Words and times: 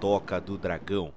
Toca 0.00 0.40
do 0.40 0.56
Dragão. 0.56 1.12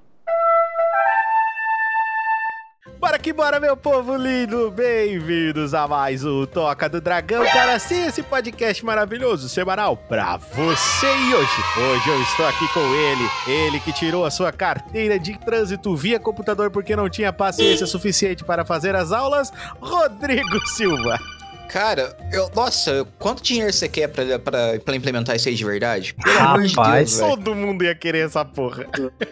Bora 3.00 3.20
que 3.20 3.32
bora, 3.32 3.60
meu 3.60 3.78
povo 3.78 4.16
lindo! 4.16 4.72
Bem-vindos 4.72 5.74
a 5.74 5.88
mais 5.88 6.26
um 6.26 6.48
Toca 6.48 6.90
do 6.90 7.00
Dragão, 7.00 7.44
cara, 7.46 7.78
sim, 7.78 8.08
esse 8.08 8.24
podcast 8.24 8.84
maravilhoso, 8.84 9.50
semanal, 9.50 9.96
pra 9.96 10.38
você 10.38 11.06
e 11.06 11.36
hoje. 11.36 11.62
Hoje 11.78 12.10
eu 12.10 12.22
estou 12.24 12.48
aqui 12.48 12.68
com 12.74 12.80
ele, 12.80 13.30
ele 13.48 13.80
que 13.80 13.94
tirou 13.94 14.26
a 14.26 14.32
sua 14.32 14.52
carteira 14.52 15.20
de 15.20 15.38
trânsito 15.38 15.96
via 15.96 16.20
computador 16.20 16.72
porque 16.72 16.96
não 16.96 17.10
tinha 17.10 17.32
paciência 17.32 17.86
suficiente 17.86 18.44
para 18.44 18.66
fazer 18.66 18.96
as 18.96 19.12
aulas, 19.12 19.52
Rodrigo 19.80 20.60
Silva. 20.68 21.20
Cara, 21.72 22.18
eu, 22.34 22.52
nossa, 22.54 23.08
quanto 23.18 23.42
dinheiro 23.42 23.72
você 23.72 23.88
quer 23.88 24.10
pra, 24.10 24.38
pra, 24.38 24.78
pra 24.84 24.94
implementar 24.94 25.38
isso 25.38 25.48
aí 25.48 25.56
de 25.56 25.64
verdade? 25.64 26.14
Pelo 26.22 26.38
amor 26.38 26.64
de 26.64 26.76
Deus. 26.76 27.18
Todo 27.18 27.56
mundo 27.56 27.86
ia 27.86 27.96
querer 27.96 28.26
essa 28.26 28.44
porra. 28.44 28.86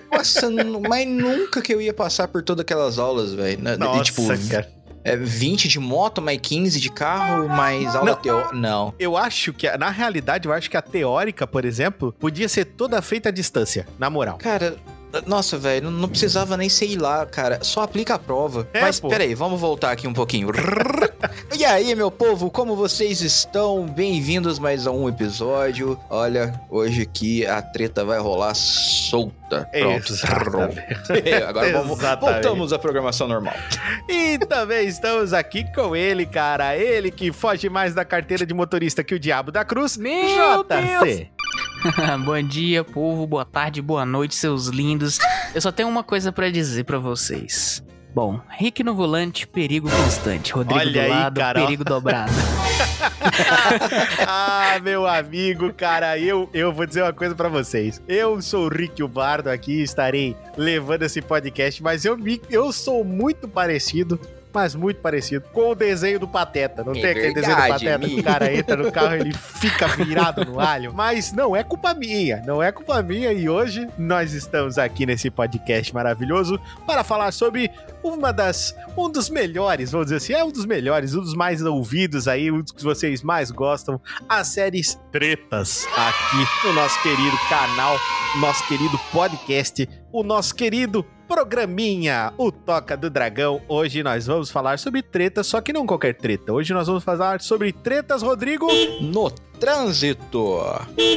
Nossa, 0.09 0.49
mas 0.87 1.05
nunca 1.05 1.61
que 1.61 1.73
eu 1.73 1.81
ia 1.81 1.93
passar 1.93 2.29
por 2.29 2.41
todas 2.41 2.61
aquelas 2.61 2.97
aulas, 2.97 3.33
velho. 3.33 3.59
Nossa, 3.77 4.03
tipo, 4.03 4.25
cara. 4.49 4.71
é 5.03 5.17
20 5.17 5.67
de 5.67 5.79
moto, 5.79 6.21
mais 6.21 6.39
15 6.41 6.79
de 6.79 6.89
carro, 6.89 7.49
mais 7.49 7.93
aula 7.93 8.15
teórica. 8.15 8.55
Não. 8.55 8.93
Eu 8.97 9.17
acho 9.17 9.51
que, 9.51 9.69
na 9.77 9.89
realidade, 9.89 10.47
eu 10.47 10.53
acho 10.53 10.69
que 10.69 10.77
a 10.77 10.81
teórica, 10.81 11.45
por 11.45 11.65
exemplo, 11.65 12.15
podia 12.17 12.47
ser 12.47 12.63
toda 12.63 13.01
feita 13.01 13.27
à 13.27 13.31
distância, 13.33 13.85
na 13.99 14.09
moral. 14.09 14.37
Cara, 14.37 14.77
nossa, 15.25 15.57
velho, 15.57 15.89
não, 15.89 15.91
não 15.91 16.09
precisava 16.09 16.55
nem 16.55 16.69
sei 16.69 16.95
lá, 16.95 17.25
cara. 17.25 17.59
Só 17.63 17.81
aplica 17.81 18.15
a 18.15 18.19
prova. 18.19 18.67
É, 18.73 18.81
Mas 18.81 18.99
pô. 18.99 19.07
peraí, 19.07 19.33
vamos 19.33 19.59
voltar 19.59 19.91
aqui 19.91 20.07
um 20.07 20.13
pouquinho. 20.13 20.49
e 21.57 21.65
aí, 21.65 21.95
meu 21.95 22.11
povo, 22.11 22.51
como 22.51 22.75
vocês 22.75 23.21
estão? 23.21 23.87
Bem-vindos 23.87 24.59
mais 24.59 24.85
a 24.85 24.91
um 24.91 25.09
episódio. 25.09 25.99
Olha, 26.09 26.59
hoje 26.69 27.01
aqui 27.01 27.45
a 27.45 27.61
treta 27.61 28.05
vai 28.05 28.19
rolar 28.19 28.53
solta. 28.53 29.67
Pronto. 29.71 30.13
Exatamente. 30.13 31.33
Agora 31.47 31.71
vamos, 31.71 31.99
voltamos 31.99 32.73
à 32.73 32.77
programação 32.77 33.27
normal. 33.27 33.55
E 34.07 34.37
também 34.39 34.87
estamos 34.87 35.33
aqui 35.33 35.65
com 35.73 35.95
ele, 35.95 36.25
cara. 36.25 36.77
Ele 36.77 37.09
que 37.09 37.31
foge 37.31 37.67
mais 37.67 37.95
da 37.95 38.05
carteira 38.05 38.45
de 38.45 38.53
motorista 38.53 39.03
que 39.03 39.15
o 39.15 39.19
diabo 39.19 39.51
da 39.51 39.65
cruz. 39.65 39.97
Meu 39.97 40.63
JC. 40.63 41.29
Bom 42.25 42.41
dia, 42.41 42.83
povo. 42.83 43.25
Boa 43.25 43.45
tarde, 43.45 43.81
boa 43.81 44.05
noite, 44.05 44.35
seus 44.35 44.67
lindos. 44.67 45.19
Eu 45.53 45.61
só 45.61 45.71
tenho 45.71 45.89
uma 45.89 46.03
coisa 46.03 46.31
pra 46.31 46.49
dizer 46.49 46.83
pra 46.83 46.99
vocês. 46.99 47.83
Bom, 48.13 48.39
Rick 48.49 48.83
no 48.83 48.95
volante, 48.95 49.47
perigo 49.47 49.89
constante. 49.89 50.51
Rodrigo 50.51 50.79
Olha 50.79 50.91
do 50.91 50.99
aí, 50.99 51.09
lado, 51.09 51.39
cara, 51.39 51.59
ó. 51.61 51.65
perigo 51.65 51.83
dobrado. 51.83 52.31
ah, 54.27 54.79
meu 54.81 55.05
amigo, 55.05 55.71
cara, 55.73 56.17
eu, 56.17 56.49
eu 56.53 56.73
vou 56.73 56.85
dizer 56.87 57.03
uma 57.03 57.13
coisa 57.13 57.35
pra 57.35 57.47
vocês. 57.47 58.01
Eu 58.07 58.41
sou 58.41 58.65
o 58.65 58.69
Rick 58.69 59.01
o 59.03 59.07
Bardo 59.07 59.47
aqui, 59.49 59.81
estarei 59.81 60.35
levando 60.57 61.03
esse 61.03 61.21
podcast, 61.21 61.83
mas 61.83 62.03
eu, 62.03 62.17
me, 62.17 62.41
eu 62.49 62.71
sou 62.71 63.05
muito 63.05 63.47
parecido. 63.47 64.19
Mas 64.59 64.75
muito 64.75 64.99
parecido 64.99 65.45
com 65.53 65.71
o 65.71 65.75
desenho 65.75 66.19
do 66.19 66.27
Pateta. 66.27 66.83
Não 66.83 66.91
É 66.91 66.99
tem 66.99 67.11
aquele 67.11 67.33
desenho 67.33 67.55
do 67.55 67.67
Pateta 67.69 67.99
que 68.09 68.19
o 68.19 68.23
cara 68.23 68.53
entra 68.53 68.75
no 68.75 68.91
carro 68.91 69.15
e 69.15 69.19
ele 69.21 69.33
fica 69.61 69.87
virado 69.87 70.43
no 70.43 70.59
alho. 70.59 70.93
Mas 70.93 71.31
não 71.31 71.55
é 71.55 71.63
culpa 71.63 71.93
minha. 71.93 72.43
Não 72.45 72.61
é 72.61 72.69
culpa 72.69 73.01
minha. 73.01 73.31
E 73.31 73.47
hoje 73.47 73.87
nós 73.97 74.33
estamos 74.33 74.77
aqui 74.77 75.05
nesse 75.05 75.29
podcast 75.29 75.93
maravilhoso 75.93 76.59
para 76.85 77.05
falar 77.05 77.31
sobre 77.31 77.71
uma 78.03 78.33
das. 78.33 78.75
Um 78.97 79.09
dos 79.09 79.29
melhores, 79.29 79.91
vamos 79.91 80.07
dizer 80.07 80.17
assim. 80.17 80.33
É 80.33 80.43
um 80.43 80.51
dos 80.51 80.65
melhores, 80.65 81.15
um 81.15 81.21
dos 81.21 81.33
mais 81.33 81.61
ouvidos 81.63 82.27
aí, 82.27 82.51
um 82.51 82.61
dos 82.61 82.73
que 82.73 82.83
vocês 82.83 83.23
mais 83.23 83.51
gostam. 83.51 84.01
As 84.27 84.47
séries 84.49 84.99
Tretas 85.09 85.87
aqui 85.95 86.67
no 86.67 86.73
nosso 86.73 87.01
querido 87.01 87.37
canal, 87.47 87.97
nosso 88.41 88.67
querido 88.67 88.99
podcast, 89.13 89.87
o 90.11 90.21
nosso 90.21 90.53
querido 90.53 91.05
programinha, 91.29 92.33
o 92.39 92.51
Toca 92.51 92.97
do 92.97 93.07
Dragão. 93.07 93.61
Hoje 93.67 94.01
nós 94.01 94.25
vamos 94.25 94.49
falar 94.49 94.79
sobre 94.79 95.03
tretas, 95.03 95.45
só 95.45 95.61
que 95.61 95.71
não 95.71 95.85
qualquer 95.85 96.15
treta. 96.15 96.51
Hoje 96.51 96.73
nós 96.73 96.87
vamos 96.87 97.03
falar 97.03 97.39
sobre 97.39 97.71
tretas, 97.71 98.23
Rodrigo. 98.23 98.67
No 98.99 99.29
trânsito. 99.59 100.59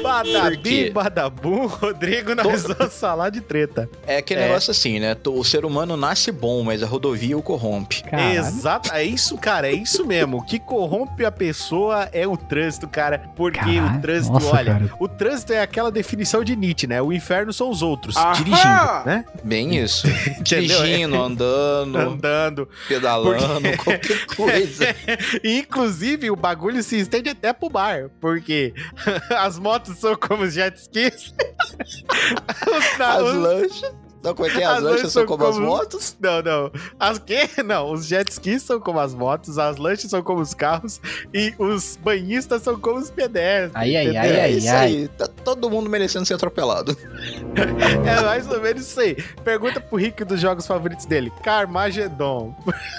Badabim, 0.03 0.91
badabum, 0.93 1.67
Rodrigo, 1.81 2.35
nós 2.35 2.63
vamos 2.65 2.99
falar 2.99 3.31
de 3.31 3.41
treta. 3.41 3.89
É 4.07 4.17
aquele 4.19 4.41
É. 4.41 4.49
negócio 4.49 4.71
assim, 4.71 4.99
né? 4.99 5.17
O 5.27 5.45
ser 5.45 5.65
humano 5.65 5.97
nasce 5.97 6.33
bom, 6.33 6.63
mas 6.63 6.83
a 6.83 6.87
rodovia 6.87 7.37
o 7.37 7.43
corrompe. 7.43 8.03
Caralho. 8.05 8.39
Exato, 8.39 8.93
é 8.93 9.05
isso, 9.05 9.37
cara, 9.39 9.69
é 9.69 9.73
isso 9.73 10.05
mesmo. 10.07 10.39
O 10.39 10.43
que 10.45 10.59
corrompe 10.59 11.25
a 11.25 11.31
pessoa 11.33 12.09
é 12.13 12.27
o 12.27 12.37
trânsito, 12.37 12.89
cara. 12.89 13.19
Porque 13.37 13.59
Caralho, 13.61 13.99
o 13.99 14.01
trânsito, 14.01 14.33
nossa, 14.33 14.57
olha, 14.57 14.73
cara. 14.73 14.91
o 14.99 15.09
trânsito 15.09 15.53
é 15.53 15.61
aquela 15.61 15.91
definição 15.91 16.43
de 16.45 16.57
Nietzsche, 16.57 16.87
né? 16.87 17.01
O 17.01 17.13
inferno 17.13 17.53
são 17.53 17.71
os 17.71 17.83
outros, 17.83 18.17
Aham! 18.17 18.33
dirigindo, 18.33 19.05
né? 19.07 19.25
Bem 19.45 19.77
isso. 19.77 20.07
Dirigindo, 20.43 21.17
andando, 21.21 21.97
Andando. 21.99 22.69
pedalando, 22.89 23.61
Porque- 23.61 23.77
qualquer 23.77 24.27
coisa. 24.27 24.87
Inclusive, 25.45 26.31
o 26.31 26.37
bagulho 26.37 26.83
se 26.83 26.97
estende 26.99 27.29
até 27.31 27.53
pro 27.53 27.69
bar, 27.69 28.11
porque 28.21 28.32
as 29.39 29.59
motos 29.59 29.99
são 29.99 30.15
como 30.17 30.45
os 30.45 30.55
jet 30.55 30.77
skis. 30.79 31.35
Os- 32.67 32.99
na- 32.99 33.15
As 33.15 33.23
os- 33.23 33.35
lanchas. 33.35 33.95
Não, 34.23 34.35
como 34.35 34.49
é 34.49 34.53
que 34.53 34.61
é? 34.61 34.65
As, 34.65 34.77
As 34.79 34.83
lanchas 34.83 35.01
são 35.13 35.23
são 35.23 35.27
como 35.27 35.45
as 35.47 35.55
como- 35.57 35.67
motos? 35.67 36.17
Não, 36.21 36.43
não. 36.43 36.71
As 36.99 37.19
que? 37.19 37.49
Não, 37.63 37.93
os 37.93 38.07
jet 38.07 38.31
skis 38.31 38.63
são 38.63 38.79
como 38.81 38.99
as 39.01 39.15
motos, 39.15 39.59
as 39.59 39.77
lanchas 39.77 40.11
são 40.11 40.23
como 40.23 40.41
os 40.41 40.55
carros 40.55 41.01
e 41.35 41.55
os 41.59 41.97
banhistas 42.03 42.63
são 42.63 42.79
como 42.79 42.99
os 42.99 43.11
pedestres. 43.11 43.73
Ai, 43.75 43.97
ai, 43.97 44.03
entendeu? 44.05 44.21
ai, 44.23 44.41
é 44.41 44.51
isso 44.51 44.69
ai. 44.69 44.77
aí. 44.87 45.09
Tá 45.09 45.27
todo 45.27 45.69
mundo 45.71 45.89
merecendo 45.91 46.25
ser 46.27 46.35
atropelado. 46.35 46.97
É 48.07 48.21
mais 48.23 48.49
ou 48.49 48.61
menos 48.61 48.83
isso 48.83 49.01
aí. 49.01 49.15
Pergunta 49.45 49.81
pro 49.81 49.97
Rick 49.97 50.25
dos 50.25 50.41
jogos 50.41 50.67
favoritos 50.67 51.05
dele. 51.07 51.33
Carmageddon. 51.45 52.55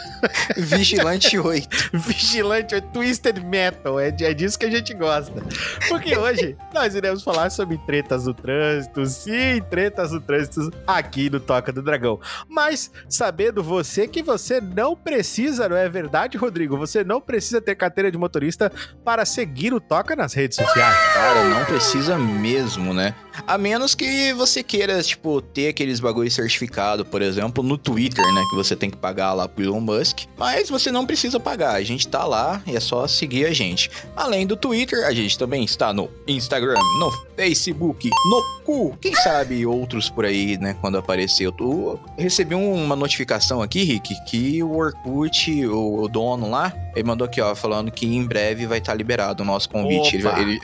Vigilante 0.56 1.38
8. 1.38 1.68
Vigilante, 1.94 2.80
Twisted 2.94 3.40
Metal. 3.44 4.00
É, 4.00 4.08
é 4.08 4.34
disso 4.34 4.58
que 4.58 4.66
a 4.66 4.72
gente 4.72 4.94
gosta. 4.94 5.44
Porque 5.90 6.18
hoje 6.18 6.56
nós 6.74 6.96
iremos 6.96 7.24
falar 7.24 7.50
sobre 7.52 7.78
tretas 7.86 8.24
do 8.24 8.34
trânsito. 8.34 9.06
Sim, 9.06 9.62
tretas 9.70 10.12
do 10.12 10.22
trânsito 10.22 10.72
aqui 10.88 11.13
no 11.30 11.40
Toca 11.40 11.72
do 11.72 11.82
Dragão. 11.82 12.20
Mas 12.48 12.92
sabendo 13.08 13.64
você 13.64 14.08
que 14.08 14.22
você 14.22 14.60
não 14.60 14.96
precisa, 14.96 15.70
não 15.70 15.78
é 15.78 15.88
verdade, 15.88 16.38
Rodrigo? 16.38 16.78
Você 16.78 17.04
não 17.04 17.22
precisa 17.22 17.62
ter 17.62 17.76
carteira 17.76 18.12
de 18.12 18.18
motorista 18.18 18.72
para 19.04 19.26
seguir 19.26 19.74
o 19.74 19.80
Toca 19.80 20.16
nas 20.16 20.34
redes 20.34 20.58
sociais. 20.58 20.96
Cara, 21.14 21.44
não 21.46 21.66
precisa 21.66 22.18
mesmo, 22.18 22.94
né? 22.94 23.16
A 23.48 23.58
menos 23.58 23.96
que 23.96 24.34
você 24.34 24.62
queira, 24.62 25.02
tipo, 25.02 25.42
ter 25.42 25.70
aqueles 25.70 26.00
bagulho 26.00 26.30
certificado, 26.30 27.04
por 27.06 27.22
exemplo, 27.22 27.64
no 27.64 27.78
Twitter, 27.78 28.26
né? 28.34 28.44
Que 28.50 28.56
você 28.56 28.76
tem 28.76 28.90
que 28.90 28.98
pagar 28.98 29.34
lá 29.34 29.48
pro 29.48 29.64
Elon 29.64 29.80
Musk. 29.80 30.22
Mas 30.38 30.70
você 30.70 30.92
não 30.92 31.06
precisa 31.06 31.40
pagar. 31.40 31.76
A 31.76 31.84
gente 31.84 32.08
tá 32.08 32.26
lá 32.26 32.62
e 32.66 32.76
é 32.76 32.80
só 32.80 33.08
seguir 33.08 33.46
a 33.46 33.54
gente. 33.54 33.90
Além 34.16 34.46
do 34.46 34.56
Twitter, 34.56 35.06
a 35.06 35.14
gente 35.14 35.38
também 35.38 35.64
está 35.64 35.92
no 35.92 36.10
Instagram, 36.28 36.80
no 37.00 37.12
Facebook, 37.36 38.10
no 38.10 38.64
cu. 38.64 38.98
Quem 39.02 39.16
sabe 39.16 39.66
outros 39.66 40.10
por 40.10 40.26
aí, 40.26 40.58
né? 40.58 40.76
Quando 40.80 40.98
aparecer. 41.04 41.46
Eu 41.46 41.52
tô- 41.52 41.92
eu 41.92 42.00
recebi 42.18 42.56
um- 42.56 42.74
uma 42.84 42.96
notificação 42.96 43.62
aqui, 43.62 43.84
Rick, 43.84 44.16
que 44.26 44.64
o 44.64 44.76
Orkut, 44.78 45.66
o, 45.68 46.02
o 46.04 46.08
dono 46.08 46.50
lá, 46.50 46.74
ele 46.96 47.06
mandou 47.08 47.26
aqui, 47.26 47.40
ó, 47.42 47.54
falando 47.56 47.92
que 47.92 48.06
em 48.06 48.24
breve 48.26 48.66
vai 48.66 48.80
estar 48.80 48.94
liberado 48.94 49.44
o 49.44 49.46
nosso 49.46 49.70
convite. 49.70 50.16
Ele, 50.16 50.28
Opa! 50.28 50.40
ele 50.40 50.60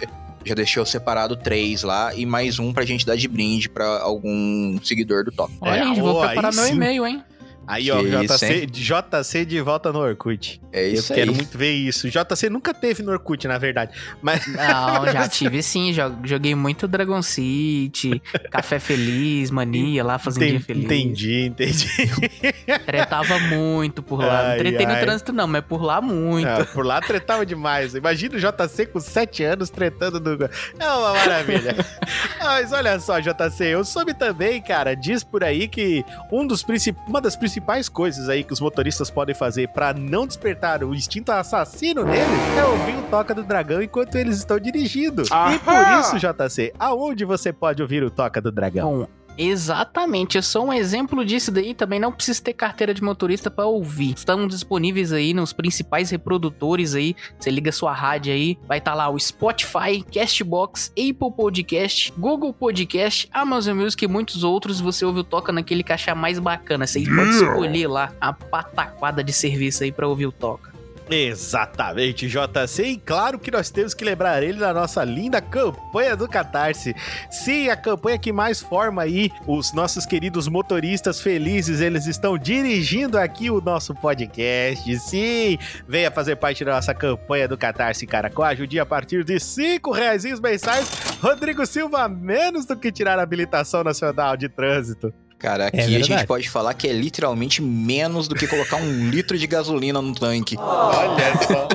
já 0.45 0.56
deixou 0.56 0.86
separado 0.86 1.36
três 1.36 1.83
lá 1.83 2.13
e 2.15 2.25
mais 2.25 2.59
um 2.59 2.71
pra 2.74 2.86
gente 2.86 3.06
dar 3.06 3.15
de 3.18 3.27
brinde 3.27 3.69
pra 3.69 4.00
algum 4.01 4.80
seguidor 4.83 5.24
do 5.25 5.31
top. 5.31 5.53
Olha, 5.62 5.80
É, 5.81 5.83
gente, 5.86 6.00
vou 6.01 6.19
preparar 6.25 6.53
meu 6.53 6.63
sim. 6.63 6.74
e-mail, 6.74 7.06
hein? 7.06 7.24
Aí, 7.69 7.92
ó, 7.92 8.00
Que 8.01 8.07
isso, 8.25 8.38
JC, 8.38 8.66
JC 8.66 9.45
de 9.45 9.62
volta 9.62 9.94
no 9.94 10.00
Orkut. 10.00 10.60
É 10.74 10.88
Eu 10.89 10.94
isso 10.94 11.13
quero 11.13 11.30
aí. 11.31 11.36
muito 11.36 11.57
ver 11.57 11.71
isso. 11.71 12.10
JC 12.10 12.50
nunca 12.50 12.74
teve 12.74 13.04
no 13.04 13.12
Orkut, 13.12 13.48
na 13.48 13.57
verdade. 13.60 13.92
Mas 14.21 14.45
Não, 14.50 15.06
já 15.12 15.27
tive 15.30 15.62
sim. 15.62 15.92
jo- 15.94 16.18
Joguei 16.24 16.56
muito 16.56 16.88
Dragon 16.88 17.21
City, 17.21 18.21
Café 18.50 18.80
Feliz, 18.80 19.51
Mania 19.51 20.04
lá, 20.04 20.18
Fazendinha 20.18 20.56
Entendi, 20.60 20.66
Feliz. 20.66 20.86
entendi, 20.86 21.45
entendi. 21.45 22.80
Tretava 22.86 23.39
muito 23.39 24.01
por 24.01 24.19
lá. 24.19 24.39
Ai, 24.42 24.50
não 24.50 24.57
tretei 24.57 24.86
ai. 24.86 24.95
no 24.95 25.00
trânsito, 25.01 25.31
não, 25.33 25.48
mas 25.48 25.63
por 25.63 25.81
lá 25.81 26.01
muito. 26.01 26.48
Ah, 26.48 26.66
por 26.66 26.86
lá 26.86 27.00
tretava 27.01 27.45
demais. 27.45 27.94
Imagina 27.95 28.36
o 28.36 28.39
JC 28.39 28.86
com 28.88 29.00
7 29.00 29.44
anos 29.44 29.69
tretando 29.69 30.19
no. 30.19 30.44
É 30.80 30.88
uma 30.88 31.13
maravilha. 31.13 31.75
Mas 32.42 32.71
olha 32.71 33.00
só, 33.00 33.19
JC, 33.19 33.66
eu 33.66 33.83
soube 33.83 34.13
também, 34.13 34.62
cara, 34.62 34.95
diz 34.95 35.24
por 35.24 35.44
aí 35.44 35.68
que 35.68 36.04
um 36.31 36.48
dos 36.48 36.63
princip... 36.63 36.98
uma 37.07 37.19
das 37.21 37.36
principais 37.36 37.58
coisas 37.89 38.29
aí 38.29 38.44
que 38.44 38.53
os 38.53 38.59
motoristas 38.59 39.09
podem 39.09 39.35
fazer 39.35 39.69
pra 39.69 39.94
não 39.94 40.25
despertar 40.25 40.83
o 40.83 40.94
instinto 40.94 41.31
assassino 41.31 42.03
neles 42.03 42.27
é 42.57 42.65
ouvir 42.65 42.95
o 42.95 43.01
Toca 43.03 43.33
do 43.33 43.44
Dragão 43.44 43.81
enquanto 43.81 44.15
eles 44.15 44.38
estão 44.38 44.59
dirigindo. 44.59 45.23
E 45.23 45.59
por 45.59 46.00
isso, 46.00 46.17
JC, 46.17 46.73
aonde 46.79 47.25
você 47.25 47.51
pode 47.53 47.81
ouvir 47.81 48.03
o 48.03 48.09
Toca 48.09 48.41
do 48.41 48.51
Dragão? 48.51 49.00
Bom, 49.00 49.07
Exatamente, 49.37 50.37
eu 50.37 50.43
sou 50.43 50.67
um 50.67 50.73
exemplo 50.73 51.23
disso 51.23 51.51
daí. 51.51 51.73
Também 51.73 51.99
não 51.99 52.11
precisa 52.11 52.41
ter 52.41 52.53
carteira 52.53 52.93
de 52.93 53.01
motorista 53.01 53.49
para 53.49 53.65
ouvir. 53.65 54.13
Estão 54.15 54.47
disponíveis 54.47 55.11
aí 55.11 55.33
nos 55.33 55.53
principais 55.53 56.09
reprodutores 56.09 56.93
aí. 56.95 57.15
Você 57.39 57.49
liga 57.49 57.71
sua 57.71 57.93
rádio 57.93 58.33
aí, 58.33 58.57
vai 58.67 58.79
estar 58.79 58.91
tá 58.91 58.97
lá 58.97 59.09
o 59.09 59.19
Spotify, 59.19 60.03
Castbox, 60.13 60.91
Apple 60.91 61.31
Podcast, 61.35 62.13
Google 62.17 62.53
Podcast, 62.53 63.29
Amazon 63.31 63.77
Music 63.77 64.03
e 64.03 64.07
muitos 64.07 64.43
outros. 64.43 64.79
Você 64.79 65.05
ouve 65.05 65.19
o 65.19 65.23
Toca 65.23 65.51
naquele 65.51 65.83
que 65.83 65.93
achar 65.93 66.15
mais 66.15 66.39
bacana. 66.39 66.85
Você 66.85 67.03
pode 67.03 67.29
escolher 67.29 67.87
lá 67.87 68.11
a 68.19 68.33
pataquada 68.33 69.23
de 69.23 69.31
serviço 69.31 69.83
aí 69.83 69.91
para 69.91 70.07
ouvir 70.07 70.27
o 70.27 70.31
Toca. 70.31 70.69
Exatamente, 71.09 72.27
JC. 72.27 72.83
E 72.83 72.97
claro 72.97 73.39
que 73.39 73.50
nós 73.50 73.69
temos 73.69 73.94
que 73.94 74.06
lembrar 74.06 74.44
ele 74.44 74.59
da 74.59 74.73
nossa 74.73 75.03
linda 75.03 75.41
campanha 75.41 76.15
do 76.15 76.27
Catarse. 76.27 76.95
Sim, 77.31 77.69
a 77.69 77.75
campanha 77.75 78.19
que 78.19 78.31
mais 78.31 78.61
forma 78.61 79.01
aí 79.01 79.31
os 79.47 79.73
nossos 79.73 80.06
queridos 80.06 80.47
motoristas 80.47 81.19
felizes. 81.19 81.81
Eles 81.81 82.06
estão 82.06 82.38
dirigindo 82.38 83.17
aqui 83.17 83.50
o 83.50 83.59
nosso 83.59 83.95
podcast. 83.95 85.00
Sim, 85.00 85.57
venha 85.88 86.11
fazer 86.11 86.35
parte 86.35 86.63
da 86.63 86.73
nossa 86.73 86.94
campanha 86.94 87.47
do 87.47 87.57
Catarse, 87.57 88.06
cara. 88.06 88.29
Com 88.29 88.44
a 88.44 88.50
ajuda 88.50 88.81
a 88.81 88.85
partir 88.85 89.23
de 89.23 89.39
5 89.39 89.91
reais 89.91 90.23
mensais. 90.39 90.89
Rodrigo 91.21 91.65
Silva, 91.65 92.07
menos 92.07 92.65
do 92.65 92.77
que 92.77 92.91
tirar 92.91 93.17
a 93.17 93.23
habilitação 93.23 93.83
nacional 93.83 94.38
de 94.38 94.47
trânsito. 94.47 95.13
Cara, 95.39 95.63
é 95.65 95.68
aqui 95.68 95.95
é 95.95 95.97
a 95.97 96.03
gente 96.03 96.27
pode 96.27 96.50
falar 96.50 96.74
que 96.74 96.86
é 96.86 96.91
literalmente 96.91 97.62
menos 97.62 98.27
do 98.27 98.36
que 98.36 98.45
colocar 98.45 98.75
um 98.75 99.07
litro 99.09 99.38
de 99.38 99.47
gasolina 99.47 100.01
no 100.01 100.13
tanque. 100.13 100.57
Olha 100.57 101.33
só. 101.47 101.68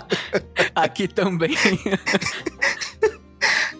aqui 0.74 1.06
também. 1.06 1.54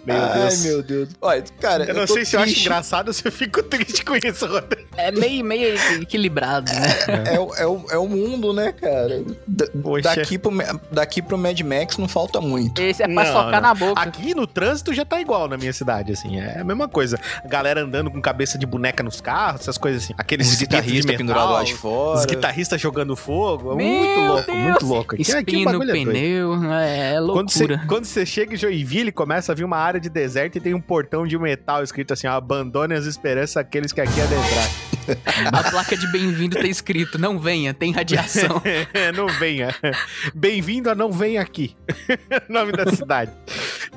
Meu 0.07 0.17
Ai, 0.17 0.41
Deus. 0.41 0.65
meu 0.65 0.83
Deus. 0.83 1.09
Olha, 1.21 1.45
cara. 1.61 1.85
Eu 1.85 1.95
não 1.95 2.03
eu 2.03 2.07
sei 2.07 2.25
se 2.25 2.37
eu 2.37 2.41
acho 2.41 2.61
engraçado 2.61 3.09
ou 3.09 3.15
se 3.15 3.27
eu 3.27 3.33
fico 3.33 3.63
triste 3.63 4.05
com 4.05 4.15
isso, 4.17 4.47
Rodrigo. 4.47 4.89
É 4.97 5.11
meio, 5.11 5.45
meio 5.45 5.75
equilibrado, 6.01 6.71
né? 6.73 6.89
É, 7.09 7.35
é, 7.35 7.63
é, 7.63 7.67
o, 7.67 7.87
é 7.91 7.99
o 7.99 8.07
mundo, 8.07 8.53
né, 8.53 8.73
cara? 8.73 9.25
Da, 9.47 9.67
daqui, 10.03 10.39
pro, 10.39 10.53
daqui 10.91 11.23
pro 11.23 11.39
Mad 11.39 11.59
Max 11.61 11.97
não 11.97 12.07
falta 12.07 12.41
muito. 12.41 12.81
Esse 12.81 13.03
é 13.03 13.07
pra 13.07 13.25
não, 13.25 13.33
socar 13.33 13.53
não. 13.53 13.61
na 13.61 13.75
boca. 13.75 14.01
Aqui 14.01 14.35
no 14.35 14.47
trânsito 14.47 14.93
já 14.93 15.05
tá 15.05 15.21
igual 15.21 15.49
na 15.49 15.57
minha 15.57 15.73
cidade, 15.73 16.13
assim. 16.13 16.39
É 16.39 16.61
a 16.61 16.65
mesma 16.65 16.87
coisa. 16.87 17.19
A 17.43 17.49
galera 17.49 17.83
andando 17.83 18.11
com 18.11 18.21
cabeça 18.21 18.59
de 18.59 18.67
boneca 18.67 19.03
nos 19.03 19.21
carros, 19.21 19.63
essas 19.63 19.79
coisas 19.79 20.05
assim. 20.05 20.15
Aqueles 20.19 20.55
guitarristas 20.55 21.17
pendurados 21.17 21.53
lá 21.53 21.65
de 21.65 21.75
fora. 21.75 22.19
Os 22.19 22.27
guitarristas 22.27 22.81
jogando 22.81 23.17
fogo. 23.17 23.73
É 23.73 23.75
muito 23.75 24.21
louco, 24.21 24.53
Deus. 24.53 24.59
muito 24.59 24.87
louco. 24.87 25.15
Aqui, 25.15 25.33
aqui 25.33 25.67
o 25.67 25.81
pneu, 25.81 26.65
é, 26.73 27.15
é 27.15 27.21
loucura. 27.21 27.83
Quando 27.87 28.05
você 28.05 28.27
chega 28.27 28.55
em 28.55 28.57
Joinville, 28.57 29.11
começa 29.13 29.53
a 29.53 29.55
vir 29.55 29.65
uma 29.65 29.79
área 29.79 29.94
de 30.01 30.09
deserto 30.09 30.57
e 30.57 30.61
tem 30.61 30.75
um 30.75 30.81
portão 30.81 31.27
de 31.27 31.39
metal 31.39 31.83
escrito 31.83 32.13
assim: 32.13 32.27
abandone 32.27 32.95
as 32.95 33.07
esperanças 33.07 33.57
aqueles 33.57 33.93
que 33.93 34.01
aqui 34.01 34.21
adentrar. 34.21 34.95
A 35.53 35.71
placa 35.71 35.97
de 35.97 36.07
bem-vindo 36.11 36.57
tem 36.57 36.71
escrito: 36.71 37.19
não 37.19 37.39
venha, 37.39 37.75
tem 37.75 37.93
radiação. 37.93 38.63
não 39.15 39.27
venha. 39.27 39.75
Bem-vindo 40.35 40.91
a 40.91 40.95
não 40.95 41.13
venha 41.13 41.41
aqui. 41.41 41.77
Nome 42.49 42.73
da 42.73 42.87
cidade. 42.91 43.31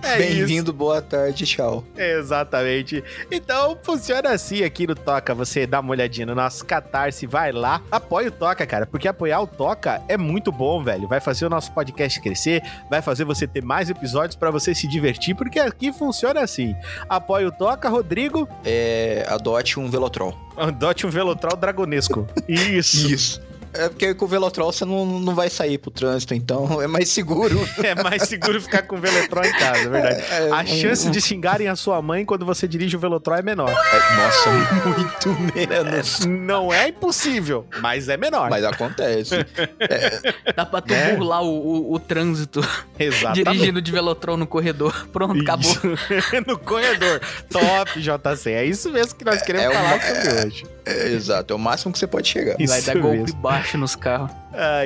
É 0.04 0.18
Bem-vindo, 0.18 0.72
boa 0.72 1.02
tarde, 1.02 1.46
tchau. 1.46 1.84
Exatamente. 1.96 3.04
Então 3.32 3.78
funciona 3.82 4.30
assim 4.30 4.64
aqui 4.64 4.86
no 4.86 4.96
Toca. 4.96 5.34
Você 5.34 5.66
dá 5.66 5.80
uma 5.80 5.92
olhadinha 5.92 6.26
no 6.26 6.36
nosso 6.36 6.66
Catarse, 6.66 7.26
vai 7.26 7.52
lá, 7.52 7.82
apoia 7.90 8.28
o 8.28 8.32
Toca, 8.32 8.66
cara, 8.66 8.86
porque 8.86 9.08
apoiar 9.08 9.42
o 9.42 9.48
Toca 9.48 10.02
é 10.08 10.18
muito 10.18 10.52
bom, 10.52 10.84
velho. 10.84 11.08
Vai 11.08 11.20
fazer 11.20 11.46
o 11.46 11.50
nosso 11.50 11.72
podcast 11.72 12.22
crescer, 12.22 12.62
vai 12.90 13.02
fazer 13.02 13.24
você 13.24 13.48
ter 13.48 13.64
mais 13.64 13.90
episódios 13.90 14.36
para 14.36 14.52
você 14.52 14.76
se 14.76 14.88
divertir, 14.88 15.36
porque 15.36 15.60
aqui 15.60 15.87
funciona 15.94 16.42
assim. 16.42 16.76
Apoia 17.10 17.48
o 17.48 17.52
Toca, 17.52 17.90
Rodrigo. 17.90 18.48
É, 18.66 19.26
adote 19.30 19.80
um 19.80 19.90
Velotrol. 19.90 20.36
Adote 20.56 21.06
um 21.06 21.10
Velotrol 21.10 21.56
dragonesco. 21.56 22.28
Isso. 22.48 23.12
Isso. 23.12 23.47
É 23.78 23.90
porque 23.90 24.14
com 24.14 24.26
o 24.26 24.28
Velotrol 24.28 24.72
você 24.72 24.84
não, 24.84 25.06
não 25.06 25.36
vai 25.36 25.50
sair 25.50 25.78
pro 25.78 25.92
trânsito, 25.92 26.34
então 26.34 26.82
é 26.82 26.88
mais 26.88 27.10
seguro. 27.10 27.58
é 27.84 27.96
mais 27.96 28.24
seguro 28.24 28.62
ficar 28.62 28.82
com 28.84 28.96
o 28.96 29.00
Velotrol 29.00 29.46
em 29.46 29.54
casa, 29.54 29.82
é 29.82 29.88
verdade. 29.88 30.22
É, 30.30 30.48
é, 30.48 30.52
a 30.52 30.66
chance 30.66 31.10
de 31.10 31.22
xingarem 31.22 31.68
a 31.68 31.76
sua 31.76 32.02
mãe 32.02 32.26
quando 32.26 32.46
você 32.46 32.68
dirige 32.68 32.96
o 32.96 33.00
Velotrol 33.00 33.38
é 33.38 33.42
menor. 33.42 33.70
É, 33.70 34.16
nossa, 34.16 34.50
muito 34.90 35.30
menos. 35.54 36.26
não 36.26 36.74
é 36.74 36.90
impossível, 36.90 37.66
mas 37.80 38.10
é 38.10 38.18
menor. 38.18 38.50
Mas 38.50 38.64
acontece. 38.64 39.36
É. 39.80 40.54
Dá 40.56 40.66
pra 40.66 40.82
tu 40.82 40.94
é. 40.94 41.16
burlar 41.16 41.44
o, 41.44 41.48
o, 41.48 41.94
o, 41.94 42.00
trânsito. 42.00 42.62
Exatamente. 42.98 43.44
Dirigindo 43.44 43.82
de 43.82 43.92
Velotrol 43.92 44.38
no 44.38 44.48
corredor. 44.48 45.08
Pronto, 45.12 45.36
isso. 45.36 45.44
acabou. 45.44 46.48
no 46.48 46.58
corredor. 46.58 47.22
Top, 47.50 48.00
JC. 48.00 48.52
É 48.52 48.66
isso 48.66 48.92
mesmo 48.92 49.16
que 49.16 49.26
nós 49.26 49.42
queremos 49.42 49.76
falar 49.76 50.02
sobre 50.02 50.48
hoje. 50.48 50.66
exato, 51.14 51.54
é 51.54 51.56
o 51.56 51.60
máximo 51.60 51.92
que 51.92 52.00
você 52.00 52.08
pode 52.08 52.28
chegar. 52.28 52.56
Isso 52.60 52.74
vai 52.74 52.82
dar 52.82 52.98
golpe 53.00 53.32
baixo 53.34 53.67
nos 53.76 53.96
carros. 53.96 54.32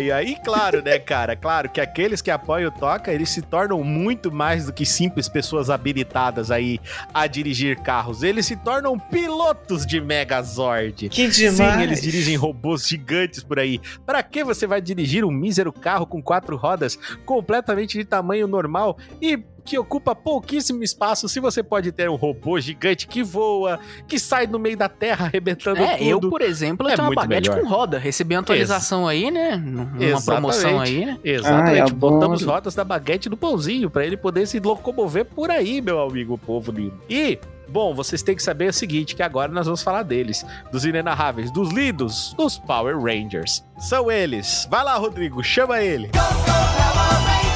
E 0.01 0.11
aí, 0.11 0.35
claro, 0.43 0.81
né, 0.81 0.97
cara? 0.99 1.35
Claro 1.35 1.69
que 1.69 1.79
aqueles 1.79 2.21
que 2.21 2.31
apoiam 2.31 2.69
o 2.69 2.71
Toca, 2.71 3.13
eles 3.13 3.29
se 3.29 3.41
tornam 3.41 3.83
muito 3.83 4.31
mais 4.31 4.65
do 4.65 4.73
que 4.73 4.85
simples 4.85 5.29
pessoas 5.29 5.69
habilitadas 5.69 6.51
aí 6.51 6.79
a 7.13 7.27
dirigir 7.27 7.79
carros. 7.81 8.23
Eles 8.23 8.45
se 8.45 8.55
tornam 8.55 8.97
pilotos 8.97 9.85
de 9.85 10.01
Megazord. 10.01 11.09
Que 11.09 11.27
demais! 11.27 11.75
Sim, 11.75 11.81
eles 11.81 12.01
dirigem 12.01 12.35
robôs 12.35 12.87
gigantes 12.87 13.43
por 13.43 13.59
aí. 13.59 13.79
Para 14.05 14.21
que 14.23 14.43
você 14.43 14.65
vai 14.65 14.81
dirigir 14.81 15.23
um 15.23 15.31
mísero 15.31 15.71
carro 15.71 16.05
com 16.05 16.21
quatro 16.21 16.57
rodas 16.57 16.97
completamente 17.25 17.97
de 17.97 18.03
tamanho 18.03 18.47
normal 18.47 18.97
e 19.21 19.37
que 19.63 19.77
ocupa 19.77 20.15
pouquíssimo 20.15 20.83
espaço, 20.83 21.27
se 21.29 21.39
você 21.39 21.61
pode 21.61 21.91
ter 21.91 22.09
um 22.09 22.15
robô 22.15 22.59
gigante 22.59 23.07
que 23.07 23.23
voa, 23.23 23.79
que 24.07 24.19
sai 24.19 24.47
no 24.47 24.59
meio 24.59 24.77
da 24.77 24.89
terra 24.89 25.25
arrebentando 25.25 25.81
é, 25.81 25.97
tudo. 25.97 26.09
eu, 26.09 26.19
por 26.19 26.41
exemplo, 26.41 26.87
eu 26.87 26.91
é 26.91 26.95
tenho 26.95 27.07
uma 27.07 27.15
baguete 27.15 27.49
melhor. 27.49 27.63
com 27.63 27.69
roda. 27.69 27.97
Recebi 27.97 28.35
uma 28.35 28.41
atualização 28.41 29.09
Ex 29.09 29.23
aí, 29.23 29.31
né? 29.31 29.55
Uma 29.55 30.03
Exatamente. 30.03 30.25
promoção 30.25 30.79
aí, 30.79 31.05
né? 31.05 31.19
Exatamente. 31.23 31.81
Ai, 31.81 31.89
é 31.89 31.93
Botamos 31.93 32.43
rodas 32.43 32.75
da 32.75 32.83
baguete 32.83 33.29
do 33.29 33.37
pãozinho 33.37 33.89
para 33.89 34.05
ele 34.05 34.17
poder 34.17 34.47
se 34.47 34.59
locomover 34.59 35.25
por 35.25 35.51
aí, 35.51 35.81
meu 35.81 36.01
amigo 36.01 36.37
povo 36.37 36.71
lindo. 36.71 36.99
E 37.09 37.39
Bom, 37.71 37.95
vocês 37.95 38.21
têm 38.21 38.35
que 38.35 38.43
saber 38.43 38.67
o 38.69 38.73
seguinte, 38.73 39.15
que 39.15 39.23
agora 39.23 39.49
nós 39.49 39.65
vamos 39.65 39.81
falar 39.81 40.03
deles, 40.03 40.45
dos 40.73 40.83
inenarráveis, 40.83 41.49
dos 41.49 41.71
lidos, 41.71 42.33
dos 42.37 42.57
Power 42.57 42.99
Rangers. 42.99 43.63
São 43.79 44.11
eles. 44.11 44.67
Vai 44.69 44.83
lá, 44.83 44.97
Rodrigo, 44.97 45.41
chama 45.41 45.79
ele. 45.79 46.07
Go, 46.07 46.19
go, 46.19 47.50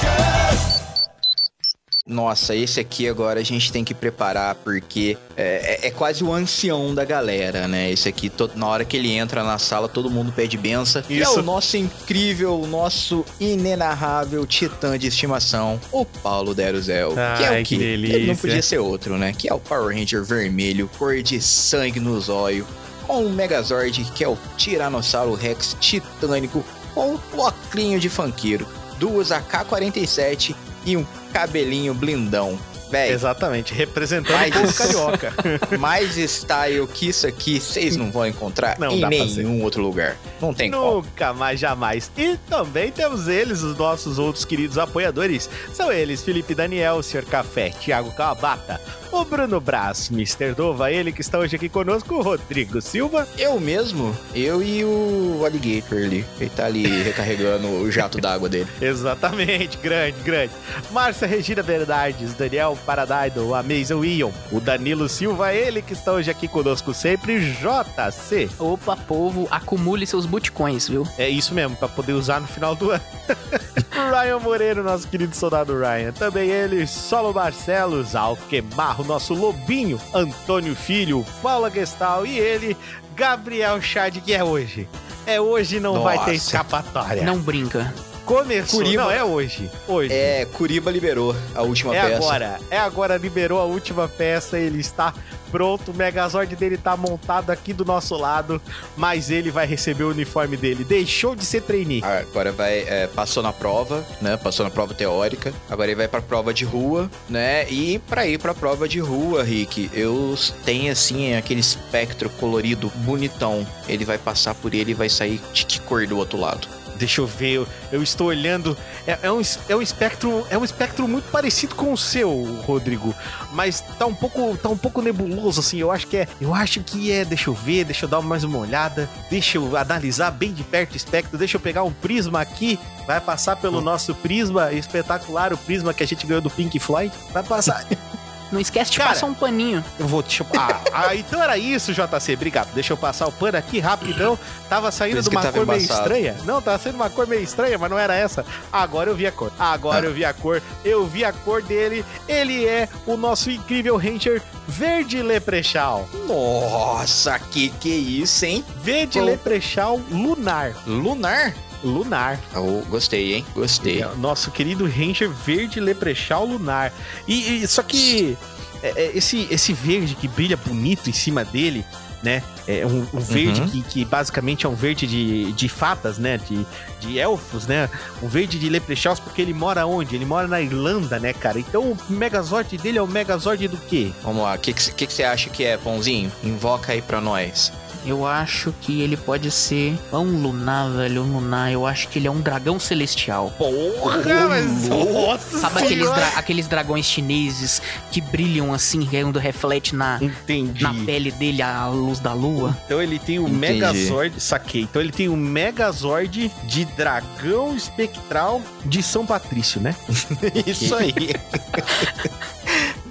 nossa, 2.08 2.56
esse 2.56 2.80
aqui 2.80 3.10
agora 3.10 3.40
a 3.40 3.44
gente 3.44 3.72
tem 3.72 3.84
que 3.84 3.94
preparar 3.94 4.54
porque 4.54 5.18
é, 5.36 5.80
é, 5.82 5.88
é 5.88 5.92
quase 5.92 6.24
o 6.24 6.32
ancião 6.32 6.94
da 6.94 7.04
galera, 7.04 7.68
né? 7.68 7.90
Esse 7.90 8.08
aqui, 8.08 8.30
to, 8.30 8.52
na 8.54 8.68
hora 8.68 8.86
que 8.86 8.96
ele 8.96 9.12
entra 9.12 9.44
na 9.44 9.58
sala, 9.58 9.90
todo 9.90 10.08
mundo 10.08 10.32
pede 10.32 10.56
benção. 10.56 11.02
E 11.10 11.20
é 11.20 11.28
o 11.28 11.42
nosso 11.42 11.78
incrível, 11.78 12.62
o 12.62 12.68
nosso 12.68 13.26
inenarrável 13.40 14.46
titã 14.46 15.00
de 15.00 15.08
estimação, 15.08 15.82
o 15.92 16.06
Paulo 16.06 16.54
Deruzel. 16.54 17.16
Ai, 17.18 17.38
que 17.38 17.44
é 17.44 17.62
o 17.62 17.66
que, 17.66 18.08
que 18.08 18.28
não 18.28 18.36
podia 18.36 18.62
ser 18.62 18.78
outro, 18.78 19.18
né? 19.18 19.34
Que 19.36 19.50
é 19.50 19.54
o 19.56 19.60
Power 19.60 19.98
Ranger 19.98 20.24
vermelho, 20.24 20.88
cor 21.00 21.24
de 21.24 21.42
sangue 21.42 22.00
nos 22.00 22.30
olhos, 22.30 22.68
com 23.08 23.26
o 23.26 23.32
Megazord, 23.32 24.12
que 24.14 24.24
é 24.24 24.28
o 24.28 24.38
Tiranossauro 24.58 25.34
Rex 25.34 25.76
titânico, 25.80 26.64
com 26.94 27.16
um 27.16 27.40
oclinho 27.40 28.00
de 28.00 28.10
funkeiro, 28.10 28.68
duas 29.00 29.32
AK-47 29.32 30.56
e 30.86 30.96
um 30.96 31.06
cabelinho 31.36 31.94
blindão. 31.94 32.58
Véi, 32.90 33.12
Exatamente, 33.12 33.74
representando 33.74 34.36
mais, 34.36 34.56
o 34.56 34.60
povo 34.60 34.74
carioca. 34.74 35.34
mais 35.80 36.16
style 36.16 36.88
que 36.88 37.10
isso 37.10 37.28
aqui, 37.28 37.60
vocês 37.60 37.96
não 37.96 38.12
vão 38.12 38.28
encontrar 38.28 38.78
não, 38.80 38.92
em 38.92 39.06
nenhum 39.10 39.64
outro 39.64 39.82
lugar. 39.82 40.18
Não 40.42 40.54
tem 40.54 40.70
Nunca 40.70 41.28
como. 41.28 41.40
mais, 41.40 41.60
jamais. 41.60 42.12
E 42.18 42.38
também 42.50 42.92
temos 42.92 43.28
eles, 43.28 43.62
os 43.62 43.78
nossos 43.78 44.20
outros 44.20 44.46
queridos 44.46 44.78
apoiadores. 44.78 45.50
São 45.74 45.92
eles, 45.92 46.24
Felipe 46.24 46.54
Daniel, 46.54 47.02
Sr. 47.02 47.26
Café, 47.26 47.70
Thiago 47.70 48.12
Kawabata, 48.12 48.80
o 49.12 49.24
Bruno 49.24 49.60
Brás, 49.62 50.10
Mr. 50.12 50.54
Dova, 50.54 50.92
ele 50.92 51.12
que 51.12 51.22
está 51.22 51.40
hoje 51.40 51.56
aqui 51.56 51.70
conosco, 51.70 52.16
o 52.16 52.22
Rodrigo 52.22 52.82
Silva. 52.82 53.28
Eu 53.38 53.60
mesmo, 53.60 54.16
eu 54.34 54.62
e 54.62 54.84
o 54.84 55.42
Alligator 55.46 56.00
ali. 56.00 56.26
Ele 56.40 56.50
tá 56.50 56.66
ali 56.66 56.86
recarregando 57.04 57.68
o 57.68 57.92
jato 57.92 58.20
d'água 58.20 58.50
dele. 58.50 58.68
Exatamente, 58.82 59.78
grande, 59.78 60.20
grande. 60.22 60.52
Márcia 60.92 61.28
Regina 61.28 61.64
Bernardes, 61.64 62.34
Daniel 62.34 62.75
Paradaido, 62.76 63.54
a 63.54 63.64
Mason 63.64 64.04
Ion, 64.04 64.32
o 64.52 64.60
Danilo 64.60 65.08
Silva, 65.08 65.54
ele 65.54 65.82
que 65.82 65.94
está 65.94 66.12
hoje 66.14 66.30
aqui 66.30 66.48
conosco 66.48 66.94
sempre, 66.94 67.40
JC. 67.54 68.50
Opa, 68.60 68.96
povo, 68.96 69.48
acumule 69.52 70.06
seus 70.06 70.26
butcoins, 70.26 70.88
viu? 70.88 71.08
É 71.18 71.30
isso 71.30 71.54
mesmo, 71.54 71.76
para 71.76 71.88
poder 71.88 72.14
usar 72.14 72.40
no 72.40 72.48
final 72.48 72.76
do 72.76 72.92
ano. 72.92 73.04
Ryan 73.92 74.40
Moreira, 74.40 74.84
nosso 74.84 75.08
querido 75.08 75.36
soldado 75.36 75.78
Ryan. 75.78 76.12
Também 76.12 76.50
ele, 76.50 76.86
Solo 76.86 77.34
Barcelos, 77.34 78.16
Alquemarro, 78.16 79.04
nosso 79.04 79.34
lobinho, 79.34 80.00
Antônio 80.14 80.76
Filho, 80.76 81.26
Paula 81.42 81.70
Gestal 81.70 82.26
e 82.26 82.38
ele, 82.38 82.78
Gabriel 83.16 83.82
Chad, 83.82 84.18
que 84.18 84.34
é 84.34 84.44
hoje. 84.44 84.88
É 85.26 85.42
hoje, 85.42 85.80
não 85.80 85.96
Nossa. 85.96 86.04
vai 86.04 86.26
ter 86.26 86.36
escapatória. 86.36 87.24
Não 87.24 87.40
brinca. 87.40 87.94
Começou. 88.26 88.80
Curiba. 88.82 89.04
Não, 89.04 89.12
é 89.12 89.24
hoje. 89.24 89.70
Hoje. 89.88 90.14
É, 90.14 90.46
Curiba 90.54 90.92
liberou 90.92 91.36
a 91.54 91.62
última 91.62 91.96
É 91.96 92.02
peça. 92.02 92.18
agora, 92.18 92.60
é 92.70 92.78
agora, 92.78 93.18
liberou 93.18 93.60
a 93.60 93.66
última 93.66 94.08
peça, 94.08 94.58
ele 94.58 94.80
está 94.80 95.14
pronto, 95.52 95.92
o 95.92 95.94
Megazord 95.94 96.54
dele 96.56 96.76
tá 96.76 96.98
montado 96.98 97.50
aqui 97.50 97.72
do 97.72 97.86
nosso 97.86 98.18
lado, 98.18 98.62
mas 98.98 99.30
ele 99.30 99.50
vai 99.52 99.66
receber 99.66 100.04
o 100.04 100.10
uniforme 100.10 100.58
dele. 100.58 100.84
Deixou 100.84 101.34
de 101.34 101.46
ser 101.46 101.62
trainee. 101.62 102.04
Agora 102.04 102.52
vai, 102.52 102.80
é, 102.80 103.08
passou 103.08 103.42
na 103.42 103.54
prova, 103.54 104.06
né? 104.22 104.36
Passou 104.36 104.66
na 104.66 104.70
prova 104.70 104.94
teórica. 104.94 105.54
Agora 105.70 105.88
ele 105.88 105.96
vai 105.96 106.08
pra 106.10 106.22
prova 106.22 106.54
de 106.54 106.66
rua, 106.66 107.10
né? 107.30 107.70
E 107.70 108.00
pra 108.00 108.28
ir 108.28 108.38
pra 108.38 108.54
prova 108.54 108.86
de 108.88 109.00
rua, 109.00 109.44
Rick, 109.44 109.90
eu 109.94 110.36
tenho 110.66 110.92
assim 110.92 111.36
aquele 111.36 111.62
espectro 111.62 112.30
colorido 112.32 112.92
bonitão. 112.98 113.66
Ele 113.88 114.04
vai 114.04 114.18
passar 114.18 114.56
por 114.56 114.74
ele 114.74 114.92
e 114.92 114.96
vai 114.96 115.08
sair 115.08 115.40
de 115.54 115.66
que 115.66 115.80
cor 115.80 116.06
do 116.06 116.18
outro 116.18 116.38
lado? 116.38 116.68
Deixa 116.98 117.22
eu 117.22 117.28
ver, 117.28 117.52
eu, 117.52 117.68
eu 117.92 118.04
estou 118.04 118.28
olhando. 118.28 118.78
É, 119.06 119.20
é 119.24 119.32
um, 119.32 119.42
é 119.70 119.76
um 119.76 119.82
espectro, 119.82 120.46
é 120.50 120.58
um 120.58 120.64
espectro 120.64 121.08
muito 121.08 121.30
parecido 121.30 121.76
com 121.76 121.92
o 121.92 121.98
seu, 121.98 122.32
Rodrigo, 122.66 123.14
mas 123.54 123.82
tá 123.98 124.06
um 124.06 124.16
pouco, 124.16 124.58
tá 124.58 124.70
um 124.70 124.78
pouco 124.78 125.02
nebuloso 125.02 125.60
assim. 125.60 125.78
Eu 125.78 125.92
acho 125.92 126.08
que 126.08 126.18
é, 126.18 126.28
eu 126.40 126.54
acho 126.54 126.82
que 126.82 127.12
é. 127.12 127.26
Deixa 127.26 127.50
eu 127.50 127.54
ver, 127.54 127.86
deixa 127.86 128.06
eu 128.06 128.10
dar 128.10 128.22
mais 128.22 128.44
uma 128.44 128.58
olhada, 128.58 129.10
deixa 129.30 129.58
eu 129.58 129.76
analisar 129.78 130.32
bem 130.32 130.54
de 130.54 130.64
perto 130.64 130.94
o 130.94 130.98
espectro. 130.98 131.38
Deixa 131.38 131.58
eu 131.58 131.62
pegar 131.62 131.84
um 131.84 131.92
prisma 131.92 132.42
aqui. 132.42 132.80
Vai 133.06 133.22
passar 133.22 133.56
pelo 133.56 133.82
nosso 133.82 134.16
prisma 134.16 134.72
espetacular, 134.74 135.54
o 135.54 135.58
prisma 135.58 135.94
que 135.94 136.04
a 136.04 136.08
gente 136.08 136.26
ganhou 136.26 136.42
do 136.42 136.50
Pink 136.50 136.80
Floyd. 136.80 137.14
Vai 137.32 137.44
passar. 137.44 137.86
Não 138.52 138.60
esquece 138.60 138.92
de 138.92 138.98
Cara, 138.98 139.10
passar 139.12 139.26
um 139.26 139.34
paninho. 139.34 139.84
Eu 140.00 140.08
vou 140.08 140.22
eu... 140.22 140.46
ah, 140.58 140.82
ah, 140.94 141.16
então 141.16 141.42
era 141.42 141.58
isso, 141.58 141.94
JC. 141.94 142.34
Obrigado. 142.34 142.74
Deixa 142.74 142.94
eu 142.94 142.98
passar 142.98 143.28
o 143.28 143.32
pano 143.32 143.58
aqui 143.58 143.80
rapidão. 143.80 144.38
Tava 144.70 144.92
saindo 144.92 145.22
de 145.22 145.30
uma 145.30 145.42
cor 145.42 145.66
meio 145.66 145.82
embaçado. 145.82 146.02
estranha. 146.02 146.38
Não, 146.46 146.62
tava 146.62 146.78
sendo 146.78 146.96
uma 146.96 147.10
cor 147.10 147.28
meio 147.28 147.42
estranha, 147.42 147.78
mas 147.78 147.90
não 147.90 147.98
era 147.98 148.16
essa. 148.16 148.46
Agora 148.72 149.10
eu 149.10 149.16
vi 149.16 149.28
a 149.28 149.32
cor. 149.32 149.52
Agora 149.58 150.06
eu 150.06 150.14
vi 150.14 150.26
a 150.26 150.34
cor. 150.34 150.62
Eu 150.84 151.06
vi 151.06 151.24
a 151.26 151.34
cor 151.34 151.62
dele. 151.62 152.06
Ele 152.28 152.66
é 152.66 152.88
o 153.06 153.18
nosso 153.18 153.50
incrível 153.50 153.98
Ranger 153.98 154.42
Verde 154.68 155.22
Leprechaun. 155.22 156.06
Nossa, 156.28 157.38
que 157.40 157.70
que 157.70 157.92
é 157.92 157.96
isso, 157.96 158.46
hein? 158.46 158.66
Verde 158.82 159.20
Pô. 159.20 159.26
Leprechaun 159.26 160.02
Lunar. 160.10 160.76
Lunar? 160.86 161.54
Lunar. 161.86 162.40
Oh, 162.56 162.82
gostei, 162.90 163.36
hein? 163.36 163.46
Gostei. 163.54 164.04
Nosso 164.18 164.52
querido 164.52 164.86
Ranger 164.86 165.30
Verde 165.30 165.80
Leprechaun 165.80 166.46
Lunar. 166.46 166.92
E, 167.28 167.64
e- 167.64 167.68
só 167.68 167.84
que 167.84 168.38
é, 168.84 168.90
é, 169.06 169.12
esse, 169.18 169.48
esse 169.50 169.72
verde 169.74 170.16
que 170.16 170.28
brilha 170.28 170.58
bonito 170.58 171.10
em 171.10 171.14
cima 171.14 171.46
dele, 171.46 171.86
né? 172.24 172.42
É 172.68 172.84
um, 172.86 173.06
um 173.14 173.20
verde 173.20 173.62
Uhum. 173.62 173.68
que, 173.70 173.82
que 173.84 174.06
basicamente 174.06 174.66
é 174.66 174.70
um 174.70 174.74
verde 174.74 175.06
de, 175.06 175.52
de 175.52 175.70
fadas, 175.70 176.18
né? 176.18 176.38
De, 176.40 176.66
de 177.00 177.20
elfos, 177.20 177.68
né? 177.68 177.88
Um 178.24 178.28
verde 178.28 178.58
de 178.58 178.68
Leprechauns, 178.70 179.20
porque 179.20 179.40
ele 179.42 179.54
mora 179.54 179.86
onde? 179.86 180.16
Ele 180.16 180.26
mora 180.26 180.48
na 180.48 180.60
Irlanda, 180.60 181.20
né, 181.20 181.32
cara? 181.34 181.60
Então 181.60 181.84
o 181.92 181.98
Megazord 182.10 182.76
dele 182.80 182.98
é 182.98 183.02
o 183.02 183.08
Megazord 183.08 183.68
do 183.68 183.78
quê? 183.78 184.12
Vamos 184.24 184.42
lá, 184.42 184.56
o 184.56 184.58
que, 184.58 184.74
que, 184.74 184.92
que 184.94 185.06
que 185.08 185.14
você 185.14 185.24
acha 185.24 185.50
que 185.52 185.64
é, 185.64 185.78
Pãozinho? 185.78 186.32
Invoca 186.44 186.92
aí 186.94 187.02
pra 187.04 187.22
nós. 187.22 187.72
Eu 188.06 188.26
acho 188.26 188.74
que 188.82 189.02
ele 189.02 189.18
pode 189.18 189.50
ser 189.52 189.98
um 190.14 190.42
lunar, 190.42 190.90
velho. 190.92 191.24
Um 191.24 191.34
lunar. 191.40 191.72
Eu 191.72 191.86
acho 191.88 192.08
que 192.08 192.20
ele 192.20 192.28
é 192.28 192.32
um 192.32 192.40
dragão 192.42 192.80
celestial. 192.80 193.52
Porra, 193.58 194.48
mas- 194.48 194.88
nossa 194.88 195.58
Sabe 195.60 195.80
aqueles, 195.84 196.10
dra- 196.12 196.32
aqueles 196.36 196.68
dragões 196.68 197.06
chineses 197.06 197.82
que 198.12 198.22
brilham 198.22 198.74
assim, 198.74 199.06
quando 199.06 199.40
reflete 199.40 199.96
na, 199.96 200.20
Entendi. 200.22 200.84
na 200.84 200.94
pele 201.06 201.32
dele 201.32 201.62
a 201.62 201.88
luz 201.88 202.20
da 202.20 202.34
lua? 202.34 202.78
Então 202.86 203.02
ele 203.02 203.18
tem 203.20 203.40
o 203.40 203.44
Entendi. 203.48 203.58
Megazord, 203.58 204.40
saquei. 204.40 204.82
Então 204.84 205.02
ele 205.02 205.12
tem 205.12 205.28
o 205.28 205.36
Megazord 205.36 206.52
de 206.64 206.86
dragão 206.86 207.76
espectral 207.76 208.62
de 208.86 209.02
São 209.02 209.26
Patrício, 209.26 209.82
né? 209.82 209.96
Isso 210.66 210.94
aí. 210.94 211.14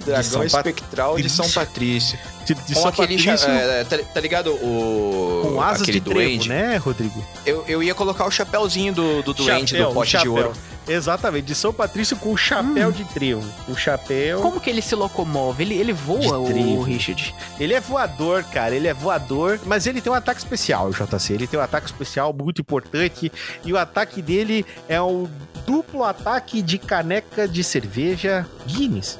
Dragão 0.05 0.23
São 0.23 0.43
espectral 0.43 1.15
de 1.17 1.23
Patrício. 1.23 1.43
São 1.43 1.63
Patrício. 1.63 2.19
De, 2.45 2.53
de 2.53 2.73
Com 2.73 2.79
São 2.81 2.87
aquele 2.89 3.17
Patrício 3.17 3.49
é, 3.49 3.83
tá, 3.83 3.97
tá 4.13 4.19
ligado 4.21 4.53
o 4.53 5.49
com 5.53 5.61
asas 5.61 5.81
aquele 5.81 5.99
de 5.99 6.05
trevo, 6.05 6.19
duende? 6.19 6.49
né, 6.49 6.77
Rodrigo? 6.77 7.25
Eu, 7.45 7.65
eu 7.67 7.81
ia 7.83 7.95
colocar 7.95 8.25
o 8.25 8.31
chapéuzinho 8.31 8.93
do, 8.93 9.23
do 9.23 9.33
duende 9.33 9.71
Chapéu, 9.71 9.87
do 9.89 9.93
pote 9.93 10.11
de 10.11 10.17
chapéu. 10.17 10.31
ouro. 10.33 10.53
Exatamente, 10.87 11.45
de 11.45 11.55
São 11.55 11.73
Patrício 11.73 12.15
com 12.17 12.31
o 12.31 12.37
chapéu 12.37 12.89
Hum. 12.89 12.91
de 12.91 13.03
trevo. 13.05 13.43
O 13.67 13.75
chapéu. 13.75 14.41
Como 14.41 14.59
que 14.59 14.69
ele 14.69 14.81
se 14.81 14.95
locomove? 14.95 15.63
Ele, 15.63 15.73
ele 15.75 15.93
voa, 15.93 16.37
o. 16.39 16.81
Richard? 16.83 17.33
Ele 17.59 17.73
é 17.73 17.79
voador, 17.79 18.43
cara. 18.43 18.75
Ele 18.75 18.87
é 18.87 18.93
voador, 18.93 19.59
mas 19.65 19.87
ele 19.87 20.01
tem 20.01 20.11
um 20.11 20.15
ataque 20.15 20.39
especial, 20.39 20.91
JC. 20.91 21.33
Ele 21.33 21.47
tem 21.47 21.59
um 21.59 21.63
ataque 21.63 21.87
especial 21.87 22.33
muito 22.33 22.61
importante. 22.61 23.31
E 23.63 23.73
o 23.73 23.77
ataque 23.77 24.21
dele 24.21 24.65
é 24.87 24.99
o 25.01 25.27
duplo 25.65 26.03
ataque 26.03 26.61
de 26.61 26.77
caneca 26.77 27.47
de 27.47 27.63
cerveja 27.63 28.45
Guinness. 28.67 29.17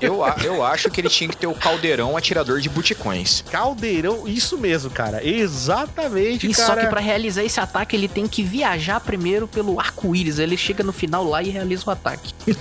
Eu, 0.00 0.22
a- 0.24 0.36
eu 0.44 0.64
acho 0.64 0.88
que 0.90 1.00
ele 1.00 1.08
tinha 1.08 1.28
que 1.28 1.36
ter 1.36 1.48
o 1.48 1.54
caldeirão 1.54 2.16
atirador 2.16 2.60
de 2.60 2.68
buticões. 2.68 3.42
Caldeirão, 3.50 4.28
isso 4.28 4.56
mesmo, 4.56 4.88
cara. 4.90 5.20
Exatamente, 5.26 6.46
E 6.48 6.54
cara. 6.54 6.66
só 6.66 6.76
que 6.76 6.86
pra 6.86 7.00
realizar 7.00 7.42
esse 7.42 7.58
ataque, 7.58 7.96
ele 7.96 8.06
tem 8.08 8.26
que 8.28 8.42
viajar 8.42 9.00
primeiro 9.00 9.48
pelo 9.48 9.80
arco-íris. 9.80 10.38
Ele 10.38 10.56
chega 10.56 10.84
no 10.84 10.92
final 11.00 11.24
lá 11.24 11.42
e 11.42 11.48
realiza 11.50 11.84
o 11.86 11.90
ataque. 11.90 12.34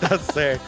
Tá 0.00 0.18
certo. 0.18 0.62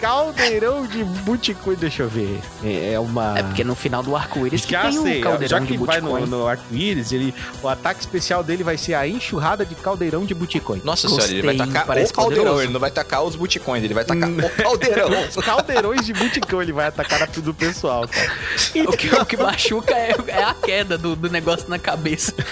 Caldeirão 0.00 0.86
de 0.86 1.02
Buticoin, 1.04 1.76
deixa 1.76 2.02
eu 2.02 2.08
ver. 2.08 2.40
É 2.62 2.94
é 2.94 3.00
uma. 3.00 3.38
É 3.38 3.42
porque 3.42 3.64
no 3.64 3.74
final 3.74 4.02
do 4.02 4.16
arco-íris 4.16 4.64
que 4.64 4.76
tem 4.76 4.92
sei, 4.92 5.20
o 5.20 5.22
caldeirão 5.22 5.58
já 5.60 5.66
que 5.66 5.76
de 5.76 5.84
vai 5.84 6.00
no, 6.00 6.26
no 6.26 6.46
arco-íris, 6.46 7.12
ele, 7.12 7.34
o 7.62 7.68
ataque 7.68 8.00
especial 8.00 8.42
dele 8.42 8.62
vai 8.62 8.76
ser 8.76 8.94
a 8.94 9.06
enchurrada 9.06 9.64
de 9.64 9.74
caldeirão 9.74 10.24
de 10.24 10.34
Buticoin. 10.34 10.80
Nossa 10.84 11.08
Gostei, 11.08 11.28
senhora, 11.40 11.48
ele 11.48 11.58
vai 11.58 11.66
tacar 11.66 11.86
parece 11.86 12.12
o 12.12 12.14
caldeirão, 12.14 12.44
poderoso. 12.44 12.64
ele 12.64 12.72
não 12.72 12.80
vai 12.80 12.90
tacar 12.90 13.22
os 13.22 13.36
buticões, 13.36 13.82
ele 13.82 13.94
vai 13.94 14.04
tacar 14.04 14.28
o 14.28 14.50
caldeirão. 14.50 15.04
Os 15.34 15.44
caldeirões 15.44 16.06
de 16.06 16.12
Buticão 16.12 16.62
ele 16.62 16.72
vai 16.72 16.86
atacar 16.86 17.20
na 17.20 17.26
do 17.26 17.54
pessoal, 17.54 18.06
cara. 18.06 18.32
O 18.84 18.96
que, 18.96 19.14
o 19.14 19.24
que 19.24 19.36
machuca 19.36 19.94
é, 19.94 20.14
é 20.28 20.42
a 20.42 20.54
queda 20.54 20.98
do, 20.98 21.16
do 21.16 21.30
negócio 21.30 21.68
na 21.68 21.78
cabeça. 21.78 22.34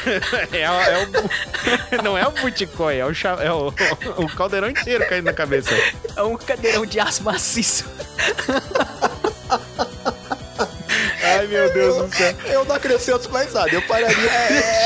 É, 0.52 0.62
é 0.62 1.06
o, 1.98 2.02
não 2.02 2.16
é 2.16 2.26
o 2.26 2.30
Buticoin, 2.30 2.96
é 2.96 3.06
o, 3.06 3.10
é 3.40 3.52
o, 3.52 3.68
o 4.22 4.28
caldeirão 4.36 4.68
inteiro 4.68 5.06
caindo 5.08 5.24
na 5.24 5.32
cabeça. 5.32 5.70
É 6.16 6.22
um 6.22 6.36
cadeirão 6.36 6.84
de 6.84 6.98
aço 6.98 7.22
maciço. 7.42 7.84
Ai, 11.42 11.48
meu 11.48 11.72
Deus 11.72 11.96
do 12.08 12.14
céu. 12.16 12.34
Eu 12.46 12.64
não 12.64 12.76
acrescento 12.76 13.28
mais 13.30 13.52
nada, 13.52 13.70
eu 13.70 13.82
pararia 13.82 14.30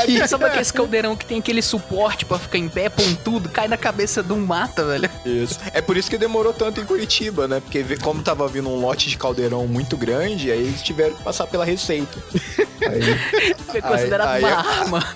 aqui. 0.01 0.27
Sabe 0.27 0.45
aquele 0.45 0.65
caldeirão 0.65 1.15
que 1.15 1.25
tem 1.25 1.37
aquele 1.39 1.61
suporte 1.61 2.25
pra 2.25 2.39
ficar 2.39 2.57
em 2.57 2.67
pé, 2.67 2.89
pontudo, 2.89 3.47
cai 3.49 3.67
na 3.67 3.77
cabeça 3.77 4.23
de 4.23 4.33
um 4.33 4.39
mata, 4.43 4.83
velho? 4.83 5.09
Isso. 5.25 5.59
É 5.73 5.81
por 5.81 5.95
isso 5.97 6.09
que 6.09 6.17
demorou 6.17 6.53
tanto 6.53 6.81
em 6.81 6.85
Curitiba, 6.85 7.47
né? 7.47 7.59
Porque 7.59 7.97
como 7.97 8.23
tava 8.23 8.47
vindo 8.47 8.69
um 8.69 8.79
lote 8.79 9.07
de 9.09 9.17
caldeirão 9.17 9.67
muito 9.67 9.95
grande, 9.95 10.51
aí 10.51 10.59
eles 10.59 10.81
tiveram 10.81 11.13
que 11.15 11.23
passar 11.23 11.45
pela 11.47 11.63
receita. 11.63 12.17
Aí, 12.81 13.53
Foi 13.71 13.81
considerado 13.81 14.29
aí 14.29 14.41
uma 14.43 14.49
é- 14.49 14.53
arma. 14.53 15.15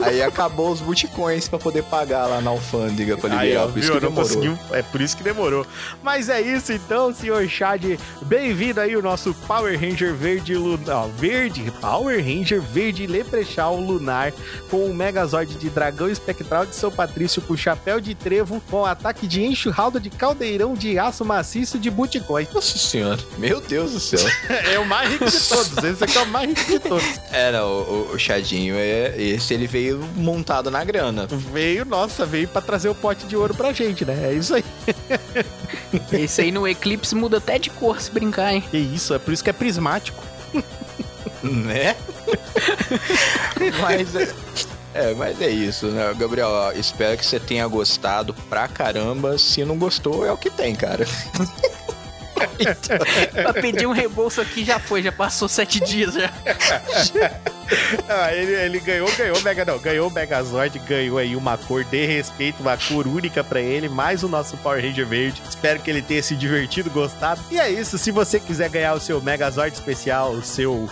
aí 0.00 0.22
acabou 0.22 0.70
os 0.70 0.80
buticões 0.80 1.48
pra 1.48 1.58
poder 1.58 1.82
pagar 1.84 2.26
lá 2.26 2.40
na 2.40 2.50
alfândega 2.50 3.16
pra 3.16 3.38
Aí, 3.38 3.48
liberar. 3.48 3.64
ó, 3.66 3.68
por 3.68 3.78
isso 3.78 3.92
viu? 3.92 4.00
que 4.00 4.04
Não 4.06 4.10
demorou. 4.10 4.28
conseguiu. 4.28 4.58
É 4.72 4.82
por 4.82 5.00
isso 5.00 5.16
que 5.16 5.22
demorou. 5.22 5.66
Mas 6.02 6.28
é 6.28 6.40
isso 6.40 6.72
então, 6.72 7.14
senhor 7.14 7.46
Chad. 7.48 7.84
Bem-vindo 8.22 8.80
aí 8.80 8.96
o 8.96 9.02
nosso 9.02 9.32
Power 9.46 9.78
Ranger 9.78 10.14
verde 10.14 10.56
lunar. 10.66 11.08
Verde, 11.08 11.72
Power 11.80 12.18
Ranger 12.22 12.60
verde 12.60 13.06
Leprechaun 13.06 13.86
lunar 13.86 14.32
com 14.70 14.84
o 14.86 14.94
Megazord 14.94 15.54
de 15.54 15.70
dragão 15.70 16.08
espectral 16.08 16.66
de 16.66 16.74
São 16.74 16.90
Patrício 16.90 17.40
com 17.42 17.56
chapéu 17.56 18.00
de 18.00 18.14
trevo 18.14 18.60
com 18.70 18.84
ataque 18.84 19.26
de 19.26 19.44
enxurrada 19.44 20.00
de 20.00 20.10
caldeirão 20.10 20.74
de 20.74 20.98
aço 20.98 21.24
maciço 21.24 21.78
de 21.78 21.90
Buticoin. 21.90 22.46
Nossa 22.52 22.78
senhora, 22.78 23.20
meu 23.38 23.60
Deus 23.60 23.92
do 23.92 24.00
céu. 24.00 24.20
É 24.66 24.78
o 24.78 24.86
mais 24.86 25.10
rico 25.10 25.24
de 25.24 25.40
todos. 25.48 25.84
Esse 25.84 26.04
aqui 26.04 26.18
é 26.18 26.22
o 26.22 26.26
mais 26.26 26.48
rico 26.48 26.70
de 26.70 26.78
todos. 26.78 27.20
Era 27.30 27.64
o, 27.64 28.08
o, 28.10 28.14
o 28.14 28.18
Chadinho, 28.18 28.74
é, 28.76 29.14
esse 29.16 29.54
ele 29.54 29.66
veio 29.66 30.00
montado 30.14 30.70
na 30.70 30.82
grana. 30.82 31.26
Veio, 31.52 31.84
nossa, 31.84 32.26
veio 32.26 32.48
pra 32.48 32.60
trazer 32.60 32.88
o 32.88 32.94
pote 32.94 33.26
de 33.26 33.36
ouro 33.36 33.54
pra 33.54 33.72
gente, 33.72 34.04
né? 34.04 34.30
É 34.30 34.32
isso 34.32 34.54
aí. 34.54 34.64
Esse 36.12 36.42
aí 36.42 36.50
no 36.50 36.66
Eclipse 36.66 37.14
muda 37.14 37.38
até 37.38 37.58
de 37.58 37.70
cor 37.70 38.00
se 38.00 38.10
brincar, 38.10 38.52
hein? 38.52 38.64
Que 38.70 38.78
isso, 38.78 39.14
é 39.14 39.18
por 39.18 39.32
isso 39.32 39.44
que 39.44 39.50
é 39.50 39.52
prismático. 39.52 40.25
Né? 41.42 41.94
mas 43.80 44.16
é, 44.16 44.34
é, 44.94 45.14
mas 45.14 45.40
é 45.40 45.50
isso, 45.50 45.86
né? 45.88 46.12
Gabriel, 46.18 46.48
ó, 46.48 46.72
espero 46.72 47.16
que 47.16 47.24
você 47.24 47.38
tenha 47.38 47.66
gostado 47.68 48.34
pra 48.48 48.66
caramba. 48.66 49.36
Se 49.38 49.64
não 49.64 49.76
gostou, 49.76 50.24
é 50.26 50.32
o 50.32 50.36
que 50.36 50.50
tem, 50.50 50.74
cara. 50.74 51.06
pra 53.32 53.52
pedir 53.54 53.86
um 53.86 53.92
reembolso 53.92 54.40
aqui 54.40 54.64
já 54.64 54.78
foi, 54.78 55.02
já 55.02 55.12
passou 55.12 55.48
sete 55.48 55.80
dias 55.80 56.14
já. 56.14 56.30
Ah, 58.08 58.32
ele, 58.32 58.52
ele 58.52 58.78
ganhou, 58.78 59.10
ganhou 59.16 59.40
Mega, 59.42 59.64
não, 59.64 59.76
ganhou 59.80 60.08
o 60.08 60.10
Megazord, 60.12 60.78
ganhou 60.80 61.18
aí 61.18 61.34
uma 61.34 61.58
cor 61.58 61.82
de 61.82 62.06
respeito, 62.06 62.60
uma 62.60 62.76
cor 62.76 63.08
única 63.08 63.42
pra 63.42 63.60
ele, 63.60 63.88
mais 63.88 64.22
o 64.22 64.28
nosso 64.28 64.56
Power 64.58 64.80
Ranger 64.80 65.04
verde. 65.04 65.42
Espero 65.48 65.80
que 65.80 65.90
ele 65.90 66.00
tenha 66.00 66.22
se 66.22 66.36
divertido, 66.36 66.88
gostado. 66.90 67.40
E 67.50 67.58
é 67.58 67.68
isso, 67.68 67.98
se 67.98 68.12
você 68.12 68.38
quiser 68.38 68.68
ganhar 68.68 68.94
o 68.94 69.00
seu 69.00 69.20
Megazord 69.20 69.74
especial, 69.74 70.30
o 70.30 70.42
seu, 70.42 70.88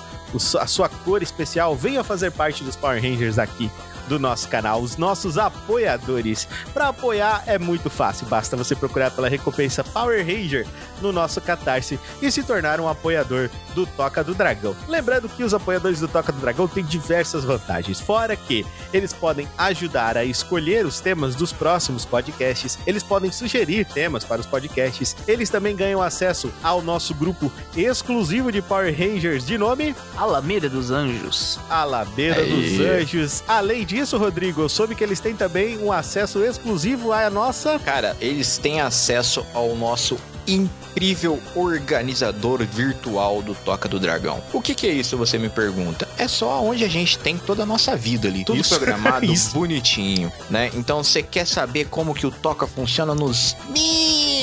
a 0.59 0.67
sua 0.67 0.89
cor 0.89 1.23
especial, 1.23 1.77
venha 1.77 2.03
fazer 2.03 2.33
parte 2.33 2.65
dos 2.65 2.75
Power 2.75 3.01
Rangers 3.01 3.39
aqui. 3.39 3.71
do 4.09 4.19
nosso 4.19 4.49
canal, 4.49 4.83
os 4.83 4.97
nossos 4.97 5.39
apoiadores. 5.39 6.47
Para 6.75 6.89
apoiar 6.89 7.43
é 7.47 7.59
muito 7.59 7.89
fácil, 7.89 8.27
basta 8.27 8.57
você 8.57 8.75
procurar 8.75 9.11
pela 9.11 9.29
recompensa 9.29 9.83
Power 9.83 10.25
Ranger 10.27 10.67
no 11.05 11.13
nosso 11.13 11.41
Catarse 11.41 11.99
e 12.21 12.31
se 12.31 12.43
tornar 12.43 12.81
um 12.81 12.89
apoiador 12.89 13.51
do 13.75 13.87
Toca 13.87 14.25
do 14.25 14.35
Dragão. 14.35 14.75
Lembrando 14.89 15.29
que 15.29 15.45
os 15.45 15.55
apoiadores 15.55 16.01
do 16.01 16.09
Toca 16.09 16.33
do 16.33 16.41
Dragão 16.41 16.67
têm 16.67 16.85
diversas 16.85 17.45
vantagens, 17.45 18.01
fora 18.01 18.35
que 18.35 18.67
eles 18.93 19.13
podem 19.13 19.49
ajudar 19.59 20.17
a 20.17 20.25
escolher 20.25 20.87
os 20.87 21.01
temas 21.01 21.35
dos 21.35 21.53
próximos 21.53 22.05
podcasts, 22.05 22.79
eles 22.87 23.03
podem 23.03 23.31
sugerir 23.31 23.85
temas 23.85 24.25
para 24.25 24.41
os 24.41 24.47
podcasts, 24.47 25.17
eles 25.29 25.51
também 25.51 25.77
ganham 25.77 26.01
acesso 26.03 26.53
ao 26.63 26.83
nosso 26.83 27.15
grupo 27.15 27.53
exclusivo 27.77 28.51
de 28.51 28.63
Power 28.63 28.95
Rangers 28.97 29.47
de 29.47 29.59
nome 29.59 29.95
Alameda 30.17 30.69
dos 30.69 30.91
Anjos. 30.91 31.59
Alameda 31.69 32.41
Aí. 32.41 32.51
dos 32.51 32.81
Anjos. 32.81 33.45
Além 33.47 33.85
disso, 33.85 34.17
Rodrigo, 34.17 34.63
eu 34.63 34.69
soube 34.69 34.95
que 34.95 35.05
eles 35.05 35.21
têm 35.21 35.37
também 35.37 35.79
um 35.79 35.93
acesso 35.93 36.43
exclusivo 36.43 37.13
à 37.13 37.29
nossa 37.29 37.79
Cara, 37.85 38.17
eles 38.21 38.57
têm 38.59 38.81
acesso 38.81 39.45
ao 39.53 39.75
nosso 39.75 40.19
incrível 40.47 41.41
organizador 41.55 42.65
virtual 42.65 43.43
do 43.43 43.55
Toca 43.55 43.89
do 43.89 43.99
Dragão. 43.99 44.43
O 44.53 44.61
que, 44.61 44.75
que 44.75 44.87
é 44.87 44.93
isso, 44.93 45.17
você 45.17 45.39
me 45.39 45.49
pergunta? 45.49 46.09
É 46.17 46.29
só 46.29 46.63
onde 46.63 46.85
a 46.85 46.89
gente 46.89 47.19
tem 47.19 47.37
toda 47.37 47.63
a 47.63 47.67
nossa 47.67 47.97
vida 47.97 48.29
ali, 48.29 48.45
tudo 48.45 48.61
Isso, 48.61 48.75
programado 48.77 49.25
isso. 49.27 49.53
bonitinho, 49.55 50.33
né? 50.51 50.71
Então, 50.75 51.03
você 51.03 51.23
quer 51.23 51.47
saber 51.47 51.87
como 51.87 52.15
que 52.15 52.27
o 52.27 52.31
Toca 52.31 52.67
funciona 52.67 53.15
nos 53.15 53.57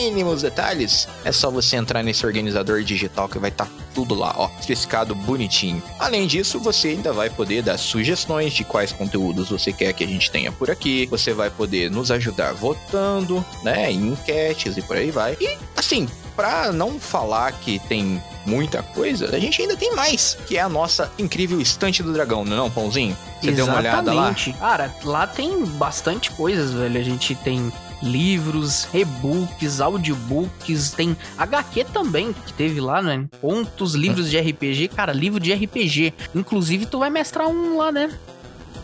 mínimos 0.10 0.41
detalhes? 0.41 1.08
É 1.24 1.31
só 1.31 1.51
você 1.51 1.75
entrar 1.75 2.01
nesse 2.01 2.25
organizador 2.25 2.81
digital 2.84 3.29
que 3.29 3.38
vai 3.38 3.50
estar 3.50 3.67
tudo 3.93 4.15
lá, 4.15 4.34
ó, 4.36 4.50
especificado 4.60 5.13
bonitinho. 5.13 5.81
Além 6.00 6.25
disso, 6.25 6.60
você 6.60 6.89
ainda 6.89 7.13
vai 7.13 7.29
poder 7.29 7.62
dar 7.62 7.77
sugestões 7.77 8.53
de 8.53 8.63
quais 8.63 8.91
conteúdos 8.91 9.50
você 9.50 9.72
quer 9.72 9.93
que 9.93 10.03
a 10.03 10.08
gente 10.08 10.31
tenha 10.31 10.51
por 10.51 10.72
aqui. 10.72 11.05
Você 11.08 11.34
vai 11.34 11.50
poder 11.50 11.91
nos 11.91 12.10
ajudar 12.10 12.53
votando, 12.53 13.46
né, 13.63 13.91
em 13.91 14.13
enquetes 14.13 14.77
e 14.77 14.81
por 14.81 14.98
aí 14.98 15.12
vai. 15.12 15.38
E 15.39 15.58
assim, 15.75 16.08
pra 16.36 16.72
não 16.72 17.00
falar 17.00 17.51
que 17.51 17.79
tem 17.79 18.22
muita 18.46 18.81
coisa, 18.81 19.36
a 19.36 19.39
gente 19.39 19.62
ainda 19.62 19.77
tem 19.77 19.93
mais, 19.96 20.38
que 20.48 20.58
é 20.58 20.62
a 20.62 20.70
nossa 20.70 21.12
incrível 21.20 21.62
estante 21.62 22.01
do 22.01 22.12
dragão, 22.12 22.43
não 22.43 22.53
é 22.53 22.58
não, 22.58 22.72
Pãozinho? 22.72 23.15
Você 23.39 23.51
deu 23.51 23.65
uma 23.65 23.77
olhada 23.77 24.13
lá? 24.13 24.31
Exatamente. 24.31 24.53
Cara, 24.53 24.96
lá 25.03 25.27
tem 25.27 25.65
bastante 25.65 26.31
coisas, 26.31 26.72
velho. 26.72 27.00
A 27.00 27.03
gente 27.03 27.36
tem 27.36 27.72
livros, 28.01 28.88
e-books, 28.93 29.79
audiobooks, 29.79 30.91
tem 30.91 31.15
HQ 31.38 31.86
também, 31.86 32.34
que 32.34 32.53
teve 32.53 32.81
lá, 32.81 33.01
né? 33.01 33.25
Contos, 33.39 33.93
livros 33.96 34.29
de 34.29 34.39
RPG. 34.39 34.88
Cara, 34.89 35.13
livro 35.13 35.39
de 35.39 35.53
RPG. 35.53 36.13
Inclusive, 36.34 36.86
tu 36.86 37.00
vai 37.00 37.10
mestrar 37.10 37.48
um 37.48 37.77
lá, 37.77 37.91
né? 37.91 38.12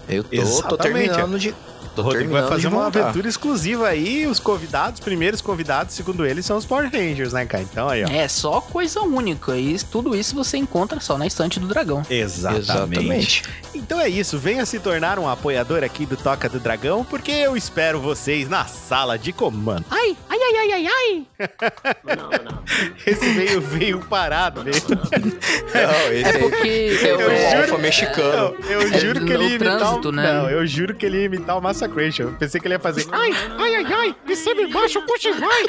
Eu 0.08 0.24
tô, 0.24 0.70
tô 0.70 0.78
terminando 0.78 1.38
de. 1.38 1.54
Tô 1.98 2.04
O 2.04 2.06
Rodrigo 2.06 2.32
vai 2.32 2.48
fazer 2.48 2.68
uma 2.68 2.86
aventura 2.86 3.28
exclusiva 3.28 3.88
aí. 3.88 4.28
Os 4.28 4.40
convidados, 4.40 5.00
primeiros 5.00 5.42
convidados, 5.42 5.96
segundo 5.96 6.24
eles, 6.28 6.46
são 6.46 6.56
os 6.56 6.66
Power 6.66 6.92
Rangers, 6.92 7.34
né, 7.34 7.44
cara? 7.44 7.64
Então 7.64 7.90
aí, 7.90 8.04
ó. 8.04 8.08
É 8.08 8.28
só 8.28 8.62
coisa 8.62 9.02
única. 9.02 9.58
E 9.58 9.80
tudo 9.80 10.16
isso 10.16 10.36
você 10.36 10.58
encontra 10.58 11.00
só 11.00 11.18
na 11.18 11.26
estante 11.26 11.60
do 11.60 11.68
dragão. 11.68 12.04
Exatamente. 12.08 12.60
Exatamente. 12.60 13.44
Então 13.74 14.00
é 14.00 14.10
isso, 14.10 14.38
venha 14.38 14.66
se 14.66 14.80
tornar 14.80 15.18
um 15.18 15.28
apoiador 15.28 15.84
aqui 15.84 16.06
do 16.06 16.16
Toca 16.18 16.48
do 16.48 16.60
Dragão, 16.60 17.04
porque 17.04 17.32
eu 17.32 17.56
espero 17.56 18.00
vocês 18.00 18.50
na 18.50 18.66
sala 18.66 19.18
de 19.18 19.32
comando. 19.32 19.86
Ai, 19.90 20.16
ai, 20.30 20.40
ai, 20.40 20.58
ai, 20.58 20.72
ai, 20.72 20.88
ai. 20.88 21.26
Esse 23.06 23.30
veio, 23.34 23.62
veio 23.62 24.00
parado, 24.00 24.64
veio. 24.64 24.76
Não, 24.90 26.12
esse 26.14 26.30
É 26.30 26.38
porque 26.40 27.00
é 27.02 27.16
o 27.16 27.32
é, 27.32 27.62
alfa 27.62 27.78
mexicano. 27.78 28.56
Eu, 28.70 28.82
eu 28.82 28.94
É 28.94 29.00
juro 29.00 29.26
que 29.26 29.34
ele 29.34 29.44
ia 29.44 29.56
imitar 29.56 29.78
trânsito, 29.78 30.10
o... 30.10 30.12
né? 30.12 30.34
Não, 30.34 30.50
eu 30.50 30.68
juro 30.68 30.96
que 30.96 31.06
ele 31.06 31.18
ia 31.18 31.26
imitar 31.26 31.58
o 31.58 31.62
Massacration. 31.62 31.87
Eu 32.20 32.32
pensei 32.34 32.60
que 32.60 32.68
ele 32.68 32.76
ia 32.76 32.80
fazer 32.80 33.06
ai, 33.12 33.32
ai, 33.58 33.76
ai, 33.76 33.94
ai, 33.94 34.16
de 34.26 34.36
cima 34.36 34.62
e 34.62 34.72
baixo, 34.72 35.02
puxa 35.06 35.32
vai. 35.34 35.66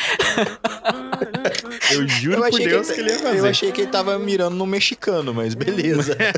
Eu 1.92 2.06
juro 2.06 2.42
por 2.50 2.58
Deus 2.58 2.90
que, 2.90 3.00
ele 3.00 3.10
ia 3.10 3.18
fazer. 3.18 3.38
Eu 3.38 3.46
achei 3.46 3.72
que 3.72 3.82
ele 3.82 3.90
tava 3.90 4.18
mirando 4.18 4.56
no 4.56 4.66
mexicano, 4.66 5.32
mas 5.32 5.54
beleza. 5.54 6.16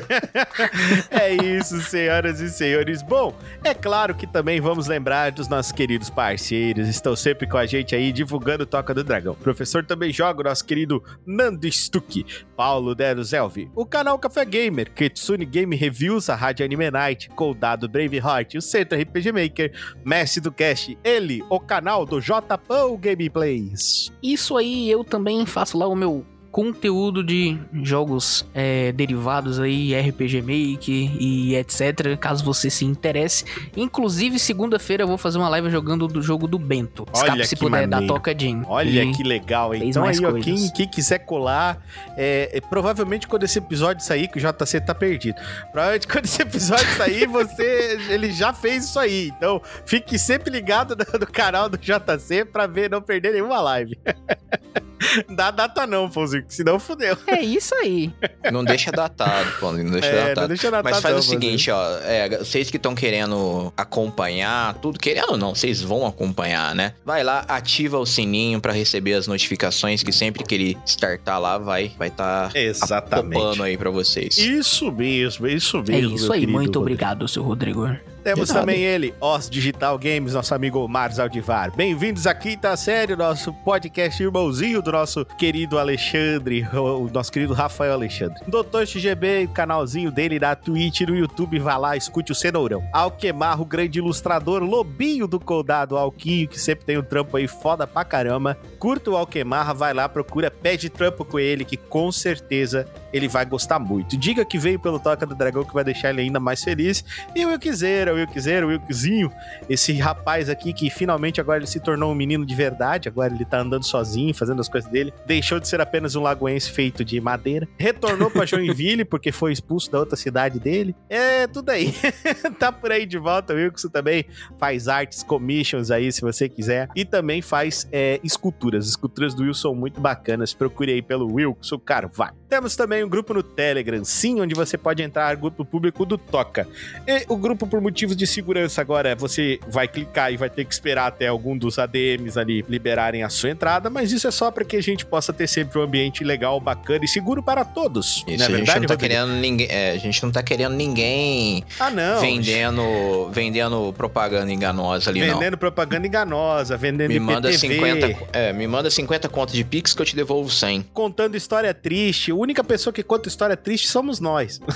É 1.10 1.32
isso, 1.32 1.80
senhoras 1.82 2.40
e 2.40 2.50
senhores. 2.50 3.02
Bom, 3.02 3.36
é 3.64 3.74
claro 3.74 4.14
que 4.14 4.26
também 4.26 4.60
vamos 4.60 4.86
lembrar 4.86 5.32
dos 5.32 5.48
nossos 5.48 5.72
queridos 5.72 6.08
parceiros. 6.10 6.88
Estão 6.88 7.16
sempre 7.16 7.46
com 7.46 7.56
a 7.56 7.66
gente 7.66 7.94
aí 7.94 8.12
divulgando 8.12 8.64
o 8.64 8.66
Toca 8.66 8.94
do 8.94 9.02
Dragão. 9.02 9.32
O 9.32 9.36
professor 9.36 9.84
também 9.84 10.12
joga 10.12 10.40
o 10.40 10.44
nosso 10.44 10.64
querido 10.64 11.02
Nando 11.26 11.70
Stuck, 11.70 12.24
Paulo 12.56 12.94
Dero 12.94 13.22
Zelvi, 13.24 13.70
o 13.74 13.84
canal 13.84 14.18
Café 14.18 14.44
Gamer, 14.44 14.92
Kitsune 14.92 15.44
Game 15.44 15.74
Reviews, 15.74 16.28
a 16.30 16.34
Rádio 16.34 16.64
Anime 16.64 16.90
Night, 16.90 17.28
Coldado 17.30 17.88
Braveheart, 17.88 18.54
o 18.54 18.62
Centro 18.62 19.00
RPG 19.00 19.32
Maker, 19.32 19.69
Mestre 20.04 20.40
do 20.40 20.52
Cast, 20.52 20.96
ele, 21.02 21.42
o 21.48 21.60
canal 21.60 22.04
do 22.04 22.20
Jpão 22.20 22.96
Gameplays. 22.96 24.12
Isso 24.22 24.56
aí, 24.56 24.90
eu 24.90 25.04
também 25.04 25.44
faço 25.46 25.78
lá 25.78 25.86
o 25.86 25.96
meu 25.96 26.24
conteúdo 26.50 27.22
de 27.22 27.58
jogos 27.82 28.44
é, 28.52 28.92
derivados 28.92 29.60
aí, 29.60 29.94
RPG 29.98 30.42
Maker 30.42 31.16
e 31.22 31.54
etc. 31.54 32.16
Caso 32.18 32.44
você 32.44 32.68
se 32.68 32.84
interesse. 32.84 33.44
Inclusive, 33.76 34.38
segunda-feira 34.38 35.04
eu 35.04 35.08
vou 35.08 35.16
fazer 35.18 35.38
uma 35.38 35.48
live 35.48 35.70
jogando 35.70 36.08
do 36.08 36.20
jogo 36.20 36.46
do 36.48 36.58
Bento. 36.58 37.06
Olha 37.12 37.42
Escape 37.42 37.46
se 37.46 37.56
que 37.56 37.64
puder, 37.64 37.86
da 37.86 37.96
maneiro. 37.98 38.14
Toca 38.14 38.36
Jim. 38.36 38.62
Olha 38.66 39.04
E- 39.04 39.12
que 39.12 39.22
legal, 39.22 39.74
Então 39.74 40.04
aí, 40.04 40.16
ó, 40.24 40.32
quem, 40.34 40.68
quem 40.72 40.88
quiser 40.88 41.20
colar, 41.20 41.84
é, 42.16 42.50
é, 42.52 42.60
provavelmente 42.60 43.28
quando 43.28 43.44
esse 43.44 43.58
episódio 43.58 44.04
sair, 44.04 44.28
que 44.28 44.38
o 44.38 44.40
JC 44.40 44.80
tá 44.80 44.94
perdido. 44.94 45.36
Provavelmente 45.70 46.08
quando 46.08 46.24
esse 46.24 46.42
episódio 46.42 46.86
sair, 46.96 47.26
você, 47.28 47.98
ele 48.08 48.32
já 48.32 48.52
fez 48.52 48.84
isso 48.84 48.98
aí. 48.98 49.28
Então, 49.36 49.62
fique 49.86 50.18
sempre 50.18 50.50
ligado 50.50 50.96
no, 50.96 51.18
no 51.18 51.26
canal 51.26 51.68
do 51.68 51.78
JC 51.78 52.44
pra 52.44 52.66
ver, 52.66 52.90
não 52.90 53.00
perder 53.00 53.32
nenhuma 53.32 53.60
live. 53.60 53.96
Dá 55.30 55.50
data 55.50 55.86
não, 55.86 56.08
Pãozinho, 56.10 56.44
que 56.44 56.54
senão 56.54 56.78
fudeu. 56.78 57.16
É 57.26 57.40
isso 57.40 57.74
aí. 57.74 58.12
Não 58.52 58.64
deixa 58.64 58.90
datado, 58.92 59.50
pô, 59.58 59.72
não 59.72 59.90
deixa 59.90 60.06
É, 60.06 60.12
não 60.20 60.28
datado. 60.28 60.48
deixa 60.48 60.70
datado 60.70 60.90
Mas 60.94 61.00
faz 61.02 61.14
não, 61.14 61.20
o 61.20 61.24
seguinte, 61.24 61.70
ó, 61.70 61.98
é, 62.02 62.38
vocês 62.38 62.70
que 62.70 62.76
estão 62.76 62.94
querendo 62.94 63.72
acompanhar 63.76 64.74
tudo, 64.74 64.98
querendo 64.98 65.32
ou 65.32 65.36
não, 65.36 65.54
vocês 65.54 65.80
vão 65.82 66.06
acompanhar, 66.06 66.74
né? 66.74 66.92
Vai 67.04 67.22
lá, 67.24 67.44
ativa 67.48 67.98
o 67.98 68.06
sininho 68.06 68.60
pra 68.60 68.72
receber 68.72 69.14
as 69.14 69.26
notificações 69.26 70.02
que 70.02 70.12
sempre 70.12 70.44
que 70.44 70.54
ele 70.54 70.78
startar 70.86 71.40
lá 71.40 71.58
vai 71.58 71.92
vai 71.98 72.10
tá 72.10 72.50
Exatamente. 72.54 73.32
popando 73.34 73.62
aí 73.62 73.76
pra 73.76 73.90
vocês. 73.90 74.36
Isso 74.38 74.90
mesmo, 74.92 75.46
isso 75.46 75.78
mesmo. 75.78 75.94
É 75.94 76.14
isso 76.14 76.24
meu 76.24 76.32
aí. 76.32 76.40
querido 76.40 76.52
Muito 76.52 76.78
Rodrigo. 76.78 76.80
obrigado, 76.80 77.28
seu 77.28 77.42
Rodrigo. 77.42 77.88
Temos 78.22 78.50
também 78.50 78.82
ele, 78.82 79.14
Os 79.18 79.48
Digital 79.48 79.98
Games, 79.98 80.34
nosso 80.34 80.54
amigo 80.54 80.86
Mars 80.86 81.18
Aldivar. 81.18 81.74
Bem-vindos 81.74 82.26
à 82.26 82.34
quinta 82.34 82.76
série, 82.76 83.16
nosso 83.16 83.52
podcast 83.52 84.22
irmãozinho 84.22 84.82
do 84.82 84.92
nosso 84.92 85.24
querido 85.24 85.78
Alexandre, 85.78 86.66
o 86.74 87.08
nosso 87.10 87.32
querido 87.32 87.54
Rafael 87.54 87.94
Alexandre. 87.94 88.38
Doutor 88.46 88.86
XGB, 88.86 89.48
canalzinho 89.54 90.10
dele 90.10 90.38
na 90.38 90.54
Twitch, 90.54 91.00
no 91.00 91.16
YouTube, 91.16 91.58
vá 91.58 91.78
lá, 91.78 91.96
escute 91.96 92.32
o 92.32 92.34
Cenourão. 92.34 92.84
Alquemar, 92.92 93.60
o 93.60 93.64
grande 93.64 94.00
ilustrador, 94.00 94.62
Lobinho 94.62 95.26
do 95.26 95.40
Coldado, 95.40 95.96
Alquinho, 95.96 96.46
que 96.46 96.60
sempre 96.60 96.84
tem 96.84 96.98
um 96.98 97.02
trampo 97.02 97.38
aí 97.38 97.48
foda 97.48 97.86
pra 97.86 98.04
caramba. 98.04 98.58
Curta 98.78 99.10
o 99.10 99.16
Alquemarra, 99.16 99.72
vai 99.72 99.94
lá, 99.94 100.06
procura, 100.08 100.50
pede 100.50 100.90
trampo 100.90 101.24
com 101.24 101.38
ele, 101.38 101.64
que 101.64 101.78
com 101.78 102.12
certeza 102.12 102.86
ele 103.12 103.28
vai 103.28 103.44
gostar 103.44 103.78
muito. 103.78 104.16
Diga 104.16 104.44
que 104.44 104.58
veio 104.58 104.78
pelo 104.78 104.98
Toca 104.98 105.26
do 105.26 105.34
Dragão, 105.34 105.64
que 105.64 105.74
vai 105.74 105.84
deixar 105.84 106.10
ele 106.10 106.22
ainda 106.22 106.40
mais 106.40 106.62
feliz. 106.62 107.04
E 107.34 107.44
o 107.44 107.48
Wilkzeira, 107.48 108.12
o 108.12 108.16
Wilkzeira, 108.16 108.66
o 108.66 108.70
Wilkzinho, 108.70 109.30
esse 109.68 109.92
rapaz 109.94 110.48
aqui 110.48 110.72
que 110.72 110.90
finalmente 110.90 111.40
agora 111.40 111.58
ele 111.58 111.66
se 111.66 111.80
tornou 111.80 112.12
um 112.12 112.14
menino 112.14 112.44
de 112.44 112.54
verdade, 112.54 113.08
agora 113.08 113.34
ele 113.34 113.44
tá 113.44 113.60
andando 113.60 113.84
sozinho, 113.84 114.34
fazendo 114.34 114.60
as 114.60 114.68
coisas 114.68 114.90
dele, 114.90 115.12
deixou 115.26 115.58
de 115.60 115.68
ser 115.68 115.80
apenas 115.80 116.14
um 116.14 116.22
lagoense 116.22 116.70
feito 116.70 117.04
de 117.04 117.20
madeira, 117.20 117.68
retornou 117.78 118.30
pra 118.30 118.44
Joinville 118.46 119.04
porque 119.04 119.32
foi 119.32 119.52
expulso 119.52 119.90
da 119.90 119.98
outra 119.98 120.16
cidade 120.16 120.58
dele. 120.58 120.94
É, 121.08 121.46
tudo 121.46 121.70
aí. 121.70 121.94
tá 122.58 122.72
por 122.72 122.92
aí 122.92 123.06
de 123.06 123.18
volta, 123.18 123.52
o 123.52 123.56
Wilkson 123.56 123.88
também 123.88 124.24
faz 124.58 124.88
artes, 124.88 125.22
commissions 125.22 125.90
aí, 125.90 126.10
se 126.12 126.20
você 126.20 126.48
quiser, 126.48 126.88
e 126.94 127.04
também 127.04 127.42
faz 127.42 127.88
é, 127.92 128.20
esculturas. 128.22 128.84
As 128.84 128.90
esculturas 128.90 129.34
do 129.34 129.42
Wilson 129.42 129.60
são 129.60 129.74
muito 129.74 130.00
bacanas, 130.00 130.54
procure 130.54 130.92
aí 130.92 131.02
pelo 131.02 131.32
Wilson 131.34 131.78
Carvalho. 131.78 132.36
Temos 132.48 132.74
também 132.74 132.99
um 133.04 133.08
grupo 133.08 133.34
no 133.34 133.42
Telegram, 133.42 134.04
sim, 134.04 134.40
onde 134.40 134.54
você 134.54 134.76
pode 134.78 135.02
entrar, 135.02 135.34
grupo 135.36 135.64
público 135.64 136.04
do 136.04 136.16
Toca. 136.18 136.66
E 137.06 137.24
o 137.28 137.36
grupo, 137.36 137.66
por 137.66 137.80
motivos 137.80 138.16
de 138.16 138.26
segurança, 138.26 138.80
agora 138.80 139.14
você 139.14 139.58
vai 139.68 139.86
clicar 139.88 140.32
e 140.32 140.36
vai 140.36 140.48
ter 140.50 140.64
que 140.64 140.72
esperar 140.72 141.06
até 141.06 141.26
algum 141.28 141.56
dos 141.56 141.78
ADMs 141.78 142.38
ali 142.38 142.64
liberarem 142.68 143.22
a 143.22 143.28
sua 143.28 143.50
entrada, 143.50 143.88
mas 143.90 144.12
isso 144.12 144.26
é 144.26 144.30
só 144.30 144.50
para 144.50 144.64
que 144.64 144.76
a 144.76 144.82
gente 144.82 145.04
possa 145.06 145.32
ter 145.32 145.46
sempre 145.46 145.78
um 145.78 145.82
ambiente 145.82 146.22
legal, 146.24 146.60
bacana 146.60 147.04
e 147.04 147.08
seguro 147.08 147.42
para 147.42 147.64
todos. 147.64 148.24
Isso, 148.26 148.26
não 148.26 148.32
é 148.32 148.34
a 148.34 148.38
gente 148.38 148.50
verdade, 148.50 148.80
não 148.80 148.86
tá 148.86 148.94
Rodrigo? 148.94 148.98
querendo 149.14 149.32
ninguém, 149.40 149.66
é, 149.70 149.90
a 149.92 149.98
gente 149.98 150.22
não 150.22 150.30
tá 150.30 150.42
querendo 150.42 150.74
ninguém 150.74 151.64
Ah, 151.78 151.90
não. 151.90 152.20
vendendo, 152.20 153.28
vendendo 153.32 153.92
propaganda 153.96 154.52
enganosa 154.52 155.10
ali 155.10 155.20
Vendendo 155.20 155.56
propaganda 155.58 156.06
enganosa, 156.06 156.76
vendendo 156.76 157.08
não. 157.08 157.14
Me 157.14 157.20
manda 157.20 157.50
IPTV, 157.50 157.74
50, 157.74 158.16
é, 158.32 158.52
me 158.52 158.66
manda 158.66 158.90
50 158.90 159.28
contas 159.28 159.54
de 159.54 159.64
Pix 159.64 159.94
que 159.94 160.02
eu 160.02 160.06
te 160.06 160.16
devolvo 160.16 160.50
100. 160.50 160.86
contando 160.92 161.36
história 161.36 161.72
triste. 161.72 162.30
A 162.30 162.34
única 162.34 162.62
pessoa 162.64 162.89
pessoa 162.90 162.92
que 162.92 163.02
conta 163.02 163.28
história 163.28 163.56
triste 163.56 163.88
somos 163.88 164.20
nós. 164.20 164.60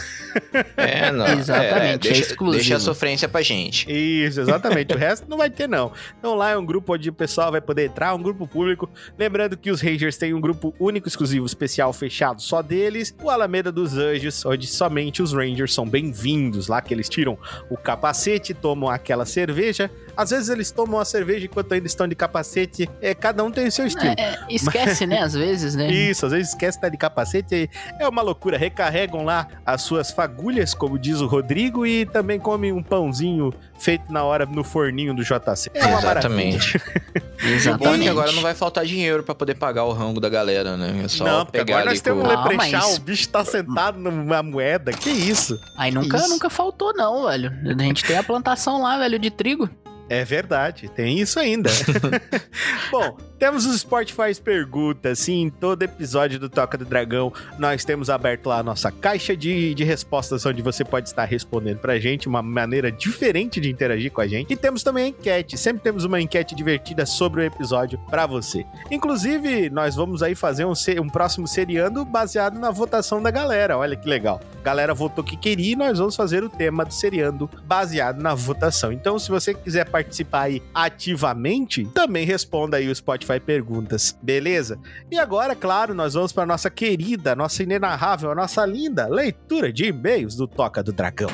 É, 0.77 1.11
não. 1.11 1.27
Exatamente, 1.27 1.85
é, 1.85 1.94
é 1.94 1.98
deixa, 1.98 2.22
exclusivo. 2.22 2.59
deixa 2.59 2.77
a 2.77 2.81
sofrência 2.81 3.29
pra 3.29 3.42
gente. 3.42 3.90
Isso, 3.90 4.40
exatamente. 4.40 4.92
o 4.94 4.96
resto 4.96 5.29
não 5.29 5.37
vai 5.37 5.50
ter, 5.50 5.68
não. 5.68 5.92
Então 6.18 6.35
lá 6.35 6.50
é 6.50 6.57
um 6.57 6.64
grupo 6.64 6.94
onde 6.94 7.09
o 7.09 7.12
pessoal 7.12 7.50
vai 7.50 7.61
poder 7.61 7.87
entrar, 7.87 8.14
um 8.14 8.22
grupo 8.22 8.46
público. 8.46 8.88
Lembrando 9.18 9.57
que 9.57 9.70
os 9.70 9.81
Rangers 9.81 10.16
têm 10.16 10.33
um 10.35 10.40
grupo 10.40 10.74
único, 10.79 11.09
exclusivo, 11.09 11.44
especial, 11.46 11.92
fechado 11.92 12.40
só 12.40 12.62
deles. 12.62 13.14
O 13.22 13.31
Alameda 13.31 13.72
dos 13.72 13.96
Anjos, 13.96 14.44
onde 14.44 14.66
somente 14.66 15.22
os 15.22 15.33
Rangers 15.33 15.74
são 15.74 15.88
bem-vindos. 15.88 16.68
Lá 16.68 16.81
que 16.81 16.94
eles 16.94 17.09
tiram 17.09 17.37
o 17.70 17.77
capacete, 17.77 18.55
tomam 18.55 18.88
aquela 18.88 19.24
cerveja. 19.24 19.90
Às 20.16 20.31
vezes 20.31 20.48
eles 20.48 20.70
tomam 20.70 21.00
a 21.00 21.05
cerveja 21.05 21.46
enquanto 21.46 21.72
ainda 21.72 21.87
estão 21.87 22.07
de 22.07 22.14
capacete. 22.14 22.88
É, 23.00 23.14
cada 23.14 23.42
um 23.42 23.50
tem 23.50 23.66
o 23.66 23.72
seu 23.72 23.87
estilo. 23.87 24.14
É, 24.16 24.38
esquece, 24.48 25.07
né? 25.07 25.20
Às 25.20 25.35
vezes, 25.35 25.74
né? 25.74 25.90
Isso, 25.92 26.27
às 26.27 26.33
vezes 26.33 26.50
esquece 26.50 26.79
de 26.79 26.79
estar 26.79 26.88
de 26.88 26.96
capacete. 26.96 27.70
É 27.98 28.03
uma 28.08 28.22
loucura. 28.22 28.56
Recarregam 28.58 29.24
lá 29.24 29.46
as 29.64 29.82
suas 29.82 30.10
fagulhas, 30.10 30.74
como 30.74 30.98
diz 30.98 31.20
o 31.20 31.26
Rodrigo, 31.26 31.86
e 31.86 32.06
também 32.06 32.38
comem 32.38 32.72
um 32.72 32.82
pãozinho 32.82 33.52
feito 33.78 34.12
na 34.12 34.22
hora 34.24 34.46
no 34.46 34.62
forninho 34.64 35.14
do 35.14 35.22
JC. 35.22 35.70
É 35.74 35.86
uma. 35.86 35.98
Exatamente. 35.98 36.80
O 37.34 37.46
bom 37.46 37.50
é 37.50 37.54
Exatamente. 37.56 38.02
que 38.04 38.08
agora 38.08 38.32
não 38.32 38.40
vai 38.40 38.54
faltar 38.54 38.86
dinheiro 38.86 39.22
pra 39.22 39.34
poder 39.34 39.54
pagar 39.54 39.84
o 39.84 39.92
rango 39.92 40.18
da 40.18 40.30
galera, 40.30 40.76
né? 40.78 41.02
É 41.04 41.08
só 41.08 41.24
Não, 41.24 41.44
pegar 41.46 41.74
agora 41.74 41.90
nós 41.90 42.00
temos 42.00 42.24
um 42.24 42.26
com... 42.26 42.48
Leprechal, 42.48 42.80
mas- 42.88 42.96
o 42.96 43.00
bicho 43.02 43.28
tá 43.28 43.44
sentado 43.44 43.98
numa 43.98 44.42
moeda. 44.42 44.92
Que 44.92 45.10
isso? 45.10 45.60
Aí 45.76 45.90
nunca, 45.90 46.16
Isso. 46.16 46.28
nunca 46.30 46.48
faltou, 46.48 46.94
não, 46.94 47.26
velho. 47.26 47.52
A 47.66 47.82
gente 47.82 48.02
tem 48.04 48.16
a 48.16 48.22
plantação 48.22 48.80
lá, 48.80 48.96
velho, 48.98 49.18
de 49.18 49.30
trigo. 49.30 49.68
É 50.08 50.24
verdade, 50.24 50.88
tem 50.88 51.18
isso 51.18 51.38
ainda. 51.38 51.70
Bom, 52.90 53.16
temos 53.44 53.66
os 53.66 53.83
Spotify 53.83 54.35
perguntas. 54.42 55.18
Sim, 55.18 55.42
em 55.42 55.50
todo 55.50 55.83
episódio 55.83 56.40
do 56.40 56.48
Toca 56.48 56.78
do 56.78 56.85
Dragão, 56.87 57.30
nós 57.59 57.85
temos 57.85 58.09
aberto 58.09 58.46
lá 58.46 58.61
a 58.61 58.62
nossa 58.62 58.90
caixa 58.90 59.37
de, 59.37 59.74
de 59.74 59.85
respostas, 59.85 60.46
onde 60.46 60.62
você 60.62 60.83
pode 60.83 61.11
estar 61.11 61.26
respondendo 61.26 61.76
pra 61.76 61.98
gente, 61.98 62.26
uma 62.26 62.40
maneira 62.40 62.90
diferente 62.90 63.61
de 63.61 63.70
interagir 63.70 64.11
com 64.11 64.22
a 64.22 64.26
gente. 64.26 64.50
E 64.50 64.57
temos 64.57 64.83
também 64.83 65.04
a 65.04 65.09
enquete, 65.09 65.59
sempre 65.59 65.83
temos 65.83 66.07
uma 66.07 66.18
enquete 66.22 66.54
divertida 66.54 67.04
sobre 67.04 67.42
o 67.42 67.44
episódio 67.44 67.98
pra 68.09 68.26
você. 68.26 68.64
Inclusive, 68.90 69.68
nós 69.68 69.94
vamos 69.94 70.22
aí 70.22 70.35
fazer 70.35 70.64
um, 70.64 70.72
um 71.02 71.09
próximo 71.11 71.46
seriando 71.46 72.02
baseado 72.02 72.59
na 72.59 72.70
votação 72.70 73.22
da 73.22 73.30
galera. 73.30 73.76
Olha 73.76 73.94
que 73.94 74.09
legal. 74.09 74.40
A 74.59 74.62
galera 74.64 74.94
votou 74.94 75.22
que 75.22 75.37
queria 75.37 75.74
e 75.74 75.76
nós 75.76 75.98
vamos 75.98 76.16
fazer 76.16 76.42
o 76.42 76.48
tema 76.48 76.83
do 76.83 76.94
seriando 76.94 77.50
baseado 77.66 78.22
na 78.22 78.35
votação. 78.35 78.90
Então, 78.90 79.18
se 79.18 79.28
você 79.28 79.52
quiser 79.52 79.87
participar 79.90 80.44
aí 80.44 80.62
ativamente, 80.74 81.85
também 81.92 82.24
responda 82.24 82.78
aí 82.78 82.88
o 82.88 82.94
Spotify 82.94 83.33
perguntas, 83.40 84.16
beleza? 84.22 84.78
E 85.10 85.18
agora, 85.18 85.54
claro, 85.54 85.94
nós 85.94 86.14
vamos 86.14 86.32
para 86.32 86.46
nossa 86.46 86.70
querida, 86.70 87.34
nossa 87.34 87.62
inenarrável, 87.62 88.30
a 88.30 88.34
nossa 88.34 88.64
linda 88.64 89.06
leitura 89.06 89.72
de 89.72 89.86
e-mails 89.86 90.36
do 90.36 90.46
Toca 90.46 90.82
do 90.82 90.92
Dragão. 90.92 91.30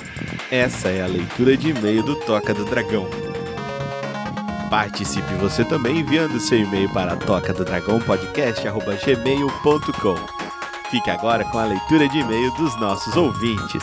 Essa 0.51 0.89
é 0.89 1.03
a 1.03 1.07
leitura 1.07 1.57
de 1.57 1.71
e-mail 1.71 2.03
do 2.03 2.17
Toca 2.17 2.53
do 2.53 2.65
Dragão. 2.65 3.09
Participe 4.71 5.35
você 5.35 5.65
também 5.65 5.99
enviando 5.99 6.39
seu 6.39 6.61
e-mail 6.61 6.89
para 6.91 7.17
toca 7.17 7.53
do 7.53 7.65
dragão 7.65 7.99
podcast@gmail.com. 7.99 10.15
Fique 10.91 11.11
agora 11.11 11.45
com 11.45 11.59
a 11.59 11.65
leitura 11.65 12.09
de 12.09 12.19
e-mail 12.19 12.55
dos 12.55 12.79
nossos 12.81 13.17
ouvintes. 13.17 13.83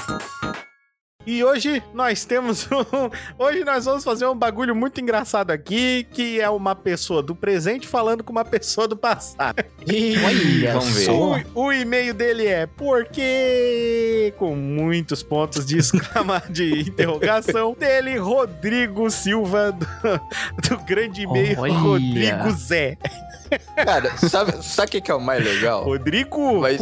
E 1.27 1.43
hoje 1.43 1.83
nós 1.93 2.23
temos 2.23 2.65
um. 2.71 3.09
Hoje 3.37 3.65
nós 3.65 3.83
vamos 3.83 4.01
fazer 4.01 4.25
um 4.25 4.33
bagulho 4.33 4.73
muito 4.73 5.01
engraçado 5.01 5.51
aqui, 5.51 6.07
que 6.13 6.39
é 6.39 6.49
uma 6.49 6.73
pessoa 6.73 7.21
do 7.21 7.35
presente 7.35 7.85
falando 7.85 8.23
com 8.23 8.31
uma 8.31 8.45
pessoa 8.45 8.87
do 8.87 8.95
passado. 8.95 9.61
Olha 10.25 10.71
Vamos 10.71 10.95
ver. 10.95 11.05
só. 11.05 11.13
O, 11.53 11.65
o 11.65 11.73
e-mail 11.73 12.13
dele 12.13 12.47
é 12.47 12.65
porque 12.65 14.33
com 14.37 14.55
muitos 14.55 15.21
pontos 15.21 15.65
de 15.65 15.77
exclama 15.77 16.41
de 16.49 16.79
interrogação 16.79 17.75
dele, 17.77 18.17
Rodrigo 18.17 19.11
Silva 19.11 19.73
do, 19.73 19.85
do 20.69 20.79
grande 20.85 21.23
e-mail 21.23 21.59
Olha. 21.59 21.73
Rodrigo 21.73 22.51
Zé. 22.51 22.97
Cara, 23.75 24.15
sabe 24.17 24.63
sabe 24.63 24.87
o 24.87 24.91
que, 24.91 25.01
que 25.01 25.11
é 25.11 25.13
o 25.13 25.21
mais 25.21 25.43
legal? 25.43 25.83
Rodrigo 25.83 26.61
Mas-. 26.61 26.81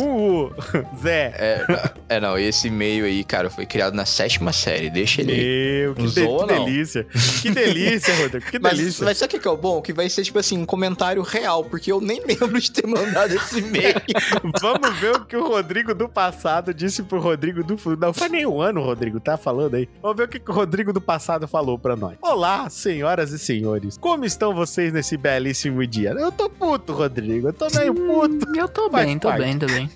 Zé. 1.02 1.34
É, 1.36 1.66
é, 2.10 2.20
não, 2.20 2.38
esse 2.38 2.68
e-mail 2.68 3.06
aí, 3.06 3.24
cara, 3.24 3.50
foi 3.50 3.66
criado 3.66 3.94
na 3.94 4.06
sétima 4.36 4.52
série. 4.54 4.90
Deixa 4.90 5.22
ele 5.22 5.32
aí. 5.32 5.82
Meu, 5.86 5.96
que, 5.96 6.04
de- 6.08 6.14
que 6.14 6.46
delícia. 6.48 7.08
Que 7.42 7.50
delícia, 7.50 8.16
Rodrigo. 8.22 8.46
Que 8.52 8.60
Mas, 8.60 8.78
delícia. 8.78 9.06
mas 9.06 9.18
sabe 9.18 9.28
o 9.28 9.32
que, 9.32 9.40
que 9.40 9.48
é 9.48 9.52
o 9.52 9.58
bom? 9.58 9.82
Que 9.82 9.94
vai 9.94 10.10
ser, 10.10 10.24
tipo 10.24 10.38
assim, 10.40 10.58
um 10.58 10.66
comentário 10.66 11.22
real, 11.22 11.64
porque 11.64 11.92
eu 11.92 12.02
nem 12.02 12.22
lembro 12.26 12.60
de 12.60 12.72
ter 12.72 12.86
mandado 12.88 13.34
esse 13.34 13.60
e-mail. 13.60 13.96
Vamos 14.62 15.00
ver 15.00 15.16
o 15.16 15.26
que 15.26 15.36
o 15.38 15.48
Rodrigo 15.48 15.94
do 15.94 16.08
passado 16.10 16.74
disse 16.74 17.04
pro 17.04 17.20
Rodrigo 17.20 17.64
do 17.64 17.78
futuro. 17.78 18.00
Não 18.08 18.14
faz 18.14 18.32
nem 18.32 18.46
um 18.46 18.62
ano, 18.62 18.82
Rodrigo, 18.82 19.20
tá 19.20 19.38
falando 19.38 19.76
aí. 19.76 19.88
Vamos 20.02 20.18
ver 20.18 20.24
o 20.24 20.28
que, 20.28 20.40
que 20.40 20.52
o 20.52 20.54
Rodrigo 20.54 20.92
do 20.92 21.02
passado 21.02 21.48
falou 21.48 21.80
pra 21.80 21.96
nós. 21.96 22.18
Olá, 22.22 22.70
senhoras 22.70 23.32
e 23.32 23.40
senhores. 23.40 23.98
Como 23.98 24.26
estão 24.26 24.54
vocês 24.54 24.92
nesse 24.92 25.18
belíssimo 25.18 25.86
dia? 25.86 26.12
Eu 26.12 26.32
tô 26.32 26.50
puto, 26.50 26.94
Rodrigo. 26.94 27.48
Eu 27.50 27.54
tô 27.54 27.68
meio 27.76 27.94
puto. 27.94 28.48
Eu 28.58 28.68
tô 28.68 28.90
Faz 28.90 29.06
bem, 29.06 29.18
tô 29.20 29.32
bem, 29.34 29.58
tô 29.58 29.66
bem. 29.66 29.90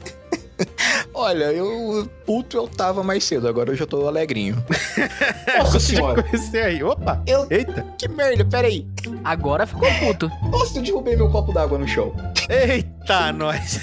Olha, 1.13 1.45
eu 1.45 2.10
puto 2.26 2.56
eu 2.58 2.67
tava 2.67 3.04
mais 3.04 3.24
cedo, 3.24 3.48
agora 3.48 3.72
eu 3.72 3.76
já 3.76 3.86
tô 3.86 4.08
alegrinho. 4.08 4.56
Nossa 5.58 5.74
Já 5.74 5.80
senhora, 5.80 6.24
comecei 6.24 6.62
aí. 6.62 6.84
Opa! 6.84 7.22
eu... 7.26 7.48
Eita! 7.50 7.86
Que 7.98 8.08
merda, 8.08 8.45
peraí. 8.45 8.88
Agora 9.24 9.65
ficou 9.65 9.89
puto. 10.00 10.32
Nossa, 10.50 10.78
eu 10.80 10.84
derrubei 10.84 11.15
meu 11.15 11.30
copo 11.30 11.52
d'água 11.52 11.78
no 11.78 11.88
chão. 11.88 12.13
Eita, 12.50 13.32
nós! 13.34 13.80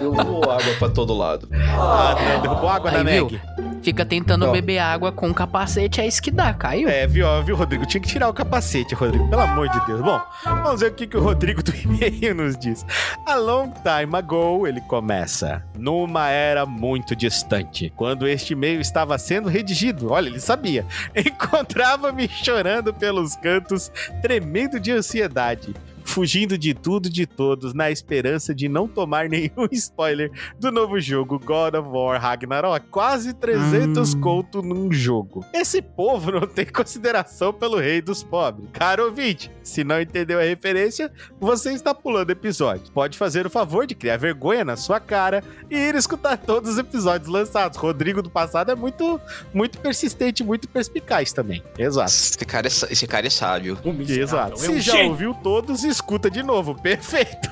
Voou 0.00 0.44
água 0.50 0.74
pra 0.78 0.88
todo 0.88 1.14
lado. 1.14 1.48
Ah, 1.52 2.14
não, 2.34 2.42
derrubou 2.42 2.68
água 2.68 2.90
na 2.90 2.98
Aí, 2.98 3.04
viu? 3.04 3.30
neg. 3.30 3.40
Fica 3.82 4.04
tentando 4.04 4.46
Ó. 4.48 4.50
beber 4.50 4.78
água 4.80 5.12
com 5.12 5.32
capacete, 5.32 6.00
é 6.00 6.06
isso 6.08 6.20
que 6.20 6.32
dá, 6.32 6.52
caiu. 6.52 6.88
É, 6.88 7.06
viu, 7.06 7.24
ó, 7.24 7.40
viu, 7.40 7.54
Rodrigo? 7.54 7.86
Tinha 7.86 8.00
que 8.00 8.08
tirar 8.08 8.28
o 8.28 8.34
capacete, 8.34 8.96
Rodrigo, 8.96 9.28
pelo 9.28 9.42
amor 9.42 9.68
de 9.68 9.86
Deus. 9.86 10.00
Bom, 10.00 10.20
vamos 10.44 10.80
ver 10.80 10.90
o 10.90 10.94
que, 10.94 11.06
que 11.06 11.16
o 11.16 11.22
Rodrigo 11.22 11.62
do 11.62 11.72
e-mail 11.76 12.34
nos 12.34 12.56
diz. 12.58 12.84
A 13.24 13.36
long 13.36 13.70
time 13.70 14.16
ago, 14.16 14.66
ele 14.66 14.80
começa. 14.80 15.35
Numa 15.76 16.28
era 16.28 16.64
muito 16.64 17.14
distante, 17.14 17.92
quando 17.94 18.26
este 18.26 18.52
e-mail 18.54 18.80
estava 18.80 19.18
sendo 19.18 19.48
redigido, 19.48 20.10
olha, 20.12 20.28
ele 20.28 20.40
sabia. 20.40 20.86
Encontrava-me 21.14 22.28
chorando 22.28 22.94
pelos 22.94 23.36
cantos, 23.36 23.90
tremendo 24.22 24.80
de 24.80 24.92
ansiedade. 24.92 25.74
Fugindo 26.06 26.56
de 26.56 26.72
tudo 26.72 27.06
e 27.08 27.10
de 27.10 27.26
todos, 27.26 27.74
na 27.74 27.90
esperança 27.90 28.54
de 28.54 28.68
não 28.68 28.86
tomar 28.88 29.28
nenhum 29.30 29.68
spoiler 29.72 30.30
do 30.58 30.70
novo 30.72 30.98
jogo 31.00 31.38
God 31.38 31.74
of 31.74 31.88
War 31.88 32.20
Ragnarok. 32.20 32.86
Quase 32.88 33.34
300 33.34 34.14
Hum. 34.14 34.20
conto 34.20 34.62
num 34.62 34.90
jogo. 34.92 35.44
Esse 35.52 35.82
povo 35.82 36.30
não 36.32 36.46
tem 36.46 36.64
consideração 36.66 37.52
pelo 37.52 37.78
rei 37.78 38.00
dos 38.00 38.22
pobres. 38.22 38.68
Caro 38.72 39.04
ouvinte, 39.06 39.50
se 39.62 39.82
não 39.84 40.00
entendeu 40.00 40.38
a 40.38 40.42
referência, 40.42 41.12
você 41.40 41.72
está 41.72 41.94
pulando 41.94 42.30
episódio. 42.30 42.90
Pode 42.92 43.18
fazer 43.18 43.46
o 43.46 43.50
favor 43.50 43.86
de 43.86 43.94
criar 43.94 44.16
vergonha 44.16 44.64
na 44.64 44.76
sua 44.76 45.00
cara 45.00 45.42
e 45.70 45.76
ir 45.76 45.94
escutar 45.94 46.36
todos 46.36 46.70
os 46.72 46.78
episódios 46.78 47.28
lançados. 47.28 47.76
Rodrigo 47.78 48.22
do 48.22 48.30
passado 48.30 48.70
é 48.70 48.74
muito, 48.74 49.20
muito 49.52 49.78
persistente, 49.78 50.44
muito 50.44 50.68
perspicaz 50.68 51.32
também. 51.32 51.62
Exato. 51.78 52.10
Esse 52.10 52.44
cara 52.44 52.66
é, 52.68 52.70
esse 52.92 53.06
cara 53.06 53.26
é 53.26 53.30
sábio. 53.30 53.78
Exato. 54.08 54.58
Se 54.58 54.80
já 54.80 54.98
ouviu 55.02 55.34
todos, 55.34 55.84
escuta 55.96 56.30
de 56.30 56.42
novo. 56.42 56.74
Perfeito. 56.74 57.50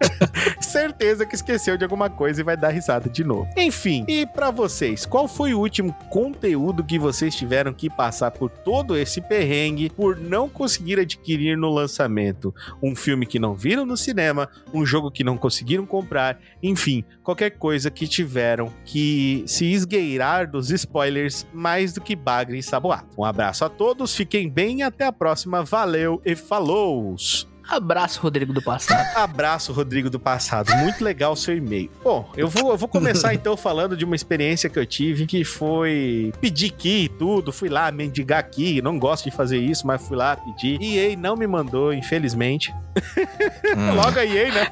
Certeza 0.60 1.26
que 1.26 1.34
esqueceu 1.34 1.76
de 1.76 1.84
alguma 1.84 2.08
coisa 2.08 2.40
e 2.40 2.44
vai 2.44 2.56
dar 2.56 2.68
risada 2.68 3.08
de 3.08 3.24
novo. 3.24 3.48
Enfim, 3.56 4.04
e 4.06 4.26
pra 4.26 4.50
vocês, 4.50 5.04
qual 5.06 5.26
foi 5.26 5.54
o 5.54 5.58
último 5.58 5.94
conteúdo 6.10 6.84
que 6.84 6.98
vocês 6.98 7.34
tiveram 7.34 7.72
que 7.72 7.88
passar 7.88 8.30
por 8.30 8.50
todo 8.50 8.96
esse 8.96 9.20
perrengue 9.20 9.90
por 9.90 10.16
não 10.16 10.48
conseguir 10.48 11.00
adquirir 11.00 11.56
no 11.56 11.70
lançamento? 11.70 12.54
Um 12.82 12.94
filme 12.94 13.26
que 13.26 13.38
não 13.38 13.54
viram 13.54 13.86
no 13.86 13.96
cinema, 13.96 14.48
um 14.72 14.84
jogo 14.84 15.10
que 15.10 15.24
não 15.24 15.36
conseguiram 15.36 15.86
comprar, 15.86 16.38
enfim, 16.62 17.04
qualquer 17.22 17.50
coisa 17.50 17.90
que 17.90 18.06
tiveram 18.06 18.72
que 18.84 19.42
se 19.46 19.66
esgueirar 19.66 20.50
dos 20.50 20.70
spoilers 20.70 21.46
mais 21.52 21.92
do 21.92 22.00
que 22.00 22.14
bagre 22.14 22.58
e 22.58 22.62
saboado. 22.62 23.08
Um 23.16 23.24
abraço 23.24 23.64
a 23.64 23.68
todos, 23.68 24.14
fiquem 24.14 24.48
bem 24.48 24.78
e 24.78 24.82
até 24.82 25.06
a 25.06 25.12
próxima. 25.12 25.64
Valeu 25.64 26.20
e 26.24 26.36
falou! 26.36 27.16
Abraço, 27.68 28.20
Rodrigo 28.20 28.52
do 28.52 28.62
passado. 28.62 29.06
Abraço, 29.16 29.72
Rodrigo 29.72 30.08
do 30.08 30.18
passado. 30.18 30.74
Muito 30.76 31.04
legal 31.04 31.32
o 31.32 31.36
seu 31.36 31.56
e-mail. 31.56 31.90
Bom, 32.02 32.30
eu 32.36 32.48
vou, 32.48 32.70
eu 32.70 32.78
vou 32.78 32.88
começar 32.88 33.34
então 33.34 33.56
falando 33.56 33.96
de 33.96 34.04
uma 34.04 34.16
experiência 34.16 34.70
que 34.70 34.78
eu 34.78 34.86
tive, 34.86 35.26
que 35.26 35.44
foi 35.44 36.32
pedir 36.40 36.70
key 36.70 37.04
e 37.04 37.08
tudo. 37.08 37.52
Fui 37.52 37.68
lá 37.68 37.92
mendigar 37.92 38.48
key. 38.48 38.80
Não 38.80 38.98
gosto 38.98 39.24
de 39.24 39.30
fazer 39.30 39.58
isso, 39.58 39.86
mas 39.86 40.00
fui 40.06 40.16
lá 40.16 40.36
pedir. 40.36 40.80
E 40.80 40.98
EA 40.98 41.16
não 41.16 41.36
me 41.36 41.46
mandou, 41.46 41.92
infelizmente. 41.92 42.74
Hum. 43.76 43.94
Logo 43.96 44.18
a 44.18 44.24
EA, 44.24 44.52
né? 44.52 44.66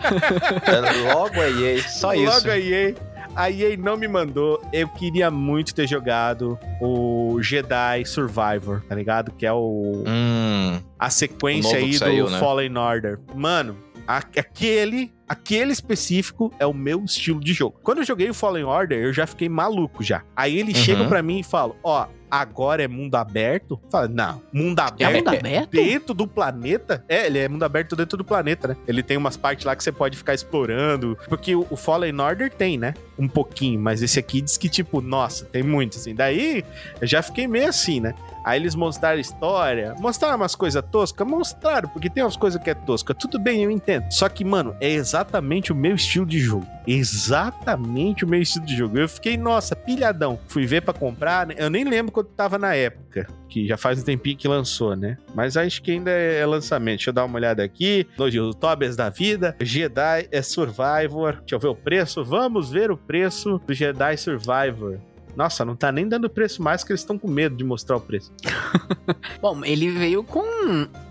É 0.67 1.13
Logo 1.13 1.41
aí, 1.41 1.83
só 1.83 2.15
isso. 2.15 2.25
Logo 2.25 2.51
a 2.51 2.59
EA. 2.59 2.95
A 3.37 3.51
EA 3.51 3.77
não 3.77 3.97
me 3.97 4.09
mandou. 4.09 4.61
Eu 4.73 4.89
queria 4.89 5.31
muito 5.31 5.75
ter 5.75 5.87
jogado 5.87 6.59
o 6.81 7.39
Jedi 7.43 8.05
Survivor, 8.07 8.83
tá 8.89 8.95
ligado? 8.95 9.31
Que 9.33 9.45
é 9.47 9.53
o 9.53 10.03
Hum, 10.07 10.81
a 10.99 11.11
sequência 11.11 11.75
O 11.79 11.85
aí 11.85 11.91
do 11.91 11.99
saiu, 11.99 12.31
né? 12.31 12.39
Fallen 12.41 12.77
Order. 12.79 13.19
Mano, 13.35 13.77
Aquele, 14.09 15.13
aquele 15.29 15.73
específico 15.73 16.53
é 16.59 16.67
o 16.67 16.73
meu 16.73 17.05
estilo 17.05 17.41
de 17.41 17.53
jogo. 17.53 17.79
Quando 17.83 17.99
eu 17.99 18.05
joguei 18.05 18.31
o 18.31 18.35
Fallen 18.35 18.65
Order, 18.65 18.99
eu 19.03 19.13
já 19.13 19.27
fiquei 19.27 19.49
maluco 19.49 20.03
já. 20.03 20.23
Aí 20.37 20.57
eles 20.59 20.77
Uhum. 20.79 20.85
chegam 20.85 21.09
pra 21.09 21.23
mim 21.23 21.41
e 21.41 21.43
falam, 21.43 21.75
ó, 21.83 22.07
agora 22.41 22.83
é 22.83 22.89
mundo 22.89 23.15
aberto? 23.17 23.81
Fala, 23.91 24.09
não, 24.09 24.43
mundo 24.53 24.81
É 24.81 24.83
aberto 24.83 25.27
mundo 25.27 25.29
aberto? 25.37 25.71
dentro 25.71 26.15
do 26.15 26.27
planeta? 26.27 27.05
É, 27.09 27.27
ele 27.27 27.39
é 27.39 27.49
mundo 27.49 27.63
aberto 27.63 27.97
dentro 27.97 28.17
do 28.17 28.25
planeta, 28.25 28.69
né? 28.69 28.77
Ele 28.87 29.03
tem 29.03 29.17
umas 29.17 29.37
partes 29.37 29.65
lá 29.65 29.75
que 29.75 29.83
você 29.83 29.93
pode 29.93 30.17
ficar 30.17 30.35
explorando. 30.35 31.19
Porque 31.29 31.55
o, 31.55 31.67
o 31.71 31.77
Fallen 31.77 32.21
Order 32.21 32.53
tem, 32.53 32.79
né? 32.79 32.95
Um 33.19 33.29
pouquinho, 33.29 33.81
mas 33.81 34.03
esse 34.03 34.19
aqui 34.19 34.41
diz 34.41 34.57
que, 34.57 34.69
tipo, 34.69 35.01
nossa, 35.01 35.45
tem 35.47 35.63
muito, 35.63 35.97
assim. 35.97 36.15
Daí 36.15 36.65
eu 37.01 37.07
já 37.07 37.23
fiquei 37.23 37.47
meio 37.47 37.69
assim, 37.69 38.01
né? 38.01 38.15
Aí 38.47 38.61
eles 38.61 38.77
mostraram 38.77 39.19
história, 39.19 39.97
mostraram 39.99 40.37
umas 40.37 40.55
coisas 40.55 40.81
toscas, 40.93 41.27
mostraram, 41.27 41.89
porque 41.89 42.09
tem 42.09 42.23
umas 42.23 42.37
coisas 42.37 42.63
que 42.63 42.71
é 42.71 42.75
tosca. 42.75 43.13
Tudo 43.13 43.41
bem, 43.41 43.65
eu 43.65 43.73
entendo. 43.73 44.09
Só 44.09 44.29
que, 44.29 44.45
mano, 44.45 44.77
é 44.81 44.89
exatamente 44.89 45.73
o 45.73 45.75
meu 45.75 45.97
estilo 45.97 46.25
de 46.25 46.39
jogo. 46.39 46.65
Exatamente 46.87 48.25
o 48.25 48.29
meu 48.29 48.41
estilo 48.41 48.65
de 48.65 48.77
jogo. 48.77 48.97
Eu 48.97 49.09
fiquei, 49.09 49.37
nossa, 49.37 49.75
pilhadão. 49.75 50.39
Fui 50.47 50.65
ver 50.65 50.83
pra 50.83 50.95
comprar, 50.95 51.49
né? 51.49 51.57
eu 51.59 51.69
nem 51.69 51.83
lembro 51.83 52.13
quando 52.13 52.29
tava 52.29 52.57
na 52.57 52.73
época, 52.73 53.27
que 53.49 53.67
já 53.67 53.77
faz 53.77 54.01
um 54.01 54.05
tempinho 54.05 54.37
que 54.37 54.47
lançou, 54.47 54.95
né? 54.95 55.19
Mas 55.35 55.57
acho 55.57 55.83
que 55.83 55.91
ainda 55.91 56.13
é 56.13 56.47
lançamento. 56.47 56.99
Deixa 56.99 57.11
eu 57.11 57.15
dar 57.15 57.25
uma 57.25 57.35
olhada 57.35 57.65
aqui. 57.65 58.07
No 58.17 58.55
Tobias 58.55 58.95
da 58.95 59.11
vida, 59.11 59.57
Jedi 59.61 60.29
é 60.31 60.41
Survivor. 60.41 61.39
Deixa 61.41 61.57
eu 61.57 61.59
ver 61.59 61.69
o 61.69 61.75
preço. 61.75 62.25
Vamos 62.25 62.71
ver 62.71 62.93
o 62.93 62.97
preço 62.97 63.61
do 63.67 63.75
Jedi 63.75 64.17
Survivor. 64.17 65.01
Nossa, 65.37 65.65
não 65.65 65.77
tá 65.77 65.93
nem 65.93 66.09
dando 66.09 66.31
preço 66.31 66.63
mais, 66.63 66.83
que 66.83 66.91
eles 66.93 67.01
estão 67.03 67.19
com 67.19 67.29
medo 67.29 67.55
de 67.55 67.63
mostrar 67.63 67.97
o 67.97 68.01
preço. 68.01 68.33
Bom, 69.41 69.65
ele 69.65 69.91
veio 69.91 70.25
com 70.25 70.43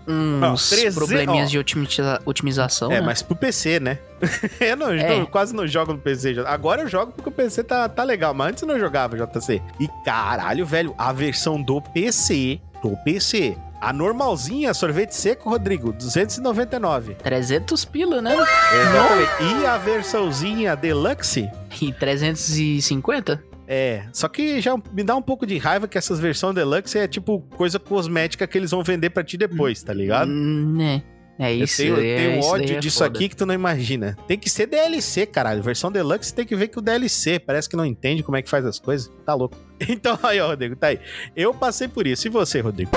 uns 0.08 0.68
13 0.68 0.96
probleminhas 0.96 1.48
ó. 1.48 1.50
de 1.50 1.58
otimiza- 1.58 2.20
otimização, 2.24 2.90
É, 2.90 3.00
né? 3.00 3.06
mas 3.06 3.22
pro 3.22 3.36
PC, 3.36 3.78
né? 3.80 3.98
eu 4.60 4.76
não, 4.76 4.90
É. 4.90 5.18
não- 5.18 5.26
quase 5.26 5.54
não 5.54 5.66
jogo 5.66 5.92
no 5.92 5.98
PC. 5.98 6.34
Agora 6.46 6.82
eu 6.82 6.88
jogo 6.88 7.12
porque 7.12 7.28
o 7.28 7.32
PC 7.32 7.62
tá, 7.64 7.88
tá 7.88 8.02
legal, 8.02 8.34
mas 8.34 8.48
antes 8.50 8.62
eu 8.62 8.68
não 8.68 8.78
jogava 8.78 9.16
JC. 9.16 9.62
E 9.78 9.88
caralho, 10.04 10.66
velho, 10.66 10.94
a 10.98 11.12
versão 11.12 11.62
do 11.62 11.80
PC, 11.80 12.60
do 12.82 12.96
PC, 13.04 13.56
a 13.80 13.92
normalzinha, 13.92 14.74
sorvete 14.74 15.12
seco, 15.14 15.50
Rodrigo, 15.50 15.92
299. 15.92 17.14
300 17.16 17.84
pila, 17.84 18.20
né? 18.20 18.34
Exatamente. 18.34 19.60
E 19.62 19.66
a 19.66 19.78
versãozinha 19.78 20.74
Deluxe, 20.74 21.48
E 21.80 21.92
350? 21.92 23.42
É. 23.66 24.04
Só 24.12 24.28
que 24.28 24.60
já 24.60 24.76
me 24.92 25.02
dá 25.02 25.16
um 25.16 25.22
pouco 25.22 25.46
de 25.46 25.58
raiva 25.58 25.88
que 25.88 25.98
essas 25.98 26.18
versões 26.20 26.54
Deluxe 26.54 26.98
é 26.98 27.08
tipo 27.08 27.40
coisa 27.56 27.78
cosmética 27.78 28.46
que 28.46 28.56
eles 28.56 28.70
vão 28.70 28.82
vender 28.82 29.10
pra 29.10 29.24
ti 29.24 29.36
depois, 29.36 29.82
tá 29.82 29.92
ligado? 29.92 30.30
Hum, 30.30 30.74
né? 30.76 31.02
É 31.38 31.52
isso. 31.52 31.82
eu 31.82 31.96
tenho, 31.96 32.06
eu 32.06 32.12
é, 32.12 32.16
tenho 32.16 32.40
isso 32.40 32.48
ódio 32.48 32.76
é 32.76 32.78
disso 32.78 32.98
foda. 32.98 33.10
aqui 33.10 33.28
que 33.28 33.36
tu 33.36 33.44
não 33.44 33.52
imagina. 33.52 34.16
Tem 34.26 34.38
que 34.38 34.48
ser 34.48 34.66
DLC, 34.66 35.26
caralho. 35.26 35.62
Versão 35.62 35.92
Deluxe 35.92 36.32
tem 36.32 36.46
que 36.46 36.56
ver 36.56 36.68
que 36.68 36.78
o 36.78 36.82
DLC. 36.82 37.38
Parece 37.38 37.68
que 37.68 37.76
não 37.76 37.84
entende 37.84 38.22
como 38.22 38.36
é 38.38 38.42
que 38.42 38.48
faz 38.48 38.64
as 38.64 38.78
coisas. 38.78 39.10
Tá 39.24 39.34
louco. 39.34 39.56
Então 39.88 40.18
aí, 40.22 40.40
ó, 40.40 40.48
Rodrigo, 40.48 40.74
tá 40.74 40.86
aí. 40.86 40.98
Eu 41.36 41.52
passei 41.52 41.86
por 41.86 42.06
isso. 42.06 42.26
E 42.26 42.30
você, 42.30 42.60
Rodrigo? 42.60 42.90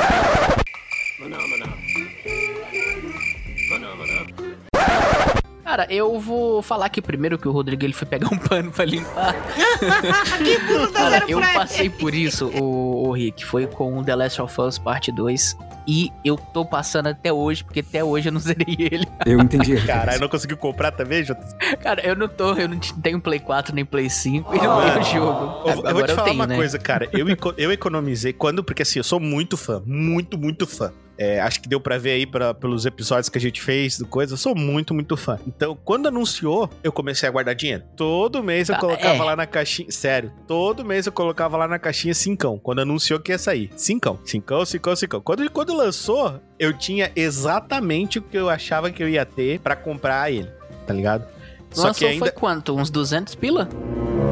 Cara, 5.69 5.85
eu 5.87 6.19
vou 6.19 6.63
falar 6.63 6.87
aqui 6.87 6.99
primeiro 6.99 7.37
que 7.37 7.47
o 7.47 7.51
Rodrigo 7.51 7.85
ele 7.85 7.93
foi 7.93 8.07
pegar 8.07 8.27
um 8.33 8.37
pano 8.39 8.71
pra 8.71 8.83
limpar. 8.85 9.35
Cara, 10.91 11.25
eu 11.27 11.39
passei 11.53 11.91
por 11.91 12.15
isso, 12.15 12.47
o, 12.47 13.07
o 13.07 13.11
Rick. 13.11 13.45
Foi 13.45 13.67
com 13.67 13.99
o 13.99 14.03
The 14.03 14.15
Last 14.15 14.41
of 14.41 14.59
Us 14.61 14.79
Parte 14.79 15.11
2. 15.11 15.55
E 15.87 16.11
eu 16.25 16.35
tô 16.37 16.65
passando 16.65 17.05
até 17.09 17.31
hoje, 17.31 17.63
porque 17.63 17.81
até 17.81 18.03
hoje 18.03 18.29
eu 18.29 18.33
não 18.33 18.39
zerei 18.41 18.75
ele. 18.79 19.07
Eu 19.27 19.39
entendi. 19.39 19.75
Caralho, 19.85 20.19
não 20.19 20.27
conseguiu 20.27 20.57
comprar 20.57 20.91
também, 20.91 21.23
Jota? 21.23 21.45
Cara, 21.83 22.01
eu 22.03 22.15
não 22.15 22.27
tô, 22.27 22.53
eu 22.55 22.67
não 22.67 22.79
tenho 22.79 23.21
Play 23.21 23.39
4 23.39 23.75
nem 23.75 23.85
Play 23.85 24.09
5. 24.09 24.55
e 24.55 24.59
Ah, 24.59 24.63
não 24.63 24.81
tenho 24.81 25.03
jogo. 25.05 25.27
Eu, 25.29 25.45
vou- 25.45 25.67
eu 25.67 25.75
vou 25.75 25.87
Agora 25.87 26.05
te 26.07 26.09
eu 26.09 26.15
falar 26.15 26.27
tenho, 26.29 26.35
uma 26.39 26.47
né? 26.47 26.55
coisa, 26.55 26.79
cara. 26.79 27.07
Eu, 27.13 27.27
eu 27.57 27.71
economizei 27.71 28.33
quando, 28.33 28.63
porque 28.63 28.81
assim, 28.81 28.97
eu 28.97 29.03
sou 29.03 29.19
muito 29.19 29.55
fã, 29.55 29.83
muito, 29.85 30.35
muito 30.35 30.65
fã. 30.65 30.91
É, 31.21 31.41
acho 31.41 31.59
que 31.61 31.67
deu 31.67 31.81
pra 31.81 31.97
ver 31.97 32.11
aí 32.11 32.25
pra- 32.25 32.53
pelos 32.53 32.85
episódios 32.85 33.27
que 33.27 33.37
a 33.37 33.41
gente 33.41 33.61
fez 33.61 33.97
do 33.97 34.07
coisa. 34.07 34.33
Eu 34.35 34.37
sou 34.37 34.55
muito, 34.55 34.93
muito 34.93 35.17
fã. 35.17 35.37
Então, 35.45 35.77
quando 35.83 36.07
anunciou, 36.07 36.69
eu 36.81 36.93
comecei 36.93 37.27
a 37.27 37.31
guardar 37.31 37.53
dinheiro. 37.53 37.83
Todo 37.97 38.41
mês 38.41 38.69
eu 38.69 38.75
Ah, 38.75 38.79
colocava 38.79 39.15
é. 39.23 39.25
lá 39.25 39.35
na 39.35 39.45
caixinha. 39.45 39.91
Sério, 39.91 40.31
todo 40.47 40.85
mês 40.85 41.05
eu 41.07 41.11
colocava 41.11 41.57
lá 41.57 41.67
na 41.67 41.77
caixinha 41.77 42.13
cincão. 42.13 42.57
Quando 42.57 42.79
anunciou 42.79 43.19
que 43.19 43.33
ia 43.33 43.37
sair. 43.37 43.69
Cincão. 43.75 44.17
Cincão, 44.23 44.63
cincão, 44.65 44.95
cincão. 44.95 45.19
Quando, 45.19 45.51
quando 45.51 45.75
lançou, 45.75 46.39
eu 46.57 46.71
tinha 46.71 47.11
exatamente 47.15 48.19
o 48.19 48.21
que 48.21 48.37
eu 48.37 48.49
achava 48.49 48.89
que 48.89 49.03
eu 49.03 49.09
ia 49.09 49.25
ter 49.25 49.59
pra 49.59 49.75
comprar 49.75 50.31
ele. 50.31 50.47
Tá 50.87 50.93
ligado? 50.93 51.27
Só 51.71 51.87
Lançou 51.87 51.99
que 51.99 52.05
ainda, 52.05 52.25
foi 52.25 52.31
quanto? 52.31 52.75
Uns 52.77 52.89
200 52.89 53.35
pila? 53.35 53.67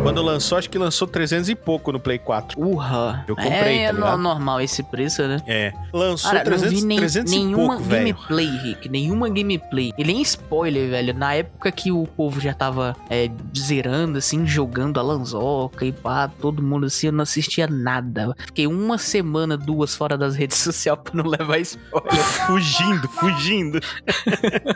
Quando 0.07 0.21
lançou, 0.21 0.57
acho 0.57 0.69
que 0.69 0.77
lançou 0.77 1.07
300 1.07 1.49
e 1.49 1.55
pouco 1.55 1.91
no 1.91 1.99
Play 1.99 2.17
4. 2.17 2.59
Urra. 2.59 3.25
Eu 3.27 3.35
comprei, 3.35 3.79
é 3.79 3.87
tá 3.87 3.91
ligado? 3.93 4.17
normal 4.17 4.61
esse 4.61 4.81
preço, 4.83 5.21
né? 5.27 5.41
É. 5.45 5.73
Lançou 5.91 6.31
Cara, 6.31 6.45
300, 6.45 6.71
não 6.71 6.79
vi 6.79 6.85
nem, 6.85 6.97
300 6.97 7.33
e 7.33 7.35
nenhuma 7.37 7.67
pouco, 7.75 7.83
velho. 7.83 8.13
gameplay, 8.15 8.47
Rick. 8.57 8.89
Nenhuma 8.89 9.27
gameplay. 9.29 9.91
E 9.97 10.03
nem 10.03 10.21
spoiler, 10.21 10.89
velho. 10.89 11.13
Na 11.13 11.33
época 11.33 11.71
que 11.71 11.91
o 11.91 12.07
povo 12.07 12.39
já 12.39 12.53
tava 12.53 12.95
é, 13.09 13.29
zerando, 13.57 14.17
assim, 14.17 14.45
jogando 14.47 14.97
a 14.99 15.03
Lanzoca 15.03 15.85
e 15.85 15.91
pá, 15.91 16.27
todo 16.27 16.63
mundo 16.63 16.85
assim, 16.85 17.07
eu 17.07 17.13
não 17.13 17.23
assistia 17.23 17.67
nada. 17.67 18.33
Fiquei 18.45 18.65
uma 18.65 18.97
semana, 18.97 19.57
duas 19.57 19.93
fora 19.95 20.17
das 20.17 20.35
redes 20.35 20.57
sociais 20.63 20.97
pra 21.03 21.13
não 21.21 21.29
levar 21.29 21.59
spoiler. 21.59 22.13
fugindo, 22.47 23.07
fugindo. 23.09 23.79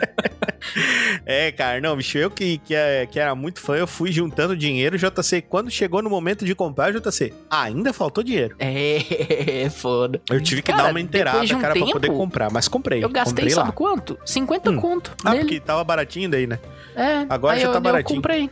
é, 1.24 1.50
cara, 1.52 1.80
não, 1.80 1.96
bicho, 1.96 2.18
eu 2.18 2.30
que, 2.30 2.58
que, 2.58 2.74
é- 2.74 3.06
que 3.06 3.18
era 3.18 3.34
muito 3.34 3.60
fã, 3.60 3.74
eu 3.76 3.86
fui 3.86 4.12
juntando 4.12 4.56
dinheiro, 4.56 4.98
JC, 4.98 5.21
quando 5.48 5.70
chegou 5.70 6.02
no 6.02 6.10
momento 6.10 6.44
de 6.44 6.54
comprar, 6.54 6.92
JC, 6.92 7.32
ainda 7.50 7.92
faltou 7.92 8.24
dinheiro. 8.24 8.56
É, 8.58 9.68
foda. 9.70 10.20
Eu 10.30 10.40
tive 10.42 10.62
que 10.62 10.70
Cara, 10.72 10.84
dar 10.84 10.90
uma 10.90 11.00
inteirada, 11.00 11.44
de 11.46 11.54
um 11.54 11.60
cara, 11.60 11.74
pra 11.74 11.80
tempo, 11.82 11.92
poder 11.92 12.08
comprar, 12.08 12.50
mas 12.50 12.66
comprei. 12.68 13.02
Eu 13.04 13.08
gastei, 13.08 13.32
comprei 13.34 13.50
sabe 13.50 13.68
lá. 13.68 13.72
quanto? 13.72 14.18
50 14.24 14.70
Hum. 14.70 14.76
conto 14.76 15.12
Ah, 15.24 15.30
nele. 15.30 15.40
porque 15.44 15.60
tava 15.60 15.84
baratinho 15.84 16.28
daí, 16.30 16.46
né? 16.46 16.58
É, 16.96 17.26
agora 17.28 17.58
já 17.58 17.66
eu, 17.66 17.72
tá 17.72 17.78
eu 17.78 17.82
baratinho. 17.82 18.16
comprei. 18.20 18.50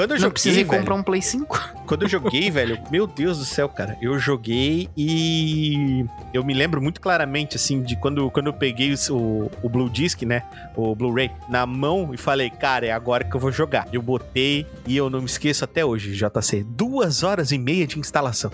Quando 0.00 0.12
eu 0.12 0.14
não 0.14 0.20
joguei, 0.20 0.32
precisei 0.32 0.64
velho, 0.64 0.78
comprar 0.78 0.94
um 0.94 1.02
Play 1.02 1.20
5. 1.20 1.72
Quando 1.86 2.02
eu 2.04 2.08
joguei, 2.08 2.50
velho, 2.50 2.78
meu 2.90 3.06
Deus 3.06 3.38
do 3.38 3.44
céu, 3.44 3.68
cara. 3.68 3.98
Eu 4.00 4.18
joguei 4.18 4.88
e 4.96 6.06
eu 6.32 6.42
me 6.44 6.54
lembro 6.54 6.80
muito 6.80 7.00
claramente, 7.00 7.56
assim, 7.56 7.82
de 7.82 7.96
quando, 7.96 8.30
quando 8.30 8.46
eu 8.46 8.52
peguei 8.52 8.94
o, 9.10 9.50
o 9.60 9.68
Blue 9.68 9.90
Disc, 9.90 10.22
né? 10.22 10.44
O 10.76 10.94
Blu-ray, 10.94 11.30
na 11.48 11.66
mão 11.66 12.14
e 12.14 12.16
falei, 12.16 12.48
cara, 12.48 12.86
é 12.86 12.92
agora 12.92 13.24
que 13.24 13.34
eu 13.34 13.40
vou 13.40 13.50
jogar. 13.50 13.88
Eu 13.92 14.00
botei 14.00 14.64
e 14.86 14.96
eu 14.96 15.10
não 15.10 15.18
me 15.18 15.26
esqueço 15.26 15.64
até 15.64 15.84
hoje, 15.84 16.12
JC. 16.14 16.64
Duas 16.64 17.22
horas 17.24 17.50
e 17.50 17.58
meia 17.58 17.86
de 17.86 17.98
instalação. 17.98 18.52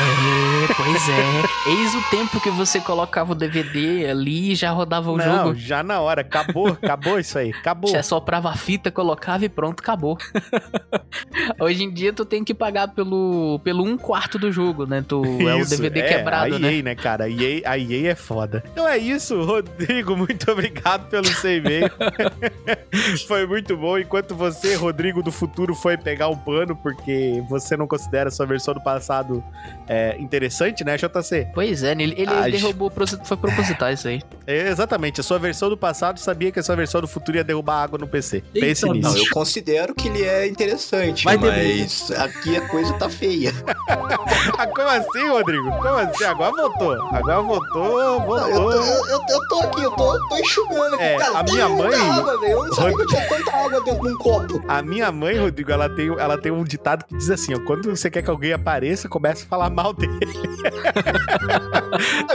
É, 0.00 0.74
pois 0.74 1.08
é. 1.08 1.70
Eis 1.70 1.94
o 1.94 2.02
tempo 2.10 2.40
que 2.40 2.50
você 2.50 2.80
colocava 2.80 3.32
o 3.32 3.34
DVD 3.34 4.08
ali 4.08 4.52
e 4.52 4.54
já 4.54 4.70
rodava 4.70 5.10
o 5.10 5.16
não, 5.16 5.24
jogo. 5.24 5.54
já 5.54 5.82
na 5.82 6.00
hora. 6.00 6.22
Acabou, 6.22 6.68
acabou 6.68 7.18
isso 7.18 7.36
aí. 7.36 7.50
Acabou. 7.50 7.90
Já 7.90 8.02
soprava 8.02 8.48
a 8.48 8.56
fita, 8.56 8.90
colocava 8.90 9.44
e 9.44 9.48
pronto, 9.48 9.80
acabou. 9.80 10.16
Hoje 11.60 11.84
em 11.84 11.90
dia 11.90 12.12
tu 12.12 12.24
tem 12.24 12.42
que 12.44 12.54
pagar 12.54 12.88
pelo, 12.88 13.60
pelo 13.62 13.84
um 13.84 13.96
quarto 13.96 14.38
do 14.38 14.50
jogo, 14.50 14.86
né? 14.86 15.04
Tu, 15.06 15.22
é 15.48 15.54
o 15.54 15.66
DVD 15.66 16.00
é, 16.00 16.08
quebrado, 16.08 16.56
a 16.56 16.58
né? 16.58 16.76
EA, 16.76 16.82
né, 16.82 16.94
cara? 16.94 17.24
A 17.24 17.30
EA, 17.30 17.62
a 17.64 17.78
EA 17.78 18.12
é 18.12 18.14
foda. 18.14 18.62
Então 18.72 18.86
é 18.86 18.98
isso, 18.98 19.42
Rodrigo. 19.42 20.16
Muito 20.20 20.50
obrigado 20.50 21.08
pelo 21.08 21.26
seu 21.26 21.56
e-mail. 21.56 21.90
foi 23.26 23.46
muito 23.46 23.76
bom. 23.76 23.98
Enquanto 23.98 24.34
você, 24.34 24.74
Rodrigo 24.74 25.22
do 25.22 25.32
futuro, 25.32 25.74
foi 25.74 25.96
pegar 25.96 26.28
um 26.28 26.36
pano, 26.36 26.76
porque 26.76 27.42
você 27.48 27.76
não 27.76 27.86
considera 27.86 28.28
a 28.28 28.32
sua 28.32 28.46
versão 28.46 28.74
do 28.74 28.80
passado 28.80 29.42
é, 29.88 30.16
interessante, 30.18 30.84
né, 30.84 30.96
JC? 30.96 31.48
Pois 31.54 31.82
é, 31.82 31.92
ele, 31.92 32.14
ele 32.16 32.50
derrubou, 32.50 32.92
foi 33.24 33.36
proposital 33.36 33.90
isso 33.92 34.08
aí. 34.08 34.20
É, 34.46 34.68
exatamente. 34.68 35.20
A 35.20 35.24
sua 35.24 35.38
versão 35.38 35.68
do 35.68 35.76
passado 35.76 36.18
sabia 36.18 36.50
que 36.50 36.58
a 36.58 36.62
sua 36.62 36.76
versão 36.76 37.00
do 37.00 37.08
futuro 37.08 37.36
ia 37.36 37.44
derrubar 37.44 37.82
água 37.82 37.98
no 37.98 38.06
PC. 38.06 38.42
Pense 38.52 38.84
Então, 38.84 38.94
nisso. 38.94 39.10
Não, 39.10 39.16
eu 39.16 39.30
considero 39.30 39.94
que 39.94 40.08
ele 40.08 40.22
é 40.22 40.46
interessante, 40.64 41.24
Vai, 41.24 41.36
mas 41.38 42.10
aqui 42.12 42.56
a 42.56 42.68
coisa 42.68 42.92
tá 42.94 43.08
feia. 43.08 43.52
Ah, 44.58 44.66
como 44.66 44.88
assim, 44.88 45.28
Rodrigo? 45.28 45.70
Como 45.70 45.88
assim? 45.96 46.24
Agora 46.24 46.50
voltou. 46.52 46.92
Agora 47.14 47.42
voltou, 47.42 47.82
Não, 47.82 48.00
eu, 48.00 48.20
tô, 48.20 48.26
voltou. 48.26 48.72
eu, 48.72 48.82
eu- 49.06 49.24
eu 49.28 49.48
tô 49.48 49.60
aqui, 49.60 49.82
eu 49.82 49.90
tô, 49.92 50.28
tô 50.28 50.36
enxugando 50.38 50.94
aqui. 50.94 51.02
É, 51.04 51.18
cara, 51.18 51.38
a 51.38 51.42
minha 51.42 51.68
mãe- 51.68 51.94
Água, 51.94 52.32
eu 52.42 52.64
não 52.64 52.72
sabia 52.74 52.96
que 52.96 53.02
eu 53.02 53.06
tinha 53.06 53.28
tanta 53.28 53.56
água 53.56 53.80
dentro 53.84 54.02
de 54.02 54.08
um 54.08 54.18
copo. 54.18 54.62
A 54.68 54.82
minha 54.82 55.10
mãe, 55.12 55.38
Rodrigo, 55.38 55.70
ela 55.72 55.88
tem, 55.88 56.08
ela 56.08 56.36
tem 56.38 56.52
um 56.52 56.64
ditado 56.64 57.04
que 57.06 57.16
diz 57.16 57.30
assim: 57.30 57.54
ó, 57.54 57.60
quando 57.60 57.88
você 57.94 58.10
quer 58.10 58.22
que 58.22 58.30
alguém 58.30 58.52
apareça, 58.52 59.08
começa 59.08 59.44
a 59.44 59.48
falar 59.48 59.70
mal 59.70 59.92
dele. 59.94 60.18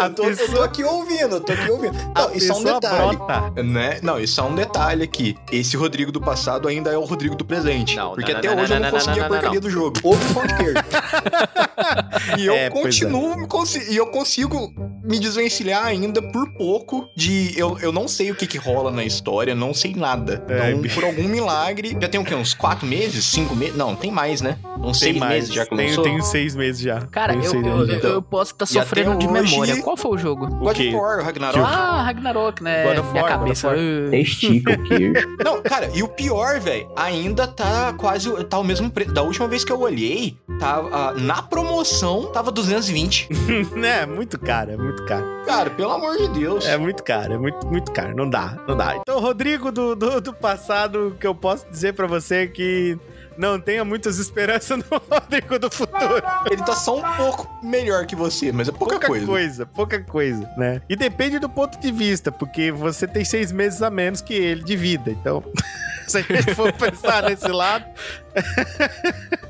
eu, 0.02 0.14
tô, 0.14 0.24
eu 0.24 0.52
tô 0.52 0.62
aqui 0.64 0.84
ouvindo, 0.84 1.36
eu 1.36 1.42
tô 1.42 1.52
aqui 1.54 1.72
ouvindo. 1.72 1.94
Não, 2.16 2.30
A 2.30 2.34
isso 2.36 2.52
é 2.52 2.56
um 2.56 2.64
pessoa 2.64 2.80
detalhe. 2.80 3.18
brota. 3.18 3.64
Né? 3.64 4.00
Não, 4.02 4.20
isso 4.20 4.40
é 4.40 4.44
um 4.44 4.56
detalhe 4.56 5.04
aqui. 5.04 5.36
Esse 5.52 5.78
Rodrigo 5.78 6.12
do 6.12 6.22
passado 6.22 6.68
ainda 6.68 6.92
é 6.92 6.98
o 6.98 7.04
Rodrigo 7.04 7.36
do 7.36 7.46
presente. 7.46 7.96
Não, 7.96 8.05
porque 8.14 8.32
não, 8.32 8.40
até 8.40 8.48
não, 8.56 8.62
hoje 8.64 8.70
não, 8.70 8.78
eu 8.78 8.82
não 8.84 8.92
não, 8.92 8.98
consegui 9.00 9.20
não, 9.20 9.26
a 9.26 9.30
não, 9.30 9.36
porcaria 9.36 9.56
não. 9.56 9.62
do 9.62 9.70
jogo. 9.70 10.00
Outro 10.04 10.28
queijo. 10.58 10.74
e 12.38 12.46
eu 12.46 12.54
É, 12.54 12.70
pois 12.70 12.84
continuo 13.00 13.38
me 13.38 13.48
consi- 13.48 13.92
e 13.92 13.96
eu 13.98 14.08
consigo 14.08 14.74
me 15.04 15.20
desvencilhar 15.20 15.86
ainda 15.86 16.22
por 16.22 16.50
pouco 16.54 17.08
de 17.16 17.54
eu, 17.58 17.78
eu 17.80 17.92
não 17.92 18.08
sei 18.08 18.32
o 18.32 18.36
que 18.36 18.48
que 18.48 18.58
rola 18.58 18.92
na 18.92 19.04
história, 19.04 19.54
não 19.54 19.74
sei 19.74 19.94
nada. 19.96 20.44
É, 20.50 20.72
Não, 20.72 20.80
bi- 20.82 20.90
por 20.90 21.04
algum 21.04 21.24
milagre, 21.24 21.96
já 22.00 22.08
tem 22.08 22.20
o 22.20 22.24
quê? 22.26 22.34
Uns 22.36 22.54
quatro 22.54 22.86
meses, 22.88 23.24
cinco 23.26 23.56
meses? 23.56 23.76
Não, 23.76 23.96
tem 23.96 24.12
mais, 24.12 24.42
né? 24.42 24.58
Uns 24.80 25.00
Tem 25.00 25.10
seis 25.12 25.18
mais. 25.18 25.34
meses 25.36 25.54
já 25.54 25.66
que 25.66 25.76
tenho, 25.76 25.90
lançou. 25.90 26.04
tenho 26.04 26.22
seis 26.24 26.56
meses 26.56 26.82
já. 26.82 27.02
Cara, 27.08 27.34
eu, 27.34 27.42
eu, 27.44 27.62
meses 27.62 27.94
eu, 27.96 28.02
já. 28.02 28.08
eu 28.10 28.22
posso 28.22 28.54
estar 28.54 28.66
até 28.66 28.74
sofrendo 28.74 29.18
de 29.18 29.28
hoje- 29.28 29.34
memória. 29.52 29.82
Qual 29.82 29.96
foi 29.98 30.12
o 30.12 30.18
jogo? 30.18 30.46
O 30.46 30.50
God 30.60 30.78
of 30.80 30.96
War, 30.96 31.24
Ragnarok. 31.24 31.60
Ah, 31.66 32.02
Ragnarok, 32.04 32.64
né? 32.64 32.84
God 32.84 32.98
of 33.00 33.12
Minha 33.12 33.24
War, 33.24 33.32
God 33.34 33.42
cabeça. 33.42 33.70
Uh. 33.70 34.16
Estica 34.16 34.74
o 34.74 34.84
queijo. 34.84 35.14
Não, 35.44 35.62
cara, 35.62 35.90
e 35.94 36.02
o 36.04 36.08
pior, 36.08 36.60
velho, 36.60 36.90
ainda 36.96 37.48
tá 37.48 37.94
quase. 37.96 38.32
Tá 38.46 38.60
o 38.60 38.64
mesmo 38.64 38.90
preço. 38.90 39.14
Da 39.14 39.22
última 39.22 39.48
vez 39.48 39.64
que 39.64 39.72
eu 39.72 39.80
olhei, 39.80 40.38
tava, 40.60 40.90
ah, 40.92 41.14
na 41.14 41.42
promoção 41.42 42.32
tava 42.32 42.52
220. 42.52 43.30
É, 43.86 44.06
muito 44.06 44.40
caro, 44.40 44.72
é 44.72 44.78
muito 44.78 45.06
caro. 45.06 45.26
Cara, 45.46 45.70
pelo 45.70 45.92
amor 45.92 46.18
de 46.18 46.28
Deus. 46.30 46.66
É 46.66 46.78
muito 46.78 47.04
caro, 47.04 47.34
é 47.34 47.38
muito, 47.38 47.66
muito 47.68 47.92
caro. 47.92 48.16
Não 48.16 48.30
dá, 48.30 48.58
não 48.68 48.76
dá. 48.76 48.98
Então, 48.98 49.20
Rodrigo 49.20 49.72
do, 49.72 49.96
do, 49.96 50.20
do 50.20 50.34
passado, 50.34 51.10
o 51.10 51.12
que 51.12 51.26
eu 51.26 51.36
posso 51.36 51.66
dizer 51.70 51.94
pra 51.94 52.08
você 52.08 52.36
é 52.36 52.48
que 52.48 52.98
não 53.38 53.60
tenha 53.60 53.84
muitas 53.84 54.18
esperanças 54.18 54.78
no 54.78 54.86
Rodrigo 55.10 55.60
do 55.60 55.70
futuro. 55.70 56.24
Ele 56.50 56.64
tá 56.64 56.74
só 56.74 56.98
um 56.98 57.18
pouco 57.18 57.50
melhor 57.64 58.06
que 58.06 58.16
você, 58.16 58.52
mas 58.52 58.68
é 58.68 58.72
pouca, 58.72 59.00
coisa. 59.00 59.66
pouca 59.66 60.02
coisa, 60.02 60.50
né? 60.58 60.82
E 60.90 60.96
depende 60.96 61.40
do 61.40 61.50
ponto 61.50 61.80
de 61.80 61.92
vista, 61.92 62.32
porque 62.32 62.72
você 62.72 63.08
tem 63.08 63.24
seis 63.26 63.52
meses 63.52 63.82
a 63.82 63.90
menos 63.90 64.22
que 64.22 64.34
ele 64.34 64.64
de 64.64 64.76
vida. 64.76 65.12
Então, 65.12 65.44
se 66.10 66.18
a 66.18 66.22
gente 66.22 66.54
for 66.56 66.72
pensar 66.74 67.24
nesse 67.24 67.48
lado, 67.48 67.86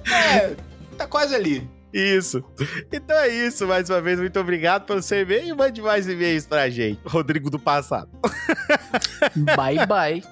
É, 0.06 0.56
tá 0.98 1.08
quase 1.08 1.36
ali. 1.36 1.68
Isso. 1.96 2.44
Então 2.92 3.16
é 3.18 3.30
isso, 3.30 3.66
mais 3.66 3.90
uma 3.90 4.02
vez, 4.02 4.20
muito 4.20 4.38
obrigado 4.38 4.86
pelo 4.86 5.02
seu 5.02 5.22
e-mail 5.22 5.48
e 5.48 5.54
mande 5.54 5.82
mais 5.82 6.08
e-mails 6.10 6.46
pra 6.46 6.70
gente. 6.70 7.00
Rodrigo 7.06 7.50
do 7.50 7.58
passado. 7.58 8.10
Bye, 9.56 9.86
bye. 9.88 10.24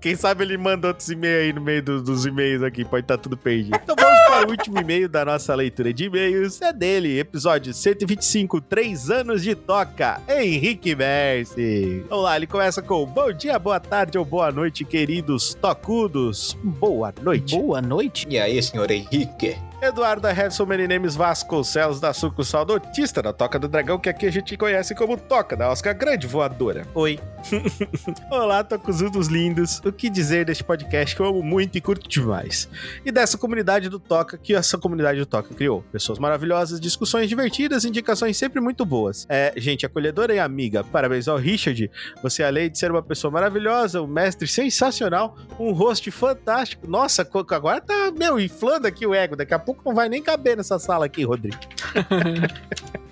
Quem 0.00 0.16
sabe 0.16 0.44
ele 0.44 0.56
manda 0.56 0.88
outros 0.88 1.08
e-mails 1.10 1.42
aí 1.44 1.52
no 1.52 1.60
meio 1.60 1.82
do- 1.82 2.02
dos 2.02 2.24
e-mails 2.24 2.62
aqui, 2.62 2.84
pode 2.84 3.04
estar 3.04 3.18
tudo 3.18 3.36
perdido. 3.36 3.78
Então 3.82 3.94
vamos 3.98 4.20
para 4.26 4.46
o 4.46 4.50
último 4.50 4.78
e-mail 4.80 5.08
da 5.08 5.24
nossa 5.24 5.54
leitura 5.54 5.92
de 5.92 6.04
e-mails. 6.04 6.60
É 6.62 6.72
dele, 6.72 7.18
episódio 7.18 7.72
125, 7.74 8.60
3 8.62 9.10
anos 9.10 9.42
de 9.42 9.54
toca, 9.54 10.20
Henrique 10.28 10.94
Mercy. 10.96 12.02
Vamos 12.08 12.24
lá, 12.24 12.36
ele 12.36 12.46
começa 12.46 12.80
com 12.80 13.04
bom 13.04 13.30
dia, 13.32 13.58
boa 13.58 13.78
tarde 13.78 14.16
ou 14.18 14.24
boa 14.24 14.50
noite, 14.50 14.84
queridos 14.84 15.54
tocudos. 15.54 16.56
Boa 16.64 17.12
noite. 17.22 17.54
Boa 17.56 17.82
noite. 17.82 18.26
E 18.30 18.38
aí, 18.38 18.62
senhor 18.62 18.90
Henrique? 18.90 19.56
Eduardo 19.82 20.28
Harrison 20.28 20.66
Meninemes 20.66 21.16
Vasconcelos 21.16 22.00
da 22.00 22.12
sucursal 22.12 22.66
do 22.66 22.74
Autista 22.74 23.22
da 23.22 23.32
Toca 23.32 23.58
do 23.58 23.66
Dragão, 23.66 23.98
que 23.98 24.10
aqui 24.10 24.26
a 24.26 24.30
gente 24.30 24.54
conhece 24.54 24.94
como 24.94 25.16
Toca 25.16 25.56
da 25.56 25.70
Oscar 25.70 25.96
Grande 25.96 26.26
Voadora. 26.26 26.86
Oi. 26.94 27.18
Olá, 28.30 28.62
tocuzudos 28.62 29.28
lindos. 29.28 29.80
O 29.82 29.90
que 29.90 30.10
dizer 30.10 30.44
deste 30.44 30.62
podcast 30.62 31.16
que 31.16 31.22
eu 31.22 31.26
amo 31.26 31.42
muito 31.42 31.78
e 31.78 31.80
curto 31.80 32.06
demais? 32.06 32.68
E 33.06 33.10
dessa 33.10 33.38
comunidade 33.38 33.88
do 33.88 33.98
Toca 33.98 34.36
que 34.36 34.54
essa 34.54 34.76
comunidade 34.76 35.18
do 35.18 35.24
Toca 35.24 35.54
criou. 35.54 35.82
Pessoas 35.90 36.18
maravilhosas, 36.18 36.78
discussões 36.78 37.26
divertidas, 37.26 37.86
indicações 37.86 38.36
sempre 38.36 38.60
muito 38.60 38.84
boas. 38.84 39.26
É, 39.30 39.54
gente 39.56 39.86
acolhedora 39.86 40.34
e 40.34 40.38
amiga. 40.38 40.84
Parabéns 40.84 41.26
ao 41.26 41.38
Richard. 41.38 41.90
Você, 42.22 42.42
além 42.42 42.70
de 42.70 42.78
ser 42.78 42.90
uma 42.90 43.02
pessoa 43.02 43.30
maravilhosa, 43.30 44.02
um 44.02 44.06
mestre 44.06 44.46
sensacional, 44.46 45.38
um 45.58 45.72
host 45.72 46.10
fantástico. 46.10 46.86
Nossa, 46.86 47.26
agora 47.50 47.80
tá, 47.80 48.12
meu, 48.14 48.38
inflando 48.38 48.86
aqui 48.86 49.06
o 49.06 49.14
ego. 49.14 49.34
Daqui 49.34 49.54
a 49.54 49.58
pouco 49.58 49.69
não 49.84 49.94
vai 49.94 50.08
nem 50.08 50.22
caber 50.22 50.56
nessa 50.56 50.78
sala 50.78 51.06
aqui, 51.06 51.24
Rodrigo. 51.24 51.56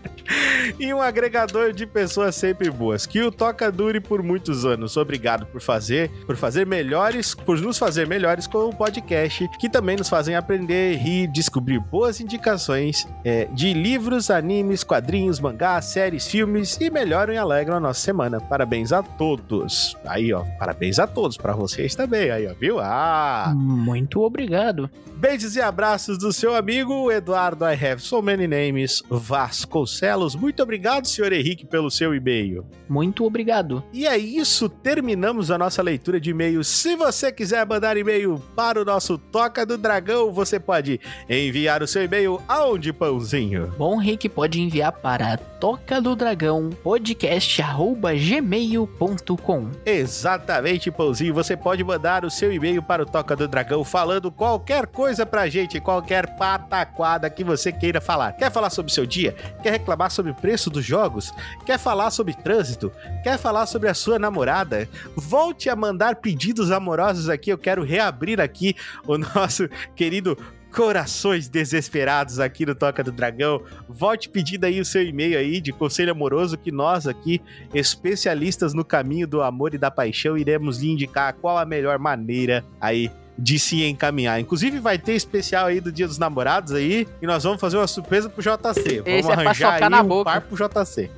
e 0.78 0.92
um 0.92 1.00
agregador 1.00 1.72
de 1.72 1.86
pessoas 1.86 2.34
sempre 2.34 2.70
boas. 2.70 3.06
Que 3.06 3.22
o 3.22 3.30
Toca 3.30 3.70
dure 3.70 4.00
por 4.00 4.22
muitos 4.22 4.64
anos. 4.64 4.96
Obrigado 4.96 5.46
por 5.46 5.60
fazer, 5.60 6.10
por 6.26 6.36
fazer 6.36 6.66
melhores, 6.66 7.34
por 7.34 7.58
nos 7.60 7.78
fazer 7.78 8.06
melhores 8.06 8.46
com 8.46 8.68
o 8.68 8.74
podcast, 8.74 9.48
que 9.58 9.68
também 9.68 9.96
nos 9.96 10.08
fazem 10.08 10.34
aprender, 10.34 10.96
rir, 10.96 11.28
descobrir 11.28 11.78
boas 11.78 12.20
indicações 12.20 13.06
é, 13.24 13.46
de 13.46 13.72
livros, 13.72 14.30
animes, 14.30 14.84
quadrinhos, 14.84 15.40
mangás, 15.40 15.86
séries, 15.86 16.26
filmes 16.26 16.78
e 16.80 16.90
melhoram 16.90 17.32
e 17.32 17.38
alegram 17.38 17.76
a 17.76 17.80
nossa 17.80 18.00
semana. 18.00 18.40
Parabéns 18.40 18.92
a 18.92 19.02
todos. 19.02 19.96
Aí, 20.04 20.32
ó, 20.32 20.44
parabéns 20.58 20.98
a 20.98 21.06
todos, 21.06 21.36
para 21.36 21.52
vocês 21.52 21.94
também. 21.94 22.30
Aí, 22.30 22.46
ó, 22.46 22.54
viu? 22.54 22.78
Ah! 22.80 23.52
Muito 23.54 24.22
obrigado. 24.22 24.90
Beijos 25.18 25.56
e 25.56 25.60
abraços 25.60 26.16
do 26.16 26.32
seu 26.32 26.54
amigo 26.54 27.10
Eduardo 27.10 27.64
I 27.64 27.74
Have 27.74 28.00
So 28.00 28.22
Many 28.22 28.46
Names 28.46 29.02
Vasconcelos. 29.10 30.36
Muito 30.36 30.62
obrigado, 30.62 31.08
senhor 31.08 31.32
Henrique, 31.32 31.66
pelo 31.66 31.90
seu 31.90 32.14
e-mail. 32.14 32.64
Muito 32.88 33.24
obrigado. 33.24 33.82
E 33.92 34.06
é 34.06 34.16
isso, 34.16 34.68
terminamos 34.68 35.50
a 35.50 35.58
nossa 35.58 35.82
leitura 35.82 36.20
de 36.20 36.30
e-mails. 36.30 36.68
Se 36.68 36.94
você 36.94 37.32
quiser 37.32 37.66
mandar 37.66 37.96
e-mail 37.96 38.40
para 38.54 38.80
o 38.80 38.84
nosso 38.84 39.18
Toca 39.18 39.66
do 39.66 39.76
Dragão, 39.76 40.30
você 40.30 40.60
pode 40.60 41.00
enviar 41.28 41.82
o 41.82 41.88
seu 41.88 42.04
e-mail 42.04 42.40
aonde, 42.46 42.92
Pãozinho? 42.92 43.74
Bom, 43.76 43.98
Rick 43.98 44.28
pode 44.28 44.60
enviar 44.60 44.92
para 44.92 45.36
toca 45.36 46.00
do 46.00 46.14
dragão 46.14 46.70
podcast@gmail.com. 46.84 49.70
Exatamente, 49.84 50.92
Pãozinho. 50.92 51.34
Você 51.34 51.56
pode 51.56 51.82
mandar 51.82 52.24
o 52.24 52.30
seu 52.30 52.52
e-mail 52.52 52.80
para 52.80 53.02
o 53.02 53.06
Toca 53.06 53.34
do 53.34 53.48
Dragão 53.48 53.82
falando 53.82 54.30
qualquer 54.30 54.86
coisa 54.86 55.07
pra 55.26 55.48
gente, 55.48 55.80
qualquer 55.80 56.36
pataquada 56.36 57.30
que 57.30 57.42
você 57.42 57.72
queira 57.72 58.00
falar. 58.00 58.32
Quer 58.32 58.50
falar 58.50 58.70
sobre 58.70 58.92
seu 58.92 59.06
dia? 59.06 59.32
Quer 59.62 59.70
reclamar 59.70 60.10
sobre 60.10 60.32
o 60.32 60.34
preço 60.34 60.68
dos 60.68 60.84
jogos? 60.84 61.32
Quer 61.64 61.78
falar 61.78 62.10
sobre 62.10 62.34
trânsito? 62.34 62.92
Quer 63.22 63.38
falar 63.38 63.66
sobre 63.66 63.88
a 63.88 63.94
sua 63.94 64.18
namorada? 64.18 64.88
Volte 65.16 65.70
a 65.70 65.76
mandar 65.76 66.16
pedidos 66.16 66.70
amorosos 66.70 67.28
aqui. 67.28 67.50
Eu 67.50 67.58
quero 67.58 67.82
reabrir 67.82 68.40
aqui 68.40 68.76
o 69.06 69.16
nosso 69.34 69.68
querido 69.96 70.36
Corações 70.70 71.48
desesperados 71.48 72.38
aqui 72.38 72.66
no 72.66 72.74
Toca 72.74 73.02
do 73.02 73.10
Dragão. 73.10 73.62
Volte 73.88 74.28
pedindo 74.28 74.64
aí 74.64 74.78
o 74.78 74.84
seu 74.84 75.02
e-mail 75.02 75.38
aí 75.38 75.62
de 75.62 75.72
conselho 75.72 76.12
amoroso 76.12 76.58
que 76.58 76.70
nós 76.70 77.06
aqui, 77.06 77.40
especialistas 77.72 78.74
no 78.74 78.84
caminho 78.84 79.26
do 79.26 79.40
amor 79.40 79.72
e 79.72 79.78
da 79.78 79.90
paixão, 79.90 80.36
iremos 80.36 80.78
lhe 80.78 80.90
indicar 80.90 81.32
qual 81.32 81.56
a 81.56 81.64
melhor 81.64 81.98
maneira 81.98 82.62
aí 82.78 83.10
de 83.38 83.58
se 83.58 83.84
encaminhar. 83.84 84.40
Inclusive 84.40 84.80
vai 84.80 84.98
ter 84.98 85.12
especial 85.14 85.66
aí 85.66 85.80
do 85.80 85.92
Dia 85.92 86.06
dos 86.08 86.18
Namorados 86.18 86.72
aí 86.74 87.06
e 87.22 87.26
nós 87.26 87.44
vamos 87.44 87.60
fazer 87.60 87.76
uma 87.76 87.86
surpresa 87.86 88.28
pro 88.28 88.42
JC. 88.42 88.48
Vamos 88.50 89.06
Esse 89.06 89.30
é 89.30 89.32
pra 89.32 89.34
arranjar 89.44 89.82
aí 89.84 89.88
na 89.88 90.02
um 90.02 90.06
boca. 90.08 90.24
par 90.30 90.40
pro 90.40 90.56
JC. 90.56 91.10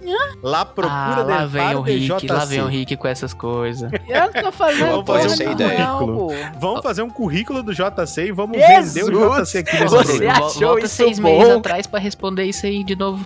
Lá 0.43 0.61
Ah, 0.61 0.65
procura 0.67 1.23
lá 1.23 1.39
del 1.39 1.49
vem 1.49 1.75
o 1.77 1.83
de 1.85 1.93
Rick, 1.93 2.27
lá 2.29 2.45
vem 2.45 2.61
o 2.61 2.65
JC. 2.69 2.77
Rick 2.79 2.97
com 2.97 3.09
essas 3.09 3.33
coisas. 3.33 3.91
Eu 4.09 4.43
tô 4.43 4.53
fazendo 4.53 5.03
Vamos 5.03 5.07
fazer 5.07 5.51
ideia. 5.51 5.79
não, 5.87 6.07
pô. 6.07 6.33
Vamos 6.61 6.83
fazer 6.83 7.03
um 7.03 7.11
currículo 7.11 7.63
do 7.63 7.73
JC 7.73 8.27
e 8.27 8.33
vamos 8.33 8.59
Jesus! 8.59 8.95
vender 9.07 9.15
o 9.17 9.43
JC 9.45 9.59
aqui 9.59 9.73
nesse 9.73 9.85
Você 9.87 10.13
programa. 10.19 10.47
achou 10.47 10.61
Volta 10.69 10.87
isso 10.87 10.95
seis 10.97 11.19
bom? 11.19 11.39
meses 11.39 11.57
atrás 11.57 11.87
pra 11.87 11.99
responder 11.99 12.45
isso 12.45 12.67
aí 12.67 12.85
de 12.85 12.95
novo. 12.97 13.25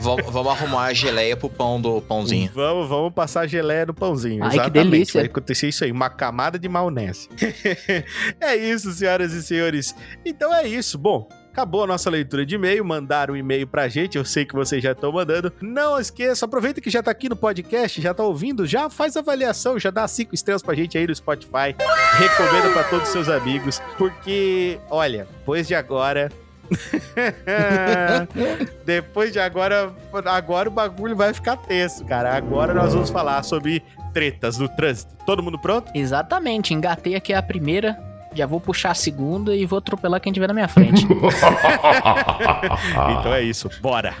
Vamos 0.00 0.52
arrumar 0.52 0.84
a 0.86 0.92
geleia 0.92 1.36
pro 1.36 1.48
pão 1.48 1.80
do 1.80 2.00
pãozinho. 2.02 2.50
Vamos, 2.54 2.88
vamos 2.88 3.12
passar 3.12 3.46
geleia 3.46 3.86
no 3.86 3.94
pãozinho. 3.94 4.42
Ai, 4.44 4.50
que 4.50 4.56
Exatamente. 4.56 4.90
delícia. 4.90 5.20
Vai 5.20 5.26
acontecer 5.30 5.68
isso 5.68 5.84
aí, 5.84 5.92
uma 5.92 6.10
camada 6.10 6.58
de 6.58 6.68
maionese. 6.68 7.28
é 8.40 8.56
isso, 8.56 8.92
senhoras 8.92 9.32
e 9.32 9.42
senhores. 9.42 9.94
Então 10.24 10.54
é 10.54 10.66
isso. 10.66 10.98
Bom, 10.98 11.28
Acabou 11.54 11.84
a 11.84 11.86
nossa 11.86 12.10
leitura 12.10 12.44
de 12.44 12.56
e-mail, 12.56 12.84
mandaram 12.84 13.34
um 13.34 13.36
e-mail 13.36 13.64
pra 13.64 13.86
gente, 13.86 14.18
eu 14.18 14.24
sei 14.24 14.44
que 14.44 14.52
vocês 14.52 14.82
já 14.82 14.90
estão 14.90 15.12
mandando. 15.12 15.52
Não 15.60 16.00
esqueça, 16.00 16.46
aproveita 16.46 16.80
que 16.80 16.90
já 16.90 17.00
tá 17.00 17.12
aqui 17.12 17.28
no 17.28 17.36
podcast, 17.36 18.02
já 18.02 18.12
tá 18.12 18.24
ouvindo, 18.24 18.66
já 18.66 18.90
faz 18.90 19.16
avaliação, 19.16 19.78
já 19.78 19.88
dá 19.88 20.08
cinco 20.08 20.34
estrelas 20.34 20.64
pra 20.64 20.74
gente 20.74 20.98
aí 20.98 21.06
no 21.06 21.14
Spotify. 21.14 21.76
Recomenda 22.18 22.70
pra 22.72 22.82
todos 22.82 23.06
os 23.06 23.12
seus 23.12 23.28
amigos, 23.28 23.80
porque, 23.96 24.80
olha, 24.90 25.28
depois 25.38 25.68
de 25.68 25.76
agora, 25.76 26.28
depois 28.84 29.32
de 29.32 29.38
agora, 29.38 29.94
agora 30.24 30.68
o 30.68 30.72
bagulho 30.72 31.14
vai 31.14 31.32
ficar 31.32 31.56
tenso, 31.56 32.04
cara. 32.04 32.34
Agora 32.34 32.74
nós 32.74 32.94
vamos 32.94 33.10
falar 33.10 33.44
sobre 33.44 33.80
tretas 34.14 34.56
no 34.56 34.68
trânsito. 34.68 35.12
Todo 35.26 35.42
mundo 35.42 35.58
pronto? 35.58 35.90
Exatamente, 35.94 36.72
engatei 36.72 37.14
aqui 37.16 37.34
a 37.34 37.42
primeira, 37.42 37.98
já 38.32 38.46
vou 38.46 38.60
puxar 38.60 38.92
a 38.92 38.94
segunda 38.94 39.54
e 39.54 39.66
vou 39.66 39.78
atropelar 39.78 40.20
quem 40.20 40.32
tiver 40.32 40.46
na 40.46 40.54
minha 40.54 40.68
frente. 40.68 41.06
Então 43.20 43.34
é 43.34 43.42
isso, 43.42 43.68
bora. 43.80 44.14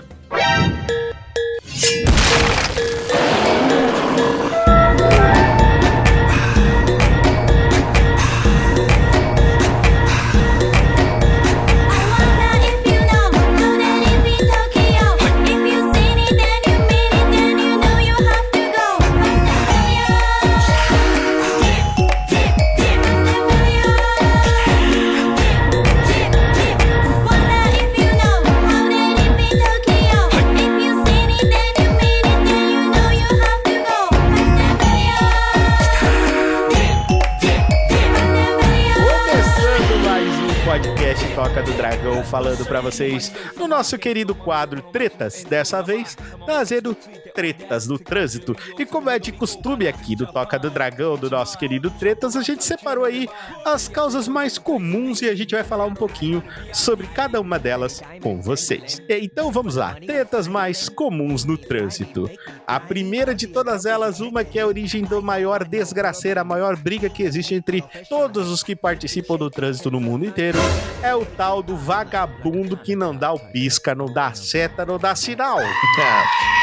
Vocês 42.84 43.32
no 43.56 43.66
nosso 43.66 43.98
querido 43.98 44.34
quadro 44.34 44.82
Tretas, 44.82 45.42
dessa 45.42 45.82
vez 45.82 46.16
trazendo 46.44 46.94
tretas 47.34 47.86
do 47.86 47.98
trânsito. 47.98 48.54
E 48.78 48.84
como 48.84 49.10
é 49.10 49.18
de 49.18 49.32
costume 49.32 49.88
aqui 49.88 50.14
do 50.14 50.26
Toca 50.26 50.58
do 50.58 50.70
Dragão, 50.70 51.16
do 51.16 51.30
nosso 51.30 51.58
querido 51.58 51.90
Tretas, 51.90 52.36
a 52.36 52.42
gente 52.42 52.62
separou 52.62 53.04
aí 53.04 53.28
as 53.64 53.88
causas 53.88 54.28
mais 54.28 54.58
comuns 54.58 55.22
e 55.22 55.28
a 55.28 55.34
gente 55.34 55.54
vai 55.54 55.64
falar 55.64 55.86
um 55.86 55.94
pouquinho 55.94 56.44
sobre 56.72 57.06
cada 57.08 57.40
uma 57.40 57.58
delas 57.58 58.02
com 58.22 58.40
vocês. 58.40 59.02
Então 59.08 59.50
vamos 59.50 59.76
lá, 59.76 59.94
tretas 59.94 60.46
mais 60.46 60.88
comuns 60.88 61.44
no 61.44 61.56
trânsito. 61.56 62.30
A 62.66 62.78
primeira 62.78 63.34
de 63.34 63.46
todas 63.46 63.86
elas, 63.86 64.20
uma 64.20 64.44
que 64.44 64.58
é 64.58 64.62
a 64.62 64.66
origem 64.66 65.04
do 65.04 65.22
maior 65.22 65.64
desgraceira, 65.64 66.42
a 66.42 66.44
maior 66.44 66.76
briga 66.76 67.08
que 67.08 67.22
existe 67.22 67.54
entre 67.54 67.82
todos 68.08 68.50
os 68.50 68.62
que 68.62 68.76
participam 68.76 69.36
do 69.36 69.50
trânsito 69.50 69.90
no 69.90 70.00
mundo 70.00 70.26
inteiro, 70.26 70.58
é 71.02 71.14
o 71.14 71.24
tal 71.24 71.62
do 71.62 71.76
vagabundo 71.76 72.73
que 72.76 72.94
não 72.96 73.14
dá 73.14 73.32
o 73.32 73.38
pisca, 73.38 73.94
não 73.94 74.06
dá 74.06 74.32
seta, 74.34 74.84
não 74.84 74.98
dá 74.98 75.14
sinal. 75.14 75.60
É, 75.60 75.66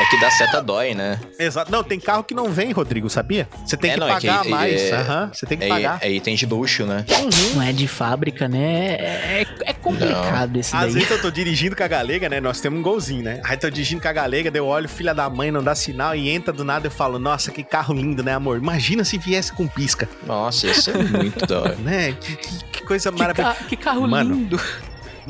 é 0.04 0.06
que 0.10 0.20
dar 0.20 0.32
seta 0.32 0.62
dói, 0.62 0.94
né? 0.94 1.20
Exato. 1.40 1.72
Não, 1.72 1.84
tem 1.84 2.00
carro 2.00 2.24
que 2.24 2.34
não 2.34 2.52
vem, 2.52 2.72
Rodrigo, 2.72 3.10
sabia? 3.10 3.48
Você 3.66 3.78
tem 3.78 3.92
É, 3.92 3.94
que 3.94 4.00
não, 4.00 4.08
é 4.10 4.20
que 4.20 4.28
pagar 4.28 4.42
aí- 4.44 4.50
mais. 4.50 4.82
é- 4.82 4.96
Aham, 4.96 5.32
você 5.34 5.46
tem 5.46 5.58
que 5.58 5.66
É, 5.66 5.68
pagar. 5.70 6.00
é 6.02 6.12
item 6.12 6.36
de 6.36 6.46
luxo, 6.46 6.86
né? 6.86 7.06
Uhum. 7.10 7.56
Não 7.56 7.62
é 7.62 7.72
de 7.72 7.88
fábrica, 7.88 8.48
né? 8.48 8.96
É, 8.96 9.46
é 9.66 9.74
complicado 9.74 10.58
esse 10.58 10.76
Às 10.76 10.82
daí. 10.84 10.94
vezes 10.94 11.12
eu 11.12 11.22
tô 11.22 11.32
dirigindo 11.32 11.76
com 11.76 11.84
a 11.84 11.88
galega, 11.88 12.28
né? 12.30 12.40
Nós 12.40 12.60
temos 12.62 12.80
um 12.80 12.84
golzinho, 12.84 13.24
né? 13.24 13.42
Aí 13.44 13.58
tô 13.58 13.70
dirigindo 13.70 14.02
com 14.02 14.08
a 14.08 14.14
galega, 14.14 14.50
deu 14.52 14.66
olho, 14.66 14.88
filha 14.90 15.14
da 15.14 15.30
mãe, 15.30 15.52
não 15.52 15.64
dá 15.64 15.76
sinal 15.76 16.16
e 16.16 16.30
entra 16.30 16.52
do 16.54 16.64
nada 16.64 16.88
eu 16.88 16.92
falo, 16.92 17.18
nossa, 17.20 17.52
que 17.52 17.64
carro 17.64 17.94
lindo, 17.94 18.24
né, 18.24 18.34
amor? 18.34 18.58
Imagina 18.58 19.04
se 19.04 19.18
viesse 19.18 19.52
com 19.54 19.68
pisca, 19.68 20.08
Nossa, 20.26 20.68
isso 20.68 20.90
é 20.92 20.94
muito 21.04 21.46
da 21.46 21.62
hora. 21.62 21.76
né? 21.76 22.14
Que, 22.20 22.36
que- 22.36 22.64
que 22.72 22.84
coisa 22.84 23.12
Que, 23.12 23.20
maravilhosa. 23.20 23.56
ca- 23.56 23.64
que 23.66 23.76
carro 23.76 24.08
Mano. 24.08 24.34
lindo. 24.36 24.60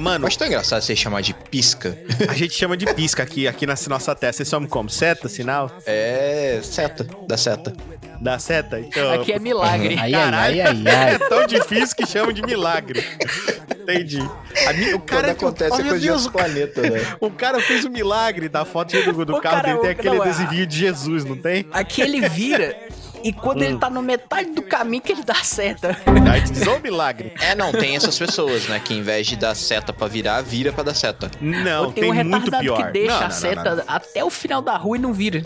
Mano, 0.02 0.26
acho 0.26 0.38
tão 0.38 0.48
engraçado 0.48 0.82
você 0.82 0.96
chamar 0.96 1.22
de 1.22 1.32
pisca. 1.34 1.96
a 2.28 2.34
gente 2.34 2.54
chama 2.56 2.76
de 2.76 2.92
pisca 2.94 3.22
aqui, 3.22 3.48
aqui 3.48 3.68
na 3.68 3.76
nossa 3.88 4.16
testa. 4.16 4.38
Vocês 4.38 4.50
chamam 4.50 4.68
como? 4.68 4.90
Seta, 4.90 5.30
sinal? 5.30 5.72
É 5.86 6.60
seta, 6.64 7.06
da 7.28 7.38
seta. 7.38 7.72
Da 8.20 8.40
seta? 8.40 8.80
Então, 8.80 9.14
Aqui 9.14 9.32
é 9.34 9.40
milagre. 9.40 9.96
Ai, 10.00 10.12
ai, 10.14 10.24
Caralho. 10.24 10.54
ai, 10.54 10.62
ai, 10.62 10.84
ai. 10.88 11.16
é 11.16 11.20
tão 11.20 11.46
difícil 11.46 11.96
que 11.96 12.06
chamam 12.08 12.34
de 12.34 12.42
milagre. 12.42 13.04
Entendi. 13.80 14.20
A 14.68 14.74
mi- 14.74 14.94
o 14.94 15.00
cara 15.00 15.34
Quando 15.36 15.48
acontece 15.54 15.72
oh, 15.72 15.80
é 15.80 15.84
meu 15.84 15.90
coisa 15.92 16.00
de 16.00 16.08
Deus, 16.08 16.26
outro 16.26 16.38
planeta, 16.40 16.82
né? 16.82 17.00
O 17.22 17.30
cara 17.32 17.60
fez 17.62 17.86
o 17.86 17.90
milagre 17.90 18.48
da 18.50 18.66
foto 18.66 18.96
do, 19.04 19.26
do 19.26 19.36
O 19.36 19.42
carro 19.42 19.56
cara- 19.62 19.68
dele. 19.70 19.80
Tem 19.80 19.90
o- 19.90 19.92
aquele 19.92 20.16
não, 20.18 20.24
é- 20.24 20.30
adesivinho 20.30 20.66
de 20.68 20.78
Jesus, 20.78 21.26
não 21.26 21.36
tem? 21.38 21.68
Aqui 21.72 22.02
ele 22.02 22.28
vira 22.30 22.76
e 23.24 23.32
quando 23.34 23.62
Hum. 23.62 23.66
ele 23.66 23.78
tá 23.78 23.90
no 23.90 24.02
metade 24.02 24.52
do 24.52 24.62
caminho 24.62 25.02
que 25.02 25.12
ele 25.12 25.24
dá 25.24 25.36
seta. 25.36 25.98
Aí 26.32 26.42
diz, 26.42 26.66
ô 26.68 26.80
milagre. 26.80 27.34
É, 27.42 27.56
não, 27.56 27.72
tem 27.72 27.96
essas 27.96 28.18
pessoas, 28.18 28.68
né? 28.68 28.80
Que 28.84 28.94
em 28.94 29.02
vez 29.02 29.28
de 29.28 29.36
dar 29.36 29.56
seta 29.56 29.92
pra 29.94 30.08
virar, 30.08 30.42
vira 30.42 30.72
pra 30.72 30.84
dar 30.84 30.94
seta. 30.94 31.30
Não, 31.40 31.86
Ou 31.86 31.92
tem, 31.92 32.04
tem, 32.04 32.12
um 32.12 32.16
muito 32.16 32.34
retardado 32.46 32.64
pior. 32.64 32.86
que 32.88 32.92
deixa 32.94 33.12
Não, 33.12 33.20
não, 33.20 33.26
a 33.26 33.30
não, 33.30 33.36
seta 33.36 33.64
não, 33.64 33.76
não. 33.78 33.84
até 33.88 34.24
o 34.24 34.30
final 34.30 34.62
da 34.62 34.76
rua 34.78 34.98
e 34.98 35.00
não 35.00 35.14
vira. 35.14 35.44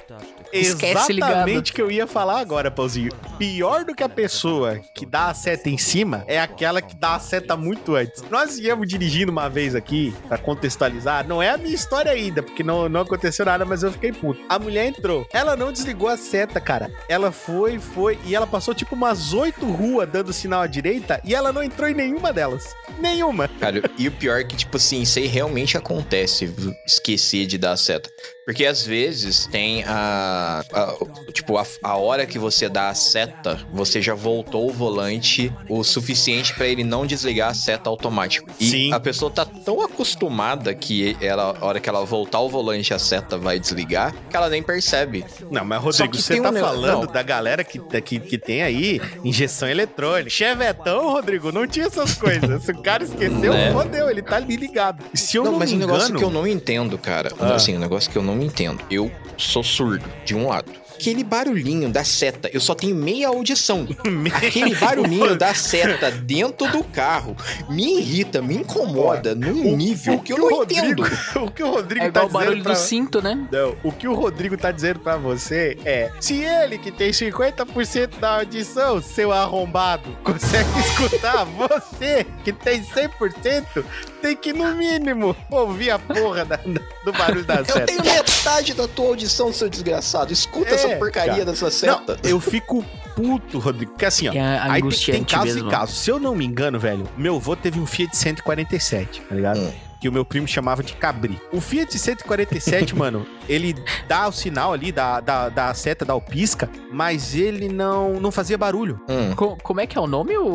Esquece. 0.60 1.14
Exatamente 1.14 1.72
o 1.72 1.76
que 1.76 1.82
eu 1.82 1.92
ia 1.92 2.08
falar 2.08 2.40
agora, 2.40 2.72
Pãozinho. 2.72 3.12
Pior 3.38 3.84
do 3.84 3.94
que 3.94 4.04
a 4.04 4.10
pessoa 4.10 4.80
que 4.94 5.06
dá 5.06 5.30
a 5.30 5.34
seta 5.34 5.70
em 5.70 5.78
cima 5.78 6.24
é 6.28 6.40
aquela 6.40 6.82
que 6.82 6.96
dá 6.96 7.16
a 7.16 7.20
seta 7.20 7.58
muito 7.58 7.96
antes. 7.96 8.24
Nós 8.30 8.58
íamos 8.58 8.88
dirigindo 8.88 9.32
uma 9.32 9.50
vez 9.50 9.76
aqui, 9.76 10.14
pra 10.28 10.38
contextualizar, 10.38 11.28
não 11.28 11.42
é 11.42 11.50
a 11.50 11.58
minha 11.58 11.74
história 11.76 12.12
ainda, 12.12 12.42
porque 12.42 12.64
não, 12.64 12.88
não 12.88 13.02
aconteceu 13.02 13.46
nada, 13.46 13.66
mas 13.66 13.84
eu 13.84 13.92
fiquei 13.92 14.12
puto. 14.12 14.40
A 14.48 14.58
mulher 14.58 14.88
entrou, 14.88 15.28
ela 15.34 15.56
não 15.56 15.72
desligou 15.72 16.08
a 16.08 16.18
seta, 16.18 16.60
cara. 16.60 16.92
Ela 17.10 17.32
foi, 17.32 17.80
foi, 17.80 18.18
e 18.26 18.36
ela 18.36 18.48
passou 18.48 18.74
tipo 18.74 18.96
umas 18.96 19.34
oito 19.34 19.66
ruas 19.66 20.10
dando 20.10 20.32
sinal 20.32 20.62
à 20.62 20.68
direita, 20.68 21.20
e 21.24 21.36
ela 21.36 21.52
não 21.52 21.64
entrou 21.64 21.90
em 21.90 21.94
nenhuma 21.94 22.32
delas. 22.32 22.76
Nenhuma. 23.00 23.48
Cara, 23.60 23.82
e 23.98 24.08
o 24.08 24.12
pior 24.12 24.40
é 24.40 24.44
que, 24.44 24.56
tipo 24.56 24.78
assim, 24.78 25.02
isso 25.02 25.20
aí 25.20 25.28
realmente 25.28 25.78
acontece, 25.78 26.54
esquecer 26.86 27.46
de 27.46 27.58
dar 27.58 27.74
a 27.74 27.78
seta. 27.78 28.10
Porque 28.46 28.66
às 28.66 28.86
vezes 28.86 29.48
tem 29.48 29.84
a. 29.88 30.45
a- 30.74 30.96
tipo, 31.34 31.58
a, 31.58 31.66
a 31.84 31.96
hora 31.98 32.26
que 32.26 32.38
você 32.40 32.68
dá 32.70 32.90
a 32.90 32.94
seta, 32.94 33.60
você 33.74 34.02
já 34.02 34.14
voltou 34.14 34.70
o 34.70 34.74
volante 34.74 35.52
o 35.70 35.84
suficiente 35.84 36.54
pra 36.54 36.68
ele 36.68 36.84
não 36.84 37.06
desligar 37.06 37.50
a 37.50 37.54
seta 37.54 37.90
automático. 37.90 38.50
E 38.60 38.70
Sim. 38.70 38.94
a 38.94 39.00
pessoa 39.00 39.30
tá 39.32 39.46
tão 39.46 39.82
acostumada 39.82 40.74
que 40.74 41.18
ela, 41.22 41.58
a 41.60 41.66
hora 41.66 41.80
que 41.80 41.90
ela 41.90 42.04
voltar 42.06 42.40
o 42.40 42.50
volante 42.50 42.94
a 42.94 43.00
seta 43.00 43.38
vai 43.38 43.60
desligar, 43.60 44.14
que 44.30 44.36
ela 44.36 44.50
nem 44.50 44.62
percebe. 44.64 45.26
Não, 45.52 45.66
mas 45.66 45.82
Rodrigo, 45.82 46.12
que 46.16 46.22
você 46.22 46.40
tá 46.42 46.50
um 46.50 46.52
negócio- 46.52 46.76
falando 46.82 47.06
não. 47.06 47.12
da 47.14 47.24
galera 47.24 47.64
que, 47.64 47.80
que, 48.02 48.20
que 48.20 48.38
tem 48.38 48.62
aí 48.64 49.02
injeção 49.24 49.68
eletrônica. 49.68 50.30
Chevetão, 50.30 51.12
Rodrigo, 51.12 51.52
não 51.52 51.68
tinha 51.68 51.86
essas 51.88 52.14
coisas. 52.16 52.64
Se 52.64 52.72
o 52.72 52.82
cara 52.82 53.04
esqueceu, 53.04 53.54
Né? 53.54 53.72
fodeu, 53.72 54.10
ele 54.10 54.22
tá 54.22 54.36
ali 54.38 54.56
ligado. 54.56 55.04
Se 55.14 55.38
eu 55.38 55.44
não, 55.44 55.52
não, 55.54 55.60
mas 55.60 55.72
me 55.72 55.78
um 55.78 55.80
negócio 55.80 56.04
engano... 56.10 56.20
que 56.20 56.26
eu 56.26 56.30
não 56.32 56.48
entendo, 56.48 56.98
cara. 56.98 57.32
Ah. 57.40 57.56
Assim, 57.56 57.76
um 57.76 57.80
negócio 57.80 58.10
que 58.12 58.18
eu 58.18 58.24
não 58.24 58.42
entendo. 58.42 58.82
Eu 58.90 59.12
sou 59.38 59.64
surdo, 59.64 60.06
de 60.24 60.36
um 60.36 60.48
lado. 60.48 60.72
Aquele 60.96 61.26
barulhinho 61.26 61.90
da 61.90 62.06
seta, 62.06 62.50
eu 62.54 62.62
só 62.62 62.74
tenho 62.74 62.96
meia 62.96 63.28
audição. 63.28 63.86
Aquele 64.34 64.74
barulhinho 64.76 65.36
da 65.36 65.54
seta 65.54 66.10
dentro 66.10 66.72
do 66.72 66.84
carro 66.86 67.36
me 67.70 68.00
irrita, 68.00 68.42
me 68.42 68.56
incomoda 68.56 69.36
num 69.36 69.76
nível 69.76 70.20
que 70.20 70.32
eu 70.32 70.38
não 70.38 70.48
o 70.48 70.56
Rodrigo, 70.56 71.06
entendo. 71.06 71.06
O 71.46 71.52
que 71.52 71.62
o 71.62 71.70
Rodrigo 71.70 72.06
É 72.06 72.12
tá 72.12 72.24
igual 72.24 72.30
o 72.30 72.32
barulho 72.32 72.52
dizendo 72.52 72.64
pra... 72.64 72.74
do 72.74 72.80
cinto, 72.80 73.22
né? 73.22 73.48
Não, 73.52 73.76
o 73.84 73.92
que 73.92 74.08
o 74.08 74.14
Rodrigo 74.14 74.58
tá 74.58 74.72
dizendo 74.72 75.00
pra 75.00 75.18
você 75.18 75.78
é: 75.84 76.10
se 76.20 76.42
ele 76.42 76.78
que 76.78 76.92
tem 76.92 77.12
50% 77.12 78.18
da 78.20 78.38
audição, 78.38 79.02
seu 79.02 79.34
arrombado, 79.34 80.10
consegue 80.24 80.70
escutar, 80.80 81.44
você 81.44 82.26
que 82.44 82.54
tem 82.54 82.82
100%, 82.82 83.84
tem 84.26 84.36
que 84.36 84.52
no 84.54 84.74
mínimo 84.76 85.36
ouvir 85.52 85.92
a 85.92 86.00
porra 86.00 86.46
da- 86.46 86.58
do 87.04 87.12
barulho 87.14 87.46
da 87.46 87.56
Eu 87.56 87.66
seta. 87.66 87.86
tenho 87.86 88.04
metade 88.04 88.74
da 88.74 88.88
tua 88.88 89.08
audição, 89.08 89.52
seu 89.54 89.70
desgraçado. 89.70 90.32
Escuta 90.34 90.72
É, 90.72 90.74
essa 90.74 90.90
porcaria 90.98 91.34
cara. 91.34 91.46
dessa 91.46 91.66
Não, 91.66 91.72
seta. 91.72 92.18
eu 92.24 92.40
fico 92.40 92.84
puto, 93.16 93.60
Rodrigo, 93.60 93.92
porque 93.92 94.06
assim, 94.06 94.28
ó. 94.28 94.34
É 94.34 94.60
Aí 94.60 94.82
tem, 94.82 94.92
tem 95.16 95.24
casos 95.24 95.54
mesmo. 95.56 95.70
e 95.70 95.72
casos. 95.72 95.98
Se 96.00 96.10
eu 96.10 96.20
não 96.20 96.36
me 96.36 96.44
engano, 96.46 96.80
velho, 96.80 97.08
meu 97.18 97.36
avô 97.36 97.56
teve 97.56 97.80
um 97.80 97.86
Fiat 97.86 98.16
147, 98.18 99.22
tá 99.22 99.36
ligado? 99.36 99.60
Hum. 99.60 99.72
Que 100.02 100.10
o 100.10 100.12
meu 100.12 100.26
primo 100.26 100.48
chamava 100.48 100.84
de 100.84 100.94
cabri. 100.94 101.40
O 101.54 101.62
Fiat 101.62 101.98
147, 101.98 102.94
mano, 102.98 103.26
ele 103.48 103.74
dá 104.08 104.28
o 104.28 104.32
sinal 104.32 104.74
ali, 104.74 104.92
dá, 104.92 105.20
dá, 105.20 105.50
dá 105.50 105.70
a 105.70 105.74
seta, 105.74 106.04
dá 106.04 106.14
o 106.14 106.22
pisca, 106.22 106.70
mas 106.92 107.34
ele 107.36 107.70
não, 107.70 108.20
não 108.20 108.32
fazia 108.32 108.58
barulho. 108.58 109.00
Hum. 109.10 109.34
Co- 109.36 109.58
como 109.64 109.80
é 109.80 109.88
que 109.88 109.98
é 109.98 110.02
o 110.02 110.08
nome, 110.08 110.38
o, 110.38 110.46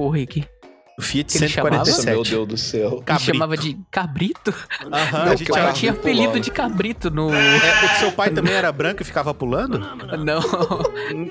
o 0.00 0.08
Rick? 0.10 0.44
O 0.98 1.02
Fiat 1.02 1.36
Ele 1.38 1.48
chamava? 1.48 1.76
Nossa, 1.76 1.92
147. 2.02 2.06
meu 2.06 2.24
Deus 2.24 2.48
do 2.48 2.56
céu. 2.58 2.92
Ele 2.94 3.02
Cabrito. 3.02 3.32
chamava 3.32 3.56
de 3.56 3.78
cabrito? 3.90 4.54
Aham, 4.92 5.24
Não, 5.26 5.32
a 5.32 5.36
gente 5.36 5.50
tinha 5.74 5.92
apelido 5.92 6.22
pulava. 6.22 6.40
de 6.40 6.50
cabrito 6.50 7.10
no... 7.10 7.32
É, 7.32 7.84
o 7.84 7.98
seu 8.00 8.10
pai 8.12 8.30
também 8.30 8.52
era 8.52 8.72
branco 8.72 9.00
e 9.02 9.04
ficava 9.04 9.32
pulando? 9.32 9.78
Não, 9.78 10.40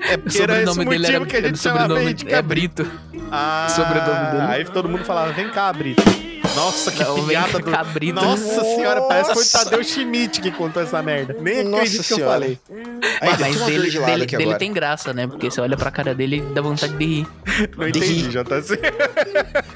É 0.02 0.16
porque 0.16 0.40
era 0.42 0.62
esse 0.62 0.70
o 0.70 0.74
sobrenome 0.74 0.84
dele 0.90 1.06
era... 1.06 1.18
motivo 1.20 1.26
que 1.26 1.36
a 1.36 1.42
gente 1.48 1.54
o 1.54 1.58
chamava 1.58 1.82
sobrenome 1.82 2.06
ele 2.06 2.14
de 2.14 2.26
é 2.26 2.30
cabrito. 2.30 2.84
Brito. 2.84 2.98
Ah, 3.30 3.66
sobrenome 3.68 4.30
dele. 4.32 4.52
Aí 4.52 4.64
todo 4.64 4.88
mundo 4.88 5.04
falava, 5.04 5.32
vem 5.32 5.50
cá, 5.50 5.70
Brito. 5.72 6.02
Nossa, 6.54 6.90
que 6.90 7.02
Não, 7.02 7.26
piada 7.26 7.58
do... 7.58 7.70
cabrito. 7.70 8.14
Nossa 8.14 8.62
senhora, 8.64 9.02
parece 9.02 9.28
que 9.30 9.34
foi 9.34 9.44
o. 9.44 9.64
Tadeu 9.64 9.84
Schmidt 9.84 10.40
que 10.40 10.50
contou 10.50 10.82
essa 10.82 11.00
merda. 11.02 11.36
Nem 11.40 11.62
Nossa 11.64 11.76
acredito 11.84 12.06
que 12.06 12.12
eu 12.12 12.16
senhora. 12.16 12.32
falei. 12.32 12.58
Aí, 13.20 13.30
Mas 13.40 13.56
uma 13.56 13.66
dele, 13.66 13.98
lado 13.98 14.10
dele, 14.12 14.26
dele 14.26 14.54
tem 14.56 14.72
graça, 14.72 15.12
né? 15.12 15.26
Porque 15.26 15.50
você 15.50 15.60
olha 15.60 15.76
pra 15.76 15.90
cara 15.90 16.14
dele 16.14 16.36
e 16.38 16.54
dá 16.54 16.60
vontade 16.60 16.92
de 16.94 17.04
rir. 17.04 17.26
Não 17.76 17.90
De 17.90 17.98
entendi, 17.98 18.22
rir. 18.22 18.28
JC. 18.30 18.80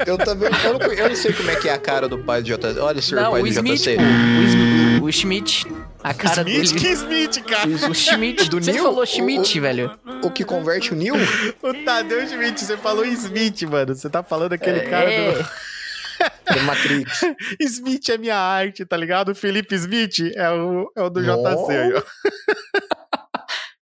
Eu 0.06 0.18
também. 0.18 0.50
Eu 0.64 0.78
não, 0.78 0.86
eu 0.92 1.08
não 1.08 1.16
sei 1.16 1.32
como 1.32 1.50
é 1.50 1.56
que 1.56 1.68
é 1.68 1.72
a 1.72 1.78
cara 1.78 2.08
do 2.08 2.18
pai 2.18 2.42
do 2.42 2.46
JC. 2.46 2.78
Olha, 2.80 3.00
senhor 3.02 3.22
Não, 3.22 3.30
pai 3.32 3.40
o 3.40 3.44
do 3.44 3.48
Smith, 3.50 3.80
JC. 3.80 3.96
pô. 3.96 5.04
O, 5.04 5.08
o 5.08 5.12
Schmidt. 5.12 5.66
A 6.02 6.12
cara 6.12 6.42
Smith, 6.42 6.74
que 6.74 6.80
dele... 6.82 6.94
Smith, 6.94 7.44
cara. 7.44 7.68
O 7.90 7.94
Schmidt. 7.94 8.48
do 8.50 8.60
Você 8.60 8.72
Neil? 8.72 8.82
falou 8.84 9.06
Schmidt, 9.06 9.58
O- 9.58 9.62
velho. 9.62 9.92
O 10.24 10.30
que 10.30 10.44
converte 10.44 10.92
o 10.92 10.96
Neil? 10.96 11.14
O 11.62 11.72
Tadeu 11.84 12.26
Schmidt, 12.26 12.60
você 12.64 12.76
falou 12.76 13.04
Smith, 13.04 13.62
mano. 13.62 13.94
Você 13.94 14.10
tá 14.10 14.22
falando 14.22 14.52
aquele 14.52 14.80
cara 14.80 15.10
É, 15.12 15.32
do... 15.32 15.48
Do 16.52 16.62
Matrix. 16.62 17.22
Smith 17.60 18.08
é 18.08 18.18
minha 18.18 18.36
arte, 18.36 18.84
tá 18.84 18.96
ligado? 18.96 19.30
O 19.30 19.34
Felipe 19.34 19.74
Smith 19.74 20.32
é 20.34 20.50
o, 20.50 20.92
é 20.96 21.02
o 21.02 21.10
do. 21.10 21.22
JC. 21.22 22.02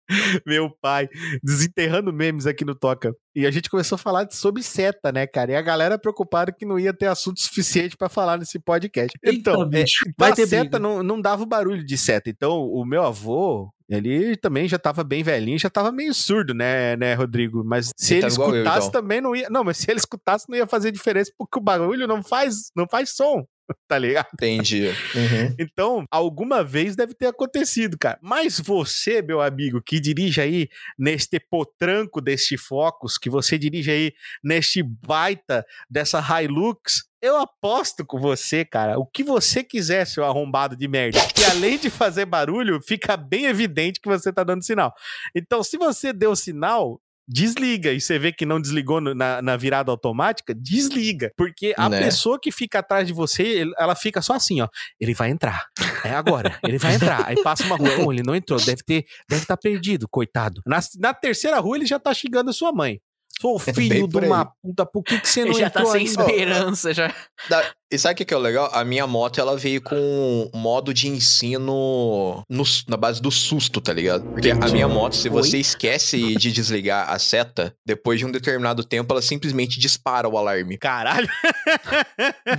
Meu 0.46 0.70
pai, 0.82 1.08
desenterrando 1.44 2.14
memes 2.14 2.46
aqui 2.46 2.64
no 2.64 2.76
Toca. 2.76 3.14
E 3.36 3.46
a 3.46 3.52
gente 3.52 3.70
começou 3.70 3.96
a 3.96 4.00
falar 4.00 4.28
sobre 4.32 4.64
seta, 4.64 5.12
né, 5.12 5.28
cara? 5.28 5.52
E 5.52 5.56
a 5.56 5.62
galera 5.62 5.98
preocupada 5.98 6.52
que 6.52 6.66
não 6.66 6.80
ia 6.80 6.94
ter 6.94 7.08
assunto 7.08 7.40
suficiente 7.42 7.98
pra 7.98 8.10
falar 8.10 8.38
nesse 8.38 8.60
podcast. 8.60 9.18
Então, 9.24 9.64
Eita, 9.64 9.78
é, 9.78 9.82
bicho, 9.82 10.06
a 10.08 10.12
vai 10.18 10.34
ter 10.34 10.48
seta 10.48 10.80
não, 10.80 11.04
não 11.04 11.20
dava 11.20 11.44
o 11.44 11.48
barulho 11.48 11.86
de 11.86 11.98
seta. 11.98 12.30
Então, 12.30 12.64
o 12.64 12.86
meu 12.86 13.04
avô, 13.04 13.70
ele 13.90 14.36
também 14.38 14.68
já 14.68 14.80
tava 14.80 15.04
bem 15.04 15.24
velhinho, 15.24 15.60
já 15.60 15.70
tava 15.70 15.92
meio 15.92 16.14
surdo, 16.14 16.54
né, 16.54 16.96
né, 16.96 17.14
Rodrigo? 17.14 17.64
Mas 17.64 17.92
se 17.98 18.16
Ele 18.16 18.26
ele 18.26 18.30
tá 18.30 18.34
igual 18.34 18.50
eu, 18.50 18.56
escutasse 18.58 18.88
então. 18.88 19.02
também 19.02 19.22
não 19.22 19.36
ia. 19.36 19.50
Não, 19.50 19.64
mas 19.64 19.78
se 19.78 19.90
ele 19.90 20.00
escutasse 20.00 20.46
não 20.50 20.58
ia 20.58 20.68
fazer 20.68 20.92
diferença, 20.92 21.32
porque 21.38 21.60
o 21.60 21.62
barulho 21.62 22.08
não 22.08 22.24
faz, 22.24 22.72
não 22.76 22.88
faz 22.90 23.12
som, 23.12 23.46
tá 23.88 23.98
ligado? 23.98 24.28
Entendi. 24.34 24.88
Uhum. 24.88 25.56
Então, 25.60 26.06
alguma 26.12 26.64
vez 26.64 26.96
deve 26.96 27.14
ter 27.14 27.28
acontecido, 27.28 27.98
cara. 27.98 28.20
Mas 28.22 28.60
você, 28.60 29.22
meu 29.22 29.42
amigo, 29.42 29.82
que 29.82 30.00
dirige 30.00 30.42
aí 30.42 30.70
neste 30.98 31.40
potranco 31.40 32.22
deste 32.22 32.58
Focus, 32.58 33.18
que 33.18 33.30
você 33.30 33.58
dirige 33.58 33.92
aí 33.92 34.14
neste 34.44 34.84
baita 34.84 35.66
dessa 35.90 36.20
Hilux, 36.20 37.04
eu 37.22 37.38
aposto 37.38 38.06
com 38.06 38.20
você, 38.20 38.64
cara, 38.64 39.00
o 39.00 39.06
que 39.06 39.24
você 39.24 39.64
quiser, 39.64 40.06
seu 40.06 40.24
arrombado 40.24 40.76
de 40.76 40.88
merda. 40.88 41.20
Que 41.34 41.44
além 41.44 41.80
de 41.80 41.90
fazer 41.90 42.26
barulho, 42.26 42.80
fica 42.82 43.18
bem 43.18 43.46
evidente 43.46 44.00
que 44.00 44.08
você 44.08 44.32
tá 44.32 44.44
dando 44.44 44.64
sinal. 44.64 44.94
Então, 45.34 45.64
se 45.64 45.76
você 45.76 46.14
deu 46.14 46.36
sinal, 46.36 47.02
desliga. 47.28 47.92
E 47.92 48.00
você 48.02 48.18
vê 48.20 48.32
que 48.32 48.46
não 48.46 48.60
desligou 48.60 49.00
na, 49.02 49.42
na 49.42 49.58
virada 49.58 49.92
automática, 49.92 50.54
desliga. 50.54 51.32
Porque 51.36 51.74
a 51.78 51.90
Né? 51.90 52.00
pessoa 52.00 52.40
que 52.40 52.52
fica 52.52 52.80
atrás 52.80 53.08
de 53.08 53.14
você, 53.14 53.66
ela 53.78 53.96
fica 53.96 54.22
só 54.22 54.34
assim, 54.34 54.62
ó. 54.62 54.68
Ele 55.00 55.14
vai 55.14 55.30
entrar. 55.30 55.68
É 56.04 56.12
agora. 56.12 56.58
Ele 56.64 56.78
vai 56.78 56.96
entrar. 56.96 57.26
Aí 57.28 57.42
passa 57.42 57.64
uma 57.64 57.76
rua. 57.76 57.90
Oh, 58.06 58.12
ele 58.14 58.24
não 58.24 58.36
entrou. 58.36 58.60
Deve 58.60 58.84
ter, 58.84 59.06
deve 59.30 59.42
estar 59.44 59.58
perdido, 59.58 60.08
coitado. 60.10 60.62
Na, 60.66 60.80
na 61.00 61.14
terceira 61.14 61.60
rua, 61.60 61.78
ele 61.78 61.86
já 61.86 62.00
tá 62.00 62.14
xingando 62.14 62.50
a 62.50 62.54
sua 62.54 62.72
mãe. 62.72 63.00
Sou 63.42 63.60
filho 63.60 64.08
Bem 64.08 64.22
de 64.22 64.28
uma 64.28 64.46
puta, 64.64 64.86
por 64.86 65.04
que, 65.04 65.20
que 65.20 65.28
você 65.28 65.44
não 65.46 65.54
já 65.54 65.70
tá 65.70 65.82
entrou 65.82 65.92
sem 65.94 66.08
ainda? 66.08 66.22
esperança, 66.22 66.94
já. 66.94 67.14
Da- 67.50 67.70
E 67.92 67.98
sabe 68.00 68.14
o 68.14 68.18
que 68.18 68.26
que 68.26 68.34
é 68.34 68.38
o 68.38 68.40
legal? 68.40 68.70
A 68.74 68.84
minha 68.86 69.06
moto, 69.06 69.40
ela 69.42 69.58
veio 69.58 69.82
com 69.82 70.50
um 70.54 70.58
modo 70.58 70.94
de 70.94 71.08
ensino 71.10 72.44
no- 72.50 72.64
na 72.88 72.96
base 72.98 73.22
do 73.22 73.30
susto, 73.30 73.82
tá 73.82 73.92
ligado? 73.94 74.24
Porque 74.32 74.52
a 74.52 74.68
minha 74.70 74.88
moto, 74.88 75.16
se 75.16 75.28
você 75.30 75.58
esquece 75.58 76.18
de 76.38 76.52
desligar 76.52 77.10
a 77.10 77.20
seta, 77.20 77.76
depois 77.86 78.20
de 78.20 78.26
um 78.26 78.32
determinado 78.32 78.84
tempo, 78.84 79.14
ela 79.14 79.22
simplesmente 79.22 79.80
dispara 79.80 80.28
o 80.30 80.38
alarme. 80.38 80.78
Caralho. 80.78 81.28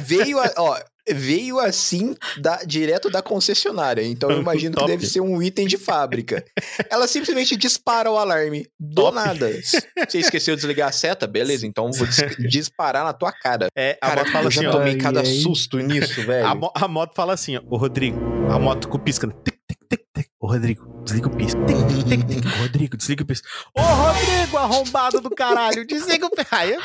Veio, 0.00 0.38
a- 0.38 0.52
ó, 0.58 0.78
veio 1.08 1.58
assim, 1.58 2.14
da- 2.38 2.62
direto 2.64 3.10
da 3.10 3.22
concessionária. 3.22 4.02
Então 4.02 4.30
eu 4.30 4.40
imagino 4.42 4.74
que 4.74 4.80
Top. 4.80 4.90
deve 4.90 5.06
ser 5.06 5.20
um 5.20 5.42
item 5.42 5.66
de 5.66 5.76
fábrica. 5.76 6.44
Ela 6.90 7.06
simplesmente 7.06 7.56
dispara 7.56 8.10
o 8.10 8.16
alarme. 8.16 8.66
Do 8.78 9.02
Top. 9.02 9.14
nada. 9.14 9.50
Você 9.62 10.18
esqueceu 10.18 10.54
de 10.54 10.60
desligar 10.60 10.88
a 10.88 10.92
seta? 10.92 11.26
Beleza, 11.26 11.66
então 11.66 11.90
vou 11.92 12.06
dis- 12.06 12.36
disparar 12.48 13.04
na 13.04 13.12
tua 13.12 13.32
cara. 13.32 13.68
É, 13.76 13.98
a 14.00 14.08
Cara, 14.08 14.20
moto 14.22 14.32
fala 14.32 14.46
eu 14.46 14.50
já 14.50 14.60
assim, 14.62 14.70
tomei 14.70 14.92
ai, 14.94 14.98
cada 14.98 15.20
ai. 15.20 15.26
susto 15.26 15.78
nisso, 15.78 16.22
velho. 16.22 16.46
A, 16.46 16.54
mo- 16.54 16.72
a 16.74 16.88
moto 16.88 17.14
fala 17.14 17.32
assim, 17.34 17.56
ó. 17.56 17.62
Ô, 17.68 17.76
Rodrigo, 17.76 18.18
a 18.50 18.58
moto 18.58 18.88
com 18.88 18.96
o 18.96 19.00
pisca. 19.00 19.26
Tic, 19.44 19.55
tic, 19.88 20.00
tic, 20.00 20.06
tic. 20.14 20.26
Ô, 20.40 20.48
Rodrigo, 20.48 21.02
desliga 21.04 21.28
o 21.28 21.30
pisca. 21.36 21.58
Tic, 21.66 21.76
tic, 21.76 22.08
tic, 22.08 22.26
tic. 22.28 22.46
Ô, 22.46 22.62
Rodrigo, 22.62 22.96
desliga 22.96 23.22
o 23.22 23.26
pisca. 23.26 23.48
Ô, 23.76 23.80
Rodrigo, 23.80 24.56
arrombado 24.56 25.20
do 25.20 25.30
caralho, 25.30 25.86
desliga 25.86 26.26
o 26.26 26.30
pisca. 26.30 26.56
Aí 26.56 26.72
é, 26.72 26.76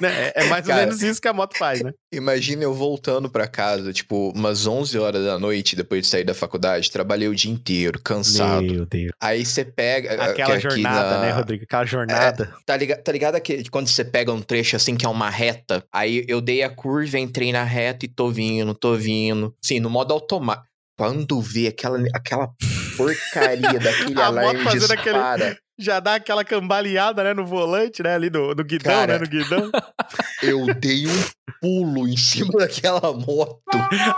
né? 0.00 0.32
é, 0.34 0.44
é 0.44 0.48
mais 0.48 0.68
ou 0.68 0.74
menos 0.74 1.02
isso 1.02 1.20
que 1.20 1.28
a 1.28 1.32
moto 1.32 1.56
faz, 1.56 1.82
né? 1.82 1.92
Imagina 2.12 2.62
eu 2.62 2.72
voltando 2.74 3.28
pra 3.30 3.46
casa, 3.46 3.92
tipo, 3.92 4.30
umas 4.34 4.66
11 4.66 4.98
horas 4.98 5.24
da 5.24 5.38
noite, 5.38 5.74
depois 5.76 6.02
de 6.02 6.08
sair 6.08 6.24
da 6.24 6.34
faculdade, 6.34 6.90
trabalhei 6.90 7.28
o 7.28 7.34
dia 7.34 7.50
inteiro, 7.52 8.00
cansado. 8.02 8.62
Meu 8.62 8.86
Deus. 8.86 9.12
Aí 9.20 9.44
você 9.44 9.64
pega... 9.64 10.12
Aquela 10.14 10.34
que 10.34 10.42
aqui 10.52 10.60
jornada, 10.60 11.10
na- 11.16 11.20
né, 11.20 11.30
Rodrigo? 11.32 11.64
Aquela 11.64 11.84
jornada. 11.84 12.54
Tá 12.64 12.76
ligado, 12.76 13.02
tá 13.02 13.12
ligado 13.12 13.34
aquele, 13.36 13.68
quando 13.68 13.88
você 13.88 14.04
pega 14.04 14.32
um 14.32 14.40
trecho 14.40 14.76
assim 14.76 14.96
que 14.96 15.04
é 15.04 15.08
uma 15.08 15.30
reta? 15.30 15.84
Aí 15.92 16.24
eu 16.28 16.40
dei 16.40 16.62
a 16.62 16.70
curva, 16.70 17.18
entrei 17.18 17.52
na 17.52 17.64
reta 17.64 18.04
e 18.04 18.08
tô 18.08 18.30
vindo, 18.30 18.74
tô 18.74 18.94
vindo. 18.94 19.54
Sim, 19.62 19.80
no 19.80 19.90
modo 19.90 20.12
automático. 20.12 20.68
Quando 20.96 21.40
vê 21.40 21.68
aquela, 21.68 21.98
aquela 22.14 22.48
porcaria 22.96 23.78
daquele 23.80 24.14
A 24.20 24.26
alarme 24.26 24.62
moto 24.62 24.72
fazendo 24.72 24.92
aquele- 24.92 25.14
dispara, 25.18 25.58
Já 25.78 25.98
dá 25.98 26.14
aquela 26.14 26.44
cambaleada, 26.44 27.24
né, 27.24 27.34
no 27.34 27.44
volante, 27.44 28.00
né, 28.02 28.14
ali 28.14 28.30
no, 28.30 28.54
no 28.54 28.62
guidão, 28.64 28.92
Cara. 28.92 29.14
né, 29.14 29.18
no 29.18 29.26
guidão. 29.26 29.70
eu 30.42 30.72
dei 30.74 31.06
um 31.08 31.24
pulo 31.60 32.06
em 32.06 32.16
cima 32.16 32.52
daquela 32.58 33.12
moto. 33.12 33.60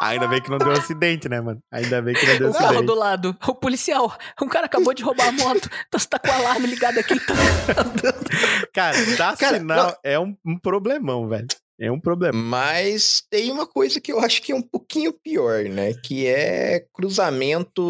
Ainda 0.01 0.29
bem 0.29 0.43
que 0.43 0.51
não 0.51 0.59
deu 0.59 0.73
acidente, 0.73 1.29
né, 1.31 1.41
mano? 1.41 1.61
Ainda 1.73 2.03
bem 2.03 2.15
que 2.15 2.27
não 2.27 2.39
deu 2.39 2.51
O 2.51 2.53
carro 2.53 2.65
acidente. 2.67 2.87
do 2.87 2.95
lado. 2.95 3.37
O 3.47 3.55
policial. 3.55 4.15
Um 4.43 4.49
cara 4.49 4.67
acabou 4.67 4.93
de 4.93 5.03
roubar 5.03 5.29
a 5.29 5.33
moto. 5.33 5.71
Então 5.89 5.99
você 5.99 6.09
tá 6.09 6.19
com 6.19 6.29
o 6.29 6.33
alarme 6.33 6.67
ligado 6.67 6.99
aqui. 6.99 7.19
Tá... 7.21 7.35
Cara, 8.75 8.97
dar 9.17 9.37
Cara, 9.37 9.59
sinal 9.59 9.99
é 10.05 10.19
um, 10.19 10.37
um 10.45 10.59
problemão, 10.59 11.27
velho. 11.29 11.47
É 11.81 11.91
um 11.91 12.01
problema. 12.01 12.39
Mas 12.39 13.23
tem 13.31 13.51
uma 13.51 13.67
coisa 13.67 14.01
que 14.01 14.11
eu 14.11 14.19
acho 14.19 14.43
que 14.43 14.53
é 14.53 14.55
um 14.55 14.63
pouquinho 14.63 15.13
pior, 15.13 15.65
né? 15.65 15.95
Que 15.95 16.27
é 16.27 16.85
cruzamento. 16.95 17.83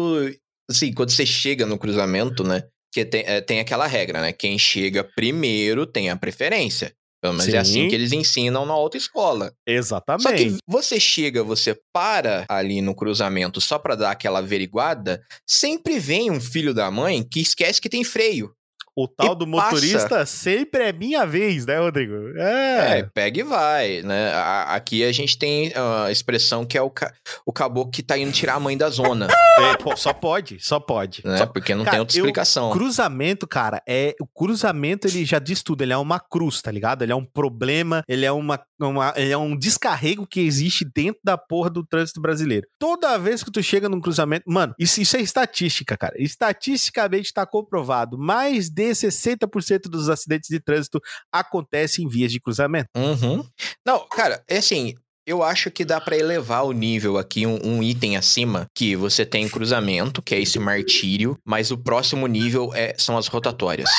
Assim, 0.69 0.93
quando 0.93 1.11
você 1.11 1.25
chega 1.25 1.65
no 1.65 1.77
cruzamento, 1.77 2.43
né? 2.43 2.63
Que 2.93 3.05
tem, 3.05 3.23
é, 3.25 3.41
tem 3.41 3.59
aquela 3.59 3.87
regra, 3.87 4.21
né? 4.21 4.33
Quem 4.33 4.57
chega 4.59 5.03
primeiro 5.03 5.85
tem 5.85 6.09
a 6.09 6.15
preferência. 6.17 6.93
Pelo 7.21 7.33
menos 7.33 7.51
é 7.51 7.57
assim 7.57 7.83
Sim. 7.83 7.87
que 7.87 7.95
eles 7.95 8.11
ensinam 8.11 8.65
na 8.65 8.73
autoescola. 8.73 9.47
Só 9.47 9.51
que 9.65 9.71
Exatamente. 9.71 10.57
você 10.67 10.99
chega, 10.99 11.43
você 11.43 11.79
para 11.91 12.45
ali 12.47 12.79
no 12.79 12.95
cruzamento 12.95 13.59
só 13.59 13.79
pra 13.79 13.95
dar 13.95 14.11
aquela 14.11 14.39
averiguada, 14.39 15.21
sempre 15.47 15.99
vem 15.99 16.29
um 16.29 16.39
filho 16.39 16.75
da 16.75 16.91
mãe 16.91 17.23
que 17.23 17.39
esquece 17.39 17.81
que 17.81 17.89
tem 17.89 18.03
freio. 18.03 18.53
O 18.97 19.07
tal 19.07 19.33
e 19.33 19.35
do 19.37 19.45
passa. 19.51 19.65
motorista 19.75 20.25
sempre 20.25 20.83
é 20.85 20.91
minha 20.91 21.23
vez, 21.25 21.65
né, 21.67 21.77
Rodrigo? 21.79 22.13
É, 22.35 22.99
É. 22.99 23.03
pega 23.03 23.39
e 23.39 23.43
vai, 23.43 24.01
né? 24.01 24.31
A- 24.33 24.73
aqui 24.73 25.03
a 25.03 25.11
gente 25.11 25.37
tem 25.37 25.71
a 25.75 26.11
expressão 26.11 26.65
que 26.65 26.75
é 26.77 26.81
o, 26.81 26.89
ca... 26.89 27.13
o 27.45 27.53
caboclo 27.53 27.91
que 27.91 28.01
tá 28.01 28.17
indo 28.17 28.31
tirar 28.31 28.55
a 28.55 28.59
mãe 28.59 28.75
da 28.75 28.89
zona, 28.89 29.27
É, 29.59 29.77
pô, 29.77 29.95
só 29.95 30.13
pode, 30.13 30.59
só 30.59 30.79
pode. 30.79 31.21
né? 31.25 31.37
Só- 31.37 31.45
Porque 31.47 31.75
não 31.75 31.83
Cara, 31.83 31.95
tem 31.97 31.99
outra 31.99 32.17
eu- 32.17 32.21
explicação. 32.21 32.71
Cruzamento, 32.71 33.47
cara, 33.47 33.81
é. 33.87 34.15
O 34.21 34.25
cruzamento, 34.27 35.07
ele 35.07 35.25
já 35.25 35.39
diz 35.39 35.61
tudo. 35.63 35.81
Ele 35.83 35.93
é 35.93 35.97
uma 35.97 36.19
cruz, 36.19 36.61
tá 36.61 36.71
ligado? 36.71 37.01
Ele 37.03 37.11
é 37.11 37.15
um 37.15 37.25
problema, 37.25 38.03
ele 38.07 38.25
é 38.25 38.31
uma, 38.31 38.59
uma- 38.79 39.13
ele 39.15 39.31
é 39.31 39.37
um 39.37 39.55
descarrego 39.57 40.25
que 40.27 40.39
existe 40.41 40.85
dentro 40.85 41.19
da 41.23 41.37
porra 41.37 41.69
do 41.69 41.83
trânsito 41.85 42.21
brasileiro. 42.21 42.67
Toda 42.79 43.17
vez 43.17 43.43
que 43.43 43.51
tu 43.51 43.61
chega 43.63 43.89
num 43.89 43.99
cruzamento. 44.01 44.43
Mano, 44.47 44.73
isso, 44.79 45.01
isso 45.01 45.17
é 45.17 45.21
estatística, 45.21 45.95
cara. 45.97 46.13
Estatisticamente 46.17 47.33
tá 47.33 47.45
comprovado. 47.45 48.17
Mais 48.17 48.69
de 48.69 48.86
60% 48.91 49.83
dos 49.89 50.09
acidentes 50.09 50.49
de 50.49 50.59
trânsito 50.59 50.99
acontecem 51.31 52.05
em 52.05 52.07
vias 52.07 52.31
de 52.31 52.39
cruzamento. 52.39 52.89
Uhum. 52.95 53.43
Não, 53.85 54.07
cara, 54.09 54.43
é 54.47 54.57
assim. 54.57 54.95
Eu 55.27 55.43
acho 55.43 55.69
que 55.69 55.83
dá 55.83 55.99
pra 55.99 56.15
elevar 56.15 56.63
o 56.63 56.71
nível 56.71 57.17
aqui, 57.17 57.45
um, 57.45 57.59
um 57.61 57.83
item 57.83 58.15
acima, 58.15 58.65
que 58.73 58.95
você 58.95 59.25
tem 59.25 59.49
cruzamento, 59.49 60.21
que 60.21 60.33
é 60.33 60.39
esse 60.39 60.57
martírio, 60.57 61.37
mas 61.45 61.69
o 61.69 61.77
próximo 61.77 62.25
nível 62.27 62.71
é, 62.73 62.95
são 62.97 63.17
as 63.17 63.27
rotatórias. 63.27 63.89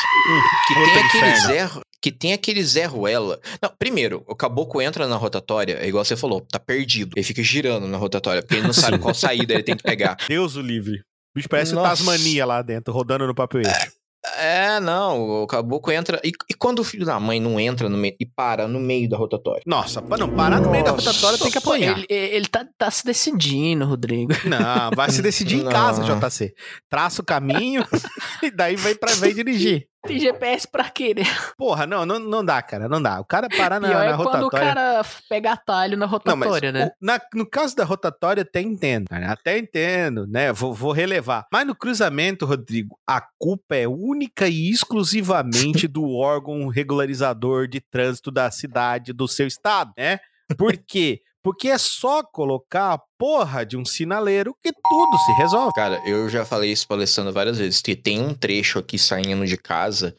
Que 0.67 0.73
Puta 0.73 0.91
tem 0.91 1.05
aquele. 1.05 1.41
Zé. 1.41 1.71
Que 2.01 2.13
tem 2.13 2.33
aquele 2.33 2.65
Zé 2.65 2.87
Ruela. 2.87 3.39
Não, 3.61 3.71
primeiro, 3.79 4.25
o 4.27 4.35
caboclo 4.35 4.81
entra 4.81 5.07
na 5.07 5.17
rotatória, 5.17 5.75
é 5.79 5.87
igual 5.87 6.03
você 6.03 6.17
falou, 6.17 6.41
tá 6.41 6.59
perdido. 6.59 7.13
Ele 7.15 7.25
fica 7.25 7.43
girando 7.43 7.87
na 7.87 7.99
rotatória, 7.99 8.41
porque 8.41 8.55
ele 8.55 8.67
não 8.67 8.73
sabe 8.73 8.97
qual 8.99 9.13
saída 9.13 9.53
ele 9.53 9.63
tem 9.63 9.77
que 9.77 9.83
pegar. 9.83 10.17
Deus 10.27 10.57
o 10.57 10.63
livre. 10.63 11.01
O 11.01 11.39
bicho 11.39 11.49
parece 11.49 11.73
o 11.73 11.75
Nossa. 11.75 11.91
Tasmania 11.91 12.47
lá 12.47 12.63
dentro, 12.63 12.95
rodando 12.95 13.27
no 13.27 13.35
papel 13.35 13.61
eixo. 13.61 13.98
É, 14.39 14.81
não, 14.81 15.43
o 15.43 15.47
caboclo 15.47 15.93
entra. 15.93 16.21
E, 16.25 16.33
e 16.49 16.55
quando 16.55 16.79
o 16.79 16.85
filho 16.85 17.05
da 17.05 17.19
mãe 17.19 17.41
não 17.41 17.59
entra 17.59 17.89
no 17.89 17.97
meio 17.99 18.15
e 18.21 18.25
para 18.27 18.69
no 18.69 18.79
meio 18.79 19.09
da 19.09 19.17
rotatória? 19.17 19.63
Nossa, 19.67 20.01
pra 20.01 20.17
não 20.17 20.29
parar 20.29 20.61
no 20.61 20.71
meio 20.71 20.85
da 20.85 20.93
Nossa. 20.93 21.11
rotatória 21.11 21.39
tem 21.39 21.51
que 21.51 21.61
Pô, 21.61 21.71
apanhar. 21.71 21.99
ele, 21.99 22.07
ele 22.09 22.47
tá, 22.47 22.65
tá 22.79 22.91
se 22.91 23.05
decidindo, 23.05 23.85
Rodrigo. 23.85 24.33
Não, 24.49 24.91
vai 24.95 25.11
se 25.11 25.21
decidir 25.21 25.59
em 25.59 25.65
casa, 25.69 26.03
JC. 26.03 26.55
Traça 26.89 27.21
o 27.21 27.25
caminho 27.25 27.85
e 28.43 28.51
daí 28.51 28.77
vem 28.77 28.95
pra 28.95 29.15
vem 29.15 29.35
dirigir. 29.35 29.87
Tem 30.07 30.19
GPS 30.19 30.67
pra 30.69 30.89
quê, 30.89 31.13
né? 31.15 31.23
Porra, 31.57 31.85
não, 31.87 32.07
não, 32.07 32.19
não 32.21 32.45
dá, 32.45 32.63
cara, 32.63 32.89
não 32.89 33.03
dá. 33.03 33.21
O 33.21 33.25
cara 33.25 33.49
parar 33.49 33.81
na, 33.81 33.89
Pior 33.89 33.99
na 33.99 34.05
é 34.13 34.17
quando 34.17 34.21
o 34.21 34.45
rotatória. 34.45 34.75
cara 34.75 35.03
pega 35.29 35.53
atalho 35.53 35.97
na 35.97 36.07
Não, 36.07 36.13
rotatória, 36.13 36.71
né? 36.73 36.87
o- 36.87 37.05
na- 37.05 37.21
no 37.35 37.45
caso 37.45 37.75
da 37.75 37.85
rotatória, 37.85 38.43
até 38.43 38.61
entendo, 38.61 39.09
cara, 39.09 39.33
até 39.33 39.59
entendo, 39.59 40.25
né? 40.27 40.53
Vou, 40.53 40.73
vou 40.73 40.93
relevar. 40.93 41.47
Mas 41.53 41.67
no 41.67 41.75
cruzamento, 41.75 42.47
Rodrigo, 42.47 42.97
a 43.07 43.21
culpa 43.39 43.75
é 43.75 43.89
única 43.89 44.47
e 44.49 44.71
exclusivamente 44.71 45.89
do 45.89 46.09
órgão 46.15 46.69
regularizador 46.69 47.67
de 47.67 47.81
trânsito 47.81 48.31
da 48.31 48.51
cidade, 48.51 49.13
do 49.13 49.27
seu 49.27 49.47
estado, 49.47 49.93
né? 49.99 50.21
Por 50.57 50.77
quê? 50.77 51.21
Porque 51.43 51.69
é 51.69 51.79
só 51.79 52.23
colocar 52.23 52.95
a 52.95 53.01
porra 53.19 53.65
de 53.65 53.77
um 53.77 53.85
sinaleiro 53.85 54.55
que 54.63 54.73
tudo 54.73 55.19
se 55.19 55.33
resolve. 55.33 55.73
Cara, 55.75 56.01
eu 56.07 56.29
já 56.29 56.45
falei 56.45 56.73
isso 56.73 56.87
pra 56.87 56.97
Alessandro 56.97 57.33
várias 57.33 57.59
vezes. 57.59 57.81
Que 57.81 57.95
tem 57.97 58.21
um 58.21 58.35
trecho 58.35 58.79
aqui 58.79 58.99
saindo 58.99 59.47
de 59.47 59.57
casa 59.57 60.15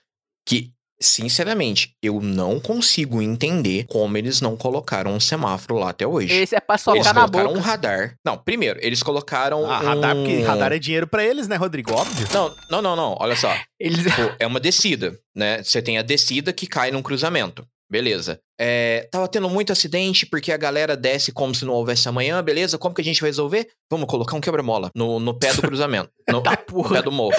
que, 0.48 0.72
sinceramente, 1.00 1.94
eu 2.02 2.22
não 2.22 2.60
consigo 2.60 3.22
entender 3.22 3.86
como 3.88 4.18
eles 4.18 4.42
não 4.42 4.56
colocaram 4.58 5.12
um 5.14 5.20
semáforo 5.20 5.76
lá 5.76 5.90
até 5.90 6.08
hoje. 6.08 6.34
Esse 6.34 6.56
é 6.56 6.60
pra 6.60 6.76
Eles 6.76 6.84
socar 6.84 7.14
na 7.14 7.22
colocaram 7.22 7.48
boca. 7.50 7.60
um 7.60 7.62
radar. 7.62 8.16
Não, 8.26 8.38
primeiro, 8.38 8.80
eles 8.82 9.04
colocaram. 9.04 9.70
Ah, 9.70 9.78
radar, 9.80 10.16
um... 10.16 10.24
porque 10.24 10.42
radar 10.42 10.72
é 10.74 10.80
dinheiro 10.80 11.06
pra 11.08 11.24
eles, 11.24 11.48
né, 11.48 11.56
Rodrigo? 11.58 11.94
Óbvio. 11.94 12.28
Não, 12.34 12.56
não, 12.72 12.82
não, 12.82 12.96
não. 12.96 13.18
Olha 13.20 13.36
só. 13.36 13.54
Eles... 13.80 14.04
Tipo, 14.04 14.36
é 14.40 14.48
uma 14.48 14.60
descida, 14.60 15.18
né? 15.36 15.64
Você 15.64 15.82
tem 15.82 15.98
a 15.98 16.02
descida 16.02 16.52
que 16.52 16.66
cai 16.68 16.92
num 16.92 17.02
cruzamento. 17.02 17.66
Beleza. 17.90 18.40
É, 18.60 19.08
tava 19.12 19.28
tendo 19.28 19.50
muito 19.50 19.72
acidente 19.72 20.26
porque 20.26 20.52
a 20.52 20.58
galera 20.58 20.96
desce 20.96 21.32
como 21.32 21.56
se 21.56 21.66
não 21.66 21.74
houvesse 21.74 22.08
amanhã, 22.08 22.42
beleza? 22.44 22.78
Como 22.78 22.94
que 22.94 23.02
a 23.02 23.04
gente 23.04 23.20
vai 23.22 23.30
resolver? 23.30 23.68
Vamos 23.90 24.08
colocar 24.08 24.36
um 24.36 24.42
quebra-mola 24.42 24.92
no, 24.96 25.20
no 25.20 25.34
pé 25.38 25.52
do 25.54 25.62
cruzamento. 25.62 26.10
No 26.30 26.42
Tá 26.44 26.52
pé 26.56 26.64
porra. 26.66 27.02
do 27.02 27.12
morro. 27.12 27.36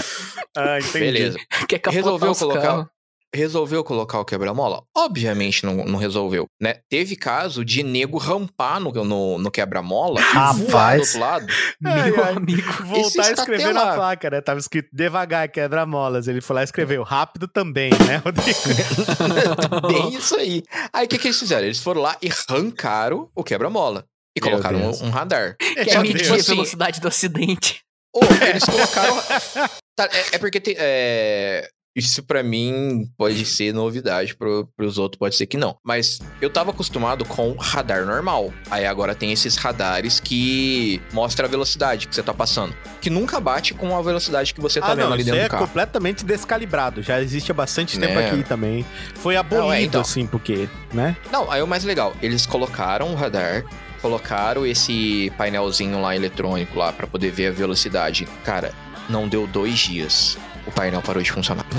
Ah, 0.57 0.79
entendi. 0.79 0.99
Beleza. 0.99 1.39
Quer 1.69 1.79
capotar 1.79 1.93
Resolveu 1.93 2.35
colocar- 2.35 2.61
carros. 2.63 2.87
Resolveu 3.35 3.85
colocar 3.85 4.19
o 4.21 4.25
quebra-mola? 4.25 4.83
Obviamente 4.97 5.65
não, 5.65 5.85
não 5.85 5.99
resolveu, 5.99 6.47
né? 6.61 6.81
Teve 6.89 7.17
caso 7.17 7.65
de 7.65 7.83
nego 7.83 8.19
rampar 8.19 8.81
no, 8.81 8.93
no, 9.05 9.39
no 9.39 9.51
quebra-mola 9.51 10.21
e 10.21 10.69
voar 10.71 10.97
do 10.97 11.01
outro 11.01 11.19
lado. 11.19 11.47
Ai, 11.85 12.11
Meu 12.11 12.25
ai. 12.25 12.33
amigo. 12.35 12.85
Voltar 12.85 13.27
a 13.27 13.33
escrever 13.33 13.73
na 13.73 13.95
placa, 13.95 14.31
né? 14.31 14.41
Tava 14.41 14.59
escrito 14.59 14.89
devagar, 14.93 15.49
quebra-molas. 15.49 16.29
Ele 16.29 16.41
foi 16.41 16.57
lá 16.57 16.63
e 16.63 16.65
escreveu 16.65 17.03
rápido 17.03 17.47
também, 17.47 17.91
né, 18.07 18.17
Rodrigo? 18.17 18.59
Bem 19.89 20.15
isso 20.15 20.37
aí. 20.37 20.63
Aí 20.93 21.07
o 21.07 21.09
que, 21.09 21.19
que 21.19 21.29
eles 21.29 21.39
fizeram? 21.39 21.65
Eles 21.65 21.81
foram 21.81 22.01
lá 22.01 22.17
e 22.21 22.29
arrancaram 22.29 23.31
o 23.35 23.45
quebra-mola. 23.45 24.05
E 24.37 24.41
Meu 24.41 24.51
colocaram 24.51 24.79
um, 24.79 25.07
um 25.07 25.11
radar. 25.11 25.57
Quer 25.59 25.91
Só 25.91 26.03
que, 26.03 26.09
medir 26.09 26.23
tipo 26.23 26.35
a 26.35 26.37
assim, 26.37 26.53
velocidade 26.53 27.01
do 27.01 27.09
acidente. 27.09 27.81
Ou 28.15 28.23
eles 28.49 28.65
colocaram. 28.65 29.17
Tá, 29.97 30.09
é, 30.13 30.37
é 30.37 30.39
porque 30.39 30.61
tem. 30.61 30.75
é, 30.79 31.69
Isso 31.95 32.23
pra 32.23 32.43
mim 32.43 33.11
pode 33.19 33.45
ser 33.47 33.73
novidade, 33.75 34.37
pro, 34.37 34.69
pros 34.77 34.97
outros 34.99 35.19
pode 35.19 35.37
ser 35.37 35.47
que 35.47 35.57
não. 35.57 35.77
Mas 35.85 36.21
eu 36.41 36.49
tava 36.49 36.71
acostumado 36.71 37.25
com 37.25 37.53
radar 37.55 38.05
normal. 38.07 38.53
Aí 38.71 38.87
agora 38.87 39.15
tem 39.15 39.33
esses 39.33 39.57
radares 39.57 40.21
que 40.21 41.01
mostra 41.13 41.47
a 41.47 41.51
velocidade 41.51 42.07
que 42.07 42.15
você 42.15 42.23
tá 42.23 42.33
passando. 42.33 42.75
Que 43.01 43.11
nunca 43.11 43.41
bate 43.41 43.75
com 43.75 43.97
a 43.97 44.03
velocidade 44.03 44.55
que 44.55 44.61
você 44.61 44.81
tá 44.81 44.89
ah, 44.93 44.95
vendo 44.95 45.07
não, 45.07 45.13
ali 45.15 45.23
isso 45.23 45.31
dentro 45.31 45.45
é 45.45 45.49
do 45.49 45.51
carro. 45.51 45.67
completamente 45.67 46.25
descalibrado. 46.25 47.03
Já 47.03 47.21
existe 47.21 47.51
há 47.51 47.55
bastante 47.55 47.99
tempo 47.99 48.15
Né? 48.15 48.31
aqui 48.31 48.43
também. 48.45 48.87
Foi 49.17 49.37
abolido, 49.37 49.67
Não, 49.67 49.73
é, 49.73 49.83
então. 49.83 50.01
assim, 50.01 50.27
porque, 50.27 50.69
né? 50.93 51.17
Não, 51.33 51.51
aí 51.51 51.61
o 51.63 51.67
mais 51.67 51.85
legal, 51.85 52.15
eles 52.23 52.47
colocaram 52.47 53.13
o 53.13 53.15
radar, 53.17 53.65
colocaram 54.01 54.65
esse 54.65 55.33
painelzinho 55.37 56.01
lá 56.01 56.15
eletrônico 56.15 56.79
lá 56.79 56.93
pra 56.93 57.07
poder 57.07 57.31
ver 57.33 57.49
a 57.49 57.53
velocidade. 57.53 58.27
Cara, 58.45 58.73
não 59.09 59.29
deu 59.29 59.47
dois 59.47 59.79
dias. 59.79 60.39
O 60.67 60.71
painel 60.73 61.01
parou 61.03 61.23
de 61.23 61.31
funcionar. 61.33 61.65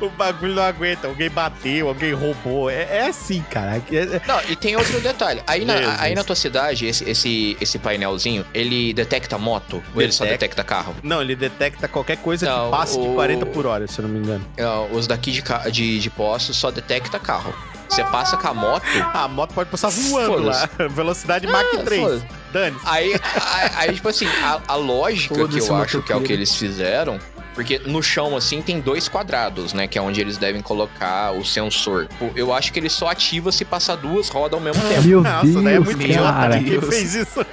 o 0.00 0.08
bagulho 0.10 0.54
não 0.54 0.62
aguenta. 0.62 1.06
Alguém 1.06 1.30
bateu, 1.30 1.88
alguém 1.88 2.12
roubou. 2.12 2.70
É, 2.70 2.82
é 2.98 3.06
assim, 3.08 3.42
cara. 3.50 3.82
É- 3.90 3.96
é- 3.96 4.22
Não, 4.26 4.40
e 4.48 4.56
tem 4.56 4.76
outro 4.76 5.00
detalhe. 5.00 5.42
Aí 5.46 5.64
na, 5.64 5.76
Jesus. 5.76 6.00
aí 6.00 6.14
na 6.14 6.24
tua 6.24 6.36
cidade, 6.36 6.86
esse, 6.86 7.08
esse, 7.08 7.56
esse 7.60 7.78
painelzinho, 7.78 8.44
ele 8.52 8.92
detecta 8.92 9.38
moto? 9.38 9.82
Ou 9.94 10.02
ele 10.02 10.12
só 10.12 10.24
Detecta. 10.24 10.64
carro? 10.64 10.94
Não, 11.02 11.20
ele 11.22 11.36
detecta 11.36 11.86
qualquer 11.88 12.16
coisa 12.18 12.46
Não, 12.46 12.64
que 12.66 12.70
passe 12.70 13.00
de 13.00 13.06
o- 13.06 13.14
40 13.14 13.46
por 13.46 13.66
hora, 13.66 13.86
se 13.86 13.98
eu 13.98 14.02
não 14.04 14.10
me 14.10 14.18
engano. 14.18 14.44
Não, 14.56 14.90
os 14.92 15.06
daqui 15.06 15.30
de, 15.30 15.42
de, 15.70 16.00
de 16.00 16.10
postos 16.10 16.56
só 16.56 16.70
detecta 16.70 17.18
carro. 17.18 17.54
Você 17.88 18.02
passa 18.02 18.36
com 18.36 18.48
a 18.48 18.54
moto. 18.54 18.84
A 19.14 19.28
moto 19.28 19.54
pode 19.54 19.70
passar 19.70 19.88
voando 19.88 20.42
lá. 20.46 20.68
Velocidade 20.90 21.46
Mach 21.46 21.64
3. 21.84 22.02
foda-se. 22.02 22.24
Dane. 22.56 22.76
Aí, 22.84 23.12
aí, 23.12 23.70
aí, 23.74 23.94
tipo 23.94 24.08
assim, 24.08 24.26
a, 24.26 24.60
a 24.66 24.74
lógica 24.76 25.34
que 25.34 25.40
Foda-se, 25.40 25.68
eu 25.68 25.76
acho 25.76 26.02
que 26.02 26.12
é 26.12 26.16
o 26.16 26.22
que 26.22 26.32
eles 26.32 26.54
fizeram. 26.56 27.18
Porque 27.56 27.80
no 27.86 28.02
chão, 28.02 28.36
assim, 28.36 28.60
tem 28.62 28.78
dois 28.80 29.08
quadrados, 29.08 29.72
né? 29.72 29.88
Que 29.88 29.98
é 29.98 30.02
onde 30.02 30.20
eles 30.20 30.36
devem 30.36 30.60
colocar 30.60 31.32
o 31.32 31.42
sensor. 31.44 32.06
Eu 32.36 32.52
acho 32.52 32.70
que 32.70 32.78
ele 32.78 32.90
só 32.90 33.08
ativa 33.08 33.50
se 33.50 33.64
passar 33.64 33.96
duas 33.96 34.28
rodas 34.28 34.52
ao 34.52 34.60
mesmo 34.60 34.80
tempo. 34.88 35.02
Meu 35.02 35.22
Nossa, 35.22 35.46
Deus, 35.46 35.64
daí 35.64 35.74
é 35.74 35.80
muito 35.80 36.02
idiota 36.02 36.32
cara. 36.32 36.54
quem 36.58 36.64
Deus. 36.64 36.86
fez 36.86 37.14
isso. 37.14 37.46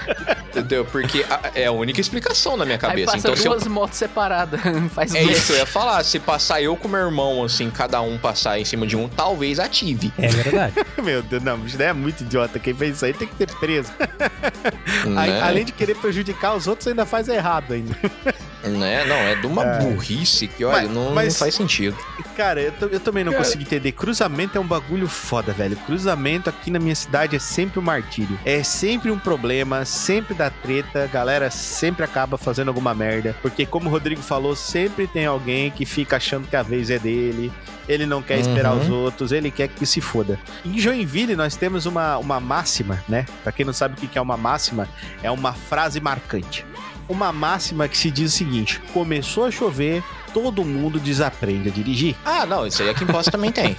Entendeu? 0.49 0.83
Porque 0.83 1.25
a- 1.29 1.51
é 1.55 1.65
a 1.67 1.71
única 1.71 2.01
explicação 2.01 2.57
na 2.57 2.65
minha 2.65 2.75
Aí 2.75 2.81
cabeça. 2.81 3.05
passa 3.13 3.17
Então, 3.19 3.35
se 3.35 3.47
eu 3.47 3.51
duas 3.53 3.65
motos 3.65 3.97
separadas. 3.97 4.59
Faz 4.93 5.15
É 5.15 5.23
isso 5.23 5.47
que 5.47 5.53
eu 5.53 5.57
ia 5.57 5.65
falar. 5.65 6.03
Se 6.03 6.19
passar 6.19 6.61
eu 6.61 6.75
com 6.75 6.87
meu 6.89 6.99
irmão, 6.99 7.41
assim, 7.43 7.69
cada 7.71 8.01
um 8.01 8.17
passar 8.17 8.59
em 8.59 8.65
cima 8.65 8.85
de 8.85 8.97
um, 8.97 9.07
talvez 9.07 9.57
ative. 9.57 10.11
É 10.19 10.27
verdade. 10.27 10.73
Meu 11.01 11.21
Deus, 11.23 11.41
não, 11.41 11.65
isso 11.65 11.77
daí 11.77 11.87
é 11.87 11.93
muito 11.93 12.21
idiota. 12.21 12.59
Quem 12.59 12.73
fez 12.73 12.97
isso 12.97 13.05
aí 13.05 13.13
tem 13.13 13.27
que 13.27 13.35
ser 13.37 13.47
preso. 13.57 13.91
Aí, 15.17 15.31
né? 15.31 15.41
além 15.41 15.63
de 15.65 15.71
querer 15.71 15.95
prejudicar 15.95 16.55
os 16.55 16.67
outros, 16.67 16.87
ainda 16.87 17.05
faz 17.05 17.27
errado 17.29 17.73
ainda. 17.73 17.97
né? 18.63 19.05
Não, 19.05 19.15
é 19.15 19.35
de 19.35 19.45
uma 19.47 19.63
Ai. 19.63 19.79
burrice 19.83 20.47
que, 20.47 20.63
olha, 20.65 20.83
Mas- 20.83 20.91
não, 20.91 21.13
mas- 21.13 21.33
não 21.33 21.39
faz 21.39 21.55
sentido. 21.55 21.95
Cara, 22.35 22.59
eu, 22.61 22.73
eu 22.89 22.99
também 22.99 23.23
não 23.23 23.31
Cara. 23.31 23.43
consigo 23.43 23.61
entender. 23.63 23.91
Cruzamento 23.91 24.57
é 24.57 24.61
um 24.61 24.65
bagulho 24.65 25.07
foda, 25.07 25.51
velho. 25.53 25.75
Cruzamento 25.85 26.49
aqui 26.49 26.71
na 26.71 26.79
minha 26.79 26.95
cidade 26.95 27.35
é 27.35 27.39
sempre 27.39 27.79
um 27.79 27.83
martírio. 27.83 28.39
É 28.43 28.63
sempre 28.63 29.11
um 29.11 29.19
problema, 29.19 29.85
sempre 29.85 30.33
dá 30.33 30.49
treta. 30.49 31.07
Galera 31.11 31.49
sempre 31.51 32.03
acaba 32.03 32.37
fazendo 32.37 32.69
alguma 32.69 32.93
merda. 32.93 33.35
Porque, 33.41 33.65
como 33.65 33.87
o 33.89 33.91
Rodrigo 33.91 34.21
falou, 34.21 34.55
sempre 34.55 35.05
tem 35.07 35.25
alguém 35.25 35.69
que 35.69 35.85
fica 35.85 36.17
achando 36.17 36.47
que 36.47 36.55
a 36.55 36.63
vez 36.63 36.89
é 36.89 36.97
dele. 36.97 37.51
Ele 37.87 38.05
não 38.05 38.21
quer 38.21 38.39
esperar 38.39 38.73
Uhum. 38.73 38.79
os 38.81 38.89
outros, 38.89 39.31
ele 39.33 39.51
quer 39.51 39.67
que 39.67 39.85
se 39.85 39.99
foda. 39.99 40.39
Em 40.63 40.79
Joinville, 40.79 41.35
nós 41.35 41.57
temos 41.57 41.85
uma, 41.85 42.17
uma 42.17 42.39
máxima, 42.39 43.03
né? 43.09 43.25
Pra 43.43 43.51
quem 43.51 43.65
não 43.65 43.73
sabe 43.73 43.95
o 43.95 44.07
que 44.07 44.17
é 44.17 44.21
uma 44.21 44.37
máxima, 44.37 44.87
é 45.21 45.29
uma 45.29 45.51
frase 45.51 45.99
marcante. 45.99 46.65
Uma 47.07 47.31
máxima 47.33 47.87
que 47.87 47.97
se 47.97 48.09
diz 48.09 48.33
o 48.33 48.37
seguinte: 48.37 48.79
começou 48.93 49.45
a 49.45 49.51
chover, 49.51 50.03
todo 50.33 50.63
mundo 50.63 50.99
desaprende 50.99 51.69
a 51.69 51.71
dirigir. 51.71 52.15
Ah, 52.25 52.45
não, 52.45 52.65
isso 52.65 52.81
aí 52.81 52.89
aqui 52.89 53.03
em 53.03 53.07
Poço 53.07 53.31
também 53.31 53.51
tem. 53.51 53.75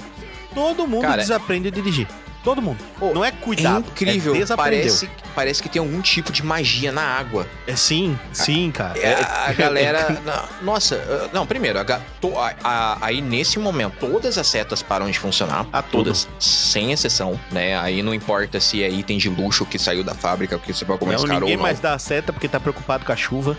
Todo 0.54 0.86
mundo 0.86 1.02
Cara, 1.02 1.22
desaprende 1.22 1.68
a 1.68 1.70
dirigir. 1.70 2.06
Todo 2.45 2.61
mundo. 2.61 2.78
Pô, 2.99 3.12
não 3.14 3.24
é 3.24 3.28
É 3.28 3.32
cuidado. 3.32 3.78
incrível. 3.88 4.34
É 4.36 4.57
parece, 4.57 5.11
parece 5.34 5.62
que 5.62 5.68
tem 5.68 5.80
algum 5.80 6.01
tipo 6.03 6.30
de 6.30 6.45
magia 6.45 6.92
na 6.92 7.01
água. 7.03 7.47
É 7.66 7.74
sim, 7.74 8.18
sim, 8.32 8.70
cara. 8.70 8.99
É, 8.99 9.14
a 9.24 9.53
galera. 9.55 10.20
na- 10.24 10.45
nossa, 10.62 10.97
uh, 10.97 11.30
não, 11.32 11.47
primeiro, 11.47 11.78
a 11.78 11.82
a- 12.36 12.55
a- 12.62 12.99
aí 13.01 13.22
nesse 13.22 13.59
momento, 13.59 13.97
todas 13.99 14.36
as 14.36 14.47
setas 14.47 14.82
param 14.82 15.11
de 15.11 15.18
funcionar. 15.18 15.66
A 15.72 15.80
tudo. 15.82 16.05
todas, 16.05 16.28
sem 16.38 16.92
exceção, 16.92 17.40
né? 17.51 17.78
Aí 17.78 18.03
não 18.03 18.12
importa 18.12 18.61
se 18.61 18.82
é 18.82 18.90
item 18.90 19.16
de 19.16 19.30
luxo 19.30 19.64
que 19.64 19.78
saiu 19.78 20.05
da 20.05 20.14
fábrica, 20.14 20.59
porque 20.59 20.72
você 20.74 20.84
pagou 20.84 21.09
mais 21.09 21.22
Não, 21.24 21.40
ninguém 21.40 21.57
mais 21.57 21.80
dá 21.80 21.95
a 21.95 21.99
seta 21.99 22.30
porque 22.32 22.47
tá 22.49 22.61
preocupado 22.61 23.07
com 23.07 23.12
a 23.12 23.16
chuva. 23.16 23.57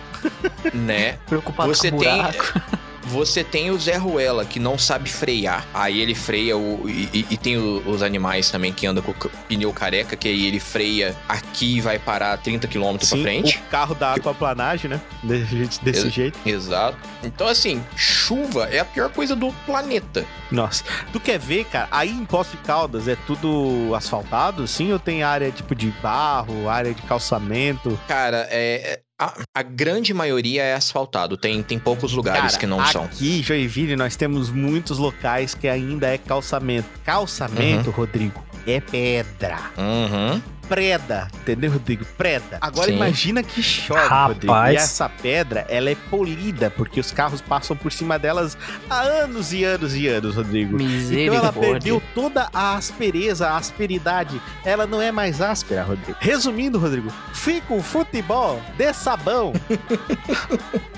né? 0.73 1.17
Preocupado 1.25 1.73
Você 1.73 1.89
com 1.89 1.97
o 1.97 1.99
tem- 2.01 2.15
buraco. 2.15 2.61
Você 3.07 3.43
tem 3.43 3.69
o 3.71 3.77
Zé 3.79 3.97
Ruela, 3.97 4.45
que 4.45 4.59
não 4.59 4.77
sabe 4.77 5.09
frear. 5.09 5.65
Aí 5.73 5.99
ele 6.01 6.15
freia 6.15 6.57
o. 6.57 6.89
E, 6.89 7.25
e- 7.29 7.37
tem 7.37 7.57
o- 7.57 7.83
os 7.87 8.01
animais 8.01 8.49
também 8.49 8.73
que 8.73 8.85
andam 8.87 9.03
com 9.03 9.11
o 9.11 9.29
pneu 9.47 9.71
careca, 9.71 10.15
que 10.15 10.27
aí 10.27 10.47
ele 10.47 10.59
freia 10.59 11.15
aqui 11.29 11.77
e 11.77 11.81
vai 11.81 11.99
parar 11.99 12.35
30 12.37 12.67
km 12.67 12.97
pra 12.97 13.05
Sim, 13.05 13.21
frente. 13.21 13.57
o 13.57 13.69
carro 13.69 13.93
da 13.93 14.13
aquaplanagem, 14.15 14.89
né? 14.89 14.99
Desse, 15.21 15.45
jeito- 15.57 15.83
desse 15.85 16.05
Ex- 16.05 16.13
jeito. 16.13 16.39
Exato. 16.45 16.97
Então, 17.23 17.47
assim, 17.47 17.83
chuva 17.95 18.65
é 18.71 18.79
a 18.79 18.85
pior 18.85 19.09
coisa 19.09 19.35
do 19.35 19.51
planeta. 19.65 20.25
Nossa. 20.51 20.83
Tu 21.11 21.19
quer 21.19 21.37
ver, 21.39 21.65
cara? 21.65 21.87
Aí 21.91 22.09
em 22.09 22.25
Poço 22.25 22.51
de 22.51 22.57
Caldas 22.57 23.07
é 23.07 23.15
tudo 23.15 23.93
asfaltado, 23.95 24.67
sim? 24.67 24.91
Ou 24.91 24.99
tem 24.99 25.23
área 25.23 25.51
tipo 25.51 25.75
de 25.75 25.91
barro, 26.01 26.67
área 26.69 26.93
de 26.93 27.01
calçamento? 27.03 27.99
Cara, 28.07 28.47
é. 28.49 28.99
A, 29.17 29.33
a 29.53 29.63
grande 29.63 30.13
maioria 30.13 30.61
é 30.61 30.73
asfaltado. 30.73 31.37
Tem, 31.37 31.63
tem 31.63 31.79
poucos 31.79 32.11
lugares 32.11 32.41
Cara, 32.41 32.57
que 32.57 32.67
não 32.67 32.85
são. 32.87 33.05
Aqui 33.05 33.41
Joinville 33.41 33.95
nós 33.95 34.17
temos 34.17 34.51
muitos 34.51 34.97
locais 34.97 35.55
que 35.55 35.69
ainda 35.69 36.07
é 36.07 36.17
calçamento. 36.17 36.89
Calçamento, 37.05 37.91
Rodrigo, 37.91 38.43
é 38.67 38.81
pedra. 38.81 39.57
Uhum. 39.77 40.41
Preda, 40.67 41.27
entendeu, 41.35 41.71
Rodrigo? 41.71 42.05
Preda. 42.17 42.57
Agora 42.61 42.87
Sim. 42.87 42.95
imagina 42.95 43.43
que 43.43 43.61
chove, 43.61 44.01
Rapaz. 44.01 44.27
Rodrigo. 44.33 44.53
E 44.67 44.75
essa 44.75 45.07
pedra, 45.09 45.65
ela 45.69 45.89
é 45.89 45.95
polida, 46.09 46.69
porque 46.69 46.99
os 46.99 47.11
carros 47.11 47.41
passam 47.41 47.75
por 47.75 47.91
cima 47.91 48.17
delas 48.19 48.57
há 48.89 49.01
anos 49.01 49.53
e 49.53 49.63
anos 49.63 49.95
e 49.95 50.07
anos, 50.07 50.35
Rodrigo. 50.35 50.77
Então 50.81 51.35
ela 51.35 51.51
perdeu 51.53 52.01
toda 52.13 52.49
a 52.53 52.75
aspereza, 52.75 53.47
a 53.49 53.57
asperidade. 53.57 54.41
Ela 54.63 54.85
não 54.87 55.01
é 55.01 55.11
mais 55.11 55.41
áspera, 55.41 55.83
Rodrigo. 55.83 56.17
Resumindo, 56.19 56.79
Rodrigo, 56.79 57.11
fica 57.33 57.73
um 57.73 57.81
futebol 57.83 58.61
de 58.77 58.93
sabão. 58.93 59.53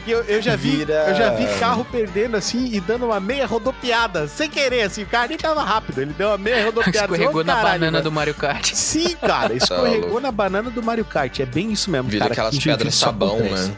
Eu, 0.08 0.24
eu 0.24 0.42
já 0.42 0.56
vi, 0.56 0.78
Vira- 0.78 1.10
eu 1.10 1.16
já 1.16 1.32
vi 1.32 1.46
carro 1.60 1.84
perdendo 1.92 2.38
assim 2.38 2.70
e 2.72 2.80
dando 2.80 3.08
uma 3.08 3.20
meia 3.20 3.46
rodopiada, 3.46 4.26
sem 4.26 4.50
querer, 4.50 4.84
assim. 4.84 5.04
O 5.04 5.06
carro 5.06 5.28
nem 5.28 5.38
tava 5.38 5.62
rápido, 5.62 6.02
ele 6.02 6.14
deu 6.14 6.30
uma 6.30 6.38
meia 6.38 6.64
rodopiada. 6.68 7.00
Escorregou 7.14 7.42
Ô, 7.42 7.44
na 7.44 7.56
caralho, 7.56 7.80
banana 7.82 8.02
do 8.02 8.10
Mario 8.10 8.34
Kart. 8.34 8.72
Sim, 8.74 9.18
cara, 9.18 9.54
escorregou 9.58 10.02
louco. 10.10 10.20
na 10.22 10.32
banana 10.32 10.70
do 10.70 10.82
Mario 10.82 11.06
Kart. 11.06 11.40
É 11.40 11.46
bem 11.46 11.72
isso 11.72 11.90
mesmo, 11.92 12.10
Vira 12.10 12.26
cara. 12.30 12.34
aquelas 12.34 12.58
pedras 12.64 12.96
sabão, 12.96 13.40
né? 13.40 13.72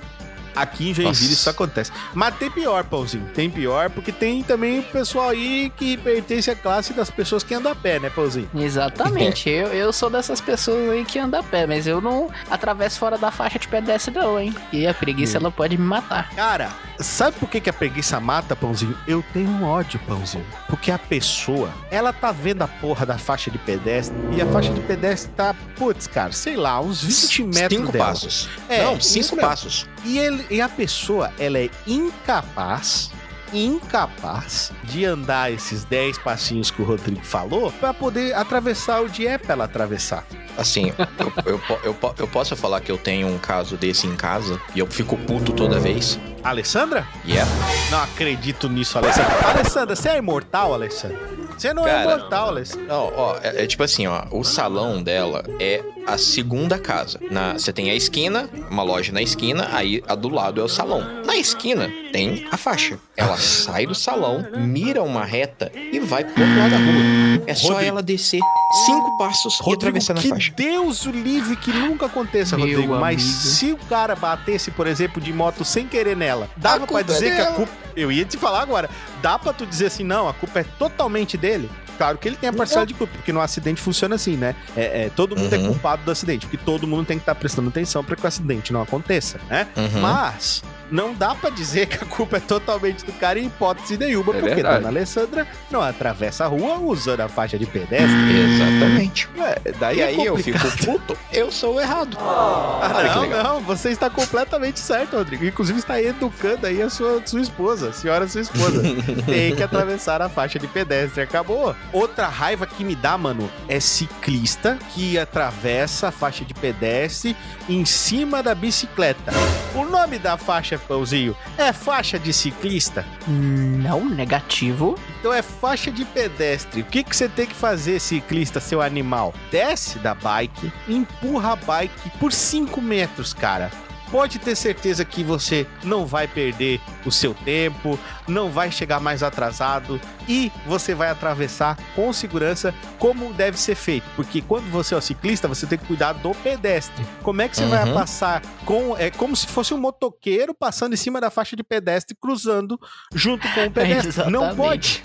Aqui 0.59 0.89
em 0.89 0.93
Joinville 0.93 1.05
Nossa. 1.05 1.23
isso 1.23 1.49
acontece. 1.49 1.91
Mas 2.13 2.35
tem 2.35 2.51
pior, 2.51 2.83
Pãozinho. 2.83 3.25
Tem 3.33 3.49
pior, 3.49 3.89
porque 3.89 4.11
tem 4.11 4.43
também 4.43 4.79
o 4.79 4.83
pessoal 4.83 5.29
aí 5.29 5.71
que 5.75 5.95
pertence 5.97 6.51
à 6.51 6.55
classe 6.55 6.93
das 6.93 7.09
pessoas 7.09 7.43
que 7.43 7.53
andam 7.53 7.71
a 7.71 7.75
pé, 7.75 7.99
né, 7.99 8.09
Pãozinho? 8.09 8.49
Exatamente. 8.53 9.47
eu, 9.49 9.67
eu 9.67 9.93
sou 9.93 10.09
dessas 10.09 10.41
pessoas 10.41 10.89
aí 10.89 11.05
que 11.05 11.17
andam 11.17 11.39
a 11.39 11.43
pé, 11.43 11.65
mas 11.65 11.87
eu 11.87 12.01
não 12.01 12.29
atravesso 12.49 12.99
fora 12.99 13.17
da 13.17 13.31
faixa 13.31 13.57
de 13.57 13.67
pedestre, 13.67 14.13
não, 14.13 14.39
hein? 14.39 14.53
E 14.73 14.85
a 14.85 14.93
preguiça, 14.93 15.37
ela 15.37 15.49
pode 15.51 15.77
me 15.77 15.83
matar. 15.85 16.29
Cara, 16.35 16.69
sabe 16.99 17.37
por 17.39 17.49
que, 17.49 17.61
que 17.61 17.69
a 17.69 17.73
preguiça 17.73 18.19
mata, 18.19 18.55
Pãozinho? 18.55 18.97
Eu 19.07 19.23
tenho 19.33 19.49
um 19.49 19.63
ódio, 19.63 19.99
Pãozinho. 20.07 20.45
Porque 20.67 20.91
a 20.91 20.99
pessoa, 20.99 21.69
ela 21.89 22.11
tá 22.11 22.31
vendo 22.31 22.61
a 22.63 22.67
porra 22.67 23.05
da 23.05 23.17
faixa 23.17 23.49
de 23.49 23.57
pedestre 23.57 24.15
e 24.33 24.41
a 24.41 24.45
faixa 24.47 24.73
de 24.73 24.81
pedestre 24.81 25.31
tá, 25.35 25.55
putz, 25.77 26.07
cara, 26.07 26.31
sei 26.31 26.55
lá, 26.55 26.79
uns 26.81 27.03
20 27.03 27.43
metros 27.43 27.79
Cinco 27.79 27.91
dela. 27.91 28.05
passos. 28.05 28.49
É, 28.67 28.83
não, 28.83 28.99
cinco 28.99 29.37
passos. 29.37 29.87
E, 30.05 30.17
ele, 30.17 30.45
e 30.49 30.61
a 30.61 30.69
pessoa, 30.69 31.31
ela 31.37 31.59
é 31.59 31.69
incapaz 31.85 33.11
incapaz 33.53 34.71
de 34.83 35.05
andar 35.05 35.51
esses 35.51 35.83
10 35.83 36.19
passinhos 36.19 36.69
que 36.71 36.81
o 36.81 36.85
Rodrigo 36.85 37.23
falou 37.23 37.71
para 37.71 37.93
poder 37.93 38.33
atravessar 38.35 39.01
o 39.01 39.09
de 39.09 39.25
é 39.25 39.37
pra 39.37 39.53
ela 39.53 39.65
atravessar. 39.65 40.25
Assim, 40.57 40.91
eu, 41.17 41.31
eu, 41.45 41.61
eu, 41.83 42.15
eu, 42.17 42.27
posso 42.27 42.55
falar 42.55 42.81
que 42.81 42.91
eu 42.91 42.97
tenho 42.97 43.27
um 43.27 43.37
caso 43.37 43.77
desse 43.77 44.05
em 44.05 44.15
casa 44.15 44.59
e 44.75 44.79
eu 44.79 44.87
fico 44.87 45.15
puto 45.17 45.53
toda 45.53 45.79
vez. 45.79 46.19
Alessandra? 46.43 47.07
Yeah. 47.25 47.49
Não 47.89 48.03
acredito 48.03 48.67
nisso, 48.67 48.97
Alessandra. 48.97 49.47
Alessandra, 49.47 49.95
você 49.95 50.09
é 50.09 50.17
imortal, 50.17 50.73
Alessandra? 50.73 51.17
Você 51.57 51.73
não 51.73 51.87
é 51.87 51.91
Cara, 51.91 52.03
imortal, 52.03 52.47
Alessandra. 52.49 52.87
Não, 52.87 53.13
ó, 53.15 53.37
é, 53.41 53.63
é 53.63 53.67
tipo 53.67 53.83
assim, 53.83 54.05
ó, 54.07 54.25
o 54.31 54.43
salão 54.43 55.01
dela 55.01 55.43
é 55.59 55.81
a 56.05 56.17
segunda 56.17 56.77
casa. 56.77 57.19
Na, 57.29 57.53
você 57.53 57.71
tem 57.71 57.89
a 57.89 57.95
esquina, 57.95 58.49
uma 58.69 58.83
loja 58.83 59.11
na 59.11 59.21
esquina, 59.21 59.69
aí 59.71 60.03
a 60.07 60.15
do 60.15 60.29
lado 60.29 60.59
é 60.59 60.63
o 60.63 60.67
salão. 60.67 61.03
Na 61.25 61.35
esquina 61.37 61.89
tem 62.11 62.47
a 62.51 62.57
faixa. 62.57 62.97
Ela 63.15 63.37
sai 63.37 63.85
do 63.85 63.95
salão, 63.95 64.45
mira 64.57 65.03
uma 65.03 65.23
reta 65.23 65.71
e 65.75 65.99
vai 65.99 66.23
pro 66.23 66.41
outro 66.41 66.57
lado 66.57 66.71
da 66.71 66.77
rua. 66.77 67.43
É 67.47 67.53
só 67.53 67.69
Rodrigo. 67.69 67.89
ela 67.89 68.01
descer 68.01 68.41
cinco 68.85 69.17
passos 69.17 69.55
e 69.55 69.57
Rodrigo, 69.63 69.73
atravessar 69.73 70.13
na 70.13 70.21
que 70.21 70.29
faixa. 70.29 70.53
Deus 70.55 71.05
o 71.05 71.11
livre 71.11 71.55
que 71.55 71.71
nunca 71.71 72.05
aconteça, 72.07 72.57
Meu 72.57 72.67
Rodrigo. 72.67 72.95
Mas 72.95 73.21
amigo. 73.21 73.37
se 73.37 73.71
o 73.71 73.77
cara 73.77 74.15
batesse, 74.15 74.71
por 74.71 74.87
exemplo, 74.87 75.21
de 75.21 75.31
moto 75.33 75.63
sem 75.63 75.87
querer 75.87 76.15
nela, 76.15 76.49
dava 76.57 76.79
pra 76.79 76.87
culpa 76.87 77.03
dizer 77.03 77.33
é 77.33 77.35
que 77.35 77.41
a 77.41 77.51
culpa. 77.53 77.71
Eu 77.95 78.11
ia 78.11 78.23
te 78.23 78.37
falar 78.37 78.61
agora. 78.61 78.89
Dá 79.21 79.37
pra 79.37 79.51
tu 79.51 79.65
dizer 79.65 79.87
assim, 79.87 80.03
não, 80.03 80.27
a 80.27 80.33
culpa 80.33 80.59
é 80.59 80.63
totalmente 80.63 81.35
dele? 81.37 81.69
Claro 81.99 82.17
que 82.17 82.29
ele 82.29 82.37
tem 82.37 82.49
a 82.49 82.53
parcela 82.53 82.85
de 82.85 82.93
culpa, 82.93 83.11
porque 83.13 83.33
no 83.33 83.41
acidente 83.41 83.81
funciona 83.81 84.15
assim, 84.15 84.37
né? 84.37 84.55
É, 84.75 85.03
é, 85.07 85.09
todo 85.13 85.35
mundo 85.35 85.53
é 85.53 85.57
Uhum. 85.57 85.67
culpado 85.67 86.01
do 86.05 86.09
acidente, 86.11 86.45
porque 86.47 86.55
todo 86.63 86.87
mundo 86.87 87.05
tem 87.05 87.17
que 87.17 87.23
estar 87.23 87.35
prestando 87.35 87.67
atenção 87.67 88.01
pra 88.05 88.15
que 88.15 88.23
o 88.23 88.27
acidente 88.27 88.71
não 88.71 88.81
aconteça, 88.81 89.37
né? 89.49 89.67
Uhum. 89.75 89.99
Mas 89.99 90.63
não 90.91 91.13
dá 91.13 91.35
pra 91.35 91.49
dizer 91.49 91.87
que 91.87 91.95
a 92.03 92.07
culpa 92.07 92.37
é 92.37 92.39
totalmente 92.39 93.05
do 93.05 93.11
cara 93.13 93.39
em 93.39 93.45
hipótese 93.47 93.97
nenhuma, 93.97 94.33
É 94.35 94.39
porque 94.39 94.55
verdade. 94.55 94.77
Dona 94.77 94.87
Alessandra 94.89 95.47
não 95.71 95.81
atravessa 95.81 96.45
a 96.45 96.47
rua 96.47 96.77
usando 96.79 97.21
a 97.21 97.27
faixa 97.27 97.57
de 97.57 97.65
pedestre. 97.65 98.07
Exatamente. 98.55 99.29
É, 99.37 99.71
daí 99.79 99.97
E 99.97 100.01
é 100.01 100.05
aí 100.07 100.25
eu 100.25 100.35
complicado. 100.35 100.71
fico 100.71 100.85
puto, 100.85 101.17
eu 101.31 101.51
sou 101.51 101.75
o 101.75 101.79
errado. 101.79 102.17
Ah, 102.19 102.91
Olha 102.95 103.09
que 103.27 103.33
não, 103.33 103.43
não, 103.43 103.59
você 103.61 103.89
está 103.89 104.09
completamente 104.09 104.79
certo, 104.79 105.15
Rodrigo. 105.17 105.45
Inclusive 105.45 105.79
está 105.79 106.01
educando 106.01 106.65
aí 106.67 106.81
a 106.81 106.89
sua, 106.89 107.21
sua 107.25 107.41
esposa, 107.41 107.89
a 107.89 107.93
senhora 107.93 108.27
sua 108.27 108.41
esposa. 108.41 108.81
Tem 109.25 109.55
que 109.55 109.63
atravessar 109.63 110.21
a 110.21 110.29
faixa 110.29 110.57
de 110.59 110.67
pedestre, 110.67 111.21
acabou. 111.21 111.75
Outra 111.93 112.27
raiva 112.27 112.65
que 112.65 112.83
me 112.83 112.95
dá, 112.95 113.17
mano, 113.17 113.49
é 113.67 113.79
ciclista 113.79 114.77
que 114.93 115.17
atravessa 115.17 116.07
a 116.07 116.11
faixa 116.11 116.43
de 116.45 116.53
pedestre 116.53 117.35
em 117.67 117.85
cima 117.85 118.41
da 118.41 118.55
bicicleta. 118.55 119.31
O 119.75 119.85
nome 119.85 120.17
da 120.17 120.37
faixa, 120.37 120.78
Pãozinho, 120.87 121.35
é 121.57 121.71
faixa 121.71 122.17
de 122.17 122.33
ciclista? 122.33 123.05
Não, 123.27 124.09
negativo. 124.09 124.95
Então 125.19 125.33
é 125.33 125.41
faixa 125.41 125.91
de 125.91 126.05
pedestre. 126.05 126.81
O 126.81 126.85
que, 126.85 127.03
que 127.03 127.15
você 127.15 127.27
tem 127.27 127.45
que 127.45 127.55
fazer, 127.55 127.99
ciclista, 127.99 128.59
seu 128.59 128.81
animal? 128.81 129.33
Desce 129.51 129.99
da 129.99 130.13
bike, 130.15 130.71
empurra 130.87 131.53
a 131.53 131.55
bike 131.55 132.09
por 132.19 132.31
5 132.31 132.81
metros, 132.81 133.33
cara. 133.33 133.71
Pode 134.11 134.39
ter 134.39 134.55
certeza 134.55 135.05
que 135.05 135.23
você 135.23 135.67
não 135.83 136.05
vai 136.05 136.27
perder 136.27 136.81
o 137.05 137.11
seu 137.11 137.35
tempo, 137.35 137.99
não 138.27 138.49
vai 138.49 138.71
chegar 138.71 138.99
mais 138.99 139.21
atrasado 139.21 140.01
e 140.29 140.51
você 140.65 140.93
vai 140.95 141.09
atravessar 141.09 141.77
com 141.95 142.13
segurança 142.13 142.73
como 142.99 143.33
deve 143.33 143.59
ser 143.59 143.75
feito. 143.75 144.05
Porque 144.15 144.41
quando 144.41 144.69
você 144.71 144.93
é 144.93 144.97
o 144.97 145.01
ciclista, 145.01 145.47
você 145.47 145.65
tem 145.65 145.77
que 145.79 145.85
cuidar 145.85 146.13
do 146.13 146.31
pedestre. 146.35 147.03
Como 147.23 147.41
é 147.41 147.49
que 147.49 147.55
você 147.57 147.65
vai 147.65 147.85
Uhum. 147.87 147.93
passar 147.95 148.41
com. 148.65 148.95
É 148.97 149.09
como 149.09 149.35
se 149.35 149.47
fosse 149.47 149.73
um 149.73 149.77
motoqueiro 149.77 150.53
passando 150.53 150.93
em 150.93 150.97
cima 150.97 151.19
da 151.19 151.29
faixa 151.31 151.55
de 151.55 151.63
pedestre, 151.63 152.15
cruzando 152.21 152.79
junto 153.13 153.47
com 153.53 153.65
o 153.65 153.71
pedestre. 153.71 154.29
Não 154.29 154.55
pode. 154.55 155.03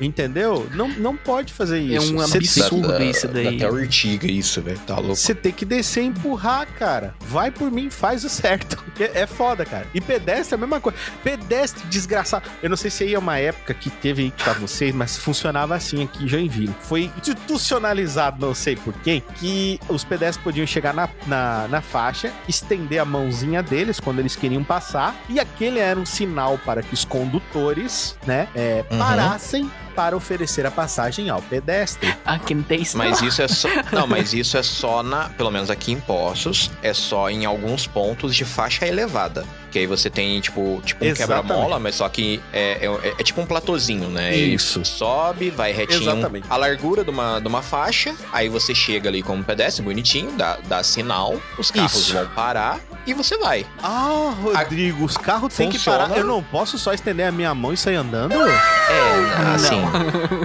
Entendeu? 0.00 0.68
Não, 0.74 0.88
não 0.88 1.16
pode 1.16 1.52
fazer 1.52 1.78
isso. 1.80 2.12
um 2.14 2.16
Você 2.18 2.38
absurdo. 2.38 2.96
tem- 2.96 3.10
isso 3.10 3.28
daí. 3.28 3.58
Dá 3.58 3.66
até 3.66 3.74
urtiga 3.74 4.26
isso, 4.30 4.60
velho. 4.60 4.78
Tá 4.86 4.96
louco. 4.96 5.16
Você 5.16 5.34
tem 5.34 5.52
que 5.52 5.64
descer 5.64 6.02
e 6.02 6.06
empurrar, 6.06 6.66
cara. 6.74 7.14
Vai 7.20 7.50
por 7.50 7.70
mim, 7.70 7.90
faz 7.90 8.24
o 8.24 8.28
certo. 8.28 8.78
É, 8.98 9.20
é 9.20 9.26
foda, 9.28 9.64
cara. 9.64 9.86
E 9.94 10.00
pedestre 10.00 10.54
é 10.54 10.56
a 10.56 10.58
mesma 10.58 10.80
coisa. 10.80 10.98
Pedestre 11.22 11.86
desgraçado. 11.86 12.48
Eu 12.60 12.68
não 12.68 12.76
sei 12.76 12.90
se 12.90 13.04
aí 13.04 13.14
é 13.14 13.18
uma 13.18 13.38
época 13.38 13.72
que 13.72 13.90
teve 13.90 14.24
pra 14.50 14.60
vocês, 14.60 14.94
mas 14.94 15.16
funcionava 15.16 15.74
assim 15.74 16.02
aqui 16.04 16.24
em 16.24 16.28
Joinville. 16.28 16.74
Foi 16.80 17.10
institucionalizado, 17.18 18.44
não 18.46 18.54
sei 18.54 18.76
porquê, 18.76 19.22
que 19.36 19.78
os 19.88 20.04
pedestres 20.04 20.42
podiam 20.42 20.66
chegar 20.66 20.94
na, 20.94 21.08
na, 21.26 21.68
na 21.68 21.80
faixa, 21.80 22.32
estender 22.48 23.00
a 23.00 23.04
mãozinha 23.04 23.62
deles 23.62 24.00
quando 24.00 24.20
eles 24.20 24.36
queriam 24.36 24.62
passar, 24.64 25.14
e 25.28 25.38
aquele 25.40 25.78
era 25.78 25.98
um 25.98 26.06
sinal 26.06 26.58
para 26.58 26.82
que 26.82 26.94
os 26.94 27.04
condutores, 27.04 28.16
né, 28.26 28.48
é, 28.54 28.84
Uhum. 28.90 28.98
parassem 28.98 29.70
para 29.94 30.16
oferecer 30.16 30.64
a 30.64 30.70
passagem 30.70 31.28
ao 31.28 31.42
pedestre. 31.42 32.14
Aqui 32.24 32.54
não 32.54 32.62
tem. 32.62 32.86
Mas 32.94 33.20
não. 33.20 33.28
isso 33.28 33.42
é 33.42 33.48
só. 33.48 33.68
Não, 33.90 34.06
mas 34.06 34.32
isso 34.32 34.56
é 34.56 34.62
só 34.62 35.02
na. 35.02 35.28
Pelo 35.30 35.50
menos 35.50 35.70
aqui 35.70 35.90
em 35.90 35.98
Poços, 36.00 36.70
é 36.82 36.94
só 36.94 37.28
em 37.28 37.44
alguns 37.44 37.86
pontos 37.88 38.36
de 38.36 38.44
faixa 38.44 38.86
elevada. 38.86 39.44
Que 39.70 39.80
aí 39.80 39.86
você 39.86 40.08
tem, 40.08 40.40
tipo, 40.40 40.80
tipo 40.84 41.04
um 41.04 41.12
quebra-mola, 41.14 41.78
mas 41.78 41.94
só 41.96 42.08
que 42.08 42.40
é, 42.52 42.86
é, 42.86 43.14
é 43.18 43.22
tipo 43.22 43.40
um 43.40 43.46
platôzinho, 43.46 44.08
né? 44.08 44.34
Ele 44.34 44.54
Isso. 44.54 44.84
sobe, 44.84 45.50
vai 45.50 45.72
retinho. 45.72 46.02
Exatamente. 46.02 46.46
A 46.48 46.56
largura 46.56 47.04
de 47.04 47.10
uma, 47.10 47.38
de 47.40 47.46
uma 47.48 47.62
faixa, 47.62 48.14
aí 48.32 48.48
você 48.48 48.74
chega 48.74 49.08
ali 49.08 49.22
como 49.22 49.42
pedestre, 49.44 49.82
bonitinho, 49.82 50.32
dá, 50.32 50.58
dá 50.66 50.82
sinal, 50.82 51.36
os 51.58 51.70
carros 51.70 51.92
Isso. 51.94 52.12
vão 52.14 52.26
parar 52.28 52.80
e 53.06 53.12
você 53.14 53.36
vai. 53.38 53.64
Ah, 53.82 54.34
Rodrigo, 54.42 55.04
os 55.04 55.16
carros 55.16 55.54
têm 55.54 55.68
que 55.70 55.78
parar. 55.78 56.16
Eu 56.16 56.24
não 56.24 56.42
posso 56.42 56.78
só 56.78 56.92
estender 56.92 57.26
a 57.26 57.32
minha 57.32 57.54
mão 57.54 57.72
e 57.72 57.76
sair 57.76 57.96
andando? 57.96 58.34
É, 58.34 59.54
assim. 59.54 59.80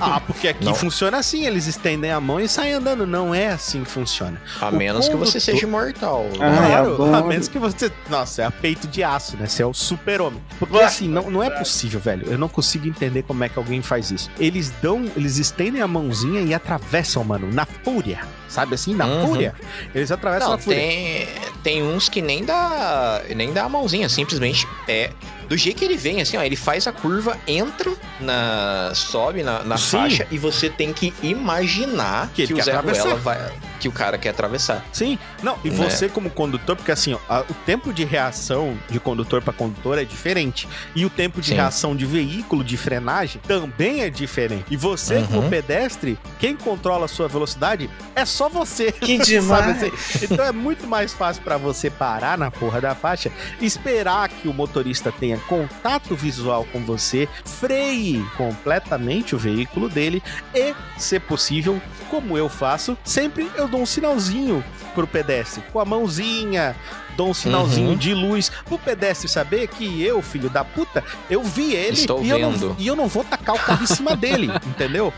Ah, 0.01 0.19
porque 0.19 0.49
aqui 0.49 0.63
Não. 0.65 0.75
funciona 0.75 1.17
assim, 1.17 1.45
eles 1.45 1.67
estendem 1.67 2.11
a 2.11 2.19
mão 2.19 2.39
e 2.39 2.47
saem 2.47 2.73
andando. 2.73 3.05
Não 3.05 3.33
é 3.33 3.47
assim 3.49 3.83
que 3.83 3.89
funciona. 3.89 4.41
A 4.61 4.69
O 4.69 4.75
menos 4.75 5.07
que 5.07 5.15
você 5.15 5.39
condutor- 5.39 5.41
seja 5.41 5.65
imortal. 5.65 6.25
Ah, 6.39 6.67
claro, 6.67 6.93
adoro. 6.93 7.15
a 7.15 7.23
menos 7.23 7.47
que 7.47 7.59
você. 7.59 7.91
Nossa, 8.09 8.41
é 8.43 8.45
a 8.45 8.51
peito 8.51 8.87
de 8.87 9.03
aço, 9.15 9.37
né? 9.37 9.47
Você 9.47 9.61
é 9.63 9.65
o 9.65 9.73
super-homem. 9.73 10.41
Porque 10.59 10.79
assim, 10.79 11.07
não, 11.07 11.29
não 11.29 11.43
é 11.43 11.49
possível, 11.49 11.99
velho. 11.99 12.27
Eu 12.29 12.37
não 12.37 12.47
consigo 12.47 12.87
entender 12.87 13.23
como 13.23 13.43
é 13.43 13.49
que 13.49 13.57
alguém 13.57 13.81
faz 13.81 14.11
isso. 14.11 14.29
Eles 14.39 14.71
dão. 14.81 15.05
Eles 15.15 15.37
estendem 15.37 15.81
a 15.81 15.87
mãozinha 15.87 16.41
e 16.41 16.53
atravessam, 16.53 17.23
mano, 17.23 17.51
na 17.51 17.65
fúria. 17.65 18.21
Sabe 18.47 18.75
assim? 18.75 18.93
Na 18.93 19.05
Uhum. 19.07 19.27
fúria. 19.27 19.53
Eles 19.95 20.11
atravessam 20.11 20.49
Não, 20.49 20.55
na 20.57 20.61
fúria. 20.61 20.79
tem, 20.79 21.27
tem 21.63 21.83
uns 21.83 22.07
que 22.09 22.21
nem 22.21 22.43
dá, 22.45 23.21
nem 23.35 23.51
dá 23.51 23.63
a 23.63 23.69
mãozinha, 23.69 24.07
simplesmente 24.09 24.67
é 24.87 25.11
do 25.47 25.57
jeito 25.57 25.77
que 25.79 25.85
ele 25.85 25.97
vem, 25.97 26.21
assim, 26.21 26.37
ó, 26.37 26.41
ele 26.43 26.55
faz 26.55 26.87
a 26.87 26.91
curva, 26.91 27.37
entra 27.47 27.91
na. 28.19 28.91
sobe 28.93 29.43
na, 29.43 29.63
na 29.63 29.77
faixa 29.77 30.25
e 30.31 30.37
você 30.37 30.69
tem 30.69 30.93
que 30.93 31.13
imaginar 31.21 32.29
Que 32.33 32.47
que, 32.47 32.53
o 32.53 32.55
quer 32.57 32.63
Zé 32.63 32.71
atravessar. 32.71 33.03
Ruela 33.03 33.19
vai. 33.19 33.51
que 33.79 33.87
o 33.87 33.91
cara 33.91 34.17
quer 34.17 34.29
atravessar. 34.29 34.83
Sim, 34.93 35.19
não, 35.41 35.57
e 35.63 35.69
Né? 35.69 35.75
você 35.75 36.07
como 36.07 36.29
condutor, 36.29 36.75
porque 36.75 36.91
assim, 36.91 37.13
ó, 37.13 37.19
a- 37.27 37.41
o 37.41 37.53
tempo 37.65 37.91
de 37.91 38.03
reação 38.05 38.77
de 38.89 38.99
condutor 38.99 39.41
para 39.41 39.51
condutor 39.51 39.97
é 39.97 40.05
diferente. 40.05 40.67
E 40.95 41.05
o 41.05 41.09
tempo 41.09 41.41
de 41.41 41.47
Sim. 41.49 41.55
reação 41.55 41.95
de 41.95 42.05
veículo 42.05 42.63
de 42.63 42.77
frenagem 42.77 43.41
também 43.45 44.01
é 44.01 44.09
diferente. 44.09 44.65
E 44.71 44.77
você, 44.77 45.15
Uhum. 45.17 45.27
como 45.27 45.49
pedestre, 45.49 46.17
quem 46.39 46.55
controla 46.55 47.05
a 47.05 47.07
sua 47.09 47.27
velocidade 47.27 47.89
é 48.15 48.23
só 48.25 48.47
você. 48.47 48.91
Que 48.91 49.17
Sabe 49.23 49.25
demais. 49.25 49.83
assim? 49.83 49.91
Então 50.31 50.45
é 50.45 50.51
muito 50.51 50.87
mais 50.87 51.13
fácil 51.13 51.43
para 51.43 51.57
você 51.57 51.89
parar 51.89 52.37
na 52.37 52.49
porra 52.49 52.79
da 52.79 52.95
faixa, 52.95 53.31
esperar 53.61 54.29
que 54.29 54.47
o 54.47 54.53
motorista 54.53 55.11
tenha 55.11 55.37
contato 55.47 56.15
visual 56.15 56.65
com 56.71 56.79
você, 56.85 57.27
freie 57.45 58.23
completamente 58.37 59.35
o 59.35 59.37
veículo 59.39 59.89
dele 59.89 60.21
e, 60.53 60.73
se 60.97 61.19
possível, 61.19 61.81
como 62.09 62.37
eu 62.37 62.47
faço, 62.49 62.97
sempre 63.03 63.49
eu 63.55 63.67
dou 63.67 63.81
um 63.81 63.85
sinalzinho 63.85 64.63
pro 64.93 65.07
pedestre 65.07 65.63
com 65.71 65.79
a 65.79 65.85
mãozinha. 65.85 66.75
Dou 67.15 67.29
um 67.29 67.33
sinalzinho 67.33 67.89
Uhum. 67.91 67.95
de 67.95 68.11
luz 68.13 68.51
pro 68.65 68.79
pedestre 68.79 69.27
saber 69.29 69.67
que 69.67 70.01
eu, 70.01 70.19
filho 70.21 70.49
da 70.49 70.63
puta, 70.63 71.03
eu 71.29 71.43
vi 71.43 71.73
ele 71.75 71.99
Estou 71.99 72.23
e 72.23 72.29
eu, 72.29 72.39
não, 72.39 72.51
vendo. 72.51 72.75
e 72.79 72.87
eu 72.87 72.95
não 72.95 73.07
vou 73.07 73.23
tacar 73.23 73.55
o 73.55 73.59
carro 73.59 73.83
em 73.83 73.87
cima 73.87 74.15
dele, 74.15 74.49
entendeu? 74.65 75.13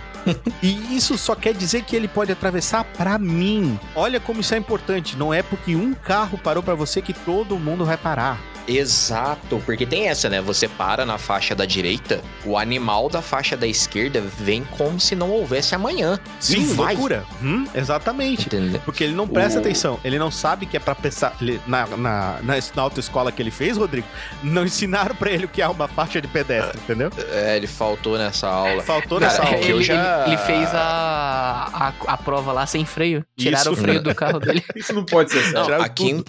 E 0.61 0.93
isso 0.97 1.17
só 1.17 1.35
quer 1.35 1.53
dizer 1.53 1.83
que 1.83 1.95
ele 1.95 2.09
pode 2.09 2.33
atravessar 2.33 2.83
pra 2.83 3.17
mim. 3.17 3.79
Olha 3.95 4.19
como 4.19 4.41
isso 4.41 4.53
é 4.53 4.57
importante. 4.57 5.15
Não 5.15 5.33
é 5.33 5.41
porque 5.41 5.73
um 5.75 5.93
carro 5.93 6.37
parou 6.37 6.61
pra 6.61 6.73
você 6.75 7.01
que 7.01 7.13
todo 7.13 7.57
mundo 7.57 7.85
vai 7.85 7.95
parar. 7.95 8.39
Exato, 8.67 9.61
porque 9.65 9.85
tem 9.85 10.07
essa, 10.07 10.29
né? 10.29 10.41
Você 10.41 10.67
para 10.67 11.05
na 11.05 11.17
faixa 11.17 11.53
da 11.55 11.65
direita, 11.65 12.21
o 12.45 12.57
animal 12.57 13.09
da 13.09 13.21
faixa 13.21 13.55
da 13.55 13.67
esquerda 13.67 14.21
vem 14.39 14.63
como 14.77 14.99
se 14.99 15.15
não 15.15 15.29
houvesse 15.31 15.75
amanhã. 15.75 16.19
Sim, 16.39 16.61
e 16.61 16.65
vai. 16.73 16.93
loucura. 16.93 17.25
Hum, 17.41 17.65
exatamente. 17.75 18.47
Entendeu? 18.47 18.81
Porque 18.83 19.03
ele 19.03 19.13
não 19.13 19.27
presta 19.27 19.59
O- 19.59 19.61
atenção. 19.61 19.99
Ele 20.03 20.17
não 20.17 20.31
sabe 20.31 20.65
que 20.65 20.77
é 20.77 20.79
pra 20.79 20.95
pensar. 20.95 21.35
ele- 21.41 21.61
na, 21.67 21.85
na, 21.87 22.39
na, 22.41 22.53
na 22.75 22.81
autoescola 22.81 23.31
que 23.31 23.41
ele 23.41 23.51
fez, 23.51 23.77
Rodrigo, 23.77 24.07
não 24.43 24.63
ensinaram 24.65 25.15
pra 25.15 25.29
ele 25.31 25.45
o 25.45 25.47
que 25.49 25.61
é 25.61 25.67
uma 25.67 25.87
faixa 25.87 26.21
de 26.21 26.27
pedestre, 26.27 26.79
entendeu? 26.83 27.11
É, 27.31 27.55
ele 27.57 27.67
faltou 27.67 28.17
nessa 28.17 28.47
aula. 28.47 28.81
Faltou 28.83 29.19
Cara, 29.19 29.31
nessa 29.31 29.43
aula. 29.43 29.57
é 29.57 29.59
que 29.59 29.69
eu 29.69 29.75
ele, 29.77 29.83
já- 29.83 30.23
ele- 30.25 30.33
ele 30.35 30.37
fez 30.37 30.69
a, 30.73 31.93
a, 32.07 32.13
a 32.13 32.17
prova 32.17 32.51
lá 32.51 32.65
sem 32.65 32.85
freio. 32.85 33.23
Tiraram 33.37 33.71
Isso. 33.73 33.81
o 33.81 33.83
freio 33.83 34.01
do 34.01 34.13
carro 34.15 34.39
dele. 34.39 34.63
Isso 34.75 34.93
não 34.93 35.05
pode 35.05 35.31
ser 35.31 35.37
Não, 35.37 35.43
sério. 35.51 35.65
Tiraram 35.65 35.83
aqui, 35.83 36.09
em, 36.09 36.23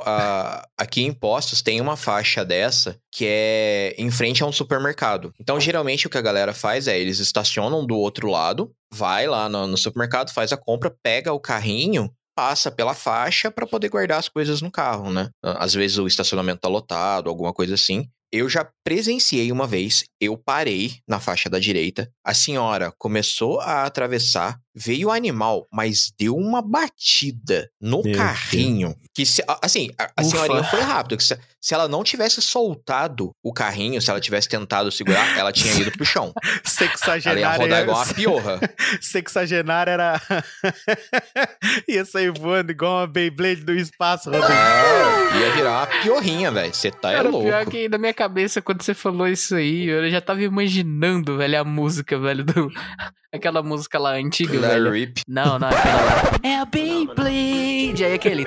aqui 0.77 1.03
em 1.05 1.13
Postos 1.13 1.63
tem 1.63 1.81
uma 1.81 1.97
faixa 1.97 2.26
faixa 2.27 2.45
dessa 2.45 2.99
que 3.13 3.25
é 3.27 3.95
em 3.97 4.11
frente 4.11 4.43
a 4.43 4.47
um 4.47 4.53
supermercado. 4.53 5.33
Então, 5.41 5.61
geralmente, 5.61 6.07
o 6.07 6.11
que 6.11 6.19
a 6.19 6.23
galera 6.23 6.53
faz 6.53 6.89
é 6.89 6.99
eles 6.99 7.21
estacionam 7.21 7.87
do 7.87 7.97
outro 7.97 8.29
lado, 8.29 8.73
vai 8.93 9.27
lá 9.27 9.49
no, 9.49 9.67
no 9.67 9.77
supermercado, 9.77 10.33
faz 10.33 10.53
a 10.53 10.57
compra, 10.57 10.95
pega 11.03 11.33
o 11.33 11.41
carrinho 11.41 12.11
passa 12.37 12.71
pela 12.71 12.93
faixa 12.93 13.51
para 13.51 13.67
poder 13.67 13.89
guardar 13.89 14.19
as 14.19 14.29
coisas 14.29 14.61
no 14.61 14.71
carro, 14.71 15.11
né? 15.11 15.31
Às 15.43 15.73
vezes 15.73 15.97
o 15.97 16.07
estacionamento 16.07 16.61
tá 16.61 16.69
lotado, 16.69 17.31
alguma 17.31 17.51
coisa 17.51 17.73
assim. 17.73 18.11
Eu 18.31 18.47
já 18.47 18.69
presenciei 18.85 19.51
uma 19.51 19.67
vez, 19.67 20.05
eu 20.21 20.37
parei 20.37 20.97
na 21.09 21.19
faixa 21.19 21.49
da 21.49 21.59
direita, 21.59 22.11
a 22.23 22.35
senhora 22.35 22.93
começou 22.99 23.59
a 23.61 23.85
atravessar, 23.85 24.61
veio 24.77 25.09
o 25.09 25.11
animal, 25.11 25.67
mas 25.73 26.13
deu 26.19 26.37
uma 26.37 26.61
batida 26.61 27.71
no 27.81 28.03
Meu 28.03 28.15
carrinho. 28.15 28.95
Que 29.15 29.25
se, 29.25 29.43
assim, 29.63 29.89
a, 29.99 30.11
a 30.15 30.23
senhorinha 30.23 30.63
foi 30.65 30.81
rápido. 30.81 31.17
que 31.17 31.25
Se, 31.25 31.39
se 31.59 31.75
ela 31.75 31.89
não 31.89 32.05
tivesse 32.05 32.43
soltado 32.43 33.31
o 33.43 33.53
carrinho, 33.53 34.01
se 34.03 34.11
ela 34.11 34.21
tivesse 34.21 34.49
tentado 34.49 34.93
segurar, 34.93 35.37
ela 35.39 35.51
tinha 35.51 35.73
ido 35.75 35.91
pro 35.91 36.05
chão. 36.05 36.33
Ela 36.37 36.53
ia 36.55 36.61
Sexagenária. 36.65 37.59
rodar 37.59 37.83
igual 37.83 38.05
uma 38.05 38.15
piorra. 38.15 38.61
Sexagenária 39.01 39.91
era. 39.91 40.21
ia 41.89 42.05
sair 42.05 42.31
voando 42.31 42.71
igual 42.71 42.99
uma 42.99 43.07
Beyblade 43.07 43.65
do 43.65 43.73
espaço, 43.73 44.31
Rodrigo. 44.31 44.53
Ah, 44.53 45.39
ia 45.41 45.51
virar 45.53 45.71
uma 45.71 45.87
piorrinha, 46.03 46.51
velho. 46.51 46.75
Você 46.75 46.91
tá 46.91 47.13
é 47.13 47.23
louco. 47.23 47.47
pior 47.47 47.67
que 47.67 47.89
na 47.89 47.99
minha 47.99 48.15
cabeça, 48.15 48.61
quando 48.61 48.83
você 48.83 48.93
falou 48.95 49.27
isso 49.27 49.55
aí, 49.55 49.87
eu 49.87 50.11
já 50.11 50.21
tava 50.21 50.43
imaginando, 50.43 51.39
velho, 51.39 51.61
a 51.61 51.65
música, 51.65 52.19
velho, 52.19 52.45
do... 52.45 52.71
aquela 53.33 53.63
música 53.63 53.99
lá 53.99 54.13
antiga, 54.13 54.59
velho. 54.69 54.93
Rip. 54.93 55.21
Não, 55.29 55.59
não, 55.59 55.69
aquela 55.69 56.03
lá. 56.03 56.23
É 56.43 56.57
a 56.59 56.65
Beyblade! 56.65 58.05
Aí 58.05 58.15
aquele. 58.15 58.47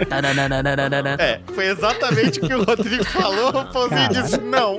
É, 1.19 1.39
foi 1.53 1.65
exatamente 1.67 2.39
o 2.39 2.47
que 2.47 2.53
o 2.53 2.63
Rodrigo 2.63 3.03
falou. 3.05 3.49
O 3.49 3.65
Pãozinho 3.65 4.09
disse 4.09 4.37
não. 4.39 4.77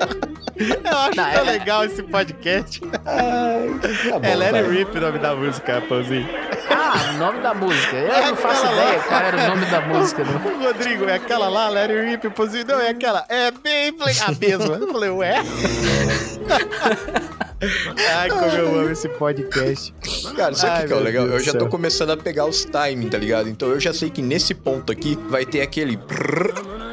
Eu 0.57 0.99
acho 0.99 1.17
Não, 1.17 1.31
tão 1.33 1.47
é- 1.47 1.51
legal 1.53 1.85
esse 1.85 2.03
podcast. 2.03 2.81
Tá 2.81 2.99
bom, 3.01 4.21
É 4.23 4.35
Let 4.35 4.55
It 4.55 4.67
vai. 4.69 4.77
Rip 4.77 4.99
o 4.99 5.01
nome 5.01 5.19
da 5.19 5.35
música, 5.35 5.81
Pãozinho. 5.89 6.29
Ah, 6.71 7.13
o 7.15 7.19
nome 7.19 7.41
da 7.41 7.55
música. 7.55 7.97
Eu 7.97 8.27
não 8.29 8.37
faço 8.37 8.65
Aquela 8.67 8.77
lá. 8.77 8.85
ideia 8.89 9.01
qual 9.03 9.21
era 9.23 9.37
o 9.37 9.49
nome 9.49 9.67
da 9.67 9.81
música, 9.81 10.23
não. 10.25 10.53
O 10.53 10.63
Rodrigo, 10.65 11.09
é 11.09 11.15
aquela 11.15 11.49
lá, 11.49 11.69
Let 11.71 11.91
It 11.91 12.11
Rip, 12.11 12.31
Pãozinho. 12.31 12.67
Não, 12.67 12.79
é 12.81 12.91
aquela. 12.91 13.25
É 13.31 13.51
Beyblade. 13.51 14.21
A 14.23 14.33
mesma. 14.33 14.75
Eu 14.77 14.93
falei, 14.93 15.11
ué? 15.11 15.37
Ai, 18.17 18.31
como 18.31 18.45
eu 18.47 18.81
amo 18.81 18.91
esse 18.91 19.09
podcast. 19.09 19.95
Cara, 20.37 20.55
sabe 20.55 20.79
o 20.79 20.81
que, 20.81 20.87
que 20.89 20.93
é 20.93 20.97
o 20.97 21.01
legal? 21.01 21.25
Deus 21.27 21.39
Eu 21.39 21.45
já 21.45 21.53
tô 21.53 21.61
céu. 21.61 21.69
começando 21.69 22.11
a 22.11 22.17
pegar 22.17 22.47
os 22.47 22.65
timing, 22.65 23.09
tá 23.09 23.19
ligado? 23.19 23.49
Então 23.49 23.69
eu 23.69 23.79
já 23.81 23.93
sei 23.93 24.09
que 24.09 24.23
nesse 24.23 24.55
ponto 24.55 24.91
aqui 24.91 25.19
vai 25.29 25.45
ter 25.45 25.61
aquele. 25.61 25.99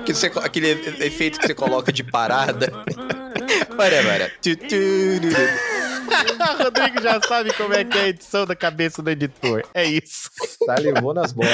Que 0.07 0.13
você, 0.13 0.27
aquele 0.41 0.69
efeito 1.05 1.37
que 1.37 1.45
você 1.47 1.53
coloca 1.53 1.91
de 1.91 2.01
parada. 2.03 2.71
Para, 3.75 4.03
para. 4.03 4.29
Tu, 4.41 4.55
tu, 4.55 4.67
tu, 4.67 5.29
tu. 5.29 6.57
O 6.59 6.63
Rodrigo 6.63 7.01
já 7.01 7.21
sabe 7.21 7.53
como 7.53 7.73
é 7.73 7.83
que 7.83 7.97
é 7.97 8.01
a 8.03 8.07
edição 8.07 8.45
da 8.45 8.55
cabeça 8.55 9.01
do 9.03 9.09
editor. 9.11 9.63
É 9.73 9.83
isso. 9.85 10.29
Tá, 10.65 10.75
levou 10.79 11.13
nas 11.13 11.31
bolas. 11.33 11.51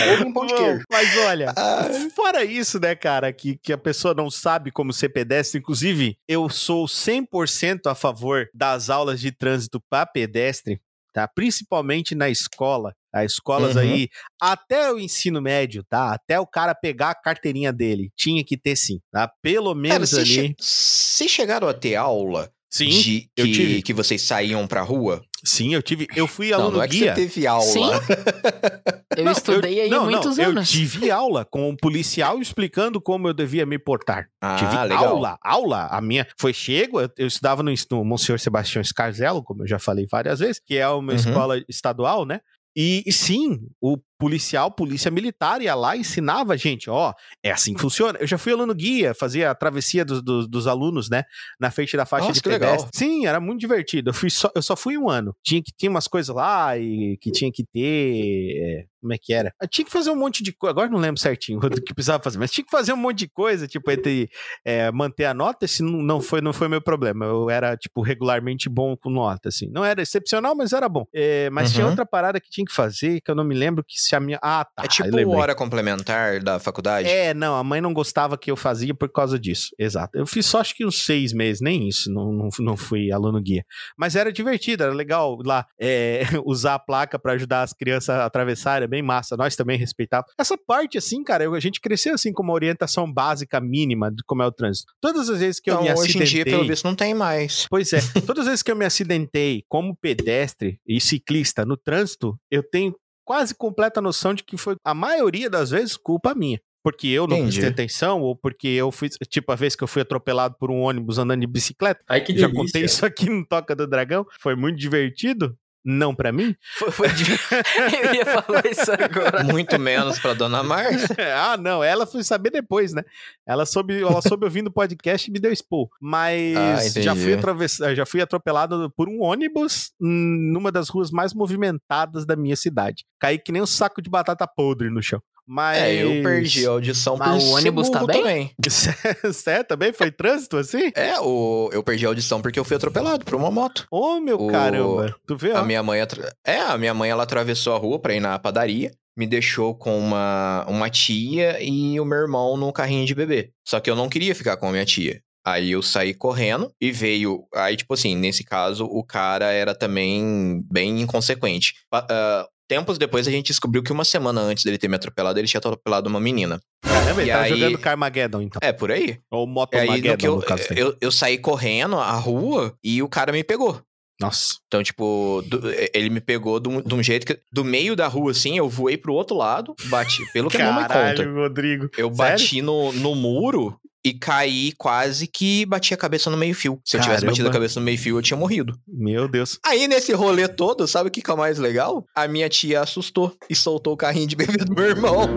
Mas 0.89 1.17
olha, 1.17 1.51
Ah. 1.57 1.83
fora 2.15 2.45
isso, 2.45 2.79
né, 2.79 2.95
cara, 2.95 3.33
que, 3.33 3.57
que 3.57 3.73
a 3.73 3.77
pessoa 3.77 4.13
não 4.13 4.29
sabe 4.31 4.71
como 4.71 4.93
ser 4.93 5.09
pedestre. 5.09 5.59
Inclusive, 5.59 6.15
eu 6.27 6.47
sou 6.47 6.85
100% 6.85 7.87
a 7.87 7.95
favor 7.95 8.47
das 8.53 8.89
aulas 8.89 9.19
de 9.19 9.31
trânsito 9.31 9.81
para 9.89 10.05
pedestre, 10.05 10.79
tá? 11.11 11.27
Principalmente 11.27 12.15
na 12.15 12.29
escola. 12.29 12.93
As 13.14 13.34
escolas 13.34 13.76
Uhum. 13.76 13.82
aí, 13.82 14.09
até 14.41 14.91
o 14.91 14.97
ensino 14.99 15.41
médio, 15.41 15.84
tá? 15.88 16.14
Até 16.14 16.39
o 16.39 16.47
cara 16.47 16.74
pegar 16.74 17.11
a 17.11 17.16
carteirinha 17.16 17.72
dele. 17.72 18.11
Tinha 18.18 18.43
que 18.43 18.57
ter 18.57 18.76
sim, 18.76 18.99
tá? 19.11 19.32
Pelo 19.41 19.68
Cara, 19.74 19.76
menos 19.80 20.09
vocês 20.09 20.28
ali. 20.38 20.47
che- 20.49 20.55
vocês 20.59 21.30
chegaram 21.32 21.68
a 21.68 21.74
ter 21.74 21.95
aula 21.95 22.49
Sim, 22.70 22.89
de 22.89 23.30
eu 23.38 23.45
que, 23.45 23.51
tive. 23.51 23.82
que 23.84 23.93
vocês 23.93 24.22
saíam 24.24 24.66
pra 24.66 24.82
rua? 24.82 25.22
sim, 25.45 25.74
eu 25.76 25.84
tive. 25.84 26.07
Eu 26.16 26.26
fui 26.26 26.49
Não, 26.51 26.61
aluno 26.61 26.78
não 26.78 26.84
é 26.84 26.88
que 26.88 26.99
guia. 26.99 27.14
você 27.14 27.22
teve 27.28 27.45
aula. 27.45 27.66
Sim. 27.66 27.82
Eu 29.16 29.30
estudei 29.32 29.80
aí 29.82 29.89
não, 29.89 30.05
muitos 30.05 30.38
não, 30.38 30.45
anos. 30.45 30.74
Eu 30.74 30.80
tive 30.80 31.11
aula 31.11 31.45
com 31.45 31.70
um 31.70 31.76
policial 31.76 32.39
explicando 32.41 32.99
como 32.99 33.28
eu 33.28 33.34
devia 33.34 33.64
me 33.66 33.78
portar. 33.78 34.28
Ah, 34.41 34.55
tive 34.55 34.76
legal. 34.76 35.05
aula, 35.05 35.38
aula. 35.43 35.86
A 35.91 36.01
minha 36.01 36.28
foi 36.39 36.51
chego, 36.51 36.99
eu, 36.99 37.09
eu 37.18 37.28
estudava 37.28 37.61
no, 37.61 37.72
no 37.91 38.03
Monsenhor 38.05 38.39
Sebastião 38.39 38.84
Scarzelo, 38.84 39.43
como 39.43 39.64
eu 39.64 39.68
já 39.68 39.78
falei 39.78 40.07
várias 40.09 40.39
vezes, 40.39 40.59
que 40.66 40.78
é 40.78 40.88
uma 40.88 41.11
Uhum. 41.11 41.16
escola 41.20 41.64
estadual, 41.70 42.26
né? 42.26 42.39
E, 42.76 43.03
e 43.05 43.11
sim, 43.11 43.67
o 43.82 43.97
policial, 44.24 44.71
polícia 44.71 45.11
militar 45.11 45.61
ia 45.61 45.76
lá 45.76 45.95
e 45.95 45.99
ensinava 45.99 46.53
a 46.53 46.57
gente, 46.57 46.89
ó, 46.89 47.13
é 47.43 47.51
assim 47.51 47.74
que 47.74 47.82
funciona. 47.82 48.17
Eu 48.19 48.28
já 48.28 48.38
fui 48.38 48.53
aluno 48.53 48.74
guia, 48.74 49.13
fazia 49.13 49.51
a 49.51 49.55
travessia 49.55 50.05
dos, 50.05 50.21
dos, 50.24 50.47
dos 50.47 50.65
alunos, 50.67 51.09
né, 51.09 51.24
na 51.59 51.69
frente 51.71 51.95
da 51.97 52.05
faixa 52.05 52.28
Nossa, 52.28 52.36
de 52.36 52.41
que 52.41 52.49
legal. 52.49 52.71
pedestre. 52.71 52.97
Sim, 52.97 53.26
era 53.26 53.39
muito 53.39 53.59
divertido. 53.59 54.09
Eu, 54.09 54.13
fui 54.13 54.30
só, 54.30 54.49
eu 54.55 54.61
só 54.61 54.76
fui 54.76 54.97
um 54.97 55.09
ano. 55.09 55.36
Tinha 55.43 55.61
que 55.61 55.71
tinha 55.78 55.89
umas 55.89 56.07
coisas 56.07 56.34
lá 56.34 56.78
e 56.78 57.17
que 57.21 57.32
tinha 57.32 57.51
que 57.51 57.63
ter, 57.65 58.57
é, 58.57 58.86
como 59.01 59.13
é 59.13 59.17
que 59.17 59.34
era? 59.34 59.53
Eu 59.61 59.67
tinha 59.67 59.84
que 59.86 59.91
fazer 59.91 60.09
um 60.09 60.15
monte 60.15 60.41
de 60.41 60.53
coisa, 60.53 60.71
agora 60.71 60.89
não 60.89 60.99
lembro 60.99 61.19
certinho 61.19 61.59
o 61.63 61.69
que 61.69 61.93
precisava 61.93 62.24
fazer, 62.24 62.38
mas 62.39 62.51
tinha 62.51 62.63
que 62.63 62.71
fazer 62.71 62.93
um 62.93 62.97
monte 62.97 63.19
de 63.19 63.28
coisa, 63.30 63.67
tipo, 63.67 63.91
entre 63.91 64.30
é, 64.65 64.91
manter 64.91 65.26
a 65.26 65.34
nota, 65.34 65.65
esse 65.65 65.84
não, 65.84 66.01
não 66.01 66.21
foi 66.21 66.39
não 66.41 66.53
foi 66.53 66.67
meu 66.67 66.82
problema. 66.82 67.26
Eu 67.26 67.49
era, 67.49 67.76
tipo, 67.76 68.01
regularmente 68.01 68.69
bom 68.69 68.95
com 68.95 69.09
nota, 69.09 69.49
assim. 69.49 69.69
Não 69.69 69.84
era 69.84 70.01
excepcional, 70.01 70.55
mas 70.55 70.71
era 70.74 70.88
bom. 70.88 71.05
É, 71.13 71.49
mas 71.49 71.71
tinha 71.71 71.84
Uhum. 71.84 71.89
outra 71.89 72.05
parada 72.05 72.39
que 72.39 72.49
tinha 72.49 72.65
que 72.65 72.71
fazer, 72.74 73.19
que 73.21 73.30
eu 73.30 73.36
não 73.36 73.43
me 73.43 73.53
lembro 73.55 73.84
que 73.84 73.99
se 73.99 74.12
a 74.16 74.20
minha... 74.20 74.39
Ah, 74.41 74.66
tá. 74.66 74.84
É 74.84 74.88
tipo 74.88 75.20
eu 75.20 75.30
hora 75.32 75.53
complementar 75.55 76.41
da 76.41 76.59
faculdade? 76.59 77.07
É, 77.07 77.34
não, 77.34 77.55
a 77.55 77.64
mãe 77.64 77.82
não 77.82 77.93
gostava 77.93 78.38
que 78.38 78.49
eu 78.51 78.55
fazia 78.55 78.93
por 78.93 79.09
causa 79.11 79.38
disso. 79.39 79.70
Exato. 79.78 80.18
Eu 80.18 80.26
fiz 80.26 80.45
só 80.45 80.59
acho 80.61 80.76
que 80.76 80.86
uns 80.86 81.03
seis 81.03 81.34
meses, 81.34 81.61
nem 81.61 81.88
isso, 81.88 82.11
não, 82.11 82.32
não, 82.32 82.49
não 82.59 82.78
fui 82.78 83.11
aluno 83.11 83.41
guia. 83.41 83.64
Mas 83.97 84.16
era 84.16 84.32
divertido, 84.32 84.84
era 84.84 84.93
legal 84.93 85.38
lá 85.45 85.66
é, 85.80 86.22
usar 86.45 86.76
a 86.76 86.80
placa 86.80 87.18
pra 87.20 87.34
ajudar 87.34 87.64
as 87.64 87.74
crianças 87.74 88.09
a 88.09 88.26
atravessar, 88.26 88.78
era 88.78 88.88
bem 88.88 89.01
massa. 89.01 89.36
Nós 89.38 89.55
também 89.55 89.78
respeitávamos. 89.78 90.32
Essa 90.39 90.57
parte, 90.57 90.97
assim, 90.97 91.24
cara, 91.24 91.43
eu- 91.43 91.53
a 91.55 91.59
gente 91.59 91.80
cresceu 91.82 92.14
assim 92.14 92.32
com 92.34 92.43
uma 92.43 92.53
orientação 92.53 93.11
básica 93.11 93.59
mínima 93.61 94.11
de 94.11 94.24
como 94.26 94.41
é 94.43 94.45
o 94.47 94.51
trânsito. 94.51 94.91
Todas 95.01 95.30
as 95.30 95.39
vezes 95.39 95.59
que 95.59 95.70
eu 95.70 95.76
Então, 95.76 95.84
me 95.86 95.91
hoje 95.91 96.01
acidentei. 96.09 96.28
em 96.28 96.30
dia, 96.32 96.45
pelo 96.45 96.68
visto, 96.68 96.84
não 96.86 96.95
tem 96.95 97.14
mais. 97.14 97.66
Pois 97.70 97.91
é, 97.93 97.99
todas 98.26 98.41
as 98.43 98.47
vezes 98.47 98.64
que 98.64 98.72
eu 98.72 98.76
me 98.76 98.86
acidentei 98.86 99.64
como 99.68 99.95
pedestre 99.95 100.80
e 100.88 100.99
ciclista 101.01 101.66
no 101.66 101.78
trânsito, 101.78 102.38
eu 102.51 102.64
tenho 102.64 102.93
quase 103.26 103.55
completa 103.55 104.01
noção 104.01 104.34
de 104.34 104.43
que 104.43 104.57
foi, 104.57 104.76
a 104.84 104.93
maioria 104.93 105.49
das 105.49 105.69
vezes, 105.71 105.97
culpa 105.97 106.34
minha. 106.36 106.59
Porque 106.84 107.07
eu 107.07 107.26
não 107.26 107.38
Entendi. 107.38 107.59
prestei 107.59 107.69
atenção, 107.69 108.21
ou 108.21 108.36
porque 108.36 108.67
eu 108.67 108.91
fui, 108.91 109.07
tipo, 109.30 109.49
a 109.53 109.55
vez 109.55 109.74
que 109.74 109.84
eu 109.84 109.88
fui 109.88 110.01
atropelado 110.01 110.55
por 110.59 110.69
um 110.69 110.82
ônibus 110.82 111.17
andando 111.17 111.39
de 111.39 111.47
bicicleta. 111.47 112.03
Ai, 112.09 112.19
que 112.19 112.34
Já 112.38 112.47
delícia. 112.47 112.61
contei 112.61 112.84
isso 112.84 113.05
aqui 113.05 113.30
no 113.30 113.45
Toca 113.45 113.74
do 113.74 113.88
Dragão. 113.88 114.26
Foi 114.41 114.53
muito 114.53 114.78
divertido. 114.78 115.57
Não 115.86 116.15
pra 116.15 116.31
mim. 116.31 116.55
Foi, 116.77 116.91
foi 116.91 117.09
de- 117.09 117.23
Eu 118.03 118.13
ia 118.15 118.25
falar 118.25 118.65
isso 118.65 118.91
agora. 118.91 119.43
Muito 119.43 119.77
menos 119.79 120.17
pra 120.19 120.34
Dona 120.34 120.63
Márcia. 120.63 121.15
ah, 121.38 121.57
não, 121.57 121.84
ela 121.84 122.05
foi 122.07 122.23
saber 122.23 122.49
depois, 122.51 122.93
né? 122.93 123.03
Ela 123.45 123.65
soube, 123.65 124.01
ela 124.01 124.21
soube 124.21 124.45
ouvindo 124.45 124.67
o 124.67 124.71
podcast 124.71 125.29
e 125.29 125.34
me 125.34 125.39
deu 125.39 125.51
expor. 125.51 125.89
Mas 125.99 126.95
Ah, 126.95 127.01
já 127.01 127.15
fui 127.15 127.34
atravessado, 127.34 127.95
já 127.95 128.05
fui 128.05 128.21
atropelado 128.21 128.89
por 128.95 129.09
um 129.09 129.21
ônibus 129.21 129.91
numa 129.99 130.71
das 130.71 130.88
ruas 130.89 131.11
mais 131.11 131.34
movimentadas 131.34 132.25
da 132.25 132.36
minha 132.36 132.55
cidade. 132.55 133.03
Caí 133.19 133.38
que 133.38 133.51
nem 133.51 133.61
um 133.61 133.65
saco 133.67 134.01
de 134.01 134.09
batata 134.09 134.47
podre 134.47 134.89
no 134.89 135.01
chão. 135.01 135.21
Mas 135.47 135.77
É, 135.77 136.03
eu 136.03 136.23
perdi 136.23 136.65
a 136.65 136.69
audição 136.69 137.17
Mas 137.17 137.43
por 137.43 137.49
o 137.49 137.53
ônibus 137.55 137.89
tá 137.89 138.05
bem? 138.05 138.17
também. 138.17 138.51
Sério, 139.33 139.65
também 139.65 139.91
foi 139.91 140.09
trânsito 140.11 140.57
assim? 140.57 140.91
É, 140.95 141.19
o, 141.19 141.69
eu 141.73 141.83
perdi 141.83 142.05
a 142.05 142.09
audição 142.09 142.41
porque 142.41 142.59
eu 142.59 142.63
fui 142.63 142.77
atropelado 142.77 143.25
por 143.25 143.35
uma 143.35 143.51
moto. 143.51 143.85
Ô, 143.91 144.19
meu 144.19 144.37
O- 144.39 144.47
caramba. 144.47 145.13
Tu 145.27 145.35
vê, 145.35 145.51
ó. 145.51 145.57
A 145.57 145.63
minha 145.63 145.83
mãe... 145.83 145.99
atra- 146.01 146.33
É, 146.45 146.59
a 146.59 146.77
minha 146.77 146.93
mãe, 146.93 147.09
ela 147.09 147.23
atravessou 147.23 147.75
a 147.75 147.77
rua 147.77 147.99
pra 147.99 148.13
ir 148.15 148.19
na 148.19 148.39
padaria. 148.39 148.91
Me 149.17 149.27
deixou 149.27 149.75
com 149.75 149.97
uma, 149.99 150.65
uma 150.67 150.89
tia 150.89 151.57
e 151.61 151.99
o 151.99 152.05
meu 152.05 152.17
irmão 152.19 152.57
no 152.57 152.71
carrinho 152.73 153.05
de 153.05 153.13
bebê. 153.13 153.51
Só 153.67 153.79
que 153.79 153.89
eu 153.89 153.95
não 153.95 154.09
queria 154.09 154.33
ficar 154.33 154.57
com 154.57 154.67
a 154.67 154.71
minha 154.71 154.85
tia. 154.85 155.21
Aí 155.45 155.71
eu 155.71 155.81
saí 155.83 156.13
correndo 156.13 156.71
e 156.81 156.89
veio. 156.91 157.43
Aí, 157.53 157.75
tipo 157.75 157.93
assim, 157.93 158.15
nesse 158.15 158.43
caso, 158.45 158.85
o 158.85 159.03
cara 159.03 159.51
era 159.51 159.75
também 159.75 160.63
bem 160.71 161.01
inconsequente. 161.01 161.73
Ah, 161.91 162.47
tempos 162.68 162.97
depois 162.97 163.28
a 163.28 163.32
gente 163.32 163.47
descobriu 163.47 163.82
que 163.84 163.91
uma 163.91 164.05
semana 164.05 164.41
antes 164.41 164.64
dele 164.64 164.78
ter 164.78 164.88
me 164.88 164.95
atropelado, 164.95 165.38
ele 165.39 165.47
tinha 165.47 165.59
atropelado 165.59 166.09
uma 166.09 166.20
menina. 166.20 166.59
Caramba, 166.84 167.22
ele 167.22 167.30
E 167.30 167.34
tá 167.34 167.41
aí- 167.41 167.49
jogando 167.49 167.78
Carmageddon, 167.78 168.41
então. 168.41 168.59
É, 168.64 168.72
por 168.72 168.91
aí. 168.91 169.20
Ou 169.32 169.45
aí 169.45 169.51
Motomageddon, 169.53 170.11
no 170.11 170.18
que 170.18 170.28
eu, 170.28 170.36
no 170.38 170.41
caso 170.41 170.68
dele. 170.70 170.82
eu, 170.82 170.97
eu 171.01 171.11
saí 171.11 171.38
correndo 171.38 171.97
a 171.97 172.11
rua 172.14 172.76
e 172.84 173.01
o 173.01 173.07
cara 173.09 173.32
me 173.32 173.43
pegou. 173.43 173.82
Nossa. 174.22 174.55
Então, 174.68 174.82
tipo, 174.84 175.43
do- 175.47 175.61
ele 175.93 176.09
me 176.09 176.22
pegou 176.22 176.59
de 176.59 176.70
um, 176.70 177.03
jeito 177.03 177.26
que. 177.26 177.38
Do 177.51 177.64
meio 177.66 177.95
da 177.95 178.07
rua, 178.07 178.32
assim, 178.32 178.57
eu 178.57 178.70
voei 178.70 178.95
pro 178.95 179.14
outro 179.14 179.36
lado, 179.36 179.76
bati. 179.86 180.24
Pelo 180.32 180.49
que 180.49 180.57
a 180.57 180.59
minha 180.61 180.72
mãe 180.74 180.84
conta. 180.84 180.93
Caralho, 180.93 181.36
Rodrigo. 181.36 181.89
Eu 181.97 182.09
bati 182.09 182.61
no, 182.61 182.93
no 182.93 183.16
muro 183.16 183.76
e 184.03 184.13
caí 184.13 184.73
quase 184.77 185.27
que 185.27 185.65
bati 185.65 185.93
a 185.93 185.97
cabeça 185.97 186.29
no 186.29 186.37
meio-fio. 186.37 186.79
Se 186.83 186.97
eu 186.97 187.01
tivesse 187.01 187.21
Caramba. 187.21 187.31
batido 187.31 187.49
a 187.49 187.51
cabeça 187.51 187.79
no 187.79 187.85
meio-fio, 187.85 188.17
eu 188.17 188.21
tinha 188.21 188.37
morrido. 188.37 188.77
Meu 188.87 189.27
Deus. 189.27 189.59
Aí, 189.65 189.87
nesse 189.87 190.11
rolê 190.11 190.47
todo, 190.47 190.87
sabe 190.87 191.07
o 191.07 191.11
que 191.11 191.21
que 191.21 191.29
é 191.29 191.33
o 191.33 191.37
mais 191.37 191.57
legal? 191.57 192.05
A 192.15 192.27
minha 192.27 192.49
tia 192.49 192.81
assustou 192.81 193.35
e 193.49 193.55
soltou 193.55 193.93
o 193.93 193.97
carrinho 193.97 194.27
de 194.27 194.35
bebê 194.35 194.57
do 194.57 194.73
meu 194.73 194.85
irmão. 194.85 195.27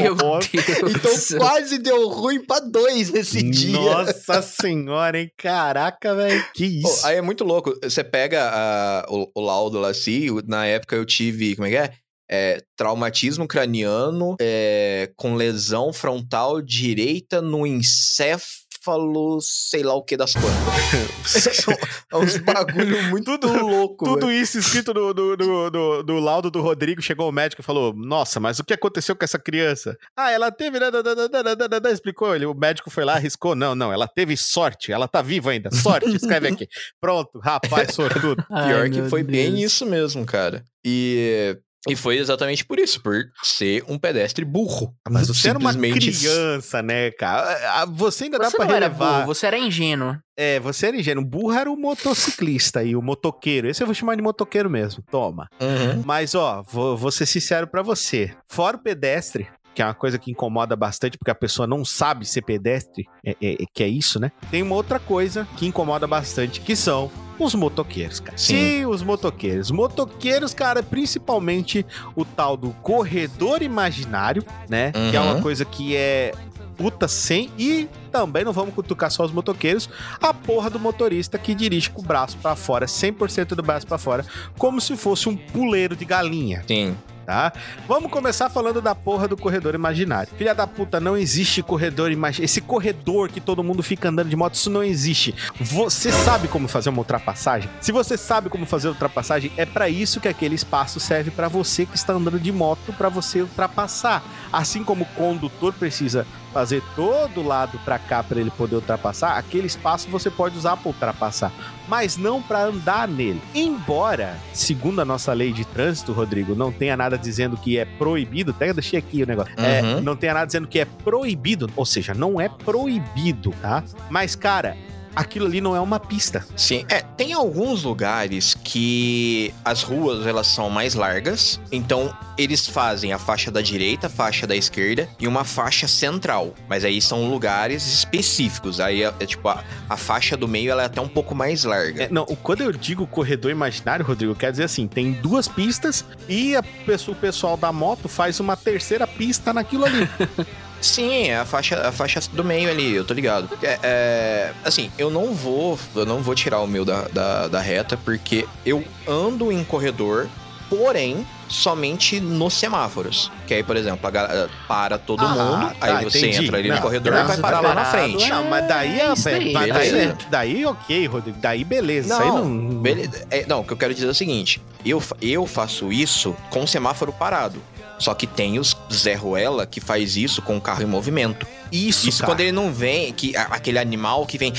Meu. 0.00 0.16
Deus. 0.16 0.48
Então 0.94 1.38
quase 1.38 1.78
deu 1.78 2.08
ruim 2.08 2.44
pra 2.44 2.60
dois 2.60 3.10
nesse 3.10 3.42
dia. 3.42 3.72
Nossa 3.72 4.42
senhora, 4.42 5.20
hein? 5.20 5.30
Caraca, 5.36 6.14
velho. 6.14 6.44
Que 6.54 6.64
isso? 6.64 7.06
aí 7.06 7.16
é 7.16 7.22
muito 7.22 7.44
louco. 7.44 7.74
Você 7.82 8.02
pega 8.02 8.50
ah, 8.52 9.06
o, 9.08 9.30
o 9.34 9.40
laudo 9.40 9.78
lá 9.78 9.90
assim, 9.90 10.26
na 10.46 10.66
época 10.66 10.96
eu 10.96 11.04
tive, 11.04 11.54
como 11.56 11.66
é 11.66 11.70
que 11.70 11.76
é? 11.76 11.92
É, 12.32 12.62
traumatismo 12.76 13.48
craniano 13.48 14.36
é, 14.40 15.10
com 15.16 15.34
lesão 15.34 15.92
frontal 15.92 16.62
direita 16.62 17.42
no 17.42 17.66
encéfalo, 17.66 19.40
sei 19.40 19.82
lá 19.82 19.94
o 19.94 20.02
que 20.02 20.16
das 20.16 20.32
quantas. 20.34 21.66
é 22.12 22.16
uns 22.16 22.36
bagulho 22.38 23.02
muito 23.10 23.32
louco. 23.42 24.04
Tudo 24.04 24.28
velho. 24.28 24.40
isso 24.40 24.58
escrito 24.58 24.94
no, 24.94 25.12
no, 25.12 25.36
no, 25.36 25.70
no- 25.70 26.02
no 26.02 26.20
laudo 26.20 26.50
do 26.50 26.60
Rodrigo. 26.60 27.02
Chegou 27.02 27.28
o 27.28 27.32
médico 27.32 27.62
e 27.62 27.64
falou: 27.64 27.92
Nossa, 27.94 28.38
mas 28.40 28.58
o 28.58 28.64
que 28.64 28.72
aconteceu 28.74 29.14
com 29.16 29.24
essa 29.24 29.38
criança? 29.38 29.96
Ah, 30.16 30.30
ela 30.30 30.50
teve. 30.50 30.78
né, 30.78 30.90
né, 30.90 31.80
né, 31.82 31.90
Explicou 31.92 32.34
ele. 32.34 32.46
O 32.46 32.54
médico 32.54 32.90
foi 32.90 33.04
lá, 33.04 33.14
arriscou. 33.14 33.54
Não, 33.54 33.74
não, 33.74 33.92
ela 33.92 34.06
teve 34.08 34.36
sorte. 34.36 34.92
Ela 34.92 35.08
tá 35.08 35.20
viva 35.20 35.50
ainda. 35.50 35.70
Sorte, 35.72 36.08
escreve 36.14 36.48
aqui. 36.48 36.68
Pronto, 37.00 37.38
rapaz, 37.40 37.94
sortudo. 37.94 38.36
Pior 38.46 38.82
Ai, 38.82 38.90
que 38.90 39.02
foi 39.08 39.22
bem 39.22 39.50
Deus. 39.50 39.64
isso 39.72 39.86
mesmo, 39.86 40.24
cara. 40.24 40.64
E, 40.84 41.58
e 41.88 41.96
foi 41.96 42.18
exatamente 42.18 42.64
por 42.64 42.78
isso, 42.78 43.02
por 43.02 43.22
ser 43.42 43.84
um 43.88 43.98
pedestre 43.98 44.44
burro. 44.44 44.94
Mas 45.08 45.28
você 45.28 45.48
era 45.48 45.58
uma 45.58 45.72
criança, 45.74 46.82
né, 46.82 47.10
cara? 47.12 47.86
Você 47.86 48.24
ainda 48.24 48.38
dá 48.38 48.50
Você 48.50 48.56
pra 48.56 48.66
não 48.66 48.74
era 48.74 48.86
relevar. 48.86 49.14
burro, 49.20 49.26
você 49.34 49.46
era 49.46 49.58
ingênuo. 49.58 50.16
É, 50.36 50.60
você 50.60 50.86
era 50.86 50.96
ingênuo. 50.96 51.22
O 51.24 51.26
burro 51.26 51.52
era 51.52 51.70
o 51.70 51.76
motociclista 51.76 52.82
e 52.84 52.94
o 52.96 53.02
motoqueiro. 53.02 53.68
Esse 53.68 53.82
eu 53.82 53.86
vou 53.86 53.94
chamar 53.94 54.14
de 54.16 54.22
motoqueiro 54.22 54.68
mesmo. 54.70 55.02
Toma. 55.10 55.48
Uhum. 55.60 56.02
Mas, 56.04 56.34
ó, 56.34 56.62
vou, 56.62 56.96
vou 56.96 57.10
ser 57.10 57.26
sincero 57.26 57.66
pra 57.66 57.82
você. 57.82 58.34
Fora 58.48 58.76
o 58.76 58.82
pedestre, 58.82 59.48
que 59.74 59.80
é 59.82 59.84
uma 59.84 59.94
coisa 59.94 60.18
que 60.18 60.30
incomoda 60.30 60.74
bastante, 60.76 61.16
porque 61.18 61.30
a 61.30 61.34
pessoa 61.34 61.66
não 61.66 61.84
sabe 61.84 62.26
ser 62.26 62.42
pedestre, 62.42 63.04
é, 63.24 63.30
é- 63.40 63.52
é 63.54 63.64
que 63.72 63.82
é 63.82 63.88
isso, 63.88 64.18
né? 64.20 64.32
Tem 64.50 64.62
uma 64.62 64.74
outra 64.74 64.98
coisa 64.98 65.46
que 65.56 65.66
incomoda 65.66 66.06
bastante, 66.06 66.60
que 66.60 66.74
são 66.76 67.10
os 67.44 67.54
motoqueiros, 67.54 68.20
cara. 68.20 68.36
Sim. 68.38 68.84
os 68.86 69.02
motoqueiros. 69.02 69.70
Motoqueiros, 69.70 70.52
cara, 70.54 70.82
principalmente 70.82 71.84
o 72.14 72.24
tal 72.24 72.56
do 72.56 72.70
corredor 72.82 73.62
imaginário, 73.62 74.44
né? 74.68 74.92
Que 75.10 75.16
é 75.16 75.20
uma 75.20 75.34
Uhum. 75.34 75.42
coisa 75.42 75.64
que 75.64 75.94
é 75.96 76.32
puta 76.76 77.06
sem 77.06 77.50
e 77.58 77.86
também 78.10 78.42
não 78.42 78.54
vamos 78.54 78.74
cutucar 78.74 79.10
só 79.10 79.22
os 79.22 79.30
motoqueiros, 79.30 79.88
a 80.18 80.32
porra 80.32 80.70
do 80.70 80.80
motorista 80.80 81.36
que 81.38 81.54
dirige 81.54 81.90
com 81.90 82.00
o 82.00 82.04
braço 82.04 82.38
pra 82.38 82.56
fora, 82.56 82.86
100% 82.86 83.48
do 83.54 83.62
braço 83.62 83.86
pra 83.86 83.98
fora, 83.98 84.24
como 84.56 84.80
se 84.80 84.96
fosse 84.96 85.28
um 85.28 85.36
puleiro 85.36 85.94
de 85.94 86.06
galinha, 86.06 86.64
Sim. 86.66 86.96
Tá? 87.30 87.52
Vamos 87.86 88.10
começar 88.10 88.50
falando 88.50 88.82
da 88.82 88.92
porra 88.92 89.28
do 89.28 89.36
corredor 89.36 89.76
imaginário. 89.76 90.32
Filha 90.36 90.52
da 90.52 90.66
puta, 90.66 90.98
não 90.98 91.16
existe 91.16 91.62
corredor 91.62 92.10
imaginário. 92.10 92.44
Esse 92.44 92.60
corredor 92.60 93.28
que 93.28 93.40
todo 93.40 93.62
mundo 93.62 93.84
fica 93.84 94.08
andando 94.08 94.28
de 94.28 94.34
moto, 94.34 94.54
isso 94.54 94.68
não 94.68 94.82
existe. 94.82 95.32
Você 95.60 96.10
sabe 96.10 96.48
como 96.48 96.66
fazer 96.66 96.88
uma 96.88 96.98
ultrapassagem? 96.98 97.70
Se 97.80 97.92
você 97.92 98.16
sabe 98.18 98.48
como 98.48 98.66
fazer 98.66 98.88
ultrapassagem, 98.88 99.52
é 99.56 99.64
pra 99.64 99.88
isso 99.88 100.20
que 100.20 100.26
aquele 100.26 100.56
espaço 100.56 100.98
serve 100.98 101.30
pra 101.30 101.46
você 101.46 101.86
que 101.86 101.94
está 101.94 102.14
andando 102.14 102.40
de 102.40 102.50
moto, 102.50 102.92
pra 102.94 103.08
você 103.08 103.42
ultrapassar. 103.42 104.24
Assim 104.52 104.82
como 104.82 105.04
o 105.04 105.08
condutor 105.14 105.72
precisa 105.72 106.26
fazer 106.52 106.82
todo 106.96 107.42
lado 107.46 107.78
pra 107.84 107.98
cá 107.98 108.22
pra 108.24 108.40
ele 108.40 108.50
poder 108.50 108.74
ultrapassar, 108.76 109.36
aquele 109.38 109.68
espaço 109.68 110.08
você 110.10 110.28
pode 110.28 110.58
usar 110.58 110.76
pra 110.76 110.88
ultrapassar, 110.88 111.52
mas 111.86 112.16
não 112.16 112.42
pra 112.42 112.64
andar 112.64 113.06
nele. 113.06 113.40
Embora, 113.54 114.36
segundo 114.52 115.00
a 115.00 115.04
nossa 115.04 115.32
lei 115.32 115.52
de 115.52 115.64
trânsito, 115.64 116.12
Rodrigo, 116.12 116.56
não 116.56 116.72
tenha 116.72 116.96
nada 116.96 117.16
dizendo 117.16 117.56
que 117.56 117.78
é 117.78 117.84
proibido, 117.84 118.50
até 118.50 118.72
deixei 118.72 118.98
aqui 118.98 119.22
o 119.22 119.26
negócio. 119.26 119.52
É, 119.56 119.80
Uhum. 119.82 120.00
não 120.00 120.16
tenha 120.16 120.34
nada 120.34 120.46
dizendo 120.46 120.66
que 120.66 120.80
é 120.80 120.84
proibido, 120.84 121.70
ou 121.76 121.86
seja, 121.86 122.12
não 122.14 122.40
é 122.40 122.48
proibido, 122.48 123.54
tá? 123.62 123.84
Mas 124.10 124.34
cara, 124.34 124.76
aquilo 125.20 125.46
ali 125.46 125.60
não 125.60 125.76
é 125.76 125.80
uma 125.80 126.00
pista. 126.00 126.44
Sim, 126.56 126.84
é, 126.88 127.02
tem 127.02 127.32
alguns 127.32 127.82
lugares 127.84 128.56
que 128.64 129.52
as 129.64 129.82
ruas 129.82 130.26
elas 130.26 130.46
são 130.46 130.70
mais 130.70 130.94
largas, 130.94 131.60
então 131.70 132.14
eles 132.38 132.66
fazem 132.66 133.12
a 133.12 133.18
faixa 133.18 133.50
da 133.50 133.60
direita, 133.60 134.06
a 134.06 134.10
faixa 134.10 134.46
da 134.46 134.56
esquerda 134.56 135.08
e 135.18 135.28
uma 135.28 135.44
faixa 135.44 135.86
central, 135.86 136.54
mas 136.68 136.84
aí 136.84 137.00
são 137.00 137.28
lugares 137.28 137.86
específicos, 137.86 138.80
aí 138.80 139.02
é, 139.02 139.12
é 139.20 139.26
tipo 139.26 139.46
a, 139.48 139.62
a 139.88 139.96
faixa 139.96 140.36
do 140.36 140.48
meio 140.48 140.70
ela 140.70 140.82
é 140.82 140.86
até 140.86 141.00
um 141.00 141.08
pouco 141.08 141.34
mais 141.34 141.64
larga. 141.64 142.04
É, 142.04 142.08
não, 142.10 142.24
quando 142.24 142.62
eu 142.62 142.72
digo 142.72 143.06
corredor 143.06 143.50
imaginário, 143.50 144.04
Rodrigo, 144.04 144.34
quer 144.34 144.50
dizer 144.50 144.64
assim, 144.64 144.86
tem 144.86 145.12
duas 145.12 145.46
pistas 145.48 146.04
e 146.28 146.54
pessoa- 146.86 147.16
o 147.16 147.20
pessoal 147.20 147.56
da 147.56 147.72
moto 147.72 148.08
faz 148.08 148.40
uma 148.40 148.56
terceira 148.56 149.06
pista 149.06 149.52
naquilo 149.52 149.84
ali. 149.84 150.08
Sim, 150.80 151.28
é 151.28 151.36
a 151.38 151.44
faixa, 151.44 151.76
a 151.88 151.92
faixa 151.92 152.20
do 152.32 152.42
meio 152.42 152.70
ali, 152.70 152.94
eu 152.94 153.04
tô 153.04 153.12
ligado. 153.14 153.48
É, 153.62 153.78
é, 153.82 154.52
assim, 154.64 154.90
eu 154.98 155.10
não 155.10 155.34
vou, 155.34 155.78
eu 155.94 156.06
não 156.06 156.22
vou 156.22 156.34
tirar 156.34 156.60
o 156.60 156.66
meu 156.66 156.84
da, 156.84 157.02
da, 157.08 157.48
da 157.48 157.60
reta, 157.60 157.96
porque 157.98 158.46
eu 158.64 158.82
ando 159.06 159.52
em 159.52 159.62
corredor, 159.62 160.26
porém, 160.70 161.26
somente 161.48 162.18
nos 162.20 162.54
semáforos. 162.54 163.30
Que 163.46 163.54
aí, 163.54 163.62
por 163.62 163.76
exemplo, 163.76 164.06
a 164.06 164.10
galera 164.10 164.48
para 164.68 164.96
todo 164.96 165.22
Ah, 165.24 165.28
mundo, 165.28 165.74
tá, 165.80 165.98
aí 165.98 166.04
você 166.04 166.18
entendi. 166.28 166.44
entra 166.46 166.58
ali 166.58 166.68
Não, 166.68 166.76
no 166.76 166.82
corredor 166.82 167.12
e 167.12 167.22
vai 167.24 167.36
parar 167.38 167.60
lá 167.60 167.74
na 167.74 167.84
frente. 167.86 168.24
é. 168.24 168.28
Não, 168.28 168.44
mas 168.44 168.68
daí 168.68 169.00
é, 169.00 169.12
isso 169.12 169.28
aí, 169.28 169.52
mas 169.52 169.68
daí, 169.72 169.90
beleza. 169.90 170.16
daí 170.30 170.64
ok, 170.64 171.06
Rodrigo. 171.08 171.38
Daí 171.40 171.64
beleza. 171.64 172.14
isso 172.14 172.22
aí 172.22 172.28
Não, 172.28 172.44
não. 172.48 172.80
Beleza. 172.80 173.26
É, 173.30 173.44
não, 173.46 173.60
o 173.60 173.64
que 173.64 173.72
eu 173.72 173.76
quero 173.76 173.92
dizer 173.92 174.06
é 174.06 174.10
o 174.10 174.14
seguinte: 174.14 174.62
eu, 174.86 175.02
eu 175.20 175.44
faço 175.46 175.92
isso 175.92 176.34
com 176.50 176.62
o 176.62 176.68
semáforo 176.68 177.12
parado. 177.12 177.60
Só 178.00 178.14
que 178.14 178.26
tem 178.26 178.58
os 178.58 178.76
Zé 178.92 179.14
Ruela 179.14 179.64
que 179.66 179.80
faz 179.80 180.16
isso 180.16 180.42
com 180.42 180.56
o 180.56 180.60
carro 180.60 180.82
em 180.82 180.86
movimento. 180.86 181.46
Isso, 181.70 182.08
Isso 182.08 182.24
quando 182.24 182.40
ele 182.40 182.50
não 182.50 182.72
vem, 182.72 183.12
que 183.12 183.36
aquele 183.36 183.78
animal 183.78 184.26
que 184.26 184.36
vem. 184.36 184.52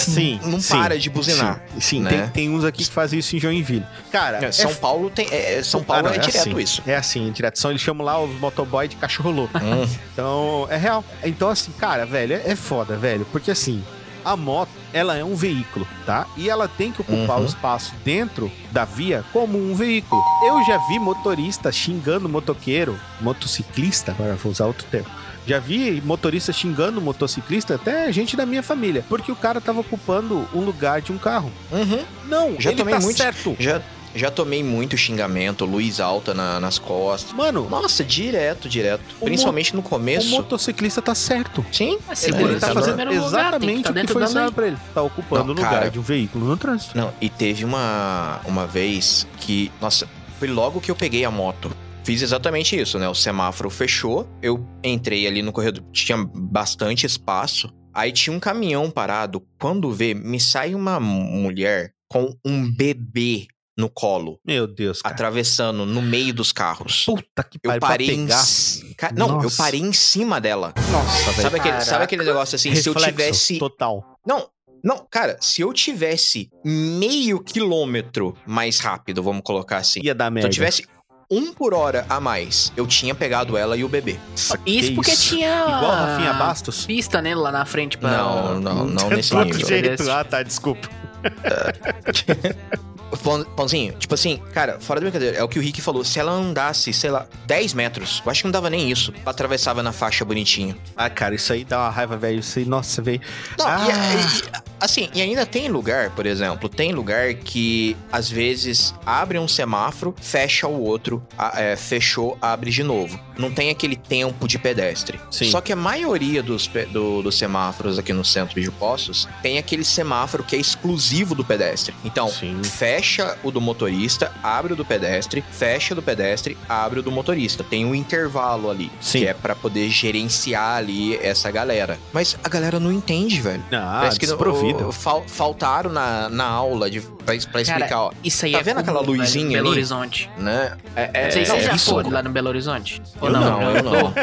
Sim, 0.00 0.40
Não 0.44 0.58
sim, 0.60 0.74
para 0.76 0.98
de 0.98 1.08
buzinar. 1.08 1.62
Sim, 1.74 1.80
sim, 1.80 2.00
né? 2.00 2.10
tem, 2.10 2.28
tem 2.28 2.50
uns 2.50 2.64
aqui 2.64 2.84
que 2.84 2.90
fazem 2.90 3.18
isso 3.20 3.36
em 3.36 3.38
Joinville. 3.38 3.86
Cara, 4.10 4.44
É, 4.44 4.50
São 4.52 4.70
é 4.70 4.74
Paulo 4.74 5.08
tem. 5.08 5.28
é, 5.30 5.62
São 5.62 5.84
Paulo 5.84 6.08
Ah, 6.08 6.10
não, 6.10 6.16
é, 6.16 6.18
direto 6.18 6.36
assim. 6.36 6.58
isso. 6.58 6.82
É 6.86 6.96
assim, 6.96 7.30
direto. 7.30 7.58
São, 7.60 7.70
eles 7.70 7.80
chamam 7.80 8.04
lá 8.04 8.20
os 8.20 8.30
motoboy 8.40 8.88
de 8.88 8.96
cachorro 8.96 9.30
louco. 9.30 9.56
Hum, 9.58 9.88
Então, 10.12 10.66
é 10.68 10.76
real. 10.76 11.04
Então, 11.22 11.48
assim, 11.48 11.70
cara, 11.78 12.04
velho, 12.04 12.34
é, 12.34 12.42
é 12.52 12.56
foda, 12.56 12.96
velho. 12.96 13.24
Porque, 13.30 13.50
assim, 13.52 13.84
a 14.24 14.36
moto, 14.36 14.70
ela 14.92 15.16
é 15.16 15.24
um 15.24 15.34
veículo, 15.34 15.86
tá? 16.06 16.26
E 16.36 16.48
ela 16.48 16.66
tem 16.68 16.90
que 16.92 17.00
ocupar 17.00 17.38
Uhum. 17.38 17.42
o 17.44 17.46
espaço 17.46 17.92
dentro 18.04 18.50
da 18.72 18.84
via 18.84 19.24
como 19.32 19.58
um 19.58 19.74
veículo. 19.74 20.22
Eu 20.46 20.64
já 20.64 20.78
vi 20.88 20.98
motorista 20.98 21.70
xingando 21.70 22.28
motoqueiro, 22.28 22.98
motociclista, 23.20 24.12
agora 24.12 24.34
vou 24.34 24.50
usar 24.52 24.66
outro 24.66 24.86
termo. 24.90 25.08
Já 25.46 25.58
vi 25.58 26.00
motorista 26.02 26.52
xingando 26.54 27.02
motociclista, 27.02 27.74
até 27.74 28.10
gente 28.10 28.34
da 28.34 28.46
minha 28.46 28.62
família, 28.62 29.04
porque 29.10 29.30
o 29.30 29.36
cara 29.36 29.60
tava 29.60 29.80
ocupando 29.80 30.48
um 30.54 30.60
lugar 30.60 31.02
de 31.02 31.12
um 31.12 31.18
carro. 31.18 31.52
uhum. 31.70 32.02
Não, 32.26 32.58
Já 32.58 32.70
ele 32.70 32.78
tomei 32.78 32.94
tá 32.94 33.00
muito- 33.00 33.18
certo. 33.18 33.54
Já, 33.60 33.82
já 34.14 34.30
tomei 34.30 34.62
muito 34.62 34.96
xingamento, 34.96 35.64
luz 35.64 36.00
alta 36.00 36.32
na- 36.32 36.60
nas 36.60 36.78
costas. 36.78 37.32
Mano, 37.32 37.68
Nossa, 37.68 38.04
direto, 38.04 38.68
direto. 38.68 39.02
O 39.20 39.24
Principalmente 39.24 39.74
no 39.74 39.80
o 39.80 39.82
começo. 39.82 40.30
motociclista 40.30 41.02
tá 41.02 41.14
certo. 41.14 41.64
Sim, 41.72 41.98
A 42.06 42.12
Ele 42.12 42.16
segurança 42.16 42.60
tá 42.60 42.70
em 42.70 42.74
fazendo 42.74 42.98
lugar, 43.04 43.26
exatamente 43.26 43.82
tá 43.82 43.90
o 43.90 43.94
que 43.94 44.06
foi 44.06 44.22
ensinado 44.24 44.52
pra 44.52 44.66
ele. 44.68 44.76
Tá 44.94 45.02
ocupando 45.02 45.52
o 45.52 45.54
lugar 45.54 45.70
cara. 45.70 45.90
de 45.90 45.98
um 45.98 46.02
veículo 46.02 46.46
no 46.46 46.56
trânsito. 46.56 46.96
Não, 46.96 47.12
e 47.20 47.28
teve 47.28 47.64
uma, 47.64 48.40
uma 48.44 48.66
vez 48.66 49.26
que, 49.40 49.70
nossa, 49.80 50.08
foi 50.38 50.48
logo 50.48 50.80
que 50.80 50.90
eu 50.90 50.96
peguei 50.96 51.24
a 51.24 51.30
moto. 51.30 51.70
Fiz 52.04 52.20
exatamente 52.20 52.78
isso, 52.78 52.98
né? 52.98 53.08
O 53.08 53.14
semáforo 53.14 53.70
fechou, 53.70 54.28
eu 54.42 54.64
entrei 54.82 55.26
ali 55.26 55.40
no 55.42 55.52
corredor, 55.52 55.82
tinha 55.92 56.18
bastante 56.34 57.06
espaço. 57.06 57.70
Aí 57.94 58.12
tinha 58.12 58.34
um 58.36 58.40
caminhão 58.40 58.90
parado. 58.90 59.42
Quando 59.58 59.90
vê, 59.90 60.14
me 60.14 60.38
sai 60.40 60.74
uma 60.74 60.98
mulher 61.00 61.92
com 62.08 62.34
um 62.44 62.70
bebê 62.70 63.46
no 63.76 63.88
colo, 63.88 64.38
Meu 64.46 64.66
Deus, 64.66 65.02
cara. 65.02 65.14
atravessando 65.14 65.84
no 65.84 66.00
meio 66.00 66.32
dos 66.32 66.52
carros. 66.52 67.04
Puta 67.04 67.42
que 67.42 67.58
Eu 67.62 67.68
pariu. 67.70 67.80
pra 67.80 67.88
parei 67.88 68.10
em... 68.10 68.26
pegar. 68.26 68.38
ci- 68.44 68.94
Ca- 68.96 69.12
Não, 69.16 69.42
eu 69.42 69.50
parei 69.50 69.80
em 69.80 69.92
cima 69.92 70.40
dela. 70.40 70.72
Nossa, 70.92 71.30
velho. 71.32 71.42
Sabe 71.42 71.58
aquele, 71.58 71.80
sabe 71.80 72.04
aquele 72.04 72.24
negócio 72.24 72.54
assim? 72.56 72.74
Se 72.74 72.88
eu 72.88 72.92
Reflexo 72.92 73.10
tivesse 73.16 73.58
Total. 73.58 74.04
não, 74.26 74.48
não, 74.84 75.04
cara, 75.10 75.36
se 75.40 75.60
eu 75.62 75.72
tivesse 75.72 76.48
meio 76.64 77.40
quilômetro 77.42 78.36
mais 78.46 78.78
rápido, 78.78 79.22
vamos 79.22 79.42
colocar 79.44 79.78
assim. 79.78 80.00
Ia 80.04 80.14
dar 80.14 80.26
Se 80.26 80.30
merda. 80.32 80.48
eu 80.48 80.52
tivesse 80.52 80.86
um 81.30 81.52
por 81.54 81.72
hora 81.74 82.04
a 82.08 82.20
mais, 82.20 82.70
eu 82.76 82.86
tinha 82.86 83.14
pegado 83.14 83.56
ela 83.56 83.76
e 83.78 83.82
o 83.82 83.88
bebê. 83.88 84.16
Isso 84.36 84.56
que 84.58 84.90
porque 84.94 85.10
isso? 85.12 85.30
tinha. 85.30 85.48
Igual 85.64 85.90
a 85.90 86.04
Rafinha 86.06 86.32
Bastos? 86.34 86.84
Pista 86.86 87.20
nele 87.22 87.36
lá 87.40 87.50
na 87.50 87.64
frente 87.64 87.96
pra. 87.98 88.10
Não, 88.10 88.60
não, 88.60 88.84
não 88.84 89.08
nesse 89.08 89.34
nível. 89.34 89.66
jeito. 89.66 90.08
Ah, 90.10 90.22
tá, 90.22 90.42
desculpa. 90.42 90.86
Pão- 93.16 93.44
Pãozinho, 93.44 93.92
tipo 93.98 94.14
assim, 94.14 94.40
cara, 94.52 94.78
fora 94.80 95.00
da 95.00 95.04
brincadeira, 95.04 95.36
é 95.36 95.42
o 95.42 95.48
que 95.48 95.58
o 95.58 95.62
Rick 95.62 95.80
falou. 95.80 96.04
Se 96.04 96.18
ela 96.18 96.32
andasse, 96.32 96.92
sei 96.92 97.10
lá, 97.10 97.26
10 97.46 97.74
metros, 97.74 98.22
eu 98.24 98.30
acho 98.30 98.40
que 98.42 98.46
não 98.46 98.52
dava 98.52 98.70
nem 98.70 98.90
isso. 98.90 99.12
Ela 99.22 99.30
atravessava 99.30 99.82
na 99.82 99.92
faixa 99.92 100.24
bonitinho. 100.24 100.76
Ah, 100.96 101.08
cara, 101.10 101.34
isso 101.34 101.52
aí 101.52 101.64
dá 101.64 101.78
uma 101.80 101.90
raiva, 101.90 102.16
velho. 102.16 102.40
Isso 102.40 102.58
aí, 102.58 102.64
nossa, 102.64 103.00
velho. 103.02 103.20
Não, 103.58 103.66
Ah. 103.66 103.86
e, 103.88 104.38
e- 104.38 104.42
assim, 104.80 105.08
e 105.14 105.20
ainda 105.22 105.44
tem 105.46 105.68
lugar, 105.68 106.10
por 106.10 106.26
exemplo, 106.26 106.68
tem 106.68 106.92
lugar 106.92 107.34
que 107.34 107.96
às 108.12 108.28
vezes 108.28 108.94
abre 109.06 109.38
um 109.38 109.48
semáforo, 109.48 110.14
fecha 110.20 110.66
o 110.66 110.82
outro, 110.82 111.22
a- 111.38 111.60
é, 111.60 111.76
fechou, 111.76 112.36
abre 112.40 112.70
de 112.70 112.82
novo. 112.82 113.18
Não 113.36 113.50
tem 113.50 113.70
aquele 113.70 113.96
tempo 113.96 114.46
de 114.46 114.58
pedestre. 114.58 115.18
Sim. 115.30 115.50
Só 115.50 115.60
que 115.60 115.72
a 115.72 115.76
maioria 115.76 116.42
dos, 116.42 116.68
do- 116.92 117.22
dos 117.22 117.36
semáforos 117.36 117.98
aqui 117.98 118.12
no 118.12 118.24
centro 118.24 118.60
de 118.60 118.70
Poços 118.70 119.28
tem 119.42 119.58
aquele 119.58 119.84
semáforo 119.84 120.44
que 120.44 120.54
é 120.54 120.58
exclusivo 120.58 121.34
do 121.34 121.44
pedestre. 121.44 121.94
Então, 122.04 122.28
Sim. 122.28 122.60
fecha 122.62 123.03
o 123.42 123.50
do 123.50 123.60
motorista, 123.60 124.32
abre 124.42 124.72
o 124.72 124.76
do 124.76 124.84
pedestre, 124.84 125.44
fecha 125.52 125.92
o 125.92 125.96
do 125.96 126.02
pedestre, 126.02 126.56
abre 126.68 127.00
o 127.00 127.02
do 127.02 127.12
motorista. 127.12 127.62
Tem 127.62 127.84
um 127.84 127.94
intervalo 127.94 128.70
ali, 128.70 128.90
Sim. 129.00 129.20
que 129.20 129.26
é 129.26 129.34
pra 129.34 129.54
poder 129.54 129.88
gerenciar 129.90 130.76
ali 130.78 131.16
essa 131.16 131.50
galera. 131.50 131.98
Mas 132.12 132.36
a 132.42 132.48
galera 132.48 132.80
não 132.80 132.90
entende, 132.92 133.40
velho. 133.40 133.62
Ah, 133.72 133.98
Parece 134.00 134.18
que 134.20 134.26
desprovida. 134.26 134.86
o- 134.86 134.92
fal- 134.92 135.24
faltaram 135.26 135.90
na, 135.90 136.28
na 136.28 136.44
aula 136.46 136.90
de, 136.90 137.00
pra, 137.00 137.34
pra 137.52 137.60
explicar, 137.62 138.00
ó. 138.00 138.10
Isso 138.22 138.44
aí 138.46 138.52
Tá 138.52 138.58
é 138.58 138.62
vendo 138.62 138.78
aquela 138.80 139.00
comum, 139.00 139.12
velho, 139.12 139.22
luzinha 139.22 139.48
Belo 139.58 139.68
ali? 139.68 139.76
Horizonte. 139.78 140.30
Né? 140.38 140.76
É, 140.96 141.10
é, 141.12 141.24
Não 141.24 141.30
sei 141.32 141.44
se 141.44 141.50
é, 141.52 141.54
você 141.60 141.66
já 141.66 141.74
isso, 141.74 141.90
foi 141.90 142.04
lá 142.10 142.22
no 142.22 142.30
Belo 142.30 142.48
Horizonte. 142.48 143.02
Ou 143.20 143.28
Eu 143.28 143.32
não, 143.32 143.62
eu 143.76 143.82
não. 143.82 144.14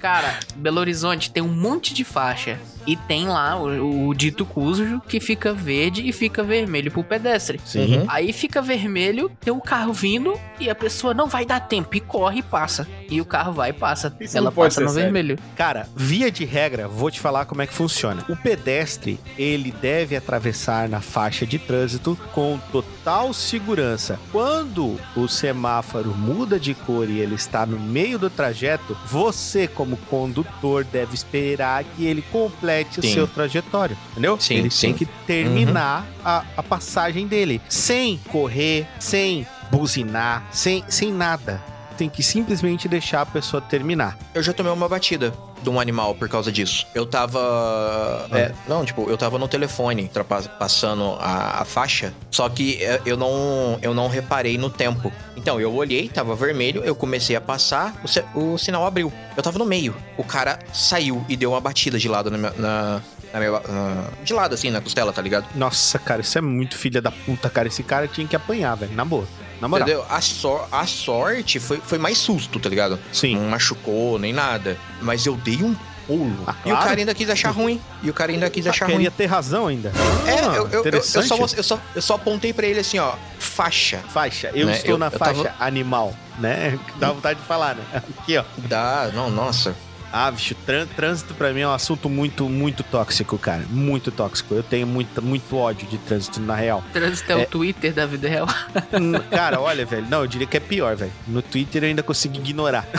Cara, 0.00 0.38
Belo 0.56 0.80
Horizonte 0.80 1.30
tem 1.30 1.42
um 1.42 1.48
monte 1.48 1.92
de 1.94 2.04
faixa. 2.04 2.58
E 2.86 2.96
tem 2.96 3.26
lá 3.28 3.56
o, 3.60 4.08
o 4.08 4.14
dito 4.14 4.44
cujo 4.44 5.00
que 5.06 5.20
fica 5.20 5.52
verde 5.52 6.06
e 6.06 6.12
fica 6.12 6.42
vermelho 6.42 6.90
pro 6.90 7.04
pedestre. 7.04 7.60
Sim. 7.64 7.98
Uhum. 7.98 8.04
Aí 8.08 8.32
fica 8.32 8.60
vermelho, 8.60 9.30
tem 9.40 9.52
o 9.52 9.60
carro 9.60 9.92
vindo 9.92 10.38
e 10.58 10.68
a 10.68 10.74
pessoa 10.74 11.14
não 11.14 11.26
vai 11.26 11.44
dar 11.44 11.60
tempo 11.60 11.96
e 11.96 12.00
corre 12.00 12.40
e 12.40 12.42
passa. 12.42 12.86
E 13.10 13.20
o 13.20 13.24
carro 13.24 13.52
vai 13.52 13.70
e 13.70 13.72
passa. 13.72 14.14
Isso 14.20 14.36
Ela 14.36 14.50
passa 14.50 14.80
no 14.80 14.88
sério. 14.88 15.04
vermelho. 15.04 15.38
Cara, 15.56 15.88
via 15.94 16.30
de 16.30 16.44
regra, 16.44 16.88
vou 16.88 17.10
te 17.10 17.20
falar 17.20 17.44
como 17.44 17.62
é 17.62 17.66
que 17.66 17.74
funciona. 17.74 18.24
O 18.28 18.36
pedestre, 18.36 19.20
ele 19.38 19.72
deve 19.80 20.16
atravessar 20.16 20.88
na 20.88 21.00
faixa 21.00 21.46
de 21.46 21.58
trânsito 21.58 22.18
com 22.32 22.58
total 22.70 23.32
segurança. 23.32 24.18
Quando 24.30 24.98
o 25.16 25.28
semáforo 25.28 26.14
muda 26.16 26.58
de 26.58 26.74
cor 26.74 27.08
e 27.08 27.20
ele 27.20 27.34
está 27.34 27.64
no 27.66 27.78
meio 27.78 28.18
do 28.18 28.30
trajeto, 28.30 28.96
você, 29.06 29.68
como 29.68 29.96
condutor, 30.08 30.84
deve 30.84 31.14
esperar 31.14 31.84
que 31.84 32.04
ele 32.06 32.22
complete 32.22 32.71
o 32.80 33.02
Sim. 33.02 33.14
seu 33.14 33.28
trajetório, 33.28 33.96
entendeu? 34.12 34.38
Sim, 34.40 34.54
ele 34.54 34.70
sim. 34.70 34.88
tem 34.88 34.94
que 34.94 35.06
terminar 35.26 36.06
a, 36.24 36.44
a 36.56 36.62
passagem 36.62 37.26
dele, 37.26 37.60
sem 37.68 38.18
correr, 38.30 38.86
sem 38.98 39.46
buzinar, 39.70 40.46
sem, 40.50 40.84
sem 40.88 41.12
nada. 41.12 41.62
Tem 41.96 42.08
que 42.08 42.22
simplesmente 42.22 42.88
deixar 42.88 43.20
a 43.22 43.26
pessoa 43.26 43.60
terminar. 43.60 44.18
Eu 44.34 44.42
já 44.42 44.52
tomei 44.52 44.72
uma 44.72 44.88
batida 44.88 45.32
de 45.62 45.70
um 45.70 45.78
animal 45.80 46.14
por 46.14 46.28
causa 46.28 46.50
disso. 46.50 46.86
Eu 46.94 47.06
tava. 47.06 48.26
é, 48.32 48.52
não, 48.68 48.84
tipo, 48.84 49.08
eu 49.08 49.16
tava 49.16 49.38
no 49.38 49.48
telefone 49.48 50.10
passando 50.58 51.16
a, 51.20 51.62
a 51.62 51.64
faixa, 51.64 52.12
só 52.30 52.48
que 52.48 52.82
é, 52.82 53.00
eu 53.06 53.16
não, 53.16 53.78
eu 53.82 53.94
não 53.94 54.08
reparei 54.08 54.58
no 54.58 54.70
tempo. 54.70 55.12
Então, 55.36 55.60
eu 55.60 55.72
olhei, 55.74 56.08
tava 56.08 56.34
vermelho, 56.34 56.82
eu 56.84 56.94
comecei 56.94 57.34
a 57.36 57.40
passar, 57.40 57.94
o, 58.34 58.52
o 58.54 58.58
sinal 58.58 58.86
abriu. 58.86 59.12
Eu 59.36 59.42
tava 59.42 59.58
no 59.58 59.64
meio. 59.64 59.94
O 60.16 60.24
cara 60.24 60.58
saiu 60.72 61.24
e 61.28 61.36
deu 61.36 61.50
uma 61.52 61.60
batida 61.60 61.98
de 61.98 62.08
lado 62.08 62.30
na 62.30 62.38
minha. 62.38 62.52
Na, 62.52 63.00
na 63.32 63.38
minha- 63.40 63.50
na- 63.52 64.04
de 64.22 64.32
lado, 64.34 64.54
assim, 64.54 64.70
na 64.70 64.80
costela, 64.80 65.12
tá 65.12 65.22
ligado? 65.22 65.46
Nossa, 65.54 65.98
cara, 65.98 66.20
isso 66.20 66.36
é 66.36 66.40
muito 66.40 66.76
filha 66.76 67.00
da 67.00 67.10
puta, 67.10 67.48
cara. 67.48 67.66
Esse 67.68 67.82
cara 67.82 68.06
tinha 68.06 68.26
que 68.26 68.36
apanhar, 68.36 68.74
velho. 68.76 68.92
Na 68.94 69.04
boa. 69.04 69.26
Na 69.60 69.68
moral. 69.68 69.86
Entendeu? 69.88 70.04
A, 70.10 70.20
sor- 70.20 70.66
a 70.72 70.84
sorte 70.86 71.58
foi, 71.60 71.78
foi 71.78 71.96
mais 71.96 72.18
susto, 72.18 72.58
tá 72.60 72.68
ligado? 72.68 72.98
Sim. 73.12 73.36
Não 73.36 73.48
machucou 73.48 74.18
nem 74.18 74.32
nada. 74.32 74.76
Mas 75.02 75.26
eu 75.26 75.36
dei 75.36 75.62
um 75.62 75.74
pulo. 76.06 76.44
Ah, 76.46 76.54
E 76.64 76.68
o 76.68 76.70
claro. 76.72 76.86
cara 76.88 76.98
ainda 77.00 77.14
quis 77.14 77.28
achar 77.30 77.50
ruim. 77.50 77.80
E 78.02 78.10
o 78.10 78.14
cara 78.14 78.32
ainda 78.32 78.48
quis 78.50 78.66
Ah, 78.66 78.70
achar 78.70 78.86
queria 78.86 79.08
ruim. 79.08 79.16
ter 79.16 79.26
razão 79.26 79.66
ainda. 79.66 79.92
É, 80.26 80.30
Ah, 80.32 80.54
eu, 80.56 80.68
eu, 80.68 80.84
eu, 80.84 81.02
só, 81.02 81.20
eu, 81.20 81.62
só, 81.62 81.78
eu 81.94 82.02
só 82.02 82.14
apontei 82.14 82.52
pra 82.52 82.66
ele 82.66 82.80
assim, 82.80 82.98
ó. 82.98 83.14
Faixa. 83.38 83.98
Faixa. 84.08 84.50
Eu 84.54 84.66
Né, 84.66 84.72
estou 84.76 84.92
eu- 84.92 84.98
na 84.98 85.06
eu 85.06 85.10
faixa 85.18 85.44
tava- 85.44 85.54
animal, 85.64 86.14
né? 86.38 86.78
Dá 86.98 87.12
vontade 87.12 87.40
de 87.40 87.46
falar, 87.46 87.74
né? 87.74 87.84
Aqui, 88.18 88.36
ó. 88.38 88.44
Dá, 88.58 89.10
não, 89.14 89.30
nossa. 89.30 89.74
Ah, 90.12 90.30
bicho, 90.30 90.54
trân- 90.66 90.86
trânsito 90.94 91.32
pra 91.34 91.52
mim 91.52 91.60
é 91.60 91.68
um 91.68 91.72
assunto 91.72 92.08
muito, 92.10 92.48
muito 92.48 92.82
tóxico, 92.82 93.38
cara. 93.38 93.64
Muito 93.70 94.10
tóxico. 94.12 94.54
Eu 94.54 94.62
tenho 94.62 94.86
muito, 94.86 95.22
muito 95.22 95.56
ódio 95.56 95.88
de 95.88 95.96
trânsito, 95.98 96.38
na 96.40 96.54
real. 96.54 96.84
Trânsito 96.92 97.32
é, 97.32 97.40
É. 97.40 97.44
o 97.44 97.46
Twitter 97.46 97.94
da 97.94 98.04
vida 98.04 98.28
real. 98.28 98.46
Cara, 99.30 99.58
olha, 99.60 99.86
velho. 99.86 100.06
Não, 100.10 100.20
eu 100.20 100.26
diria 100.26 100.46
que 100.46 100.56
é 100.56 100.60
pior, 100.60 100.94
velho. 100.96 101.12
No 101.26 101.40
Twitter 101.40 101.82
eu 101.84 101.88
ainda 101.88 102.02
consigo 102.02 102.36
ignorar. 102.36 102.86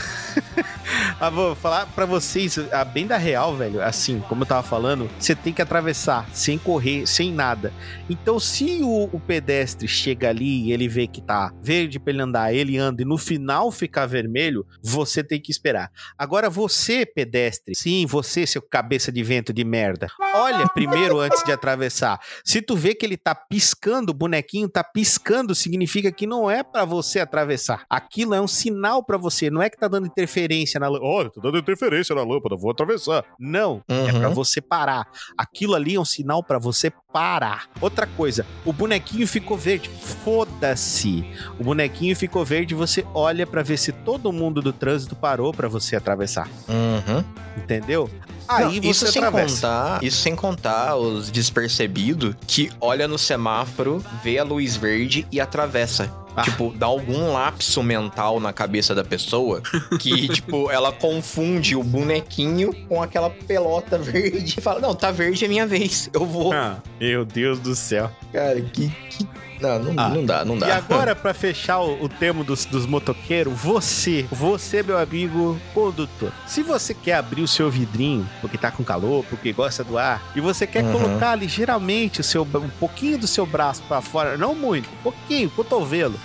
Mas 1.20 1.34
vou 1.34 1.56
falar 1.56 1.86
pra 1.88 2.06
vocês, 2.06 2.58
a 2.72 2.84
bem 2.84 3.08
da 3.08 3.18
real, 3.18 3.56
velho. 3.56 3.82
Assim, 3.82 4.20
como 4.28 4.42
eu 4.44 4.46
tava 4.48 4.64
falando, 4.64 5.10
você 5.18 5.34
tem 5.36 5.54
que 5.54 5.62
atravessar 5.62 6.28
sem 6.34 6.58
correr, 6.58 7.06
sem 7.08 7.32
nada. 7.32 7.72
Então, 8.10 8.40
se 8.40 8.80
o, 8.82 9.10
o 9.12 9.20
pedestre 9.20 9.88
chega 9.88 10.30
ali 10.30 10.66
e 10.66 10.72
ele 10.74 10.88
vê 10.88 11.08
que 11.08 11.22
tá 11.22 11.54
verde 11.62 12.00
pra 12.00 12.12
ele 12.12 12.22
andar, 12.22 12.54
ele 12.54 12.78
anda 12.78 13.02
e 13.02 13.06
no 13.06 13.18
final 13.18 13.72
ficar 13.72 14.06
vermelho, 14.06 14.66
você 14.82 15.24
tem 15.24 15.40
que 15.40 15.52
esperar. 15.52 15.92
Agora, 16.18 16.50
você, 16.50 17.03
pedestre, 17.06 17.76
sim, 17.76 18.06
você, 18.06 18.46
seu 18.46 18.62
cabeça 18.62 19.12
de 19.12 19.24
vento 19.24 19.52
de 19.54 19.64
merda, 19.64 20.08
olha 20.36 20.68
primeiro 20.70 21.20
antes 21.20 21.44
de 21.44 21.52
atravessar. 21.52 22.20
Se 22.44 22.62
tu 22.62 22.76
vê 22.76 22.94
que 22.96 23.06
ele 23.06 23.18
tá 23.18 23.34
piscando, 23.36 24.12
o 24.12 24.14
bonequinho 24.14 24.68
tá 24.70 24.84
piscando, 24.84 25.54
significa 25.56 26.12
que 26.12 26.26
não 26.28 26.50
é 26.50 26.64
pra 26.64 26.86
você 26.86 27.20
atravessar. 27.20 27.86
Aquilo 27.90 28.34
é 28.34 28.42
um 28.42 28.48
sinal 28.48 29.04
pra 29.04 29.18
você, 29.18 29.50
não 29.50 29.62
é 29.62 29.70
que 29.70 29.78
tá 29.78 29.88
dando 29.88 30.08
interferência 30.08 30.80
na 30.80 30.88
lâmpada. 30.88 31.06
Olha, 31.12 31.30
tá 31.30 31.42
dando 31.42 31.58
interferência 31.58 32.16
na 32.16 32.24
lâmpada, 32.24 32.56
vou 32.56 32.72
atravessar. 32.72 33.24
Não, 33.40 33.84
é 33.88 33.94
Uhum. 33.94 34.20
pra 34.20 34.30
você 34.30 34.62
parar. 34.62 35.08
Aquilo 35.38 35.76
ali 35.76 35.96
é 35.96 36.00
um 36.00 36.06
sinal 36.06 36.44
pra 36.44 36.58
você 36.60 36.92
parar. 37.14 37.68
Outra 37.80 38.08
coisa, 38.08 38.46
o 38.66 38.74
bonequinho 38.74 39.28
ficou 39.28 39.56
verde. 39.56 39.90
Foda-se. 40.24 41.24
O 41.60 41.64
bonequinho 41.64 42.16
ficou 42.16 42.44
verde, 42.44 42.74
você 42.74 43.06
olha 43.14 43.46
pra 43.46 43.62
ver 43.62 43.78
se 43.78 43.92
todo 43.92 44.34
mundo 44.34 44.62
do 44.62 44.74
trânsito 44.74 45.16
parou 45.16 45.54
pra 45.54 45.68
você 45.70 45.96
atravessar. 45.96 46.50
Uhum. 46.68 47.24
Entendeu? 47.56 48.10
Aí 48.48 48.66
Não, 48.66 48.72
você 48.82 48.90
isso 48.90 49.08
sem 49.12 49.24
atravessa. 49.24 49.56
contar, 49.68 50.04
isso 50.04 50.18
sem 50.18 50.36
contar 50.36 50.96
os 50.98 51.32
despercebidos 51.32 52.36
que 52.46 52.70
olha 52.82 53.08
no 53.08 53.18
semáforo, 53.18 54.04
vê 54.22 54.38
a 54.38 54.44
luz 54.44 54.76
verde 54.76 55.26
e 55.32 55.40
atravessa. 55.40 56.12
Ah. 56.36 56.42
Tipo, 56.42 56.74
dá 56.76 56.86
algum 56.88 57.32
lapso 57.34 57.84
mental 57.84 58.40
na 58.40 58.52
cabeça 58.52 58.94
da 58.96 59.04
pessoa 59.04 59.62
que, 60.00 60.28
tipo, 60.34 60.70
ela 60.72 60.92
confunde 60.92 61.76
o 61.76 61.84
bonequinho 61.84 62.74
com 62.88 63.02
aquela 63.02 63.30
pelota 63.30 63.98
verde 63.98 64.56
e 64.58 64.62
fala: 64.62 64.80
Não, 64.80 64.96
tá 64.96 65.12
verde 65.12 65.46
é 65.46 65.48
minha 65.48 65.68
vez, 65.68 66.10
eu 66.14 66.26
vou. 66.26 66.52
Ah, 66.54 66.78
meu 67.00 67.24
Deus 67.26 67.60
do 67.60 67.76
céu. 67.76 68.10
Cara, 68.32 68.60
que. 68.62 68.90
que... 69.10 69.28
Não, 69.62 69.80
não, 69.80 69.94
Ah. 70.04 70.10
não 70.10 70.26
dá, 70.26 70.44
não 70.44 70.58
dá. 70.58 70.68
E 70.68 70.72
agora, 70.72 71.16
pra 71.16 71.34
fechar 71.34 71.80
o, 71.80 72.04
o 72.04 72.10
tema 72.10 72.44
dos, 72.44 72.66
dos 72.66 72.86
motoqueiros, 72.86 73.54
você, 73.58 74.26
você, 74.30 74.84
meu 74.84 74.98
amigo 74.98 75.58
condutor, 75.74 76.34
se 76.46 76.62
você 76.62 76.94
quer 76.94 77.14
abrir 77.14 77.42
o 77.44 77.48
seu 77.48 77.72
vidrinho, 77.72 78.28
porque 78.42 78.58
tá 78.58 78.72
com 78.72 78.84
calor, 78.84 79.24
porque 79.30 79.54
gosta 79.54 79.82
do 79.82 79.98
ar, 79.98 80.22
e 80.36 80.42
você 80.42 80.68
quer 80.68 80.84
Uhum. 80.84 80.92
colocar 80.92 81.36
ligeiramente 81.36 82.20
o 82.20 82.24
seu, 82.26 82.42
um 82.44 82.70
pouquinho 82.78 83.18
do 83.20 83.28
seu 83.28 83.46
braço 83.46 83.82
pra 83.88 84.02
fora, 84.02 84.36
não 84.36 84.54
muito, 84.54 84.90
um 85.00 85.04
pouquinho, 85.04 85.50
cotovelo, 85.52 86.20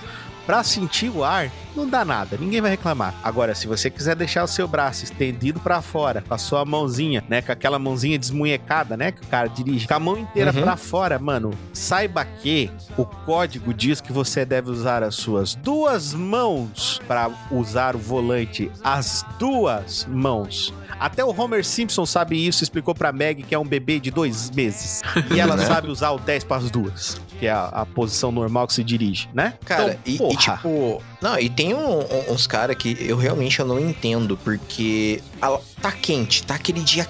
pra 0.49 0.65
sentir 0.65 1.11
o 1.11 1.23
ar, 1.23 1.51
não 1.77 1.87
dá 1.87 2.07
nada, 2.07 2.39
ninguém 2.41 2.63
vai 2.63 2.71
reclamar. 2.71 3.15
Agora, 3.23 3.55
se 3.55 3.67
você 3.67 3.91
quiser 3.91 4.17
deixar 4.17 4.43
o 4.45 4.49
seu 4.49 4.67
braço 4.67 5.05
estendido 5.05 5.61
pra 5.61 5.83
fora, 5.83 6.25
com 6.27 6.33
a 6.33 6.39
sua 6.39 6.65
mãozinha, 6.65 7.23
né, 7.29 7.43
com 7.43 7.53
aquela 7.53 7.79
mãozinha 7.79 8.19
desmunhecada, 8.19 8.97
né, 8.97 9.13
que 9.13 9.23
o 9.23 9.27
cara 9.27 9.47
dirige, 9.47 9.87
com 9.87 9.93
a 9.93 10.01
mão 10.01 10.17
inteira 10.17 10.51
Uhum. 10.55 10.63
pra 10.63 10.75
fora, 10.79 11.19
mano, 11.19 11.51
saiba 11.75 12.25
que 12.25 12.71
o 12.97 13.05
código 13.05 13.75
diz 13.75 14.01
que 14.01 14.11
você 14.11 14.47
deve 14.47 14.71
usar 14.71 15.03
as 15.03 15.17
suas 15.17 15.55
duas 15.55 16.15
mãos 16.15 16.99
para 17.07 17.29
usar 17.51 17.95
o 17.95 17.99
volante, 17.99 18.73
as 18.83 19.27
duas 19.39 20.07
mãos. 20.11 20.73
Até 20.99 21.23
o 21.23 21.29
Homer 21.39 21.63
Simpson 21.63 22.07
sabe 22.07 22.45
isso, 22.45 22.63
explicou 22.65 22.95
pra 22.95 23.13
Meg 23.13 23.43
que 23.43 23.55
é 23.55 23.59
um 23.59 23.67
bebê 23.67 24.01
de 24.01 24.11
dois 24.11 24.51
meses. 24.51 25.03
E 25.31 25.39
ela 25.39 25.55
Né? 25.59 25.67
sabe 25.67 25.89
usar 25.91 26.11
o 26.13 26.19
10 26.19 26.45
para 26.45 26.57
as 26.57 26.71
duas, 26.71 27.21
que 27.39 27.47
é 27.47 27.51
a, 27.51 27.67
a 27.67 27.87
posição 27.87 28.33
normal 28.33 28.67
que 28.67 28.75
se 28.75 28.83
dirige, 28.85 29.29
né? 29.33 29.55
Cara, 29.65 29.99
Então, 30.07 30.29
e- 30.31 30.35
e, 30.35 30.37
tipo. 30.37 31.03
Não, 31.23 31.39
e 31.39 31.49
tem 31.49 31.73
um- 31.75 32.01
um- 32.01 32.33
uns 32.33 32.47
caras 32.47 32.77
que 32.77 32.97
eu 33.01 33.17
realmente 33.17 33.59
eu 33.61 33.67
não 33.67 33.79
entendo, 33.79 34.37
porque 34.37 35.23
a- 35.41 35.59
tá 35.81 35.93
quente, 35.93 36.43
tá 36.43 36.55
aquele 36.57 36.81
dia 36.81 37.07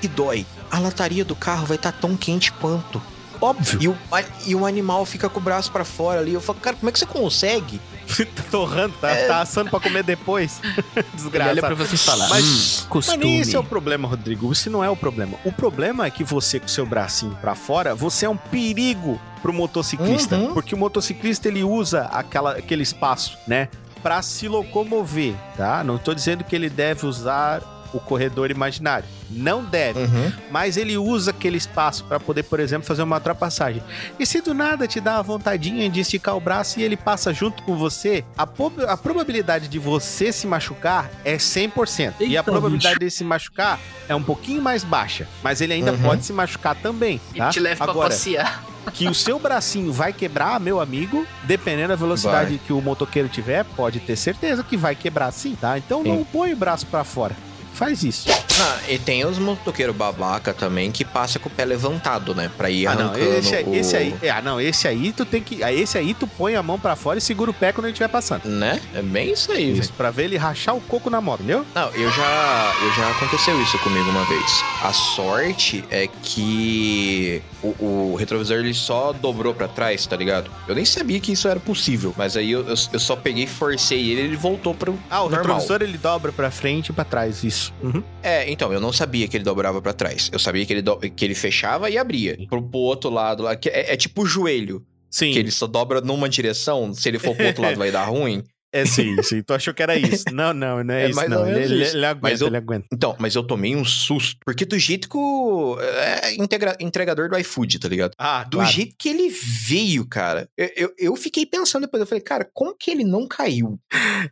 que, 0.00 0.08
dói. 0.08 0.44
A 0.70 0.78
lataria 0.78 1.24
do 1.24 1.34
carro 1.36 1.64
vai 1.66 1.76
estar 1.76 1.92
tão 1.92 2.16
quente 2.16 2.52
quanto. 2.52 3.00
Óbvio. 3.40 3.78
E 3.82 3.88
o, 3.88 3.96
a- 4.12 4.24
e 4.46 4.54
o 4.54 4.66
animal 4.66 5.04
fica 5.06 5.28
com 5.28 5.38
o 5.40 5.42
braço 5.42 5.70
pra 5.72 5.84
fora 5.84 6.20
ali. 6.20 6.32
Eu 6.34 6.40
falo, 6.40 6.58
cara, 6.60 6.76
como 6.76 6.88
é 6.88 6.92
que 6.92 6.98
você 6.98 7.06
consegue? 7.06 7.80
tá 8.36 8.42
torrando, 8.50 8.94
tá, 9.00 9.08
tá 9.26 9.40
assando 9.40 9.68
pra 9.70 9.80
comer 9.80 10.02
depois. 10.04 10.60
Ele 10.96 11.04
Desgraçado. 11.14 11.50
olha 11.58 11.62
pra 11.62 11.74
você 11.74 11.94
e 11.94 11.98
fala, 11.98 12.28
Mas- 12.28 12.86
hum, 12.90 12.94
Mas 12.94 13.16
nem 13.18 13.40
esse 13.40 13.56
é 13.56 13.58
o 13.58 13.64
problema, 13.64 14.06
Rodrigo. 14.08 14.50
Isso 14.52 14.70
não 14.70 14.82
é 14.82 14.88
o 14.88 14.96
problema. 14.96 15.36
O 15.44 15.52
problema 15.52 16.06
é 16.06 16.10
que 16.10 16.22
você, 16.24 16.60
com 16.60 16.68
seu 16.68 16.86
bracinho 16.86 17.36
pra 17.40 17.54
fora, 17.54 17.94
você 17.94 18.26
é 18.26 18.28
um 18.28 18.36
perigo 18.36 19.20
pro 19.42 19.52
motociclista. 19.52 20.36
Uhum. 20.36 20.54
Porque 20.54 20.74
o 20.74 20.78
motociclista, 20.78 21.48
ele 21.48 21.62
usa 21.64 22.02
aquela, 22.12 22.52
aquele 22.52 22.82
espaço, 22.82 23.36
né? 23.46 23.68
Pra 24.02 24.22
se 24.22 24.46
locomover, 24.46 25.34
tá? 25.56 25.82
Não 25.82 25.98
tô 25.98 26.14
dizendo 26.14 26.44
que 26.44 26.54
ele 26.54 26.70
deve 26.70 27.06
usar 27.06 27.60
o 27.92 28.00
corredor 28.00 28.50
imaginário. 28.50 29.06
Não 29.30 29.64
deve. 29.64 30.00
Uhum. 30.00 30.32
Mas 30.50 30.76
ele 30.76 30.96
usa 30.96 31.30
aquele 31.30 31.56
espaço 31.56 32.04
pra 32.04 32.20
poder, 32.20 32.44
por 32.44 32.60
exemplo, 32.60 32.86
fazer 32.86 33.02
uma 33.02 33.16
ultrapassagem. 33.16 33.82
E 34.18 34.24
se 34.26 34.40
do 34.40 34.54
nada 34.54 34.86
te 34.86 35.00
dá 35.00 35.18
a 35.18 35.22
vontadinha 35.22 35.88
de 35.90 36.00
esticar 36.00 36.36
o 36.36 36.40
braço 36.40 36.78
e 36.78 36.82
ele 36.82 36.96
passa 36.96 37.32
junto 37.34 37.62
com 37.64 37.76
você, 37.76 38.24
a, 38.38 38.46
a 38.88 38.96
probabilidade 38.96 39.68
de 39.68 39.78
você 39.78 40.30
se 40.32 40.46
machucar 40.46 41.10
é 41.24 41.36
100%. 41.36 42.14
e 42.20 42.24
a 42.24 42.28
Eita, 42.40 42.42
probabilidade 42.44 42.98
de 43.00 43.10
se 43.10 43.24
machucar 43.24 43.78
é 44.08 44.14
um 44.14 44.22
pouquinho 44.22 44.62
mais 44.62 44.84
baixa. 44.84 45.26
Mas 45.42 45.60
ele 45.60 45.72
ainda 45.72 45.92
Uhum. 45.92 46.02
pode 46.02 46.24
se 46.24 46.32
machucar 46.32 46.74
também, 46.76 47.20
E 47.34 47.38
tá? 47.38 47.48
te 47.50 47.58
leva 47.60 47.82
pra 47.84 47.90
Agora, 47.92 48.10
passear. 48.10 48.62
que 48.92 49.08
o 49.08 49.14
seu 49.14 49.38
bracinho 49.38 49.92
vai 49.92 50.12
quebrar, 50.12 50.60
meu 50.60 50.80
amigo, 50.80 51.26
dependendo 51.44 51.88
da 51.88 51.96
velocidade 51.96 52.50
Vai. 52.56 52.60
que 52.64 52.72
o 52.72 52.80
motoqueiro 52.80 53.28
tiver, 53.28 53.64
pode 53.76 53.98
ter 54.00 54.14
certeza 54.14 54.62
que 54.62 54.76
vai 54.76 54.94
quebrar 54.94 55.32
sim, 55.32 55.56
tá? 55.60 55.76
Então 55.76 56.04
não 56.04 56.18
Sim. 56.18 56.26
põe 56.32 56.52
o 56.52 56.56
braço 56.56 56.86
pra 56.86 57.02
fora. 57.02 57.34
Faz 57.76 58.02
isso. 58.02 58.26
Ah, 58.58 58.78
e 58.88 58.98
tem 58.98 59.22
os 59.26 59.38
motoqueiros 59.38 59.94
babaca 59.94 60.54
também 60.54 60.90
que 60.90 61.04
passa 61.04 61.38
com 61.38 61.48
o 61.50 61.52
pé 61.52 61.62
levantado, 61.66 62.34
né? 62.34 62.50
Pra 62.56 62.70
ir 62.70 62.86
Ah, 62.86 62.94
não, 62.94 63.08
arrancando 63.10 63.34
esse, 63.36 63.54
aí- 63.54 63.64
o... 63.64 63.74
esse 63.74 63.96
aí, 63.96 64.14
é, 64.22 64.30
ah, 64.30 64.40
não, 64.40 64.58
esse 64.58 64.88
aí 64.88 65.12
tu 65.12 65.26
tem 65.26 65.42
que, 65.42 65.62
ah, 65.62 65.70
esse 65.70 65.98
aí 65.98 66.14
tu 66.14 66.26
põe 66.26 66.54
a 66.56 66.62
mão 66.62 66.78
pra 66.80 66.96
fora 66.96 67.18
e 67.18 67.20
segura 67.20 67.50
o 67.50 67.54
pé 67.54 67.72
quando 67.72 67.84
ele 67.84 67.92
estiver 67.92 68.08
passando. 68.08 68.46
Né? 68.48 68.80
É 68.94 69.02
bem 69.02 69.30
isso 69.32 69.52
aí, 69.52 69.74
velho. 69.74 69.88
Pra 69.94 70.10
ver 70.10 70.24
ele 70.24 70.38
rachar 70.38 70.74
o 70.74 70.80
coco 70.80 71.10
na 71.10 71.20
moto, 71.20 71.40
entendeu? 71.40 71.66
Não, 71.74 71.88
eu 71.90 72.10
já, 72.10 72.74
eu 72.82 72.92
já 72.94 73.10
aconteceu 73.10 73.60
isso 73.62 73.78
comigo 73.80 74.08
uma 74.08 74.24
vez. 74.24 74.64
A 74.82 74.92
sorte 74.94 75.84
é 75.90 76.08
que 76.22 77.42
o, 77.62 78.12
o 78.12 78.16
retrovisor 78.16 78.58
ele 78.58 78.74
só 78.74 79.12
dobrou 79.12 79.54
pra 79.54 79.66
trás, 79.68 80.06
tá 80.06 80.16
ligado? 80.16 80.50
Eu 80.68 80.74
nem 80.74 80.84
sabia 80.84 81.18
que 81.20 81.32
isso 81.32 81.48
era 81.48 81.58
possível, 81.60 82.14
mas 82.16 82.36
aí 82.36 82.50
eu, 82.50 82.60
eu, 82.68 82.74
eu 82.92 83.00
só 83.00 83.16
peguei 83.16 83.44
e 83.44 83.46
forcei 83.46 84.10
ele, 84.10 84.20
ele 84.22 84.36
voltou 84.36 84.74
pro 84.74 84.98
Ah, 85.10 85.22
o 85.22 85.28
normal. 85.28 85.38
retrovisor 85.56 85.82
ele 85.82 85.98
dobra 85.98 86.32
pra 86.32 86.50
frente 86.50 86.88
e 86.88 86.92
pra 86.92 87.04
trás, 87.04 87.42
isso. 87.44 87.72
Uhum. 87.82 88.02
É, 88.22 88.50
então, 88.50 88.72
eu 88.72 88.80
não 88.80 88.92
sabia 88.92 89.26
que 89.28 89.36
ele 89.36 89.44
dobrava 89.44 89.80
pra 89.82 89.92
trás. 89.92 90.28
Eu 90.32 90.38
sabia 90.38 90.64
que 90.66 90.72
ele, 90.72 90.82
do- 90.82 90.96
que 90.98 91.24
ele 91.24 91.34
fechava 91.34 91.88
e 91.90 91.96
abria. 91.98 92.36
Pro, 92.48 92.62
pro 92.62 92.78
outro 92.80 93.10
lado 93.10 93.42
lá, 93.42 93.56
que 93.56 93.68
é, 93.68 93.92
é 93.92 93.96
tipo 93.96 94.22
o 94.22 94.26
joelho, 94.26 94.84
Sim, 95.10 95.32
que 95.32 95.38
ele 95.38 95.50
só 95.50 95.66
dobra 95.66 96.00
numa 96.00 96.28
direção, 96.28 96.92
se 96.92 97.08
ele 97.08 97.18
for 97.18 97.34
pro 97.34 97.46
outro 97.46 97.62
lado 97.62 97.76
vai 97.78 97.90
dar 97.90 98.04
ruim. 98.04 98.42
É 98.80 98.86
sim, 98.86 99.22
sim. 99.22 99.42
Tu 99.42 99.52
achou 99.54 99.72
que 99.74 99.82
era 99.82 99.96
isso. 99.96 100.24
Não, 100.32 100.52
não, 100.52 100.82
não 100.84 100.94
é, 100.94 101.04
É 101.04 101.10
isso 101.10 101.28
não. 101.28 101.46
Ele, 101.48 101.60
ele- 101.74 101.84
ele 101.84 102.04
aguenta, 102.06 102.20
Mas 102.22 102.40
eu- 102.40 102.46
ele 102.48 102.56
aguenta. 102.56 102.86
Então, 102.92 103.16
mas 103.18 103.34
eu 103.34 103.42
tomei 103.42 103.74
um 103.76 103.84
susto. 103.84 104.38
Porque 104.44 104.64
do 104.64 104.78
jeito 104.78 105.08
que 105.08 105.16
o. 105.16 105.78
É 105.80 106.34
integra- 106.34 106.76
entregador 106.80 107.28
do 107.28 107.38
iFood, 107.38 107.78
tá 107.78 107.88
ligado? 107.88 108.12
Ah, 108.18 108.44
Do 108.44 108.58
claro. 108.58 108.70
jeito 108.72 108.94
que 108.98 109.08
ele 109.08 109.28
veio, 109.30 110.06
cara. 110.06 110.48
Eu, 110.56 110.70
eu, 110.76 110.94
eu 110.98 111.16
fiquei 111.16 111.46
pensando 111.46 111.82
depois, 111.82 112.00
eu 112.00 112.06
falei, 112.06 112.22
cara, 112.22 112.48
como 112.52 112.74
que 112.76 112.90
ele 112.90 113.04
não 113.04 113.26
caiu? 113.26 113.78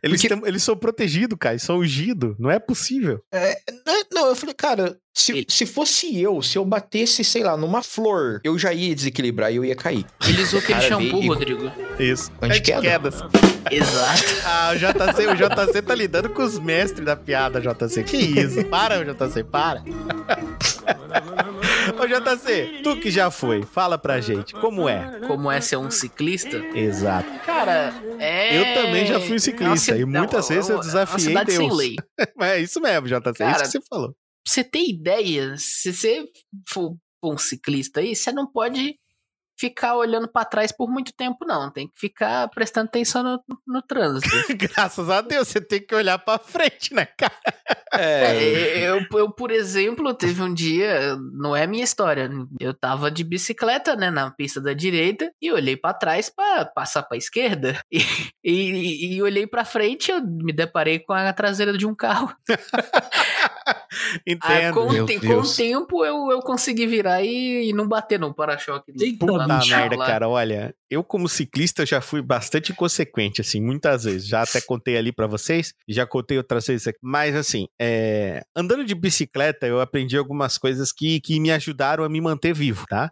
Eles, 0.03 0.21
porque- 0.21 0.29
tão- 0.35 0.45
eles 0.47 0.63
são 0.63 0.75
protegidos, 0.75 1.37
cara. 1.39 1.53
Eles 1.53 1.63
são 1.63 1.77
ungidos. 1.79 2.35
Não 2.39 2.51
é 2.51 2.59
possível. 2.59 3.21
Não, 3.85 4.03
Não, 4.13 4.27
eu 4.29 4.35
falei, 4.35 4.53
cara, 4.55 4.97
se, 5.17 5.31
Ele- 5.31 5.45
se 5.47 5.65
fosse 5.65 6.21
eu, 6.21 6.41
se 6.41 6.57
eu 6.57 6.65
batesse, 6.65 7.23
sei 7.23 7.41
lá, 7.41 7.55
numa 7.55 7.81
flor, 7.81 8.41
eu 8.43 8.59
já 8.59 8.73
ia 8.73 8.93
desequilibrar 8.93 9.49
e 9.51 9.55
eu 9.55 9.63
ia 9.63 9.75
cair. 9.75 10.05
Ele 10.27 10.41
usou 10.43 10.59
aquele 10.59 10.73
Cara, 10.79 10.87
shampoo, 10.89 11.19
veio- 11.21 11.33
Rodrigo. 11.33 11.71
Isso. 11.97 12.29
Antiqueda. 12.41 12.79
Antiquedas. 12.79 13.15
Exato. 13.71 14.23
Ah, 14.45 14.73
o 14.73 14.77
JC, 14.77 15.27
o 15.27 15.35
JC 15.35 15.81
tá 15.81 15.95
lidando 15.95 16.29
com 16.29 16.43
os 16.43 16.59
mestres 16.59 17.03
da 17.05 17.15
piada, 17.15 17.59
JC. 17.61 18.03
Que 18.03 18.17
isso? 18.17 18.63
Para, 18.65 19.03
JC, 19.03 19.43
para. 19.43 19.81
Ô, 21.99 22.05
JC, 22.07 22.81
tu 22.83 22.97
que 22.99 23.09
já 23.09 23.31
foi, 23.31 23.63
fala 23.63 23.97
pra 23.97 24.19
gente, 24.19 24.53
como 24.55 24.87
é? 24.89 25.19
Como 25.27 25.49
é 25.49 25.61
ser 25.61 25.77
um 25.77 25.89
ciclista? 25.89 26.57
Exato. 26.75 27.27
Cara, 27.45 27.93
é. 28.19 28.59
Eu 28.59 28.83
também 28.83 29.05
já 29.05 29.19
fui 29.19 29.39
ciclista, 29.39 29.95
é 29.95 29.99
e 29.99 30.05
muitas 30.05 30.49
é 30.51 30.55
vezes 30.55 30.69
eu 30.69 30.77
é 30.77 30.81
desafiei 30.81 31.27
cidade 31.29 31.51
sem 31.53 31.67
Deus. 31.67 31.77
lei. 31.77 31.95
Mas 32.35 32.49
é 32.51 32.59
isso 32.59 32.79
mesmo, 32.81 33.07
JC, 33.07 33.15
é 33.15 33.31
isso 33.31 33.37
Cara, 33.37 33.59
que 33.63 33.67
você 33.67 33.81
falou. 33.89 34.15
Pra 34.45 34.53
você 34.53 34.63
ter 34.63 34.87
ideia, 34.87 35.55
se 35.57 35.91
você 35.91 36.23
for 36.69 36.95
um 37.23 37.37
ciclista 37.37 37.99
aí, 37.99 38.15
você 38.15 38.31
não 38.31 38.45
pode 38.45 38.95
ficar 39.57 39.95
olhando 39.95 40.27
pra 40.27 40.45
trás 40.45 40.71
por 40.71 40.89
muito 40.89 41.13
tempo, 41.15 41.45
não. 41.45 41.71
Tem 41.71 41.87
que 41.87 41.99
ficar 41.99 42.47
prestando 42.49 42.87
atenção 42.87 43.23
no, 43.23 43.43
no 43.65 43.81
trânsito. 43.81 44.29
Graças 44.55 45.09
a 45.09 45.21
Deus, 45.21 45.47
você 45.47 45.61
tem 45.61 45.81
que 45.81 45.95
olhar 45.95 46.19
pra 46.19 46.37
frente, 46.37 46.93
né, 46.93 47.05
cara? 47.05 47.33
É, 47.93 48.81
eu, 48.87 49.05
eu, 49.13 49.31
por 49.31 49.51
exemplo, 49.51 50.13
teve 50.13 50.41
um 50.41 50.53
dia, 50.53 51.15
não 51.33 51.55
é 51.55 51.65
minha 51.65 51.83
história, 51.83 52.29
eu 52.59 52.73
tava 52.73 53.09
de 53.09 53.23
bicicleta, 53.23 53.95
né, 53.95 54.11
na 54.11 54.29
pista 54.29 54.59
da 54.59 54.73
direita 54.73 55.31
e 55.41 55.51
olhei 55.51 55.77
pra 55.77 55.93
trás 55.93 56.29
pra 56.29 56.65
passar 56.65 57.03
pra 57.03 57.17
esquerda 57.17 57.79
e, 57.91 58.03
e, 58.43 59.15
e 59.15 59.21
olhei 59.21 59.47
pra 59.47 59.63
frente 59.63 60.11
eu 60.11 60.21
me 60.21 60.51
deparei 60.51 60.99
com 60.99 61.13
a 61.13 61.31
traseira 61.31 61.77
de 61.77 61.87
um 61.87 61.95
carro. 61.95 62.35
Ah, 64.41 64.59
Entendo. 64.61 64.73
com, 64.73 65.05
te- 65.05 65.19
com 65.19 65.27
Deus. 65.27 65.53
o 65.53 65.55
tempo 65.55 66.05
eu, 66.05 66.29
eu 66.31 66.39
consegui 66.41 66.85
virar 66.85 67.23
e, 67.23 67.69
e 67.69 67.73
não 67.73 67.87
bater 67.87 68.19
no 68.19 68.33
para-choque. 68.33 68.91
no 68.91 69.17
Puta 69.17 69.47
merda, 69.47 69.95
lá. 69.95 70.05
cara, 70.05 70.29
olha, 70.29 70.75
eu 70.89 71.03
como 71.03 71.27
ciclista 71.27 71.85
já 71.85 72.01
fui 72.01 72.21
bastante 72.21 72.71
inconsequente, 72.71 73.41
assim, 73.41 73.61
muitas 73.61 74.03
vezes. 74.03 74.27
Já 74.27 74.41
até 74.43 74.61
contei 74.61 74.97
ali 74.97 75.11
pra 75.11 75.27
vocês, 75.27 75.73
já 75.87 76.05
contei 76.05 76.37
outras 76.37 76.67
vezes 76.67 76.87
aqui. 76.87 76.99
Mas, 77.01 77.35
assim, 77.35 77.67
é, 77.81 78.43
andando 78.55 78.85
de 78.85 78.93
bicicleta, 78.95 79.65
eu 79.65 79.79
aprendi 79.81 80.17
algumas 80.17 80.57
coisas 80.57 80.91
que, 80.91 81.19
que 81.21 81.39
me 81.39 81.51
ajudaram 81.51 82.03
a 82.03 82.09
me 82.09 82.21
manter 82.21 82.53
vivo, 82.53 82.85
tá? 82.87 83.11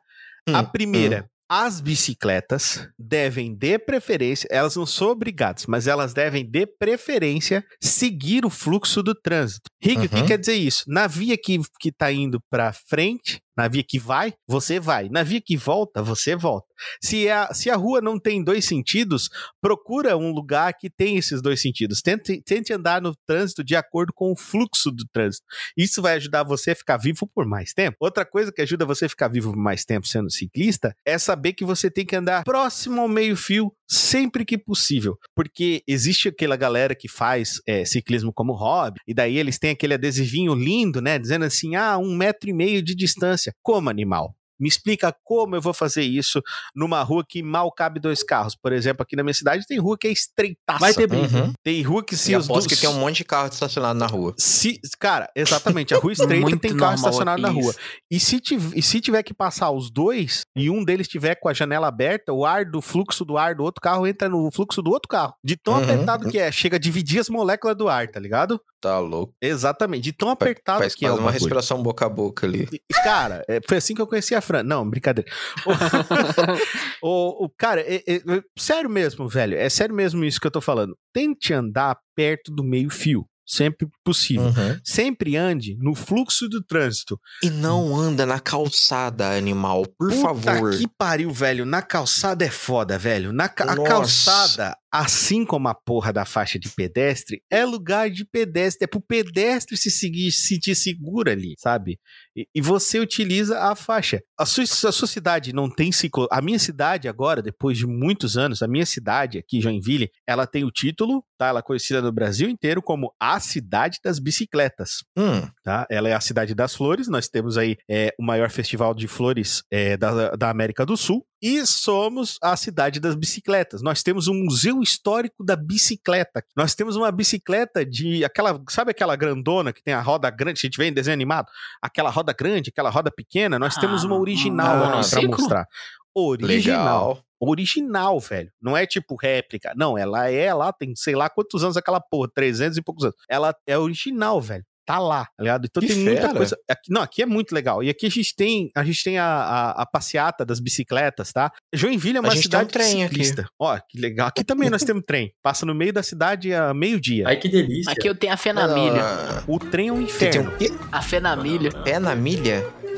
a 0.54 0.60
Hum, 0.60 0.66
primeira, 0.66 1.30
as 1.56 1.80
bicicletas 1.80 2.88
devem, 2.98 3.54
de 3.54 3.78
preferência, 3.78 4.48
elas 4.50 4.76
não 4.76 4.88
são 4.88 5.10
obrigadas, 5.10 5.68
mas 5.68 5.86
elas 5.86 6.12
devem, 6.12 6.44
de 6.44 6.66
preferência, 6.66 7.64
seguir 7.80 8.44
o 8.44 8.50
fluxo 8.50 9.04
do 9.04 9.14
trânsito. 9.14 9.70
Rick, 9.80 10.06
o 10.06 10.10
que 10.10 10.16
Uhum. 10.16 10.26
quer 10.26 10.40
dizer 10.40 10.56
isso? 10.56 10.84
Na 10.88 11.06
via 11.06 11.38
que, 11.38 11.60
que 11.80 11.92
tá 11.92 12.12
indo 12.12 12.40
pra 12.50 12.74
frente, 12.74 13.40
na 13.56 13.68
via 13.68 13.84
que 13.84 14.00
vai, 14.00 14.34
você 14.48 14.80
vai. 14.80 15.10
Na 15.10 15.24
via 15.24 15.42
que 15.42 15.56
volta, 15.56 16.02
você 16.02 16.36
volta. 16.36 16.68
Se 17.02 17.30
a, 17.30 17.54
se 17.54 17.70
a 17.70 17.76
rua 17.76 18.02
não 18.02 18.20
tem 18.20 18.44
dois 18.44 18.66
sentidos, 18.66 19.30
procura 19.62 20.18
um 20.18 20.32
lugar 20.32 20.74
que 20.74 20.90
tem 20.90 21.18
esses 21.18 21.42
dois 21.42 21.62
sentidos. 21.62 22.02
Tente, 22.02 22.42
tente 22.42 22.74
andar 22.74 23.02
no 23.02 23.16
trânsito 23.26 23.64
de 23.64 23.76
acordo 23.76 24.12
com 24.14 24.32
o 24.32 24.36
fluxo 24.36 24.92
do 24.92 25.06
trânsito. 25.12 25.46
Isso 25.78 26.02
vai 26.02 26.16
ajudar 26.16 26.44
você 26.44 26.72
a 26.72 26.76
ficar 26.76 26.98
vivo 26.98 27.28
por 27.28 27.46
mais 27.46 27.74
tempo. 27.74 27.98
Outra 28.00 28.26
coisa 28.26 28.52
que 28.52 28.62
ajuda 28.62 28.86
você 28.86 29.06
a 29.06 29.10
ficar 29.10 29.28
vivo 29.28 29.52
por 29.52 29.60
mais 29.60 29.86
tempo 29.86 30.08
sendo 30.08 30.30
ciclista 30.30 30.96
é 31.06 31.18
saber 31.18 31.54
que 31.54 31.66
você 31.66 31.90
tem 31.90 32.06
que 32.06 32.16
andar 32.16 32.44
próximo 32.44 33.02
ao 33.02 33.08
meio-fio 33.08 33.72
sempre 33.88 34.44
que 34.44 34.58
possível. 34.58 35.18
Porque 35.36 35.84
existe 35.88 36.30
aquela 36.30 36.56
galera 36.56 36.96
que 36.96 37.08
faz 37.08 37.62
é, 37.68 37.86
ciclismo 37.86 38.34
como 38.34 38.54
hobby, 38.54 39.00
e 39.08 39.14
daí 39.14 39.38
eles 39.38 39.60
têm 39.60 39.72
aquele 39.72 39.94
adesivinho 39.94 40.54
lindo, 40.54 41.02
né? 41.02 41.20
Dizendo 41.20 41.46
assim: 41.46 41.76
ah, 41.76 41.98
um 41.98 42.16
metro 42.16 42.50
e 42.50 42.54
meio 42.54 42.82
de 42.82 42.96
distância. 42.96 43.43
Como 43.62 43.90
animal? 43.90 44.36
Me 44.60 44.70
explica 44.70 45.14
como 45.26 45.56
eu 45.56 45.62
vou 45.62 45.74
fazer 45.74 46.04
isso 46.04 46.40
numa 46.76 47.02
rua 47.02 47.26
que 47.28 47.42
mal 47.44 47.70
cabe 47.72 48.00
dois 48.00 48.24
carros. 48.24 48.56
Por 48.56 48.72
exemplo, 48.72 49.02
aqui 49.04 49.14
na 49.16 49.24
minha 49.24 49.34
cidade 49.34 49.66
tem 49.68 49.80
rua 49.80 49.98
que 49.98 50.08
é 50.08 50.12
estreitaça. 50.12 50.80
Vai 50.80 50.94
ter 50.94 51.08
briga. 51.08 51.38
Uhum. 51.38 51.54
Tem 51.64 51.82
rua 51.82 52.04
que 52.06 52.16
se 52.16 52.32
E 52.32 52.36
os 52.38 52.48
dois- 52.48 52.68
que 52.68 52.76
tem 52.78 52.88
um 52.88 52.94
monte 53.00 53.18
de 53.18 53.24
carro 53.26 53.48
estacionado 53.48 53.98
na 54.00 54.06
rua. 54.06 54.34
se, 54.38 54.80
cara, 55.00 55.28
exatamente, 55.36 55.94
a 55.94 55.98
rua 55.98 56.14
estreita 56.14 56.56
tem 56.58 56.78
carro 56.78 56.96
estacionado 56.96 57.42
na 57.42 57.50
aqui 57.50 57.60
rua. 57.62 57.72
isso. 57.72 57.80
E 58.12 58.20
se, 58.20 58.40
tiv- 58.40 58.74
e 58.76 58.82
se 58.82 59.02
tiver 59.02 59.24
que 59.24 59.34
passar 59.34 59.72
os 59.72 59.92
dois 59.92 60.46
e 60.56 60.70
um 60.70 60.86
deles 60.86 61.08
tiver 61.10 61.36
com 61.36 61.50
a 61.50 61.54
janela 61.54 61.88
aberta, 61.88 62.32
o 62.32 62.46
ar 62.46 62.64
do 62.64 62.80
fluxo 62.80 63.26
do 63.26 63.38
ar 63.38 63.56
do 63.56 63.64
outro 63.64 63.82
carro 63.82 64.06
entra 64.08 64.30
no 64.30 64.50
fluxo 64.54 64.82
do 64.84 64.92
outro 64.92 65.10
carro. 65.10 65.34
De 65.44 65.58
tão 65.58 65.74
Uhum. 65.74 65.84
apertado 65.84 66.30
que 66.30 66.38
é, 66.38 66.52
chega 66.52 66.78
a 66.78 66.80
dividir 66.80 67.20
as 67.20 67.28
moléculas 67.28 67.76
do 67.76 67.90
ar, 67.90 68.08
tá 68.08 68.20
ligado? 68.20 68.62
Tá 68.84 69.00
louco. 69.00 69.34
Exatamente, 69.42 70.04
de 70.04 70.12
tão 70.12 70.30
apertado 70.30 70.80
Faz 70.80 70.94
que 70.94 71.06
é 71.06 71.12
uma 71.12 71.32
respiração 71.32 71.82
boca 71.82 72.06
a 72.06 72.10
boca 72.10 72.46
ali. 72.46 72.68
E, 72.72 72.80
cara, 73.04 73.42
é, 73.48 73.62
foi 73.66 73.78
assim 73.78 73.96
que 73.96 74.02
eu 74.02 74.08
conheci 74.08 74.36
a 74.36 74.42
Fran. 74.42 74.62
Não, 74.62 74.88
brincadeira. 74.90 75.32
O, 77.02 77.46
o- 77.46 77.50
cara, 77.58 77.82
é- 77.82 78.04
é- 78.08 78.16
é- 78.16 78.42
sério 78.58 78.90
mesmo, 78.90 79.28
velho. 79.28 79.58
É 79.58 79.70
sério 79.70 79.94
mesmo 79.96 80.24
isso 80.24 80.40
que 80.40 80.48
eu 80.48 80.52
tô 80.52 80.62
falando. 80.62 80.98
Tente 81.14 81.54
andar 81.54 81.98
perto 82.16 82.52
do 82.54 82.64
meio-fio. 82.64 83.26
Sempre 83.46 83.90
possível. 84.06 84.46
Uhum. 84.46 84.80
Sempre 84.86 85.36
ande 85.36 85.76
no 85.80 85.94
fluxo 85.94 86.48
do 86.48 86.64
trânsito. 86.64 87.20
E 87.44 87.50
não 87.50 87.94
anda 87.94 88.26
na 88.26 88.40
calçada, 88.40 89.36
animal, 89.36 89.84
por 90.00 90.10
Puta 90.10 90.22
favor. 90.22 90.78
que 90.78 90.88
pariu, 90.98 91.30
velho. 91.30 91.66
Na 91.66 91.82
calçada 91.82 92.46
é 92.46 92.50
foda, 92.50 92.98
velho. 92.98 93.34
Na 93.34 93.50
ca- 93.50 93.76
calçada, 93.84 94.78
assim 94.94 95.44
como 95.44 95.68
a 95.68 95.74
porra 95.74 96.14
da 96.14 96.24
faixa 96.24 96.60
de 96.60 96.70
pedestre, 96.70 97.42
é 97.50 97.66
lugar 97.66 98.12
de 98.12 98.24
pedestre, 98.24 98.84
é 98.84 98.88
pro 98.88 99.02
pedestre 99.02 99.76
se 99.76 99.90
seguir, 99.90 100.32
se 100.32 100.54
sentir 100.54 100.76
seguro 100.76 101.32
ali, 101.32 101.56
sabe? 101.58 102.00
E, 102.36 102.48
e 102.54 102.62
você 102.62 103.00
utiliza 103.00 103.60
a 103.60 103.76
faixa. 103.76 104.22
A 104.38 104.46
sua, 104.46 104.64
a 104.64 104.92
sua 104.92 105.08
cidade 105.08 105.52
não 105.52 105.68
tem 105.68 105.92
ciclo. 105.92 106.28
A 106.32 106.42
minha 106.42 106.60
cidade 106.60 107.08
agora, 107.08 107.42
depois 107.42 107.76
de 107.76 107.88
muitos 107.88 108.38
anos, 108.38 108.62
a 108.62 108.68
minha 108.68 108.86
cidade 108.86 109.40
aqui, 109.40 109.60
Joinville, 109.60 110.12
ela 110.28 110.46
tem 110.46 110.64
o 110.64 110.70
título, 110.70 111.26
tá? 111.40 111.48
Ela 111.48 111.60
é 111.60 111.64
conhecida 111.64 112.00
no 112.00 112.12
Brasil 112.12 112.48
inteiro 112.48 112.80
como 112.80 113.12
a 113.20 113.40
cidade 113.40 114.00
das 114.04 114.20
bicicletas, 114.20 115.04
Hum, 115.18 115.48
tá? 115.64 115.88
Ela 115.90 116.10
é 116.10 116.14
a 116.14 116.22
cidade 116.22 116.54
das 116.54 116.76
flores. 116.76 117.08
Nós 117.08 117.28
temos 117.28 117.58
aí 117.58 117.78
é, 117.90 118.14
o 118.20 118.24
maior 118.24 118.52
festival 118.52 118.94
de 118.94 119.08
flores 119.08 119.64
é, 119.72 119.98
da, 119.98 120.32
da 120.32 120.50
América 120.52 120.86
do 120.86 120.96
Sul. 120.96 121.26
E 121.46 121.68
somos 121.68 122.38
a 122.42 122.56
cidade 122.56 123.02
das 123.02 123.16
bicicletas. 123.16 123.82
Nós 123.82 124.02
temos 124.02 124.30
um 124.30 124.34
museu 124.34 124.82
histórico 124.82 125.44
da 125.44 125.58
bicicleta. 125.58 126.42
Nós 126.56 126.74
temos 126.74 126.96
uma 126.96 127.12
bicicleta 127.12 127.86
de 127.86 128.24
aquela, 128.24 128.64
sabe 128.70 128.92
aquela 128.92 129.14
grandona 129.18 129.74
que 129.74 129.84
tem 129.84 129.94
a 129.94 130.00
roda 130.00 130.30
grande, 130.30 130.60
a 130.60 130.66
gente 130.66 130.78
vê 130.78 130.86
em 130.86 130.94
desenho 130.94 131.16
animado, 131.16 131.48
aquela 131.82 132.10
roda 132.10 132.32
grande, 132.32 132.70
aquela 132.70 132.90
roda 132.90 133.12
pequena. 133.12 133.60
Nós 133.60 133.76
temos 133.76 134.06
uma 134.06 134.16
Ah, 134.16 134.20
original 134.20 134.84
ah, 135.00 135.04
ciclo? 135.04 135.32
mostrar. 135.32 135.68
Original 136.16 137.10
legal. 137.10 137.24
original, 137.42 138.20
velho. 138.22 138.50
Não 138.62 138.78
é 138.78 138.86
tipo 138.86 139.16
réplica. 139.16 139.74
Não, 139.76 139.98
ela 139.98 140.30
é 140.30 140.54
lá, 140.54 140.72
tem 140.72 140.96
sei 140.96 141.14
lá 141.14 141.30
quantos 141.30 141.62
anos 141.62 141.76
aquela 141.76 142.00
porra, 142.00 142.30
300 142.34 142.78
e 142.78 142.82
poucos 142.82 143.04
anos. 143.04 143.18
Ela 143.28 143.54
é 143.68 143.78
original, 143.78 144.40
velho. 144.40 144.64
Tá 144.86 145.00
lá, 145.00 145.26
tá 145.26 145.32
ligado? 145.44 145.66
Então 145.66 145.82
Que 145.82 145.88
tem 145.88 145.98
muita 145.98 146.22
fera. 146.22 146.34
coisa. 146.34 146.58
Aqui, 146.70 146.92
não, 146.92 147.02
aqui 147.02 147.22
é 147.22 147.26
muito 147.26 147.54
legal. 147.56 147.82
E 147.84 147.90
aqui 147.90 148.06
a 148.06 148.10
gente 148.10 148.36
tem, 148.36 148.70
a 148.76 148.84
gente 148.84 149.04
tem 149.04 149.18
a, 149.18 149.26
a, 149.26 149.82
a 149.84 149.86
passeata 149.86 150.46
das 150.46 150.60
bicicletas, 150.60 151.32
tá? 151.32 151.52
Joinville 151.74 152.18
é 152.18 152.20
uma 152.20 152.36
gente 152.36 152.50
tem 152.50 152.60
um 152.60 152.64
cidade 152.64 152.74
trem 152.74 153.04
aqui. 153.04 153.14
ciclista. 153.16 153.48
Ó, 153.60 153.80
que 153.88 154.00
legal. 154.00 154.28
Aqui 154.28 154.44
também 154.44 154.70
nós 154.70 154.84
temos 154.84 155.04
trem. 155.08 155.32
Passa 155.42 155.66
no 155.66 155.74
meio 155.74 155.94
da 155.94 156.04
cidade 156.04 156.54
a 156.54 156.74
meio-dia. 156.74 157.26
Ai, 157.28 157.38
que 157.38 157.48
delícia. 157.48 157.92
Aqui 157.92 158.08
eu 158.08 158.16
tenho 158.16 158.34
a 158.34 158.38
fé 158.38 158.52
na 158.52 158.68
milha. 158.68 159.02
Ah, 159.04 159.44
O 159.48 159.58
trem 159.60 159.88
é 159.88 159.94
um 159.94 160.06
Você 160.06 160.30
tem 160.30 160.40
inferno. 160.42 160.52
um 160.52 160.58
quê? 160.58 160.72
A 160.92 161.02
fé 161.02 161.20
na 161.20 161.34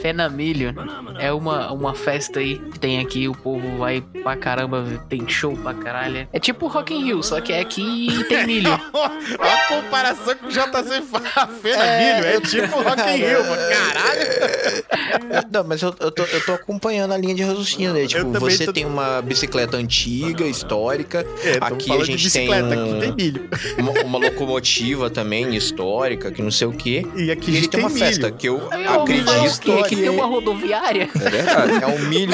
Pé 0.06 0.14
na? 0.14 0.26
Fé 0.30 0.30
na 0.30 0.30
milha 0.30 0.76
é 1.19 1.32
uma, 1.32 1.72
uma 1.72 1.95
festa 1.95 2.40
aí 2.40 2.60
que 2.72 2.80
tem 2.80 2.99
aqui, 2.99 3.27
o 3.27 3.34
povo 3.34 3.77
vai 3.77 4.02
pra 4.22 4.36
caramba, 4.36 4.86
tem 5.10 5.27
show 5.27 5.56
pra 5.57 5.73
caralho. 5.73 6.27
É 6.32 6.40
tipo 6.40 6.68
Rock 6.68 6.94
in 6.94 7.03
Rio, 7.06 7.23
só 7.23 7.41
que 7.41 7.52
é 7.52 7.60
aqui 7.61 8.07
e 8.10 8.23
tem 8.26 8.45
milho. 8.45 8.72
a 9.40 9.68
comparação 9.68 10.36
com 10.36 10.45
o 10.45 10.49
JC 10.49 11.02
Fena 11.61 11.84
É, 11.84 12.15
Milho, 12.18 12.27
é 12.27 12.41
tipo 12.41 12.82
Rock 12.82 13.02
in 13.02 13.15
Rio, 13.18 13.44
mano. 13.45 13.61
caralho. 13.69 15.45
Não, 15.52 15.64
mas 15.64 15.82
eu, 15.82 15.95
eu, 15.99 16.11
tô, 16.11 16.23
eu 16.23 16.45
tô 16.45 16.53
acompanhando 16.53 17.14
a 17.14 17.18
linha 17.18 17.34
de 17.34 17.44
raciocínio, 17.44 17.94
né? 17.94 18.06
Tipo, 18.06 18.32
você 18.40 18.65
tô- 18.65 18.73
tem 18.73 18.86
uma 18.86 19.22
bicicleta 19.22 19.77
antiga, 19.77 20.45
histórica, 20.45 21.26
É, 21.44 21.57
Aqui 21.61 21.91
a 21.91 22.03
gente 22.03 22.32
tem 22.32 22.52
aqui 22.53 22.76
um- 22.77 22.99
tem 22.99 23.11
milho. 23.14 23.49
uma, 23.77 23.91
uma 24.03 24.19
locomotiva 24.19 25.10
também 25.10 25.56
histórica, 25.56 26.32
que 26.32 26.41
não 26.41 26.52
sei 26.52 26.68
o 26.68 26.72
quê. 26.73 27.06
E 27.15 27.32
aqui 27.32 27.49
E 27.49 27.53
ele 27.53 27.57
gente 27.61 27.69
tem 27.69 27.80
uma 27.80 27.90
milho. 27.90 28.06
festa 28.06 28.32
que 28.32 28.48
eu 28.48 28.57
Eu 28.72 29.02
acredito? 29.02 29.84
Que 29.86 29.94
que 29.95 30.01
tem 30.01 30.09
uma 30.09 30.26
rodoviária? 30.26 31.09
é 31.15 31.30
verdade. 31.30 31.84
É 31.84 31.88
um 31.88 31.99
milho, 31.99 32.34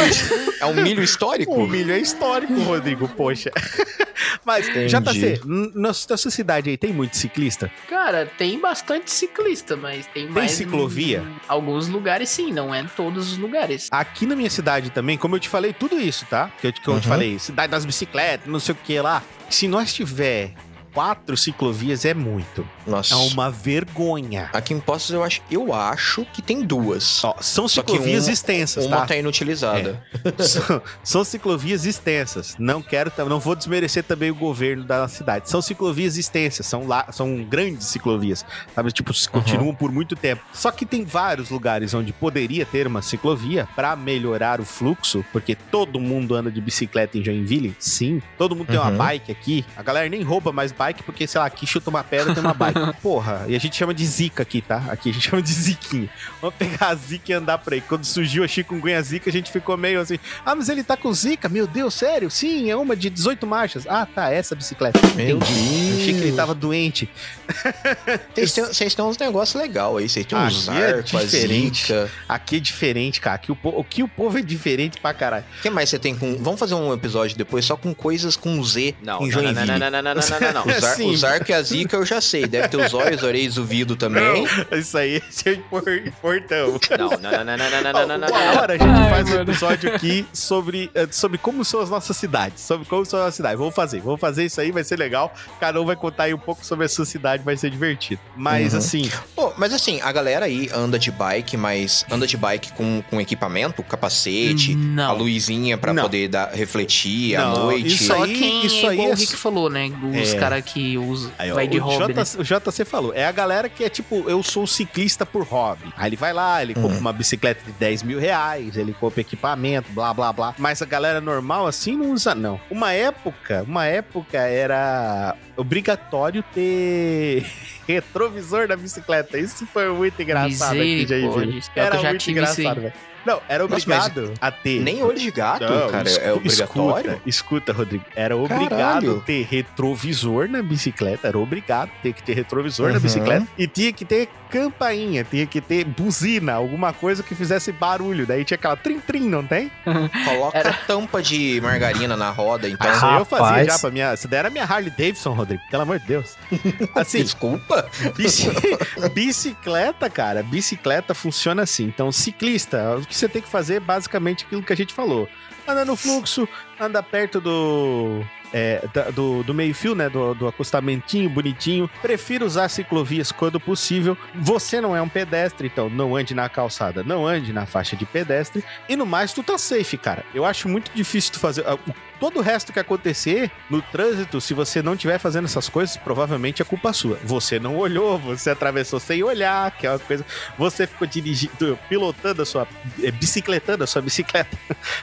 é 0.59 0.65
um 0.65 0.73
milho 0.73 1.03
histórico. 1.03 1.53
O 1.53 1.67
milho 1.67 1.91
é 1.93 1.99
histórico, 1.99 2.53
Rodrigo, 2.61 3.07
poxa. 3.09 3.51
Mas, 4.45 4.67
Entendi. 4.67 4.87
JC, 4.87 5.41
na 5.75 5.93
sua 5.93 6.17
cidade 6.31 6.69
aí 6.69 6.77
tem 6.77 6.93
muito 6.93 7.17
ciclista? 7.17 7.71
Cara, 7.89 8.25
tem 8.37 8.59
bastante 8.59 9.11
ciclista, 9.11 9.75
mas 9.75 10.05
tem 10.07 10.27
mais. 10.29 10.51
ciclovia? 10.51 11.19
em 11.19 11.35
Alguns 11.47 11.87
lugares 11.87 12.29
sim, 12.29 12.51
não 12.51 12.73
é 12.73 12.81
em 12.81 12.87
todos 12.87 13.31
os 13.33 13.37
lugares. 13.37 13.87
Aqui 13.91 14.25
na 14.25 14.35
minha 14.35 14.49
cidade 14.49 14.89
também, 14.89 15.17
como 15.17 15.35
eu 15.35 15.39
te 15.39 15.49
falei, 15.49 15.73
tudo 15.73 15.99
isso, 15.99 16.25
tá? 16.29 16.51
Que 16.59 16.67
eu, 16.67 16.73
que 16.73 16.87
eu 16.87 16.99
te 16.99 17.05
Uhum. 17.05 17.09
falei, 17.11 17.39
cidade 17.39 17.71
das 17.71 17.83
bicicletas, 17.85 18.47
não 18.47 18.59
sei 18.59 18.73
o 18.73 18.77
que 18.83 18.99
lá. 18.99 19.21
Se 19.49 19.67
nós 19.67 19.93
tiver 19.93 20.53
quatro 20.93 21.35
ciclovias, 21.37 22.05
é 22.05 22.13
muito. 22.13 22.67
Nossa. 22.85 23.13
É 23.13 23.17
uma 23.17 23.49
vergonha. 23.49 24.49
Aqui 24.53 24.73
em 24.73 24.79
Poços 24.79 25.11
eu 25.11 25.23
acho, 25.23 25.41
eu 25.49 25.73
acho 25.73 26.25
que 26.33 26.41
tem 26.41 26.61
duas. 26.63 27.23
Ó, 27.23 27.35
são 27.41 27.67
Só 27.67 27.81
ciclovias 27.81 28.25
uma- 28.25 28.33
extensas, 28.33 28.85
Uma 28.85 28.97
tá? 29.01 29.05
tá 29.07 29.15
inutilizada. 29.15 30.01
são, 30.39 30.81
são 31.03 31.23
ciclovias 31.23 31.85
extensas. 31.85 32.55
Não 32.57 32.81
quero, 32.81 33.11
não 33.27 33.39
vou 33.39 33.55
desmerecer 33.55 34.03
também 34.03 34.31
o 34.31 34.35
governo 34.35 34.83
da 34.83 35.07
cidade. 35.07 35.49
São 35.49 35.61
ciclovias 35.61 36.17
extensas, 36.17 36.65
são 36.65 36.87
lá, 36.87 37.07
são 37.11 37.43
grandes 37.43 37.87
ciclovias, 37.87 38.45
sabe? 38.73 38.91
Tipo, 38.91 39.11
continuam 39.29 39.73
por 39.75 39.91
muito 39.91 40.15
tempo. 40.15 40.43
Só 40.53 40.71
que 40.71 40.85
tem 40.85 41.03
vários 41.03 41.49
lugares 41.49 41.93
onde 41.93 42.11
poderia 42.13 42.65
ter 42.65 42.87
uma 42.87 43.01
ciclovia 43.01 43.67
para 43.75 43.95
melhorar 43.95 44.59
o 44.59 44.65
fluxo, 44.65 45.23
porque 45.31 45.55
todo 45.55 45.99
mundo 45.99 46.35
anda 46.35 46.51
de 46.51 46.59
bicicleta 46.61 47.17
em 47.17 47.23
Joinville. 47.23 47.75
Sim, 47.79 48.21
todo 48.37 48.55
mundo 48.55 48.67
tem 48.67 48.77
uma 48.79 48.89
Uhum. 48.91 48.97
bike 48.97 49.31
aqui. 49.31 49.65
A 49.77 49.83
galera 49.83 50.09
nem 50.09 50.21
rouba 50.23 50.51
mais 50.51 50.71
bike 50.81 51.03
porque 51.03 51.27
sei 51.27 51.39
lá, 51.39 51.45
aqui 51.45 51.67
chuta 51.67 51.89
uma 51.89 52.03
pedra 52.03 52.33
tem 52.33 52.43
uma 52.43 52.53
bike. 52.53 52.79
Porra, 53.01 53.45
e 53.47 53.55
a 53.55 53.59
gente 53.59 53.75
chama 53.75 53.93
de 53.93 54.05
zica 54.05 54.41
aqui, 54.41 54.61
tá? 54.61 54.83
Aqui 54.89 55.09
a 55.11 55.13
gente 55.13 55.29
chama 55.29 55.41
de 55.41 55.51
ziquinha. 55.53 56.09
Vamos 56.41 56.55
pegar 56.55 56.87
a 56.87 56.95
zica 56.95 57.31
e 57.31 57.33
andar 57.35 57.57
por 57.59 57.73
aí. 57.73 57.81
Quando 57.81 58.03
surgiu 58.05 58.43
a 58.43 58.47
chikungunya 58.47 59.01
zica, 59.01 59.29
a 59.29 59.33
gente 59.33 59.51
ficou 59.51 59.77
meio 59.77 59.99
assim, 60.01 60.17
ah, 60.45 60.55
mas 60.55 60.69
ele 60.69 60.83
tá 60.83 60.97
com 60.97 61.13
zica? 61.13 61.47
Meu 61.47 61.67
Deus, 61.67 61.93
sério? 61.93 62.29
Sim, 62.31 62.69
é 62.69 62.75
uma 62.75 62.95
de 62.95 63.09
18 63.09 63.45
marchas. 63.45 63.85
Ah, 63.87 64.05
tá, 64.05 64.31
essa 64.31 64.55
bicicleta. 64.55 64.99
Meu 65.15 65.37
Entendi. 65.37 65.51
Eu 65.91 65.97
achei 65.97 66.05
que 66.05 66.09
ele 66.11 66.21
Deus. 66.21 66.35
tava 66.35 66.53
doente. 66.55 67.09
Vocês 68.35 68.95
têm, 68.95 69.05
uns 69.05 69.17
negócios 69.17 69.61
legais 69.61 69.95
aí. 69.97 70.09
Vocês 70.09 70.25
têm 70.25 70.37
uns 70.37 70.69
Aqui 70.69 70.79
é 70.81 71.01
diferente. 71.01 71.81
zica. 71.87 72.11
Aqui 72.27 72.55
é 72.55 72.59
diferente, 72.59 73.21
cara. 73.21 73.35
Aqui 73.35 73.51
o, 73.51 73.83
que 73.83 74.03
o 74.03 74.07
povo 74.07 74.37
é 74.37 74.41
diferente 74.41 74.99
pra 74.99 75.13
caralho. 75.13 75.45
O 75.59 75.61
que 75.61 75.69
mais 75.69 75.89
você 75.89 75.99
tem 75.99 76.15
com. 76.15 76.37
Vamos 76.37 76.59
fazer 76.59 76.75
um 76.75 76.93
episódio 76.93 77.37
depois 77.37 77.65
só 77.65 77.75
com 77.75 77.93
coisas 77.93 78.35
com 78.35 78.61
Z 78.63 78.95
Não, 79.01 79.17
em 79.17 79.19
não, 79.19 79.19
não, 79.19 79.31
Joinville. 79.31 79.67
não, 79.67 79.77
não, 79.79 79.89
não, 79.89 80.01
não, 80.01 80.13
não, 80.13 80.39
não, 80.39 80.53
não. 80.53 80.67
Os, 80.67 80.70
ar, 80.75 80.81
Sim. 80.95 81.09
os 81.11 81.23
arco 81.23 81.51
e 81.51 81.53
a 81.53 81.61
zica 81.61 81.95
eu 81.97 82.05
já 82.05 82.21
sei. 82.21 82.45
Deve 82.47 82.67
ter 82.67 82.77
os 82.77 82.93
olhos, 82.93 83.23
orelhas, 83.23 83.57
ouvido 83.57 83.95
também. 83.95 84.45
Isso 84.71 84.97
aí 84.97 85.21
é 85.45 85.53
por- 85.69 85.83
portão. 86.21 86.79
Não, 86.97 87.09
não, 87.09 87.17
não, 87.19 87.45
não, 87.45 87.57
não, 87.57 87.81
não, 87.81 87.81
não, 87.93 88.07
não, 88.07 88.17
não, 88.17 88.27
Uma 88.27 88.39
não. 88.53 88.57
hora 88.61 88.73
a 88.73 88.77
gente 88.77 88.87
Ai, 88.89 89.09
faz 89.09 89.29
um 89.29 89.41
episódio 89.41 89.95
aqui 89.95 90.25
sobre, 90.33 90.89
eh, 90.93 91.07
sobre 91.11 91.37
como 91.37 91.63
são 91.65 91.79
as 91.81 91.89
nossas 91.89 92.15
cidades. 92.17 92.61
Sobre 92.61 92.87
como 92.87 93.05
são 93.05 93.19
as 93.19 93.25
nossas 93.25 93.35
cidades. 93.35 93.57
Vamos 93.59 93.75
fazer, 93.75 94.01
vamos 94.01 94.19
fazer 94.19 94.45
isso 94.45 94.59
aí, 94.61 94.71
vai 94.71 94.83
ser 94.83 94.97
legal. 94.97 95.33
Cada 95.59 95.81
um 95.81 95.85
vai 95.85 95.95
contar 95.95 96.23
aí 96.23 96.33
um 96.33 96.37
pouco 96.39 96.65
sobre 96.65 96.85
a 96.85 96.89
sua 96.89 97.05
cidade, 97.05 97.43
vai 97.43 97.55
ser 97.57 97.69
divertido. 97.69 98.21
Mas 98.35 98.73
Uhum. 98.73 98.79
assim, 98.79 99.11
Pô, 99.35 99.53
mas 99.57 99.73
assim, 99.73 99.99
a 100.01 100.11
galera 100.11 100.45
aí 100.45 100.69
anda 100.73 100.97
de 100.99 101.11
bike, 101.11 101.57
mas 101.57 102.05
anda 102.11 102.25
de 102.27 102.37
bike 102.37 102.73
com, 102.73 103.03
com 103.09 103.19
equipamento, 103.21 103.81
capacete, 103.83 104.73
a 104.73 104.75
Não. 104.75 105.17
luzinha 105.17 105.77
pra 105.77 105.93
Não. 105.93 106.03
poder 106.03 106.27
dar, 106.27 106.51
refletir 106.53 107.35
à 107.35 107.45
Não, 107.45 107.65
noite. 107.65 107.87
isso 107.87 108.05
Só 108.05 108.23
aí- 108.23 108.33
quem 108.37 108.65
isso 108.65 108.85
é 108.85 108.89
aí 108.89 108.95
igual 108.95 109.09
é 109.09 109.13
o 109.13 109.15
Rick 109.15 109.35
falou, 109.35 109.69
né? 109.69 109.91
Os 110.21 110.33
É. 110.33 110.37
caras 110.39 110.60
que 110.61 110.97
usam, 110.97 111.31
Aí, 111.37 111.51
ó, 111.51 111.55
vai 111.55 111.67
de 111.67 111.79
o, 111.79 111.83
hobby, 111.83 112.13
né? 112.13 112.23
J, 112.23 112.39
o 112.39 112.71
JC 112.71 112.85
falou, 112.85 113.13
é 113.13 113.25
a 113.25 113.31
galera 113.31 113.67
que 113.69 113.83
é 113.83 113.89
tipo, 113.89 114.29
eu 114.29 114.41
sou 114.43 114.65
ciclista 114.67 115.25
por 115.25 115.43
hobby. 115.43 115.91
Aí 115.97 116.09
ele 116.09 116.15
vai 116.15 116.33
lá, 116.33 116.61
ele 116.61 116.73
compra 116.73 116.97
Hum. 116.97 117.01
uma 117.01 117.13
bicicleta 117.13 117.63
de 117.65 117.71
10 117.73 118.03
mil 118.03 118.19
reais, 118.19 118.75
ele 118.77 118.93
compra 118.93 119.21
equipamento, 119.21 119.91
blá 119.91 120.13
blá 120.13 120.31
blá. 120.33 120.55
Mas 120.57 120.81
a 120.81 120.85
galera 120.85 121.19
normal 121.21 121.67
assim 121.67 121.95
não 121.95 122.11
usa, 122.11 122.33
não. 122.35 122.59
Uma 122.69 122.91
época, 122.93 123.63
uma 123.67 123.85
época 123.85 124.37
era 124.37 125.35
obrigatório 125.57 126.43
ter 126.53 127.45
retrovisor 127.87 128.67
na 128.67 128.75
bicicleta. 128.75 129.37
Isso 129.37 129.65
foi 129.67 129.89
muito 129.89 130.21
engraçado 130.21 130.77
aqui, 130.79 131.05
Jair. 131.07 131.29
Que 131.73 131.79
Era 131.79 131.95
eu 131.97 132.01
já 132.01 132.09
muito 132.09 132.31
engraçado, 132.31 132.81
velho. 132.81 132.93
Não, 133.25 133.41
era 133.47 133.63
Nossa, 133.67 133.75
obrigado 133.75 134.33
a 134.41 134.51
ter. 134.51 134.79
Nem 134.81 135.03
olho 135.03 135.17
de 135.19 135.29
gato, 135.31 135.63
Não, 135.63 135.89
cara, 135.89 136.09
é 136.09 136.33
obrigatório. 136.33 137.11
Escuta, 137.11 137.21
escuta, 137.29 137.73
Rodrigo. 137.73 138.05
Era 138.15 138.35
obrigado 138.35 138.69
Caralho. 138.69 139.17
a 139.17 139.21
ter 139.21 139.45
retrovisor 139.49 140.47
na 140.49 140.61
bicicleta. 140.61 141.27
Era 141.27 141.37
obrigado 141.37 141.89
ter 142.01 142.13
que 142.13 142.23
ter 142.23 142.33
retrovisor 142.33 142.87
na 142.89 142.95
Uhum. 142.95 142.99
bicicleta. 143.01 143.47
E 143.57 143.67
tinha 143.67 143.93
que 143.93 144.03
ter 144.05 144.27
campainha, 144.51 145.23
tinha 145.23 145.45
que 145.45 145.61
ter 145.61 145.83
buzina, 145.85 146.53
alguma 146.53 146.91
coisa 146.93 147.23
que 147.23 147.33
fizesse 147.33 147.71
barulho. 147.71 148.25
Daí 148.27 148.43
tinha 148.43 148.55
aquela 148.55 148.75
trim-trim, 148.75 149.29
não 149.29 149.45
tem? 149.45 149.71
Coloca 150.25 150.57
Era- 150.57 150.73
tampa 150.85 151.21
de 151.21 151.59
margarina 151.61 152.17
na 152.17 152.29
roda, 152.29 152.67
então. 152.67 152.87
Ah, 152.89 153.17
eu 153.19 153.25
fazia 153.25 153.65
já 153.65 153.79
pra 153.79 153.89
minha. 153.89 154.13
Isso 154.13 154.27
daí 154.27 154.39
era 154.39 154.49
minha 154.49 154.65
Harley 154.65 154.91
Davidson, 154.91 155.31
Rodrigo. 155.33 155.63
Pelo 155.71 155.83
amor 155.83 155.99
de 155.99 156.05
Deus. 156.07 156.35
Assim, 156.95 157.23
Desculpa. 157.23 157.89
Bici- 158.15 158.49
bicicleta, 159.13 160.09
cara, 160.09 160.43
bicicleta 160.43 161.13
funciona 161.13 161.63
assim. 161.63 161.85
Então, 161.85 162.11
ciclista, 162.11 162.97
o 162.97 163.05
que 163.05 163.15
você 163.15 163.29
tem 163.29 163.41
que 163.41 163.47
fazer 163.49 163.75
é 163.75 163.79
basicamente 163.79 164.45
aquilo 164.45 164.63
que 164.63 164.73
a 164.73 164.75
gente 164.75 164.93
falou. 164.93 165.27
Anda 165.67 165.85
no 165.85 165.95
fluxo, 165.95 166.47
anda 166.81 167.01
perto 167.03 167.39
do. 167.39 168.23
é, 168.53 168.83
do, 169.13 169.43
do 169.43 169.53
meio-fio, 169.53 169.95
né? 169.95 170.09
Do, 170.09 170.33
do 170.33 170.47
acostamentinho 170.47 171.29
bonitinho. 171.29 171.89
Prefiro 172.01 172.45
usar 172.45 172.69
ciclovias 172.69 173.31
quando 173.31 173.59
possível. 173.59 174.17
Você 174.35 174.81
não 174.81 174.95
é 174.95 175.01
um 175.01 175.09
pedestre, 175.09 175.67
então 175.67 175.89
não 175.89 176.15
ande 176.15 176.33
na 176.33 176.49
calçada, 176.49 177.03
não 177.03 177.25
ande 177.25 177.53
na 177.53 177.65
faixa 177.65 177.95
de 177.95 178.05
pedestre. 178.05 178.63
E 178.89 178.95
no 178.95 179.05
mais, 179.05 179.33
tu 179.33 179.43
tá 179.43 179.57
safe, 179.57 179.97
cara. 179.97 180.25
Eu 180.33 180.45
acho 180.45 180.67
muito 180.67 180.91
difícil 180.93 181.33
tu 181.33 181.39
fazer. 181.39 181.65
ah, 181.67 181.77
Todo 182.19 182.37
o 182.37 182.41
resto 182.43 182.71
que 182.71 182.79
acontecer 182.79 183.49
no 183.67 183.81
trânsito, 183.81 184.39
se 184.39 184.53
você 184.53 184.79
não 184.83 184.93
estiver 184.93 185.17
fazendo 185.17 185.45
essas 185.45 185.67
coisas, 185.67 185.97
provavelmente 185.97 186.61
é 186.61 186.65
culpa 186.65 186.93
sua. 186.93 187.17
Você 187.23 187.59
não 187.59 187.77
olhou, 187.77 188.19
você 188.19 188.51
atravessou 188.51 188.99
sem 188.99 189.23
olhar, 189.23 189.71
que 189.71 189.87
é 189.87 189.89
uma 189.89 189.97
coisa. 189.97 190.23
Você 190.55 190.85
ficou 190.85 191.07
dirigindo, 191.07 191.79
pilotando 191.89 192.43
a 192.43 192.45
sua. 192.45 192.67
é, 193.01 193.09
bicicletando 193.09 193.83
a 193.83 193.87
sua 193.87 194.03
bicicleta, 194.03 194.55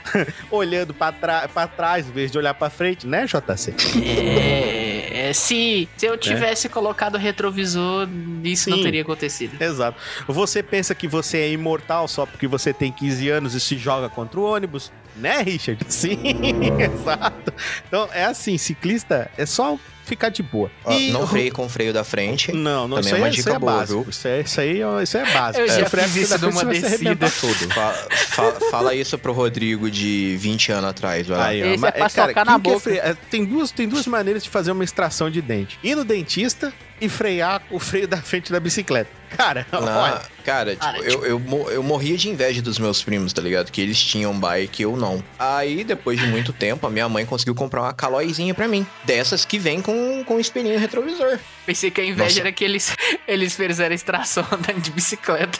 olhando 0.48 0.94
tra 1.20 1.48
pra 1.48 1.67
trás, 1.68 2.08
em 2.08 2.12
vez 2.12 2.30
de 2.30 2.38
olhar 2.38 2.54
pra 2.54 2.70
frente, 2.70 3.06
né, 3.06 3.26
JC? 3.26 3.74
É, 4.02 5.28
é, 5.28 5.32
se, 5.32 5.88
se 5.96 6.06
eu 6.06 6.16
tivesse 6.16 6.68
colocado 6.68 7.14
o 7.14 7.18
retrovisor, 7.18 8.08
isso 8.42 8.70
não 8.70 8.78
Sim. 8.78 8.82
teria 8.84 9.02
acontecido. 9.02 9.60
Exato. 9.60 9.98
Você 10.26 10.62
pensa 10.62 10.94
que 10.94 11.06
você 11.06 11.38
é 11.38 11.50
imortal 11.50 12.08
só 12.08 12.26
porque 12.26 12.46
você 12.46 12.72
tem 12.72 12.90
15 12.90 13.28
anos 13.28 13.54
e 13.54 13.60
se 13.60 13.76
joga 13.76 14.08
contra 14.08 14.40
o 14.40 14.44
ônibus? 14.44 14.90
Né, 15.16 15.42
Richard? 15.42 15.84
Sim, 15.88 16.18
exato. 16.80 17.52
Então 17.86 18.08
é 18.12 18.24
assim, 18.24 18.56
ciclista 18.56 19.30
é 19.36 19.44
só 19.44 19.78
ficar 20.08 20.28
de 20.30 20.42
boa. 20.42 20.70
Ó, 20.84 20.92
E- 20.92 21.10
não 21.10 21.26
freie 21.26 21.50
com 21.50 21.66
o 21.66 21.68
freio 21.68 21.92
da 21.92 22.02
frente. 22.04 22.50
Não, 22.52 22.88
não, 22.88 22.96
Também 22.96 23.00
isso 23.06 23.14
é 23.14 23.18
uma 23.18 23.28
isso 23.28 23.36
dica 23.36 23.54
é 23.54 23.58
boa, 23.58 23.72
básico. 23.72 24.00
viu? 24.02 24.10
Isso, 24.10 24.28
é, 24.28 24.40
isso 24.40 24.60
aí 24.60 24.82
é, 24.82 25.02
isso 25.02 25.16
é 25.18 25.32
básico. 25.32 25.64
Eu 25.64 25.68
já 25.80 25.86
frear 25.86 26.08
fiz 26.08 26.30
isso 26.30 26.46
numa 26.46 26.64
descida. 26.64 27.30
todo. 27.40 27.72
Fa- 27.74 27.92
fa- 28.10 28.52
fala 28.70 28.94
isso 28.94 29.16
pro 29.18 29.32
Rodrigo 29.32 29.90
de 29.90 30.36
20 30.38 30.72
anos 30.72 30.90
atrás, 30.90 31.26
vai. 31.26 31.38
Aí, 31.60 31.62
ó, 31.62 31.66
Esse 31.72 31.78
mas, 31.78 31.94
é 31.94 31.98
pra 31.98 32.10
cara, 32.32 32.44
na 32.44 32.54
é 32.54 32.58
boca. 32.58 32.90
é, 32.90 33.14
tem, 33.30 33.44
duas, 33.44 33.70
tem 33.70 33.88
duas 33.88 34.06
maneiras 34.06 34.42
de 34.42 34.50
fazer 34.50 34.72
uma 34.72 34.84
extração 34.84 35.30
de 35.30 35.40
dente: 35.42 35.78
ir 35.84 35.94
no 35.94 36.04
dentista 36.04 36.72
e 37.00 37.08
frear 37.08 37.62
o 37.70 37.78
freio 37.78 38.08
da 38.08 38.16
frente 38.16 38.50
da 38.50 38.58
bicicleta. 38.58 39.10
Cara, 39.36 39.66
Na- 39.70 39.78
olha. 40.02 40.22
cara, 40.42 40.70
tipo, 40.72 40.84
Cara, 40.84 40.98
eu, 41.00 41.24
eu, 41.26 41.68
eu 41.70 41.82
morria 41.82 42.16
de 42.16 42.30
inveja 42.30 42.62
dos 42.62 42.78
meus 42.78 43.02
primos, 43.02 43.30
tá 43.32 43.42
ligado? 43.42 43.70
Que 43.70 43.80
eles 43.82 44.02
tinham 44.02 44.32
bike 44.32 44.80
e 44.80 44.84
eu 44.84 44.96
não. 44.96 45.22
Aí, 45.38 45.84
depois 45.84 46.18
de 46.18 46.26
muito 46.26 46.50
tempo, 46.52 46.86
a 46.86 46.90
minha 46.90 47.08
mãe 47.10 47.26
conseguiu 47.26 47.54
comprar 47.54 47.82
uma 47.82 47.92
calóizinha 47.92 48.54
pra 48.54 48.66
mim. 48.66 48.86
Dessas 49.04 49.44
que 49.44 49.58
vem 49.58 49.82
com, 49.82 49.92
com 50.26 50.38
espelhinho 50.40 50.78
retrovisor. 50.78 51.38
Pensei 51.66 51.90
que 51.90 52.00
a 52.00 52.04
inveja 52.04 52.24
Nossa. 52.28 52.40
era 52.40 52.52
que 52.52 52.64
eles, 52.64 52.94
eles 53.26 53.54
fizeram 53.54 53.94
extração 53.94 54.46
andando 54.52 54.80
de 54.80 54.90
bicicleta. 54.90 55.58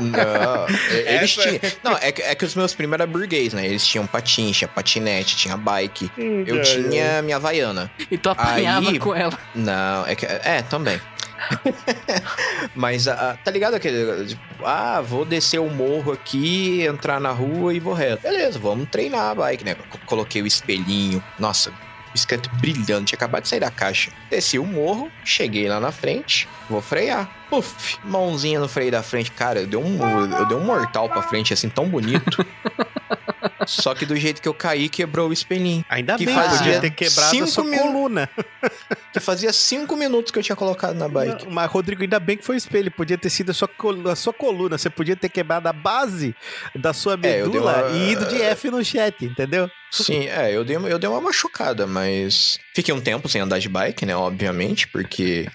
Não, 0.00 0.66
eles 0.90 1.36
Essa- 1.38 1.42
tinham. 1.42 1.60
Não, 1.84 1.96
é 1.98 2.10
que, 2.12 2.22
é 2.22 2.34
que 2.34 2.44
os 2.44 2.54
meus 2.54 2.74
primos 2.74 2.94
eram 2.94 3.06
burguês, 3.10 3.52
né? 3.52 3.66
Eles 3.66 3.86
tinham 3.86 4.06
patins, 4.06 4.56
tinha 4.56 4.68
patinete, 4.68 5.36
tinha 5.36 5.56
bike. 5.56 6.10
Eu 6.46 6.62
tinha 6.62 7.20
minha 7.22 7.36
Havaiana. 7.36 7.90
E 8.10 8.16
tu 8.16 8.30
apanhava 8.30 8.90
Aí- 8.90 8.98
com 8.98 9.14
ela. 9.14 9.38
Não, 9.54 10.06
é 10.06 10.14
que. 10.14 10.24
É, 10.26 10.62
também. 10.62 11.00
Mas, 12.74 13.08
ah, 13.08 13.36
tá 13.44 13.50
ligado 13.50 13.74
aquele. 13.74 14.26
Tipo, 14.26 14.40
ah, 14.64 15.00
vou 15.00 15.24
descer 15.24 15.58
o 15.58 15.68
morro 15.68 16.12
aqui, 16.12 16.82
entrar 16.82 17.20
na 17.20 17.30
rua 17.30 17.74
e 17.74 17.80
vou 17.80 17.94
reto. 17.94 18.22
Beleza, 18.22 18.58
vamos 18.58 18.88
treinar 18.90 19.30
a 19.30 19.34
bike, 19.34 19.64
né? 19.64 19.74
Co- 19.74 19.98
Coloquei 20.06 20.40
o 20.42 20.46
espelhinho. 20.46 21.22
Nossa, 21.38 21.72
bicicleta 22.12 22.48
brilhante, 22.60 23.14
acabado 23.14 23.42
de 23.42 23.48
sair 23.48 23.60
da 23.60 23.70
caixa. 23.70 24.10
Desci 24.30 24.58
o 24.58 24.64
morro, 24.64 25.10
cheguei 25.24 25.68
lá 25.68 25.80
na 25.80 25.92
frente, 25.92 26.48
vou 26.68 26.80
frear. 26.80 27.41
Puf, 27.52 27.98
mãozinha 28.02 28.58
no 28.58 28.66
freio 28.66 28.90
da 28.90 29.02
frente. 29.02 29.30
Cara, 29.30 29.60
eu 29.60 29.66
dei 29.66 29.78
um, 29.78 29.98
eu 30.38 30.46
dei 30.46 30.56
um 30.56 30.64
mortal 30.64 31.06
pra 31.10 31.20
frente, 31.20 31.52
assim, 31.52 31.68
tão 31.68 31.86
bonito. 31.86 32.44
Só 33.66 33.94
que 33.94 34.06
do 34.06 34.16
jeito 34.16 34.40
que 34.40 34.48
eu 34.48 34.54
caí, 34.54 34.88
quebrou 34.88 35.28
o 35.28 35.32
espelhinho. 35.34 35.84
Ainda 35.88 36.16
que 36.16 36.24
bem, 36.24 36.34
fazia 36.34 36.58
podia 36.58 36.80
ter 36.80 36.90
quebrado 36.90 37.26
a 37.28 37.30
cinco 37.30 37.46
sua 37.46 37.64
mil- 37.64 37.78
coluna. 37.78 38.28
Que 39.12 39.20
fazia 39.20 39.52
cinco 39.52 39.94
minutos 39.94 40.32
que 40.32 40.38
eu 40.38 40.42
tinha 40.42 40.56
colocado 40.56 40.94
na 40.96 41.06
bike. 41.06 41.44
Não, 41.44 41.52
mas, 41.52 41.70
Rodrigo, 41.70 42.02
ainda 42.02 42.18
bem 42.18 42.34
que 42.38 42.42
foi 42.44 42.56
o 42.56 42.58
espelho. 42.58 42.90
Podia 42.90 43.18
ter 43.18 43.28
sido 43.28 43.50
a 43.50 43.54
sua, 43.54 43.68
col- 43.68 44.08
a 44.08 44.16
sua 44.16 44.32
coluna. 44.32 44.78
Você 44.78 44.88
podia 44.88 45.14
ter 45.14 45.28
quebrado 45.28 45.68
a 45.68 45.72
base 45.74 46.34
da 46.74 46.94
sua 46.94 47.12
É, 47.14 47.16
medula 47.18 47.84
uma- 47.84 47.90
e 47.98 48.12
ido 48.12 48.24
de 48.26 48.40
F 48.40 48.70
no 48.70 48.82
chat, 48.82 49.22
entendeu? 49.26 49.70
Sim, 49.90 50.26
é, 50.28 50.56
eu 50.56 50.64
dei, 50.64 50.76
eu 50.76 50.98
dei 50.98 51.10
uma 51.10 51.20
machucada, 51.20 51.86
mas. 51.86 52.58
Fiquei 52.74 52.94
um 52.94 53.00
tempo 53.02 53.28
sem 53.28 53.42
andar 53.42 53.58
de 53.58 53.68
bike, 53.68 54.06
né? 54.06 54.16
Obviamente, 54.16 54.88
porque 54.88 55.46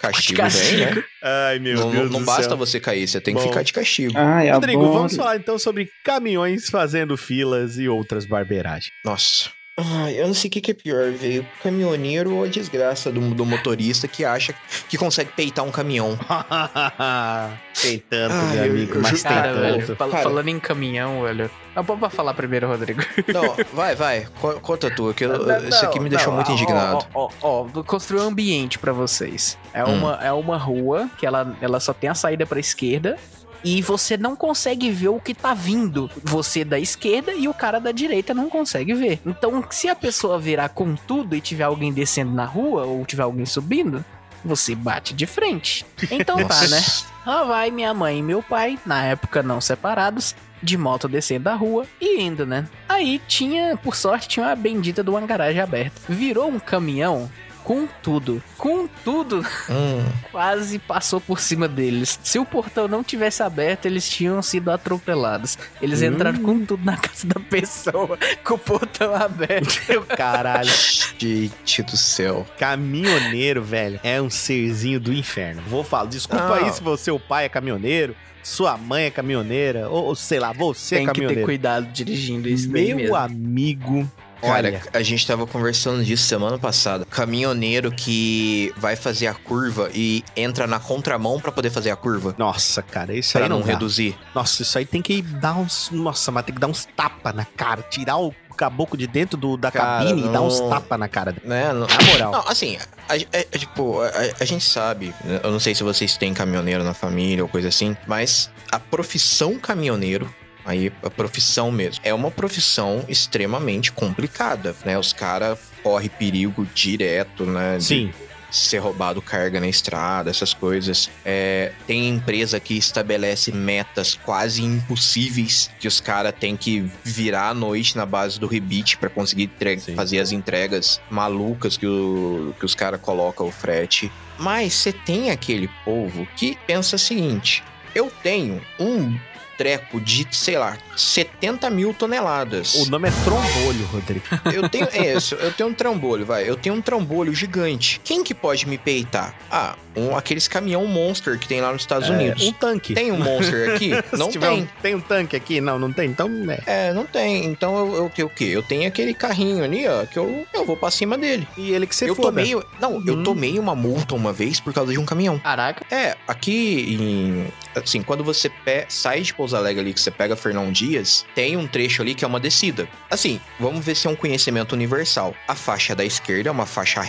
castigo, 0.00 0.42
vem, 0.48 0.76
né? 0.94 1.04
Ai, 1.22 1.58
meu 1.58 1.76
Não, 1.78 1.90
Deus 1.90 2.10
não 2.10 2.20
do 2.20 2.24
basta 2.24 2.44
céu. 2.48 2.56
você 2.56 2.80
cair, 2.80 3.06
você 3.06 3.20
tem 3.20 3.34
que 3.34 3.40
Bom. 3.42 3.48
ficar 3.48 3.62
de 3.62 3.72
castigo. 3.72 4.12
Ai, 4.16 4.50
Rodrigo, 4.50 4.80
adoro. 4.80 4.94
vamos 4.96 5.14
falar 5.16 5.36
então 5.36 5.58
sobre 5.58 5.88
caminhões 6.04 6.68
fazendo 6.70 7.16
filas 7.16 7.78
e 7.78 7.88
outras 7.88 8.24
barbeiragens. 8.26 8.90
Nossa. 9.04 9.50
Ai, 9.84 10.20
eu 10.20 10.26
não 10.26 10.34
sei 10.34 10.48
o 10.48 10.52
que, 10.52 10.60
que 10.60 10.70
é 10.70 10.74
pior, 10.74 11.10
velho. 11.12 11.46
Caminhoneiro 11.62 12.34
ou 12.36 12.44
a 12.44 12.48
desgraça 12.48 13.10
do, 13.10 13.20
do 13.34 13.44
motorista 13.46 14.06
que 14.08 14.24
acha 14.24 14.54
que 14.88 14.96
consegue 14.98 15.30
peitar 15.32 15.64
um 15.64 15.70
caminhão. 15.70 16.18
tem 17.80 17.98
tanto, 17.98 18.34
Ai, 18.34 18.56
meu 18.56 18.64
eu- 18.66 18.70
amigo, 18.72 18.94
eu 18.96 19.00
mas 19.02 19.10
juro- 19.10 19.22
tem 19.22 19.32
Cara, 19.32 19.52
velho, 19.54 19.86
tanto. 19.86 19.96
fal- 19.96 20.08
Cara. 20.10 20.22
falando 20.22 20.48
em 20.48 20.60
caminhão, 20.60 21.22
velho. 21.22 21.50
Ah, 21.74 21.84
pode 21.84 22.14
falar 22.14 22.34
primeiro, 22.34 22.66
Rodrigo. 22.66 23.00
Não, 23.32 23.56
vai, 23.72 23.94
vai. 23.94 24.26
co- 24.40 24.60
Conta 24.60 24.88
a 24.88 24.90
tua, 24.94 25.14
que 25.14 25.24
eu, 25.24 25.38
Não, 25.46 25.68
isso 25.68 25.84
aqui 25.86 26.00
me 26.00 26.08
deixou 26.10 26.28
não, 26.28 26.34
muito 26.36 26.50
ó, 26.50 26.54
indignado. 26.54 27.06
Ó, 27.14 27.26
ó, 27.26 27.30
ó, 27.60 27.62
vou 27.64 27.84
construir 27.84 28.20
um 28.20 28.28
ambiente 28.28 28.78
pra 28.78 28.92
vocês. 28.92 29.56
É, 29.72 29.84
Hum. 29.84 29.94
uma, 29.98 30.14
é 30.22 30.32
uma 30.32 30.56
rua 30.58 31.08
que 31.16 31.24
ela, 31.24 31.56
ela 31.60 31.78
só 31.80 31.92
tem 31.92 32.10
a 32.10 32.14
saída 32.14 32.44
pra 32.44 32.58
esquerda. 32.60 33.16
E 33.62 33.82
você 33.82 34.16
não 34.16 34.34
consegue 34.34 34.90
ver 34.90 35.08
o 35.08 35.20
que 35.20 35.34
tá 35.34 35.52
vindo. 35.54 36.10
Você 36.24 36.64
da 36.64 36.78
esquerda 36.78 37.32
e 37.32 37.48
o 37.48 37.54
cara 37.54 37.78
da 37.78 37.92
direita 37.92 38.32
não 38.32 38.48
consegue 38.48 38.94
ver. 38.94 39.20
Então, 39.26 39.62
se 39.70 39.88
a 39.88 39.94
pessoa 39.94 40.38
virar 40.38 40.70
com 40.70 40.94
tudo 40.94 41.36
e 41.36 41.40
tiver 41.40 41.64
alguém 41.64 41.92
descendo 41.92 42.32
na 42.32 42.44
rua 42.44 42.84
ou 42.84 43.04
tiver 43.04 43.22
alguém 43.22 43.46
subindo, 43.46 44.04
você 44.44 44.74
bate 44.74 45.14
de 45.14 45.26
frente. 45.26 45.84
Então 46.10 46.36
tá, 46.46 46.68
né? 46.68 46.82
Lá 47.26 47.44
vai 47.44 47.70
minha 47.70 47.92
mãe 47.92 48.18
e 48.18 48.22
meu 48.22 48.42
pai, 48.42 48.78
na 48.86 49.04
época 49.04 49.42
não 49.42 49.60
separados, 49.60 50.34
de 50.62 50.76
moto 50.76 51.08
descendo 51.08 51.44
da 51.44 51.54
rua 51.54 51.86
e 52.00 52.20
indo, 52.20 52.46
né? 52.46 52.66
Aí 52.88 53.20
tinha, 53.28 53.76
por 53.76 53.94
sorte, 53.94 54.28
tinha 54.28 54.46
uma 54.46 54.56
bendita 54.56 55.02
de 55.02 55.10
uma 55.10 55.20
garagem 55.20 55.60
aberta. 55.60 56.00
Virou 56.08 56.48
um 56.48 56.58
caminhão 56.58 57.30
com 57.64 57.86
tudo. 58.02 58.42
Com 58.58 58.88
tudo, 59.04 59.44
Hum, 59.68 60.04
quase 60.32 60.78
passou 60.78 61.20
por 61.20 61.38
cima 61.40 61.66
deles. 61.68 62.18
Se 62.22 62.38
o 62.38 62.44
portão 62.44 62.86
não 62.88 63.02
tivesse 63.04 63.42
aberto, 63.42 63.86
eles 63.86 64.08
tinham 64.08 64.40
sido 64.42 64.70
atropelados. 64.70 65.56
Eles 65.80 66.02
Hum. 66.02 66.06
entraram 66.06 66.42
com 66.42 66.64
tudo 66.64 66.84
na 66.84 66.96
casa 66.96 67.26
da 67.26 67.40
pessoa, 67.40 68.18
com 68.44 68.54
o 68.54 68.58
portão 68.58 69.14
aberto. 69.14 69.80
Meu 69.88 70.02
caralho. 70.02 70.70
gente 71.18 71.82
do 71.82 71.96
céu. 71.96 72.46
Caminhoneiro, 72.58 73.62
velho, 73.62 74.00
é 74.02 74.20
um 74.20 74.30
serzinho 74.30 74.98
do 75.00 75.12
inferno. 75.12 75.62
Vou 75.68 75.84
falar, 75.84 76.08
desculpa 76.08 76.44
Não. 76.46 76.54
aí 76.54 76.72
se 76.72 76.82
você, 76.82 77.10
o 77.10 77.18
pai 77.20 77.44
é 77.44 77.48
caminhoneiro, 77.48 78.14
sua 78.42 78.76
mãe 78.76 79.04
é 79.04 79.10
caminhoneira, 79.10 79.88
ou, 79.88 80.06
ou 80.06 80.14
sei 80.14 80.38
lá, 80.40 80.52
você 80.52 80.96
Tem 80.96 81.04
é 81.04 81.06
que 81.08 81.12
ter 81.12 81.20
caminhoneiro. 81.20 81.44
cuidado 81.46 81.86
dirigindo 81.92 82.48
isso 82.48 82.70
Meu 82.70 82.96
mesmo. 82.96 83.14
amigo, 83.14 84.10
Cara, 84.40 84.68
olha, 84.68 84.82
a 84.92 85.02
gente 85.02 85.26
tava 85.26 85.46
conversando 85.46 86.04
disso 86.04 86.24
semana 86.24 86.58
passada. 86.58 87.04
Caminhoneiro 87.04 87.90
que 87.92 88.72
vai 88.76 88.96
fazer 88.96 89.26
a 89.26 89.34
curva 89.34 89.90
e 89.94 90.24
entra 90.36 90.66
na 90.66 90.78
contramão 90.80 91.38
pra 91.40 91.52
poder 91.52 91.70
fazer 91.70 91.90
a 91.90 91.96
curva. 91.96 92.34
nossa, 92.38 92.82
cara, 92.82 93.14
isso 93.14 93.32
Pra 93.32 93.42
aí 93.42 93.48
não, 93.48 93.60
não 93.60 93.66
reduzir. 93.66 94.16
Nossa, 94.34 94.62
isso 94.62 94.76
aí 94.78 94.84
tem 94.86 95.02
que 95.02 95.22
dar 95.22 95.54
uns, 95.54 95.90
nossa, 95.90 96.30
mas 96.30 96.44
tem 96.44 96.54
que 96.54 96.60
dar 96.60 96.66
uns 96.68 96.86
tapa 96.96 97.32
na 97.32 97.44
cara, 97.44 97.82
tirar 97.82 98.16
o 98.18 98.34
caboclo 98.56 98.96
de 98.98 99.06
dentro 99.06 99.38
do, 99.38 99.56
da 99.56 99.70
Cara, 99.70 100.04
cabine 100.04 100.26
e 100.26 100.28
dar 100.28 100.42
uns 100.42 100.60
não- 100.60 100.68
tapa 100.68 100.98
na 100.98 101.08
cara 101.08 101.32
dele. 101.32 101.46
Né? 101.48 101.72
Não, 101.72 101.86
Na 101.86 102.02
moral. 102.12 102.32
Não, 102.32 102.48
assim, 102.48 102.76
a, 103.08 103.16
é- 103.16 103.26
é 103.32 103.58
tipo, 103.58 104.00
a, 104.02 104.10
a 104.40 104.44
gente 104.44 104.64
sabe, 104.64 105.14
né, 105.24 105.40
eu 105.42 105.50
não 105.50 105.58
sei 105.60 105.74
se 105.74 105.82
vocês 105.82 106.16
têm 106.18 106.34
caminhoneiro 106.34 106.84
na 106.84 106.92
família 106.92 107.42
ou 107.42 107.48
coisa 107.48 107.68
assim, 107.68 107.96
mas 108.06 108.50
a 108.70 108.78
profissão 108.78 109.58
caminhoneiro, 109.58 110.28
aí 110.70 110.92
a 111.02 111.10
profissão 111.10 111.70
mesmo, 111.70 112.00
é 112.04 112.12
uma 112.14 112.30
profissão 112.30 113.04
extremamente 113.08 113.92
complicada, 113.92 114.74
né? 114.84 114.98
Os 114.98 115.12
caras 115.12 115.58
correm 115.82 116.08
perigo 116.08 116.66
direto, 116.74 117.44
né? 117.44 117.78
de 117.78 117.84
Sim, 117.84 118.12
ser 118.50 118.78
roubado 118.78 119.22
carga 119.22 119.60
na 119.60 119.68
estrada, 119.68 120.28
essas 120.28 120.52
coisas. 120.52 121.08
É, 121.24 121.72
tem 121.86 122.08
empresa 122.08 122.58
que 122.58 122.74
estabelece 122.76 123.52
metas 123.52 124.18
quase 124.24 124.62
impossíveis 124.62 125.70
que 125.78 125.86
os 125.88 126.00
caras 126.00 126.34
têm 126.38 126.56
que 126.56 126.90
virar 127.04 127.50
à 127.50 127.54
noite 127.54 127.96
na 127.96 128.04
base 128.04 128.38
do 128.40 128.46
rebite 128.46 128.96
pra 128.98 129.08
conseguir 129.08 129.50
fazer 129.94 130.18
as 130.18 130.32
entregas 130.32 131.00
malucas 131.10 131.76
que, 131.76 131.86
o- 131.86 132.54
que 132.58 132.64
os 132.64 132.74
caras 132.74 133.00
colocam 133.00 133.46
o 133.46 133.52
frete. 133.52 134.10
Mas 134.38 134.74
você 134.74 134.92
tem 134.92 135.30
aquele 135.30 135.68
povo 135.84 136.26
que 136.36 136.56
pensa 136.66 136.96
o 136.96 136.98
seguinte: 136.98 137.62
eu 137.94 138.10
tenho 138.22 138.60
um 138.78 139.16
treco 139.60 140.00
de, 140.00 140.26
sei 140.30 140.56
lá, 140.56 140.78
70 140.96 141.68
mil 141.68 141.92
toneladas. 141.92 142.76
o 142.76 142.90
nome 142.90 143.10
é 143.10 143.12
trombolho, 143.22 143.84
Rodrigo. 143.92 144.24
Eu 144.50 144.66
tenho 144.70 144.88
é 144.90 145.14
isso, 145.14 145.34
eu 145.34 145.52
tenho 145.52 145.68
um 145.68 145.74
trambolho, 145.74 146.24
vai. 146.24 146.48
Eu 146.48 146.56
tenho 146.56 146.74
um 146.74 146.80
trambolho 146.80 147.34
gigante. 147.34 148.00
Quem 148.02 148.24
que 148.24 148.34
pode 148.34 148.66
me 148.66 148.78
peitar? 148.78 149.34
Ah, 149.50 149.76
um, 149.96 150.16
aqueles 150.16 150.46
caminhão 150.48 150.84
monster 150.86 151.38
que 151.38 151.48
tem 151.48 151.60
lá 151.60 151.72
nos 151.72 151.82
Estados 151.82 152.08
Unidos. 152.08 152.42
Um 152.46 152.52
tanque. 152.52 152.94
Tem 152.94 153.10
um 153.12 153.18
monster 153.18 153.74
aqui? 153.74 153.90
Não 154.16 154.30
tem. 154.30 154.62
Um, 154.62 154.66
tem 154.82 154.94
um 154.94 155.00
tanque 155.00 155.36
aqui? 155.36 155.60
Não, 155.60 155.78
não 155.78 155.92
tem. 155.92 156.08
Então, 156.10 156.28
é. 156.66 156.88
É, 156.88 156.92
não 156.92 157.04
tem. 157.06 157.44
Então 157.46 157.76
eu, 157.78 157.96
eu 158.04 158.10
tenho 158.10 158.28
o 158.28 158.30
quê? 158.30 158.44
Eu 158.44 158.62
tenho 158.62 158.86
aquele 158.86 159.12
carrinho 159.14 159.64
ali, 159.64 159.86
ó, 159.88 160.04
que 160.06 160.18
eu, 160.18 160.46
eu 160.54 160.64
vou 160.64 160.76
pra 160.76 160.90
cima 160.90 161.16
dele. 161.18 161.46
E 161.56 161.72
ele 161.72 161.86
que 161.86 161.94
você 161.94 162.08
eu 162.08 162.14
foda. 162.14 162.28
tomei. 162.28 162.54
Não, 162.80 162.94
Uhum. 162.96 163.04
eu 163.06 163.22
tomei 163.22 163.58
uma 163.58 163.74
multa 163.74 164.14
uma 164.14 164.32
vez 164.32 164.60
por 164.60 164.72
causa 164.72 164.92
de 164.92 164.98
um 164.98 165.04
caminhão. 165.04 165.38
Caraca. 165.38 165.84
É, 165.94 166.16
aqui 166.26 166.96
em. 167.00 167.46
Assim, 167.80 168.02
quando 168.02 168.22
você 168.24 168.48
pe- 168.48 168.84
sai 168.88 169.20
de 169.22 169.32
Pouso 169.34 169.56
Alegre 169.56 169.80
ali, 169.80 169.94
que 169.94 170.00
você 170.00 170.10
pega 170.10 170.34
Fernão 170.36 170.70
Dias, 170.72 171.24
tem 171.34 171.56
um 171.56 171.66
trecho 171.66 172.02
ali 172.02 172.14
que 172.14 172.24
é 172.24 172.28
uma 172.28 172.40
descida. 172.40 172.88
Assim, 173.10 173.40
vamos 173.58 173.84
ver 173.84 173.94
se 173.94 174.06
é 174.06 174.10
um 174.10 174.16
conhecimento 174.16 174.72
universal. 174.72 175.34
A 175.46 175.54
faixa 175.54 175.94
da 175.94 176.04
esquerda 176.04 176.48
é 176.48 176.52
uma 176.52 176.66
faixa 176.66 177.00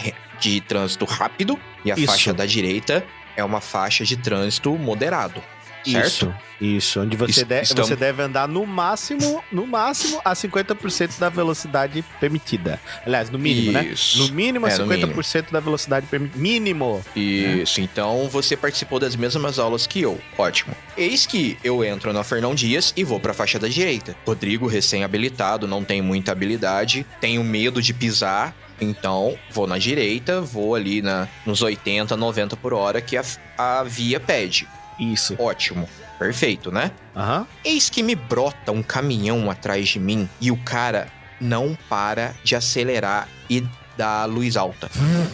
de 0.42 0.60
trânsito 0.60 1.06
rápido 1.06 1.58
e 1.86 1.92
a 1.92 1.96
Isso. 1.96 2.08
faixa 2.08 2.34
da 2.34 2.46
direita 2.46 3.06
é 3.38 3.44
uma 3.44 3.62
faixa 3.62 4.04
de 4.04 4.18
trânsito 4.18 4.72
moderado. 4.78 5.42
Certo? 5.84 6.08
Isso, 6.08 6.34
isso. 6.60 7.02
Onde 7.02 7.18
você, 7.18 7.44
de- 7.46 7.62
estamos- 7.62 7.88
você 7.88 7.96
deve 7.96 8.22
andar 8.22 8.48
no 8.48 8.66
máximo, 8.66 9.44
no 9.52 9.66
máximo, 9.66 10.22
a 10.24 10.34
50% 10.36 11.18
da 11.20 11.30
velocidade 11.30 12.04
permitida. 12.20 12.80
Aliás, 13.06 13.30
no 13.30 13.40
mínimo, 13.40 13.72
né? 13.72 13.86
Isso. 13.86 14.18
No 14.20 14.34
mínimo, 14.34 14.66
a 14.66 14.70
É, 14.70 14.78
no 14.78 14.86
50% 14.86 15.52
da 15.52 15.60
velocidade 15.60 16.06
permitida. 16.08 16.40
Mínimo. 16.40 17.04
Isso, 17.16 17.82
então 17.82 18.28
você 18.30 18.56
participou 18.56 19.00
das 19.00 19.16
mesmas 19.16 19.58
aulas 19.60 19.88
que 19.88 20.02
eu. 20.02 20.20
Ótimo. 20.38 20.76
Eis 20.98 21.26
que 21.26 21.58
eu 21.64 21.84
entro 21.84 22.12
na 22.14 22.24
Fernão 22.24 22.54
Dias 22.54 22.94
e 22.96 23.04
vou 23.04 23.20
pra 23.20 23.34
faixa 23.34 23.58
da 23.58 23.68
direita. 23.68 24.16
Rodrigo, 24.26 24.68
recém-habilitado, 24.68 25.68
não 25.68 25.84
tem 25.84 26.02
muita 26.02 26.32
habilidade, 26.32 27.06
tenho 27.20 27.44
medo 27.44 27.82
de 27.82 27.94
pisar. 27.94 28.54
Então, 28.84 29.38
vou 29.52 29.68
na 29.68 29.78
direita, 29.78 30.42
vou 30.42 30.74
ali 30.74 31.04
na, 31.04 31.28
nos 31.46 31.62
80, 31.62 32.18
90 32.18 32.58
por 32.58 32.74
hora 32.74 33.00
que 33.00 33.16
a, 33.16 33.24
a 33.56 33.84
via 33.84 34.20
pede. 34.20 34.68
Isso. 35.02 35.36
Ótimo. 35.40 35.90
Perfeito, 36.20 36.72
né? 36.72 36.92
Aham. 37.16 37.48
Eis 37.66 37.90
que 37.90 38.04
me 38.04 38.14
brota 38.16 38.72
um 38.72 38.84
caminhão 38.84 39.50
atrás 39.50 39.90
de 39.90 40.00
mim 40.00 40.30
e 40.40 40.52
o 40.52 40.58
cara 40.58 41.08
não 41.40 41.76
para 41.90 42.36
de 42.44 42.56
acelerar 42.56 43.28
e 43.50 43.64
dar 43.98 44.26
luz 44.26 44.56
alta. 44.56 44.90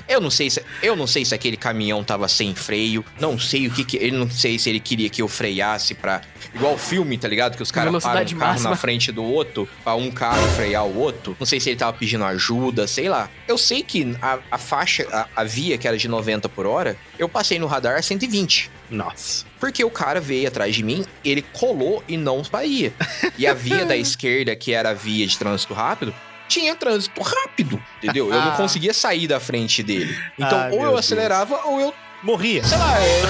Eu 0.10 0.20
não 0.20 0.30
sei 0.32 0.50
se 0.50 0.64
eu 0.82 0.96
não 0.96 1.06
sei 1.06 1.24
se 1.24 1.36
aquele 1.36 1.56
caminhão 1.58 2.04
tava 2.04 2.28
sem 2.28 2.56
freio, 2.56 3.04
não 3.20 3.38
sei 3.38 3.68
o 3.68 3.72
que 3.72 3.84
que 3.86 3.98
ele 3.98 4.18
não 4.18 4.30
sei 4.30 4.58
se 4.58 4.70
ele 4.70 4.80
queria 4.80 5.10
que 5.10 5.22
eu 5.22 5.28
freasse 5.28 5.94
pra 5.94 6.22
igual 6.54 6.74
o 6.74 6.78
filme, 6.78 7.18
tá 7.18 7.28
ligado? 7.28 7.56
Que 7.56 7.64
os 7.64 7.72
caras 7.72 8.04
param 8.04 8.22
um 8.22 8.26
carro 8.26 8.38
máxima. 8.40 8.70
na 8.72 8.76
frente 8.76 9.12
do 9.12 9.24
outro 9.24 9.70
pra 9.84 9.94
um 9.96 10.10
carro 10.10 10.42
frear 10.56 10.86
o 10.86 10.98
outro. 10.98 11.36
Não 11.40 11.46
sei 11.46 11.60
se 11.60 11.70
ele 11.70 11.78
tava 11.78 11.94
pedindo 11.94 12.24
ajuda, 12.26 12.88
sei 12.88 13.10
lá. 13.10 13.30
Eu 13.48 13.58
sei 13.58 13.84
que 13.84 14.16
a, 14.22 14.40
a 14.50 14.58
faixa, 14.58 15.06
a, 15.12 15.28
a 15.42 15.44
via 15.44 15.78
que 15.78 15.88
era 15.88 15.98
de 15.98 16.08
90 16.08 16.50
por 16.50 16.66
hora, 16.66 16.98
eu 17.20 17.30
passei 17.30 17.60
no 17.60 17.68
radar 17.68 17.98
a 17.98 18.02
120. 18.02 18.72
Nossa. 18.90 19.46
Porque 19.60 19.84
o 19.84 19.90
cara 19.90 20.20
veio 20.22 20.48
atrás 20.48 20.76
de 20.76 20.84
mim, 20.84 21.06
ele 21.24 21.42
colou 21.42 22.04
e 22.08 22.16
não 22.18 22.44
saía. 22.44 22.94
E 23.38 23.46
a 23.46 23.54
via 23.54 23.86
da 23.86 23.96
esquerda, 23.98 24.56
que 24.56 24.74
era 24.74 24.92
a 24.92 24.94
via 24.94 25.26
de 25.28 25.38
trânsito 25.38 25.74
rápido, 25.74 26.14
tinha 26.48 26.74
trânsito 26.76 27.22
rápido, 27.22 27.82
entendeu? 28.02 28.28
Eu 28.34 28.40
não 28.42 28.54
Ah. 28.54 28.58
conseguia 28.58 28.94
sair 28.94 29.28
da 29.28 29.40
frente 29.40 29.84
dele. 29.84 30.18
Então, 30.40 30.58
Ai, 30.60 30.72
ou 30.72 30.78
eu 30.82 30.88
Deus. 30.92 31.00
acelerava, 31.00 31.60
ou 31.66 31.82
eu, 31.82 31.94
Morria. 32.28 32.62
sei 32.64 32.78
lá, 32.78 33.00
é, 33.00 33.22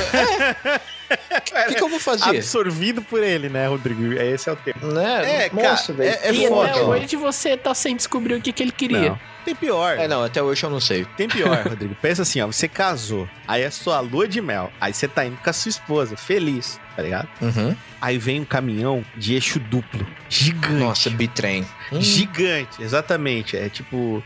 é. 1.13 1.65
o 1.65 1.67
que, 1.69 1.75
que 1.75 1.83
eu 1.83 1.89
vou 1.89 1.99
fazer? 1.99 2.29
Absorvido 2.29 3.01
por 3.03 3.21
ele, 3.23 3.47
né, 3.47 3.67
Rodrigo? 3.67 4.11
Esse 4.13 4.49
é 4.49 4.53
o 4.53 4.55
termo. 4.55 4.91
Né? 4.91 5.45
É, 5.45 5.49
cara, 5.49 5.75
velho. 5.93 6.09
é- 6.09 6.19
é 6.29 6.31
e 6.33 6.47
foda, 6.47 6.71
até 6.71 6.81
hoje 6.81 7.15
você 7.15 7.55
tá 7.55 7.75
sem 7.75 7.95
descobrir 7.95 8.33
o 8.33 8.41
que, 8.41 8.51
que 8.51 8.63
ele 8.63 8.71
queria. 8.71 9.09
Não. 9.11 9.19
Tem 9.45 9.55
pior. 9.55 9.97
É, 9.97 10.07
não, 10.09 10.23
até 10.23 10.41
hoje 10.41 10.63
eu 10.65 10.69
não 10.69 10.81
sei. 10.81 11.05
Tem 11.15 11.29
pior, 11.29 11.61
Rodrigo. 11.69 11.95
Pensa 12.01 12.23
assim, 12.23 12.41
ó. 12.41 12.47
Você 12.47 12.67
casou. 12.67 13.29
Aí 13.47 13.61
é 13.61 13.69
sua 13.69 13.99
lua 14.01 14.27
de 14.27 14.41
mel. 14.41 14.73
Aí 14.81 14.93
você 14.93 15.07
tá 15.07 15.23
indo 15.25 15.37
com 15.37 15.49
a 15.49 15.53
sua 15.53 15.69
esposa, 15.69 16.17
feliz, 16.17 16.77
tá 16.95 17.01
ligado? 17.03 17.29
Uhum. 17.39 17.73
Aí 18.01 18.17
vem 18.17 18.41
um 18.41 18.45
caminhão 18.45 19.05
de 19.15 19.35
eixo 19.35 19.59
duplo. 19.59 20.05
Gigante. 20.27 20.73
Nossa, 20.73 21.09
bitrem. 21.09 21.65
Hum. 21.93 22.01
Gigante, 22.01 22.81
exatamente. 22.81 23.55
É 23.55 23.69
tipo. 23.69 24.21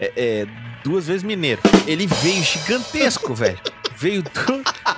É, 0.00 0.12
é, 0.16 0.46
duas 0.82 1.06
vezes 1.06 1.22
mineiro. 1.22 1.60
Ele 1.86 2.06
veio 2.06 2.42
gigantesco, 2.42 3.32
velho. 3.36 3.58
Veio 3.96 4.22
du- 4.22 4.30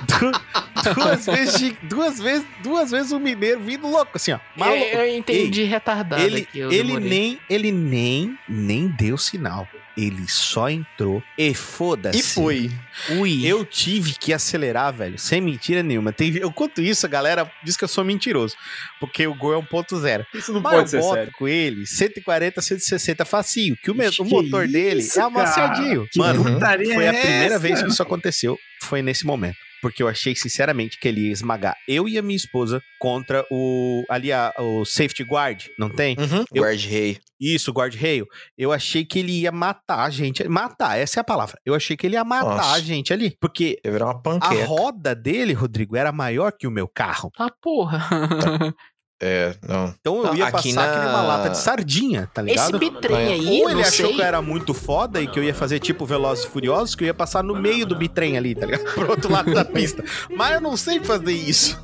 du- 0.07 0.93
duas, 0.93 1.25
vezes, 1.25 1.73
duas 1.83 2.19
vezes 2.19 2.45
duas 2.61 2.91
vezes 2.91 3.11
o 3.11 3.19
mineiro 3.19 3.59
vindo 3.61 3.87
louco, 3.87 4.11
assim, 4.15 4.31
ó. 4.33 4.35
Eu, 4.35 4.39
Maluco. 4.55 4.85
eu 4.85 5.15
entendi 5.17 5.63
retardado 5.63 6.21
Ele, 6.21 6.47
ele 6.53 6.99
nem 6.99 7.39
ele 7.49 7.71
nem 7.71 8.37
nem 8.47 8.87
deu 8.87 9.17
sinal. 9.17 9.67
Ele 9.99 10.27
só 10.27 10.69
entrou 10.69 11.21
e 11.37 11.53
foda-se. 11.53 12.19
E 12.19 12.23
foi. 12.23 12.71
Ui. 13.17 13.45
Eu 13.45 13.65
tive 13.65 14.13
que 14.13 14.31
acelerar, 14.31 14.93
velho, 14.93 15.17
sem 15.17 15.41
mentira 15.41 15.83
nenhuma. 15.83 16.11
Tem, 16.13 16.35
eu 16.37 16.51
conto 16.51 16.81
isso, 16.81 17.05
a 17.05 17.09
galera 17.09 17.51
diz 17.63 17.75
que 17.75 17.83
eu 17.83 17.87
sou 17.87 18.03
mentiroso, 18.03 18.55
porque 18.99 19.27
o 19.27 19.33
Gol 19.35 19.53
é 19.53 19.61
1.0. 19.61 20.25
Isso 20.33 20.53
não 20.53 20.61
Mas 20.61 20.73
pode 20.73 20.83
eu 20.83 20.87
ser 20.87 20.99
boto 20.99 21.13
sério. 21.15 21.33
com 21.37 21.47
ele 21.47 21.85
140, 21.85 22.61
160 22.61 23.25
facinho, 23.25 23.75
que 23.77 23.91
o, 23.91 23.93
o 23.93 24.25
motor 24.25 24.67
dele 24.67 25.01
isso, 25.01 25.19
é 25.19 25.23
amassadinho. 25.23 25.99
cara? 26.01 26.09
Que 26.11 26.19
Mano, 26.19 26.43
foi 26.43 27.03
é 27.03 27.09
a 27.09 27.13
primeira 27.13 27.45
essa? 27.55 27.59
vez 27.59 27.81
que 27.83 27.89
isso 27.89 28.01
aconteceu, 28.01 28.57
foi 28.81 29.01
nesse 29.01 29.25
momento. 29.25 29.57
Porque 29.81 30.01
eu 30.03 30.07
achei, 30.07 30.35
sinceramente, 30.35 30.99
que 30.99 31.07
ele 31.07 31.27
ia 31.27 31.31
esmagar 31.31 31.75
eu 31.87 32.07
e 32.07 32.17
a 32.17 32.21
minha 32.21 32.35
esposa 32.35 32.81
contra 32.99 33.45
o. 33.51 34.03
Ali, 34.09 34.31
a- 34.31 34.53
o 34.59 34.83
safety 34.85 35.23
guard, 35.23 35.65
não 35.77 35.89
tem? 35.89 36.15
Uhum. 36.19 36.43
Eu- 36.53 36.63
Guard-rei. 36.63 37.17
Isso, 37.39 37.71
guard-rail. 37.71 38.25
Eu 38.57 38.71
achei 38.73 39.05
que 39.05 39.19
ele 39.19 39.31
ia 39.31 39.51
matar 39.51 40.03
a 40.03 40.09
gente. 40.09 40.45
Matar, 40.47 40.97
essa 40.99 41.19
é 41.19 41.21
a 41.21 41.23
palavra. 41.23 41.57
Eu 41.65 41.73
achei 41.73 41.95
que 41.95 42.05
ele 42.05 42.15
ia 42.15 42.23
matar 42.25 42.57
Nossa. 42.57 42.73
a 42.73 42.79
gente 42.79 43.13
ali. 43.13 43.35
Porque 43.39 43.79
Ia 43.85 43.91
virar 43.91 44.07
uma 44.07 44.21
a 44.41 44.65
roda 44.65 45.15
dele, 45.15 45.53
Rodrigo, 45.53 45.95
era 45.95 46.11
maior 46.11 46.51
que 46.51 46.67
o 46.67 46.71
meu 46.71 46.87
carro. 46.87 47.31
Ah, 47.37 47.49
porra. 47.61 47.99
É, 49.21 49.53
não. 49.67 49.93
Então 49.99 50.25
eu 50.25 50.35
ia 50.35 50.45
aqui 50.47 50.73
passar 50.73 50.87
na- 50.87 50.93
que 50.93 50.99
nem 50.99 51.09
uma 51.09 51.21
lata 51.23 51.49
de 51.49 51.57
sardinha, 51.57 52.29
tá 52.33 52.41
Esse 52.41 52.51
ligado? 52.51 52.79
bitrem 52.79 53.15
Vai. 53.17 53.27
aí, 53.33 53.47
Ou 53.61 53.63
não 53.65 53.71
ele 53.71 53.81
achou 53.81 54.05
sei. 54.07 54.15
que 54.15 54.21
eu 54.21 54.25
era 54.25 54.41
muito 54.41 54.73
foda 54.73 55.19
e 55.21 55.27
que 55.27 55.37
eu 55.37 55.43
ia 55.43 55.53
fazer 55.53 55.79
tipo 55.79 56.05
Velozes 56.05 56.45
e 56.45 56.47
Furiosos, 56.49 56.95
que 56.95 57.03
eu 57.03 57.07
ia 57.07 57.13
passar 57.13 57.43
no 57.43 57.53
meio 57.53 57.85
do 57.85 57.95
bitrem 57.95 58.37
ali, 58.37 58.55
tá 58.55 58.65
ligado? 58.65 58.85
Pro 58.95 59.09
outro 59.11 59.29
lado 59.31 59.53
da 59.53 59.65
pista. 59.65 60.03
Mas 60.33 60.53
eu 60.53 60.61
não 60.61 60.77
sei 60.77 61.01
fazer 61.01 61.33
isso. 61.33 61.77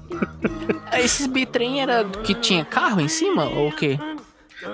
Esses 0.97 1.27
bitrem 1.27 1.81
era 1.81 2.05
que 2.23 2.33
tinha 2.35 2.63
carro 2.63 3.01
em 3.01 3.07
cima 3.09 3.43
ou 3.45 3.67
o 3.67 3.75
quê? 3.75 3.99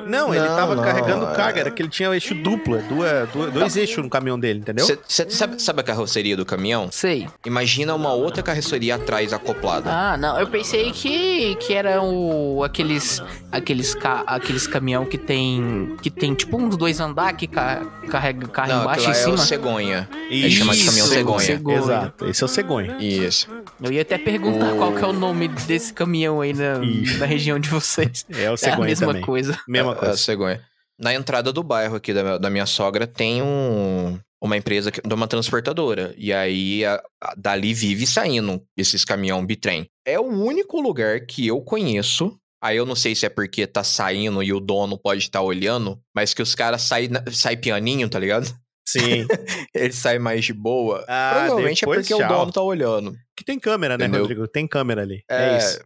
Não, 0.07 0.33
ele 0.33 0.47
Não, 0.47 0.55
tava 0.55 0.75
não, 0.75 0.83
carregando 0.83 1.25
é- 1.25 1.35
carga, 1.35 1.59
era 1.61 1.71
que 1.71 1.81
ele 1.81 1.89
tinha 1.89 2.09
eixo 2.13 2.33
duplo, 2.35 2.75
é 2.77 2.81
duas, 2.81 3.29
duas- 3.29 3.53
dois 3.53 3.77
eixos 3.77 4.03
no 4.03 4.09
caminhão 4.09 4.39
dele, 4.39 4.59
entendeu? 4.59 4.85
Você 4.85 4.97
sabe, 5.29 5.61
sabe 5.61 5.79
a 5.81 5.83
carroceria 5.83 6.35
do 6.35 6.45
caminhão? 6.45 6.89
Sei. 6.91 7.27
Imagina 7.45 7.93
uma 7.95 8.13
outra 8.13 8.41
carroceria 8.43 8.95
atrás 8.95 9.31
acoplada. 9.33 9.89
Ah, 9.91 10.17
não. 10.17 10.39
Eu 10.39 10.47
pensei 10.47 10.91
que, 10.91 11.55
que 11.55 11.73
era 11.73 12.01
o, 12.01 12.63
aqueles 12.63 13.21
aqueles 13.51 13.93
ca, 13.95 14.23
aqueles 14.25 14.65
caminhão 14.67 15.05
que 15.05 15.17
tem 15.17 15.95
que 16.01 16.09
tem 16.09 16.33
tipo 16.33 16.57
uns 16.57 16.77
dois 16.77 16.99
andar 16.99 17.33
que 17.33 17.47
ca, 17.47 17.81
carrega 18.09 18.47
carro 18.47 18.69
Não, 18.69 18.81
embaixo 18.83 19.01
e 19.01 19.03
em 19.05 19.07
lá 19.09 19.15
é 19.15 19.19
o 19.21 19.23
cima. 19.23 19.37
cegonha. 19.37 20.09
Isso, 20.29 20.57
chama 20.57 20.73
de 20.75 20.85
caminhão 20.85 21.07
cegonha. 21.07 21.61
Exato, 21.77 22.27
esse 22.27 22.43
é 22.43 22.45
o 22.45 22.47
cegonha. 22.47 22.97
Isso. 22.99 23.47
Eu 23.81 23.91
ia 23.91 24.01
até 24.01 24.17
perguntar 24.17 24.73
O- 24.73 24.77
qual 24.77 24.93
que 24.93 25.03
é 25.03 25.07
o 25.07 25.13
nome 25.13 25.47
desse 25.47 25.91
caminhão 25.93 26.41
aí 26.41 26.53
na, 26.53 26.79
na 27.19 27.25
região 27.25 27.59
de 27.59 27.69
vocês. 27.69 28.25
É 28.29 28.47
o 28.49 28.51
É 28.51 28.53
a 28.53 28.57
cegonha 28.57 28.85
mesma 28.87 29.07
também. 29.07 29.21
coisa. 29.21 29.59
Mesma 29.83 29.93
É, 29.93 29.95
é 29.95 29.99
coisa. 29.99 30.13
a 30.13 30.17
cegonha. 30.17 30.61
Na 30.99 31.13
entrada 31.13 31.51
do 31.51 31.63
bairro 31.63 31.95
aqui 31.95 32.13
da, 32.13 32.23
minha- 32.23 32.37
da 32.39 32.49
minha 32.49 32.65
sogra 32.65 33.07
tem 33.07 33.41
um, 33.41 34.19
uma 34.41 34.55
empresa, 34.55 34.91
que- 34.91 35.01
de 35.01 35.13
uma 35.13 35.27
transportadora. 35.27 36.13
E 36.17 36.31
aí, 36.31 36.85
a- 36.85 37.01
a- 37.23 37.33
dali 37.35 37.73
vive 37.73 38.05
saindo 38.05 38.61
esses 38.77 39.03
caminhão 39.03 39.43
bitrem. 39.45 39.87
É 40.05 40.19
o 40.19 40.23
único 40.27 40.79
lugar 40.79 41.21
que 41.25 41.47
eu 41.47 41.59
conheço. 41.61 42.37
Aí 42.63 42.77
eu 42.77 42.85
não 42.85 42.93
sei 42.95 43.15
se 43.15 43.25
é 43.25 43.29
porque 43.29 43.65
tá 43.65 43.83
saindo 43.83 44.43
e 44.43 44.53
o 44.53 44.59
dono 44.59 44.95
pode 44.95 45.21
estar 45.21 45.41
olhando, 45.41 45.99
mas 46.15 46.31
que 46.33 46.43
os 46.43 46.53
caras 46.53 46.83
saem 46.83 47.09
sai 47.31 47.57
pianinho, 47.57 48.07
tá 48.07 48.19
ligado? 48.19 48.45
Sim. 48.87 49.25
Ele 49.73 49.91
sai 49.93 50.19
mais 50.19 50.45
de 50.45 50.53
boa. 50.53 51.03
Ah, 51.07 51.31
Provavelmente 51.45 51.83
é 51.83 51.87
porque 51.87 52.03
tchau. 52.03 52.19
o 52.23 52.27
dono 52.27 52.51
tá 52.51 52.61
olhando. 52.61 53.15
Que 53.35 53.43
tem 53.43 53.59
câmera, 53.59 53.97
né, 53.97 54.05
Entendeu? 54.05 54.21
Rodrigo? 54.21 54.47
Tem 54.47 54.67
câmera 54.67 55.01
ali. 55.01 55.23
É, 55.29 55.57
isso. 55.57 55.79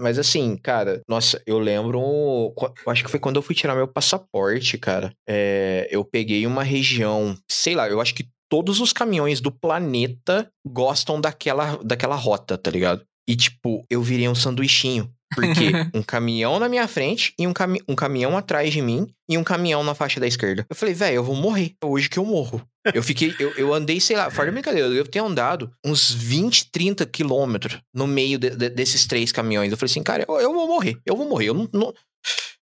Mas, 0.00 0.18
assim, 0.18 0.56
cara, 0.56 1.00
nossa, 1.08 1.40
eu 1.46 1.58
lembro. 1.58 2.00
eu 2.00 2.92
Acho 2.92 3.04
que 3.04 3.10
foi 3.10 3.20
quando 3.20 3.36
eu 3.36 3.42
fui 3.42 3.54
tirar 3.54 3.74
meu 3.74 3.86
passaporte, 3.86 4.76
cara. 4.76 5.12
É, 5.28 5.88
eu 5.90 6.04
peguei 6.04 6.46
uma 6.46 6.62
região, 6.62 7.36
sei 7.50 7.74
lá, 7.74 7.88
eu 7.88 8.00
acho 8.00 8.14
que 8.14 8.28
todos 8.50 8.80
os 8.80 8.92
caminhões 8.92 9.40
do 9.40 9.52
planeta 9.52 10.48
gostam 10.66 11.20
daquela, 11.20 11.76
daquela 11.82 12.16
rota, 12.16 12.58
tá 12.58 12.70
ligado? 12.70 13.02
E, 13.28 13.36
tipo, 13.36 13.84
eu 13.90 14.02
virei 14.02 14.28
um 14.28 14.34
sanduichinho. 14.34 15.10
Porque 15.34 15.72
um 15.92 16.02
caminhão 16.02 16.58
na 16.58 16.68
minha 16.68 16.86
frente 16.86 17.34
e 17.38 17.46
um, 17.46 17.52
cami 17.52 17.80
um 17.88 17.94
caminhão 17.96 18.36
atrás 18.36 18.72
de 18.72 18.80
mim 18.80 19.08
e 19.28 19.36
um 19.36 19.42
caminhão 19.42 19.82
na 19.82 19.94
faixa 19.94 20.20
da 20.20 20.26
esquerda. 20.26 20.64
Eu 20.68 20.76
falei, 20.76 20.94
velho, 20.94 21.16
eu 21.16 21.24
vou 21.24 21.34
morrer. 21.34 21.74
É 21.82 21.86
hoje 21.86 22.08
que 22.08 22.18
eu 22.18 22.24
morro. 22.24 22.62
Eu 22.94 23.02
fiquei, 23.02 23.34
eu, 23.38 23.52
eu 23.56 23.74
andei, 23.74 24.00
sei 24.00 24.16
lá, 24.16 24.30
fora 24.30 24.48
de 24.48 24.52
brincadeira, 24.52 24.88
eu 24.88 25.06
ter 25.06 25.18
andado 25.18 25.70
uns 25.84 26.10
20, 26.10 26.70
30 26.70 27.04
quilômetros 27.06 27.80
no 27.94 28.06
meio 28.06 28.38
de- 28.38 28.50
de- 28.50 28.68
desses 28.70 29.06
três 29.06 29.32
caminhões. 29.32 29.70
Eu 29.70 29.76
falei 29.78 29.90
assim, 29.90 30.02
cara, 30.02 30.24
eu, 30.28 30.34
eu 30.40 30.52
vou 30.52 30.66
morrer, 30.66 30.96
eu 31.04 31.16
vou 31.16 31.28
morrer. 31.28 31.46
Eu 31.48 31.54
não. 31.54 31.68
não- 31.72 31.92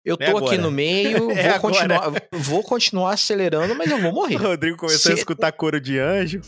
eu 0.05 0.15
É 0.19 0.31
tô 0.31 0.37
aqui 0.37 0.47
agora. 0.55 0.61
no 0.61 0.71
meio, 0.71 1.31
É 1.31 1.51
vou, 1.51 1.59
continuar, 1.59 2.11
vou 2.31 2.63
continuar 2.63 3.13
acelerando, 3.13 3.75
mas 3.75 3.89
eu 3.91 3.99
vou 3.99 4.11
morrer. 4.11 4.35
O 4.35 4.39
Rodrigo 4.49 4.77
começou 4.77 5.11
a 5.11 5.15
Se- 5.15 5.19
escutar 5.19 5.51
coro 5.51 5.79
de 5.79 5.99
anjo. 5.99 6.41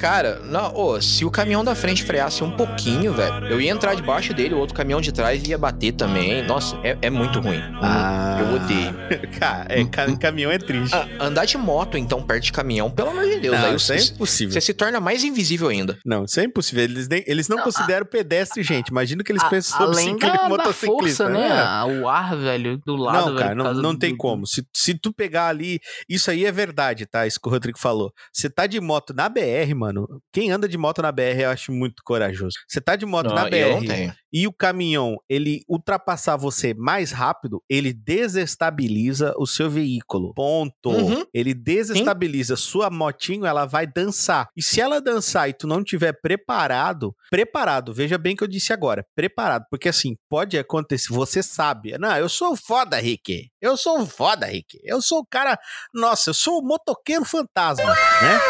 Cara, 0.00 0.40
não, 0.44 0.74
ô, 0.76 1.00
se 1.00 1.24
o 1.24 1.30
caminhão 1.30 1.64
da 1.64 1.74
frente 1.74 2.02
freasse 2.04 2.42
um 2.42 2.50
pouquinho, 2.50 3.12
velho, 3.12 3.46
eu 3.46 3.60
ia 3.60 3.70
entrar 3.70 3.94
debaixo 3.94 4.34
dele, 4.34 4.54
o 4.54 4.58
outro 4.58 4.74
caminhão 4.74 5.00
de 5.00 5.12
trás 5.12 5.42
ia 5.46 5.56
bater 5.56 5.92
também. 5.92 6.42
Nossa, 6.46 6.76
é, 6.82 6.96
é 7.02 7.10
muito 7.10 7.40
ruim. 7.40 7.60
Ah. 7.82 8.38
Eu 8.40 8.56
odeio. 8.56 9.30
Cara, 9.38 9.66
é, 9.68 9.84
ca- 9.84 10.16
caminhão 10.16 10.50
é 10.50 10.58
triste. 10.58 10.94
Ah, 10.94 11.06
andar 11.20 11.44
de 11.44 11.56
moto, 11.56 11.96
então, 11.96 12.22
perto 12.22 12.44
de 12.44 12.52
caminhão, 12.52 12.90
pelo 12.90 13.10
amor 13.10 13.24
de 13.24 13.38
Deus, 13.40 13.56
não, 13.58 13.66
aí 13.70 13.76
isso 13.76 13.92
é 13.92 13.96
impossível. 14.00 14.52
você 14.52 14.60
se 14.60 14.74
torna 14.74 15.00
mais 15.00 15.22
invisível 15.24 15.68
ainda. 15.68 15.98
Não, 16.04 16.24
isso 16.24 16.38
é 16.40 16.44
impossível. 16.44 16.84
Eles, 16.84 17.08
nem- 17.08 17.24
eles 17.26 17.48
não, 17.48 17.58
Não, 17.58 17.64
consideram 17.64 18.04
pedestre, 18.06 18.62
gente. 18.62 18.88
Imagina 18.88 19.22
o 19.22 19.24
que 19.24 19.32
eles 19.32 19.42
A- 19.42 19.48
pensam 19.48 19.78
sobre 19.78 20.00
além 20.00 20.16
da, 20.18 20.28
da 20.32 20.48
motociclista. 20.48 21.24
força, 21.24 21.28
né? 21.28 21.48
É. 21.48 21.52
A- 21.52 21.86
O 21.86 22.08
ar 22.08 22.36
velho, 22.42 22.78
do 22.84 22.96
lado, 22.96 23.16
não, 23.18 23.24
velho, 23.26 23.38
cara, 23.38 23.54
não, 23.54 23.92
do- 23.94 23.98
tem 23.98 24.10
do- 24.12 24.16
como. 24.18 24.46
Se, 24.46 24.66
se 24.74 24.94
tu 24.98 25.12
pegar 25.12 25.46
ali. 25.48 25.80
Isso 26.08 26.30
aí 26.30 26.44
é 26.44 26.52
verdade, 26.52 27.06
tá? 27.06 27.26
Isso 27.26 27.40
que 27.40 27.48
o 27.48 27.50
Rodrigo 27.52 27.78
falou. 27.78 28.12
Você 28.32 28.50
tá 28.50 28.66
de 28.66 28.80
moto 28.80 29.14
na 29.14 29.28
BR, 29.28 29.74
mano. 29.74 30.06
Quem 30.32 30.50
anda 30.50 30.68
de 30.68 30.76
moto 30.76 31.00
na 31.02 31.10
BR 31.12 31.40
eu 31.42 31.50
acho 31.50 31.72
muito 31.72 32.02
corajoso. 32.04 32.56
Você 32.68 32.80
tá 32.80 32.96
de 32.96 33.06
moto 33.06 33.28
Não, 33.28 33.34
na 33.34 33.48
eu 33.48 33.70
não 33.74 33.80
BR 33.80 33.86
tenho. 33.86 34.14
E 34.32 34.46
o 34.46 34.52
caminhão 34.52 35.18
ele 35.28 35.62
ultrapassar 35.68 36.36
você 36.36 36.72
mais 36.72 37.12
rápido, 37.12 37.62
ele 37.68 37.92
desestabiliza 37.92 39.34
o 39.36 39.46
seu 39.46 39.68
veículo. 39.68 40.32
Ponto. 40.34 40.90
Uhum. 40.90 41.24
Ele 41.34 41.52
desestabiliza 41.52 42.56
sua 42.56 42.88
motinho, 42.88 43.44
ela 43.44 43.66
vai 43.66 43.86
dançar. 43.86 44.48
E 44.56 44.62
se 44.62 44.80
ela 44.80 45.00
dançar 45.00 45.48
e 45.48 45.52
tu 45.52 45.66
não 45.66 45.84
tiver 45.84 46.12
preparado, 46.20 47.14
preparado, 47.30 47.92
veja 47.92 48.16
bem 48.16 48.34
o 48.34 48.36
que 48.36 48.44
eu 48.44 48.48
disse 48.48 48.72
agora, 48.72 49.04
preparado, 49.14 49.66
porque 49.70 49.88
assim, 49.88 50.16
pode 50.28 50.58
acontecer, 50.58 51.12
você 51.12 51.42
sabe. 51.42 51.96
Não, 51.98 52.16
eu 52.16 52.28
sou 52.28 52.56
foda, 52.56 52.96
Rick. 52.96 53.48
Eu 53.60 53.76
sou 53.76 54.06
foda, 54.06 54.46
Rick. 54.46 54.78
Eu 54.82 55.02
sou 55.02 55.20
o 55.20 55.26
cara, 55.26 55.58
nossa, 55.92 56.30
eu 56.30 56.34
sou 56.34 56.58
o 56.58 56.66
motoqueiro 56.66 57.24
fantasma, 57.24 57.84
né? 57.86 58.40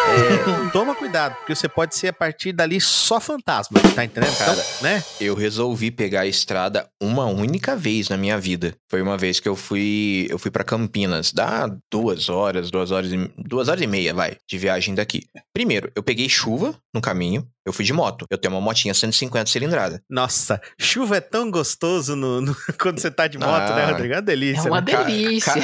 É, 0.67 0.71
toma 0.71 0.95
cuidado, 0.95 1.35
porque 1.37 1.55
você 1.55 1.69
pode 1.69 1.97
ser 1.97 2.09
a 2.09 2.13
partir 2.13 2.53
dali 2.53 2.81
só 2.81 3.21
fantasma, 3.21 3.81
tá 3.95 4.05
entendendo, 4.05 4.37
cara? 4.39 4.65
né? 4.81 5.05
Eu 5.21 5.35
resolvi 5.35 5.72
pegar 5.91 6.23
a 6.23 6.27
estrada 6.27 6.89
uma 7.01 7.27
única 7.27 7.77
vez 7.77 8.09
na 8.09 8.17
minha 8.17 8.39
vida. 8.39 8.75
Foi 8.91 9.03
uma 9.03 9.17
vez 9.17 9.41
que 9.41 9.49
eu 9.49 9.57
fui, 9.57 10.27
eu 10.31 10.39
fui 10.39 10.51
para 10.51 10.65
Campinas. 10.65 11.33
Dá 11.33 11.75
duas 11.91 12.29
horas, 12.29 12.71
duas 12.71 12.91
horas, 12.91 13.13
e, 13.13 13.31
duas 13.37 13.69
horas 13.69 13.83
e 13.83 13.87
meia, 13.87 14.15
vai, 14.15 14.37
de 14.49 14.59
viagem 14.59 14.95
daqui. 14.95 15.25
Primeiro, 15.53 15.91
eu 15.95 16.03
peguei 16.03 16.29
chuva 16.29 16.75
no 16.95 17.01
caminho. 17.01 17.47
Eu 17.65 17.73
fui 17.73 17.85
de 17.85 17.93
moto. 17.93 18.27
Eu 18.31 18.37
tenho 18.39 18.53
uma 18.55 18.61
motinha 18.61 18.93
150 18.93 19.51
cilindrada. 19.51 20.03
Nossa, 20.11 20.61
chuva 20.79 21.17
é 21.19 21.21
tão 21.21 21.51
gostoso 21.51 22.17
no, 22.17 22.41
no- 22.41 22.57
quando 22.81 22.99
você 22.99 23.11
tá 23.11 23.27
de 23.27 23.39
moto, 23.39 23.75
né, 23.75 23.85
Ah, 23.85 23.91
Rodrigo? 23.93 24.15
É 24.15 24.17
uma 24.17 24.19
É 24.19 24.23
delícia. 24.23 24.71
uma 24.71 24.81
né? 24.81 24.93
Ca- 24.93 25.03
delícia. 25.05 25.55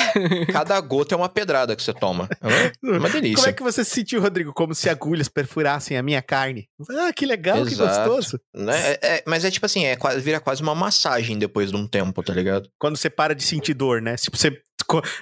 Cada 0.53 0.81
gota 0.81 1.15
é 1.15 1.19
uma 1.19 1.29
pedrada 1.29 1.75
que 1.75 1.83
você 1.83 1.93
toma. 1.93 2.29
É 2.41 2.47
uma, 2.97 3.09
delícia. 3.09 3.37
Como 3.37 3.49
é 3.49 3.53
que 3.53 3.63
você 3.63 3.85
se 3.85 3.91
sentiu, 3.91 4.21
Rodrigo? 4.21 4.53
Como 4.53 4.75
se 4.75 4.89
agulhas 4.89 5.29
perfurassem 5.29 5.97
a 5.97 6.03
minha 6.03 6.23
carne. 6.23 6.69
Ah, 6.91 7.13
que 7.13 7.27
legal, 7.27 7.65
que 7.65 7.73
Exato. 7.73 8.09
gostoso. 8.09 8.41
Né? 8.55 8.93
É- 8.93 8.99
é- 9.17 9.23
mas 9.27 9.45
é 9.45 9.51
tipo 9.51 9.67
assim, 9.67 9.85
é 9.85 9.97
quase, 9.97 10.21
vira 10.21 10.39
quase 10.41 10.63
uma 10.63 10.75
massagem 10.75 11.39
depois 11.39 11.71
de 11.71 11.77
um 11.77 11.87
tempo, 11.87 12.23
tá 12.23 12.33
ligado? 12.33 12.69
Quando 12.79 12.97
você 12.97 13.11
para 13.11 13.35
de 13.35 13.43
sentir 13.43 13.75
dor, 13.75 14.01
né? 14.01 14.17
Tipo, 14.17 14.37
você. 14.37 14.57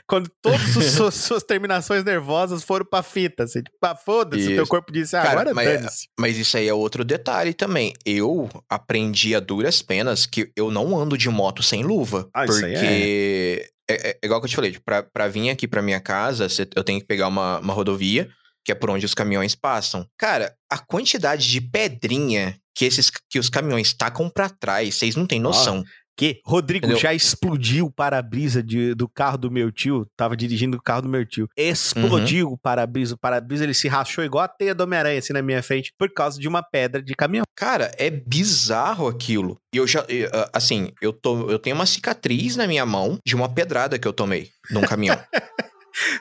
Quando 0.07 0.31
todas 0.41 0.77
as 0.77 0.85
suas, 0.95 1.15
suas 1.15 1.43
terminações 1.43 2.05
nervosas 2.05 2.63
foram 2.63 2.87
pra 2.87 3.03
fita. 3.03 3.47
Você, 3.47 3.63
tipo, 3.63 3.77
ah, 3.83 3.97
foda-se, 3.97 4.53
o 4.53 4.55
teu 4.57 4.67
corpo 4.67 4.93
disse, 4.93 5.17
ah, 5.17 5.23
Cara, 5.23 5.33
agora 5.41 5.55
mas- 5.55 5.67
dane-se. 5.69 6.09
Mas 6.19 6.37
isso 6.39 6.57
aí 6.57 6.69
é 6.69 6.75
outro 6.75 7.05
detalhe 7.05 7.53
também. 7.53 7.93
Eu 8.05 8.49
aprendi 8.69 9.35
a 9.35 9.41
duras 9.41 9.83
penas 9.83 10.25
que 10.27 10.51
eu 10.57 10.71
não 10.71 10.97
ando 10.99 11.19
de 11.19 11.29
moto 11.29 11.63
sem 11.63 11.83
luva. 11.83 12.29
Ah, 12.33 12.43
aí 12.43 12.47
porque 12.47 13.69
é... 13.89 13.93
é- 13.95 14.11
é 14.11 14.19
igual 14.25 14.41
que 14.41 14.47
eu 14.47 14.51
te 14.51 14.57
falei, 14.57 14.73
tipo, 14.73 14.85
pra, 14.85 15.03
pra 15.03 15.29
vir 15.29 15.51
aqui 15.51 15.67
pra 15.67 15.83
minha 15.83 16.01
casa, 16.01 16.47
eu 16.75 16.85
tenho 16.85 17.01
que 17.01 17.07
pegar 17.07 17.29
uma, 17.29 17.59
uma 17.59 17.73
rodovia, 17.75 18.29
que 18.65 18.73
é 18.73 18.75
por 18.75 18.91
onde 18.91 19.07
os 19.07 19.15
caminhões 19.15 19.55
passam. 19.55 20.07
Cara, 20.19 20.55
a 20.71 20.79
quantidade 20.79 21.49
de 21.49 21.61
pedrinha 21.61 22.57
que 22.75 22.85
esses 22.85 23.11
que 23.31 23.39
os 23.39 23.49
caminhões 23.49 23.95
tacam 23.95 24.29
pra 24.29 24.51
trás, 24.51 24.95
vocês 24.97 25.17
não 25.17 25.27
têm 25.27 25.41
noção. 25.41 25.83
Que? 26.17 26.41
Rodrigo, 26.45 26.87
Entendeu? 26.87 27.01
já 27.01 27.13
explodiu 27.13 27.87
o 27.87 27.91
para-brisa 27.91 28.65
do 28.97 29.07
carro 29.09 29.37
do 29.37 29.51
meu 29.51 29.71
tio. 29.71 30.07
Tava 30.17 30.37
dirigindo 30.37 30.77
o 30.77 30.83
carro 30.83 31.03
do 31.03 31.09
meu 31.09 31.27
tio. 31.27 31.49
Explodiu 31.57 32.53
o 32.53 32.59
para-brisa. 32.59 33.15
O 33.15 33.19
para-brisa 33.19 33.65
ele 33.65 33.75
se 33.75 33.87
rachou 33.87 34.25
igual 34.25 34.45
a 34.45 34.49
teia 34.49 34.75
do 34.75 34.83
Homem-Aranha 34.83 35.19
assim 35.19 35.33
na 35.33 35.43
minha 35.43 35.63
frente 35.63 35.93
por 35.99 36.11
causa 36.11 36.41
de 36.41 36.49
uma 36.49 36.63
pedra 36.63 37.03
de 37.03 37.15
caminhão. 37.15 37.45
Cara, 37.55 37.93
é 37.99 38.09
bizarro 38.09 39.07
aquilo. 39.07 39.61
E 39.73 39.77
eu 39.77 39.87
já, 39.87 40.07
e, 40.09 40.25
ah, 40.33 40.49
assim, 40.55 40.91
eu, 41.03 41.13
tô, 41.13 41.51
eu 41.51 41.59
tenho 41.59 41.77
uma 41.77 41.87
cicatriz 41.87 42.57
na 42.57 42.67
minha 42.67 42.87
mão 42.87 43.19
de 43.25 43.35
uma 43.35 43.49
pedrada 43.49 43.99
que 43.99 44.09
eu 44.09 44.13
tomei 44.13 44.51
num 44.71 44.83
caminhão. 44.83 45.19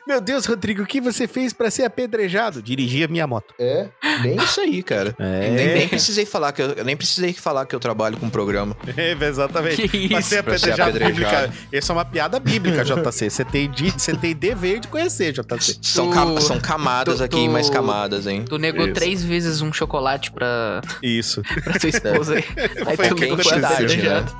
Meu 0.08 0.22
Deus, 0.22 0.46
Rodrigo, 0.46 0.84
o 0.84 0.86
que 0.86 1.02
você 1.02 1.28
fez 1.28 1.52
pra 1.54 1.70
ser 1.70 1.84
apedrejado? 1.84 2.62
Dirigir 2.62 3.06
a 3.08 3.12
minha 3.12 3.28
moto. 3.28 3.54
É, 3.60 3.88
bem 4.22 4.36
isso 4.38 4.62
aí, 4.62 4.82
cara. 4.82 5.16
É, 5.20 5.50
Nem, 5.52 5.68
nem 5.76 5.88
precisei 5.88 6.26
falar 6.26 6.52
que 6.54 6.62
eu, 6.62 6.70
eu 6.72 6.86
nem 6.86 6.96
precisei 6.96 7.34
falar 7.34 7.66
que 7.66 7.76
eu 7.76 7.80
trabalho 7.80 8.18
com 8.18 8.30
programa. 8.30 8.76
é 8.96 9.12
exatamente. 9.12 9.88
Que 9.88 10.08
Pra 10.10 10.20
isso? 10.20 10.30
ser 10.30 10.44
Pra 10.44 10.58
ser 10.58 10.80
apedrejado. 10.80 11.54
Essa 11.72 11.92
é 11.92 11.96
uma 11.96 12.06
piada 12.06 12.40
bíblica, 12.40 12.84
JC. 12.86 13.30
Você 13.30 13.44
tem, 13.46 13.70
de- 13.70 13.92
você 13.92 14.16
tem 14.16 14.36
dever 14.36 14.80
de 14.80 14.88
conhecer, 14.88 15.34
JC. 15.34 15.78
São, 15.82 16.10
cam- 16.10 16.40
são 16.40 16.60
camadas 16.60 17.18
tu- 17.18 17.24
aqui 17.24 17.46
tu- 17.46 17.50
mais 17.52 17.70
camadas, 17.70 18.28
hein? 18.28 18.46
Tu 18.48 18.58
negou 18.58 18.86
Isso. 18.86 18.94
três 18.94 19.24
vezes 19.24 19.62
um 19.62 19.74
chocolate 19.74 20.32
pra, 20.32 20.82
Isso. 21.04 21.42
pra 21.64 21.80
sua 21.80 21.90
esposa 21.90 22.36
aí. 22.36 22.46
Aí 22.86 22.96
Foi 22.96 23.08
tu 23.10 23.18
foi 23.18 23.28
aconteceu, 23.28 23.66
apedrejado. 23.66 24.36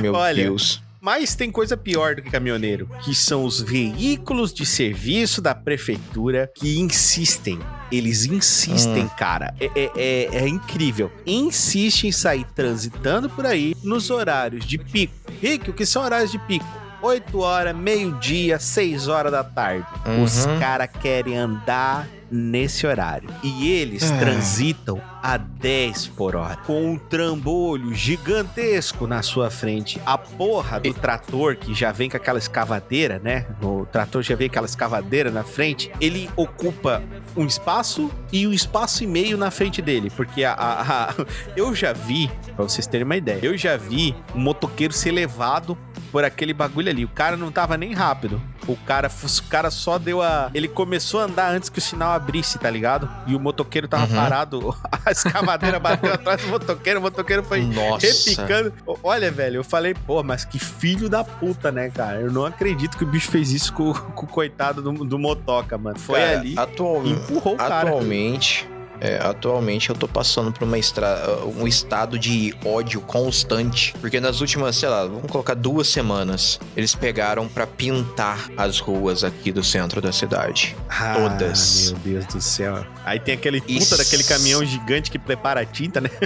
Meu 0.00 0.14
Olha, 0.14 0.42
Deus. 0.44 0.82
Mas 1.00 1.34
tem 1.34 1.50
coisa 1.50 1.76
pior 1.76 2.14
do 2.14 2.22
que 2.22 2.30
caminhoneiro, 2.30 2.88
que 3.02 3.14
são 3.14 3.44
os 3.44 3.60
veículos 3.60 4.52
de 4.52 4.66
serviço 4.66 5.40
da 5.40 5.54
prefeitura 5.54 6.50
que 6.54 6.78
insistem. 6.78 7.58
Eles 7.90 8.26
insistem, 8.26 9.08
cara. 9.16 9.54
É, 9.58 9.66
é- 9.74 9.90
é- 9.96 10.28
é 10.44 10.48
incrível. 10.48 11.10
Insistem 11.26 12.10
em 12.10 12.12
sair 12.12 12.44
transitando 12.54 13.30
por 13.30 13.46
aí 13.46 13.74
nos 13.82 14.10
horários 14.10 14.64
de 14.66 14.76
pico. 14.76 15.14
Rick, 15.40 15.70
o 15.70 15.72
que 15.72 15.86
são 15.86 16.02
horários 16.04 16.30
de 16.30 16.38
pico? 16.40 16.66
8 17.02 17.38
horas, 17.40 17.74
meio-dia, 17.74 18.58
6 18.58 19.08
horas 19.08 19.32
da 19.32 19.42
tarde. 19.42 19.86
Os 20.22 20.44
Uhum. 20.44 20.58
caras 20.60 20.90
querem 21.00 21.34
andar 21.34 22.06
nesse 22.30 22.86
horário. 22.86 23.30
E 23.42 23.70
eles 23.70 24.10
Ah. 24.12 24.18
transitam 24.18 25.00
a 25.22 25.36
10 25.36 26.08
por 26.08 26.34
hora. 26.36 26.56
Com 26.56 26.92
um 26.92 26.98
trambolho 26.98 27.94
gigantesco 27.94 29.06
na 29.06 29.22
sua 29.22 29.50
frente. 29.50 30.00
A 30.06 30.16
porra 30.16 30.80
do 30.80 30.94
trator, 30.94 31.56
que 31.56 31.74
já 31.74 31.92
vem 31.92 32.08
com 32.08 32.16
aquela 32.16 32.38
escavadeira, 32.38 33.18
né? 33.22 33.46
O 33.62 33.86
trator 33.90 34.22
já 34.22 34.34
vem 34.34 34.48
com 34.48 34.52
aquela 34.52 34.66
escavadeira 34.66 35.30
na 35.30 35.42
frente. 35.44 35.90
Ele 36.00 36.30
ocupa 36.36 37.02
um 37.36 37.46
espaço 37.46 38.10
e 38.32 38.46
um 38.46 38.52
espaço 38.52 39.04
e 39.04 39.06
meio 39.06 39.36
na 39.36 39.50
frente 39.50 39.80
dele. 39.82 40.10
Porque 40.10 40.44
a, 40.44 40.52
a- 40.54 41.10
a- 41.10 41.14
eu 41.56 41.74
já 41.74 41.92
vi, 41.92 42.30
pra 42.56 42.64
vocês 42.64 42.86
terem 42.86 43.04
uma 43.04 43.16
ideia, 43.16 43.40
eu 43.42 43.56
já 43.56 43.76
vi 43.76 44.14
um 44.34 44.40
motoqueiro 44.40 44.92
ser 44.94 45.10
levado 45.12 45.76
por 46.10 46.24
aquele 46.24 46.52
bagulho 46.52 46.88
ali. 46.90 47.04
O 47.04 47.08
cara 47.08 47.36
não 47.36 47.52
tava 47.52 47.76
nem 47.76 47.92
rápido. 47.92 48.40
O 48.66 48.76
cara, 48.76 49.08
o 49.08 49.42
cara 49.48 49.70
só 49.70 49.98
deu 49.98 50.20
a. 50.22 50.50
Ele 50.54 50.68
começou 50.68 51.20
a 51.20 51.24
andar 51.24 51.50
antes 51.52 51.68
que 51.68 51.78
o 51.78 51.82
sinal 51.82 52.12
abrisse, 52.12 52.58
tá 52.58 52.68
ligado? 52.70 53.08
E 53.26 53.34
o 53.34 53.40
motoqueiro 53.40 53.88
tava 53.88 54.06
Uhum. 54.06 54.14
parado. 54.20 54.76
A 55.10 55.12
escavadeira 55.12 55.78
bateu 55.80 56.12
atrás 56.12 56.40
do 56.42 56.48
motoqueiro. 56.48 57.00
O 57.00 57.02
motoqueiro 57.02 57.42
foi 57.42 57.62
Nossa. 57.62 58.06
repicando. 58.06 58.72
Olha, 59.02 59.30
velho, 59.30 59.56
eu 59.56 59.64
falei, 59.64 59.94
pô, 59.94 60.22
mas 60.22 60.44
que 60.44 60.58
filho 60.58 61.08
da 61.08 61.24
puta, 61.24 61.70
né, 61.72 61.90
cara? 61.90 62.20
Eu 62.20 62.30
não 62.32 62.46
acredito 62.46 62.96
que 62.96 63.04
o 63.04 63.06
bicho 63.06 63.30
fez 63.30 63.50
isso 63.52 63.72
com, 63.72 63.92
com 63.92 64.26
o 64.26 64.28
coitado 64.28 64.80
do, 64.82 64.92
do 65.04 65.18
motoca, 65.18 65.76
mano. 65.76 65.98
Foi 65.98 66.20
Cara, 66.20 66.38
ali 66.40 66.54
atual- 66.56 67.04
empurrou 67.06 67.54
o 67.54 67.56
cara. 67.56 67.88
Atualmente, 67.88 68.68
é, 69.00 69.18
atualmente 69.22 69.90
eu 69.90 69.96
tô 69.96 70.06
passando 70.06 70.52
por 70.52 70.64
uma 70.64 70.78
estra... 70.78 71.18
um 71.56 71.66
estado 71.66 72.18
de 72.18 72.54
ódio 72.64 73.00
constante. 73.00 73.94
Porque 74.00 74.20
nas 74.20 74.40
últimas, 74.40 74.76
sei 74.76 74.88
lá, 74.88 75.04
vamos 75.04 75.30
colocar 75.30 75.54
duas 75.54 75.88
semanas, 75.88 76.58
eles 76.76 76.94
pegaram 76.94 77.48
pra 77.48 77.66
pintar 77.66 78.50
as 78.56 78.78
ruas 78.78 79.24
aqui 79.24 79.50
do 79.52 79.62
centro 79.64 80.00
da 80.00 80.12
cidade. 80.12 80.76
Ah, 80.88 81.14
todas. 81.16 81.92
Meu 81.92 82.00
Deus 82.14 82.26
do 82.26 82.40
céu. 82.40 82.84
Aí 83.04 83.18
tem 83.18 83.34
aquele 83.34 83.60
puta 83.60 83.72
Isso. 83.72 83.96
daquele 83.96 84.22
caminhão 84.24 84.64
gigante 84.64 85.10
que 85.10 85.18
prepara 85.18 85.60
a 85.60 85.64
tinta, 85.64 86.00
né? 86.00 86.10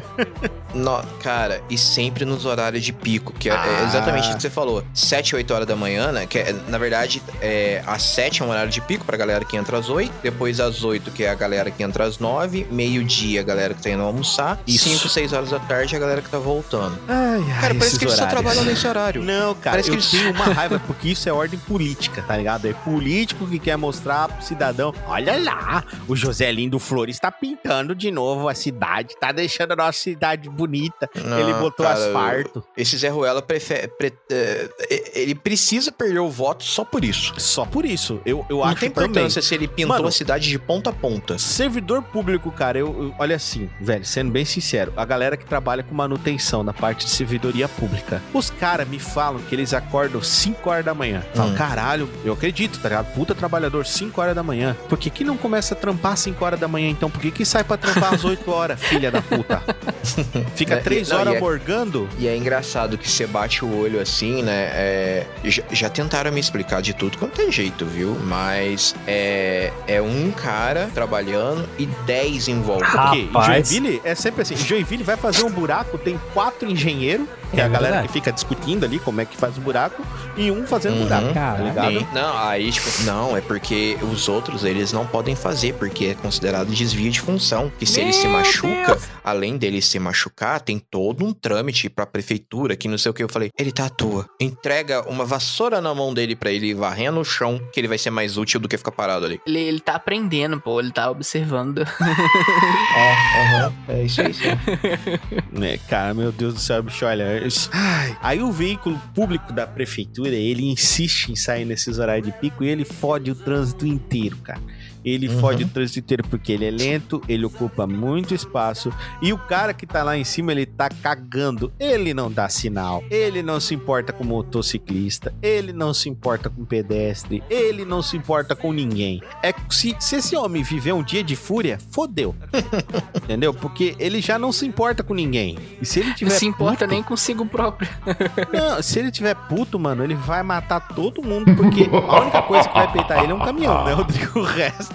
No- 0.75 1.01
cara, 1.23 1.63
e 1.71 1.79
sempre 1.79 2.25
nos 2.25 2.45
horários 2.45 2.83
de 2.83 2.93
pico, 2.93 3.33
que 3.33 3.49
é, 3.49 3.53
é 3.53 3.57
Ah. 3.57 3.85
exatamente 3.89 4.29
o 4.29 4.35
que 4.35 4.43
você 4.43 4.51
falou. 4.51 4.83
7, 4.93 5.37
8 5.37 5.55
horas 5.55 5.69
da 5.69 5.77
manhã, 5.77 6.11
né? 6.11 6.27
Que 6.27 6.39
é, 6.41 6.53
na 6.69 6.79
verdade, 6.79 7.23
é, 7.41 7.81
às 7.87 8.03
7 8.03 8.43
é 8.43 8.45
um 8.45 8.51
horário 8.51 8.73
de 8.73 8.81
pico 8.81 9.05
pra 9.05 9.17
galera 9.17 9.45
que 9.45 9.57
entra 9.57 9.79
às 9.79 9.89
8. 9.89 10.13
Depois 10.21 10.59
às 10.59 10.83
8, 10.83 11.13
que 11.13 11.23
é 11.23 11.31
a 11.31 11.35
galera 11.37 11.71
que 11.71 11.81
entra 11.81 12.03
às 12.05 12.19
9. 12.19 12.64
Meio-dia, 12.71 13.41
a 13.41 13.45
galera 13.45 13.75
que 13.75 13.83
tá 13.83 13.91
indo 13.91 14.03
almoçar. 14.03 14.61
E 14.67 14.75
Isso. 14.77 14.89
5, 14.89 15.09
6 15.09 15.33
horas 15.33 15.51
da 15.51 15.59
tarde, 15.59 15.95
a 15.97 15.99
galera 15.99 16.21
que 16.23 16.29
tá 16.29 16.39
voltando. 16.39 16.99
Ai, 17.09 17.43
ai, 17.51 17.61
Cara, 17.61 17.75
parece 17.75 17.99
que 17.99 18.05
eles 18.05 18.15
só 18.17 18.27
trabalham 18.27 18.65
nesse 18.65 18.87
horário. 18.87 19.23
Não, 19.23 19.55
cara, 19.55 19.73
Parece 19.73 19.89
eu 19.91 19.95
que 19.95 20.01
eles- 20.01 20.11
tenho 20.11 20.31
uma 20.33 20.45
raiva, 20.53 20.81
porque 20.87 21.09
isso 21.09 21.29
é 21.29 21.33
ordem 21.33 21.59
política, 21.59 22.23
tá 22.23 22.37
ligado? 22.37 22.67
É 22.67 22.73
político 22.73 23.47
que 23.47 23.59
quer 23.59 23.77
mostrar 23.77 24.29
pro 24.29 24.45
cidadão, 24.45 24.93
olha 25.07 25.37
lá, 25.43 25.85
o 26.09 26.15
Josélinho 26.17 26.71
do 26.71 26.79
Flores 26.79 27.19
tá 27.19 27.31
pintando 27.31 27.95
de 27.95 28.11
novo 28.11 28.49
a 28.49 28.55
cidade, 28.55 29.15
tá 29.19 29.33
deixando 29.33 29.73
a 29.73 29.77
nossa 29.77 29.99
cidade 29.99 30.49
bonita. 30.49 31.09
Ele 31.15 31.53
Não, 31.53 31.61
botou 31.61 31.85
cara, 31.87 31.99
asfalto. 31.99 32.65
Esse 32.77 32.97
Zé 32.97 33.09
Ruela 33.09 33.43
prefere, 33.43 33.89
pre- 33.89 34.13
é, 34.31 34.69
ele 35.15 35.35
precisa 35.35 35.91
perder 35.93 36.19
o 36.21 36.31
voto 36.31 36.65
só 36.65 36.85
por 36.85 37.05
isso. 37.05 37.33
Só 37.39 37.65
por 37.65 37.85
isso. 37.85 38.21
Eu, 38.25 38.45
eu 38.49 38.59
Não 38.59 38.65
acho 38.65 38.81
tem 38.81 38.91
também. 38.91 39.11
importância 39.11 39.43
se 39.43 39.55
ele 39.55 39.67
pintou 39.69 39.97
Mano, 39.97 40.09
a 40.09 40.13
cidade 40.13 40.49
de 40.49 40.59
ponta 40.59 40.91
a 40.91 40.93
ponta. 40.93 41.39
Servidor 41.39 42.03
público 42.03 42.51
cara, 42.55 42.79
eu, 42.79 42.87
eu- 42.87 43.15
olha 43.19 43.37
assim, 43.37 43.69
velho, 43.81 44.05
sendo 44.05 44.31
bem 44.31 44.45
sincero, 44.45 44.93
a 44.97 45.05
galera 45.05 45.37
que 45.37 45.45
trabalha 45.45 45.83
com 45.83 45.95
manutenção 45.95 46.63
na 46.63 46.73
parte 46.73 47.05
de 47.05 47.11
servidoria 47.11 47.69
pública, 47.69 48.23
os 48.33 48.51
caras 48.51 48.89
me 48.89 48.99
falam 48.99 49.41
que 49.43 49.55
eles 49.55 49.75
acordam 49.75 50.23
5 50.23 50.71
horas 50.71 50.85
da 50.85 50.95
manhã. 50.95 51.23
Falam, 51.35 51.53
Hum. 51.53 51.57
caralho, 51.57 52.09
eu 52.25 52.33
acredito, 52.33 52.79
tá 52.79 52.89
ligado? 52.89 53.13
Puta 53.15 53.35
trabalhador, 53.35 53.85
5 53.87 54.21
horas 54.21 54.35
da 54.35 54.43
manhã. 54.43 54.77
Por 54.89 54.99
que, 54.99 55.11
que 55.11 55.25
não 55.25 55.37
começa 55.37 55.75
a 55.75 55.77
trampar 55.77 56.17
5 56.17 56.45
horas 56.45 56.59
da 56.61 56.69
manhã, 56.69 56.89
então? 56.91 57.11
Por 57.11 57.21
que, 57.21 57.31
que 57.31 57.45
sai 57.45 57.65
pra 57.65 57.77
trampar 57.77 58.15
às 58.15 58.25
8 58.25 58.51
horas, 58.51 58.81
filha 58.85 59.11
da 59.11 59.21
puta? 59.23 59.63
Fica 60.55 60.75
É, 60.75 60.79
3 60.79 61.09
não, 61.09 61.19
horas 61.19 61.35
e 61.35 61.37
é- 61.37 61.41
morgando? 61.41 62.09
E 62.19 62.29
é 62.29 62.37
engraçado 62.37 62.97
que 62.99 63.09
você 63.11 63.27
bate 63.27 63.65
o 63.65 63.77
olho 63.79 64.01
assim, 64.01 64.43
né? 64.43 64.71
é, 64.75 65.27
já, 65.45 65.63
já 65.71 65.89
tentaram 65.91 66.31
me 66.33 66.41
explicar 66.41 66.81
de 66.83 66.93
tudo 66.95 67.19
quanto 67.19 67.41
é 67.41 67.51
jeito, 67.51 67.85
viu? 67.87 68.17
Mas 68.25 68.95
é, 69.07 69.73
é 69.87 70.01
um 70.01 70.31
cara 70.31 70.89
trabalhando 70.95 71.69
e 71.79 71.87
10 72.07 72.44
em 72.51 72.61
volta. 72.61 72.87
Porque. 72.87 73.29
Joinville 73.47 74.01
é 74.05 74.15
sempre 74.15 74.43
assim. 74.43 74.57
Joinville 74.57 75.03
vai 75.03 75.17
fazer 75.17 75.45
um 75.45 75.51
buraco, 75.51 75.99
tem 75.99 76.21
quatro 76.33 76.69
engenheiros, 76.69 77.27
que 77.55 77.61
é, 77.61 77.65
É 77.65 77.67
a 77.67 77.69
galera 77.69 77.83
verdade. 77.97 78.09
que 78.09 78.13
fica 78.13 78.33
discutindo 78.33 78.85
ali 78.85 78.99
como 78.99 79.21
é 79.21 79.25
que 79.25 79.37
faz 79.37 79.57
o 79.57 79.61
buraco, 79.61 80.03
e 80.37 80.51
um 80.51 80.67
fazendo 80.67 80.97
Uhum. 80.97 81.03
buraco, 81.05 81.27
tá 81.29 81.35
Caraca. 81.35 81.63
ligado? 81.63 81.99
Sim. 82.01 82.07
Não, 82.13 82.39
aí, 82.39 82.71
tipo, 82.73 83.03
não, 83.05 83.37
é 83.37 83.41
porque 83.41 83.97
os 84.03 84.29
outros 84.29 84.65
eles 84.65 84.93
não 84.93 85.07
podem 85.07 85.35
fazer, 85.37 85.75
porque 85.75 86.07
é 86.07 86.15
considerado 86.15 86.69
desvio 86.69 87.11
de 87.11 87.21
função. 87.21 87.71
Que 87.79 87.87
se 87.87 88.01
ele 88.01 88.13
se 88.13 88.27
Meu 88.27 88.33
machuca, 88.39 88.99
além 89.23 89.57
dele 89.57 89.81
se 89.81 89.99
machucar, 89.99 90.61
tem 90.61 90.79
todo 90.79 91.25
um 91.25 91.33
trâmite 91.33 91.89
pra 91.89 92.05
prefeitura, 92.07 92.77
que 92.77 92.89
não 92.89 92.99
sei 92.99 93.11
o 93.11 93.15
que. 93.15 93.23
Eu 93.23 93.29
falei, 93.29 93.51
ele 93.59 93.71
tá 93.73 93.87
à 93.87 93.91
toa. 93.91 94.27
Entrega 94.41 95.09
uma 95.09 95.25
vassoura 95.25 95.81
na 95.81 95.95
mão 95.95 96.13
dele 96.13 96.35
pra 96.35 96.51
ele 96.51 96.69
ir 96.69 96.75
varrendo 96.75 97.21
o 97.21 97.25
chão, 97.25 97.61
que 97.73 97.79
ele 97.81 97.89
vai 97.89 97.99
ser 97.99 98.11
mais 98.11 98.37
útil 98.37 98.59
do 98.61 98.69
que 98.69 98.77
ficar 98.77 98.91
parado 98.93 99.25
ali. 99.27 99.41
Ele, 99.47 99.59
ele 99.61 99.81
tá 99.81 99.95
aprendendo, 99.95 100.61
pô, 100.61 100.81
ele 100.81 100.91
tá 100.91 101.11
observando. 101.11 101.79
É, 101.81 103.41
aham, 103.43 103.73
é 103.89 104.03
isso 104.05 104.21
aí 104.21 104.33
sim. 104.35 104.45
É, 105.63 105.79
cara, 105.89 106.13
meu 106.15 106.31
Deus 106.33 106.55
do 106.55 106.61
céu, 106.61 106.83
bicho, 106.83 107.05
olha. 107.07 107.44
Isso- 107.47 107.69
Ai. 107.73 108.17
Aí 108.23 108.43
o 108.43 108.51
veículo 108.53 109.01
público 109.15 109.53
da 109.53 109.67
prefeitura, 109.67 110.31
ele 110.31 110.65
insiste 110.65 111.29
em 111.31 111.37
sair 111.37 111.65
nesses 111.65 111.99
horários 111.99 112.27
de 112.27 112.33
pico 112.39 112.65
e 112.65 112.69
ele 112.69 112.85
fode 112.85 113.31
o 113.31 113.35
trânsito 113.35 113.87
inteiro, 113.87 114.37
cara. 114.39 114.61
Ele 115.05 115.29
Uhum. 115.29 115.39
fode 115.41 115.65
o 115.65 115.69
trânsito 115.69 115.99
inteiro 116.01 116.25
porque 116.29 116.53
ele 116.53 116.65
é 116.65 116.71
lento, 116.71 117.21
ele 117.29 117.45
ocupa 117.45 117.87
muito 117.87 118.35
espaço 118.35 118.93
e 119.21 119.33
o 119.33 119.39
cara 119.39 119.75
que 119.75 119.87
tá 119.87 120.03
lá 120.03 120.17
em 120.17 120.25
cima, 120.25 120.53
ele 120.53 120.67
tá 120.67 120.89
cagando. 120.89 121.73
Ele 121.79 122.15
não 122.15 122.31
dá 122.31 122.49
sinal, 122.49 123.03
ele 123.11 123.43
não 123.43 123.61
se 123.61 123.75
importa 123.75 124.13
com 124.13 124.25
motociclista, 124.25 125.35
ele 125.43 125.73
não 125.73 125.93
se 125.93 126.09
importa 126.09 126.49
com 126.49 126.65
pedestre, 126.65 127.43
ele 127.51 127.85
não 127.85 128.03
se 128.03 128.17
importa 128.17 128.55
com 128.57 128.73
ninguém. 128.73 129.21
É 129.43 129.53
que 129.53 129.75
se, 129.75 129.95
se 129.99 130.17
esse 130.17 130.37
homem 130.37 130.63
viver 130.63 130.93
um 130.93 131.03
dia 131.03 131.23
de 131.23 131.37
fúria, 131.37 131.79
fodeu. 131.91 132.35
Entendeu? 133.15 133.53
Porque 133.53 133.95
ele 133.99 134.21
já 134.21 134.39
não 134.39 134.53
se 134.53 134.67
importa 134.67 135.03
com 135.03 135.15
ninguém. 135.15 135.59
E 135.81 135.87
se 135.87 136.01
ele 136.01 136.09
Não 136.11 136.15
tiver 136.17 136.31
se 136.31 136.47
importa 136.47 136.85
puto, 136.85 136.91
nem 136.91 137.03
consigo 137.03 137.45
próprio. 137.47 137.89
não, 138.53 138.83
se 138.83 138.99
ele 138.99 139.11
tiver 139.11 139.35
puto, 139.35 139.79
mano, 139.79 140.03
ele 140.05 140.15
vai 140.15 140.43
matar 140.43 140.81
todo 140.81 141.23
mundo, 141.23 141.55
porque 141.57 141.89
a 141.93 142.21
única 142.21 142.43
coisa 142.43 142.69
que 142.69 142.75
vai 142.75 142.91
peitar 142.93 143.23
ele 143.23 143.33
é 143.33 143.35
um 143.35 143.41
caminhão, 143.45 143.85
né, 143.85 143.93
Rodrigo? 143.93 144.41
O 144.41 144.43
resto, 144.43 144.94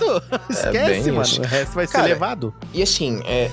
esquece, 0.49 1.03
bem 1.03 1.11
mano. 1.11 1.21
isso. 1.21 1.41
O 1.41 1.45
resto 1.45 1.73
vai 1.73 1.87
ser 1.87 1.93
Cara, 1.93 2.07
levado. 2.07 2.53
E 2.73 2.81
assim, 2.81 3.21
é, 3.25 3.51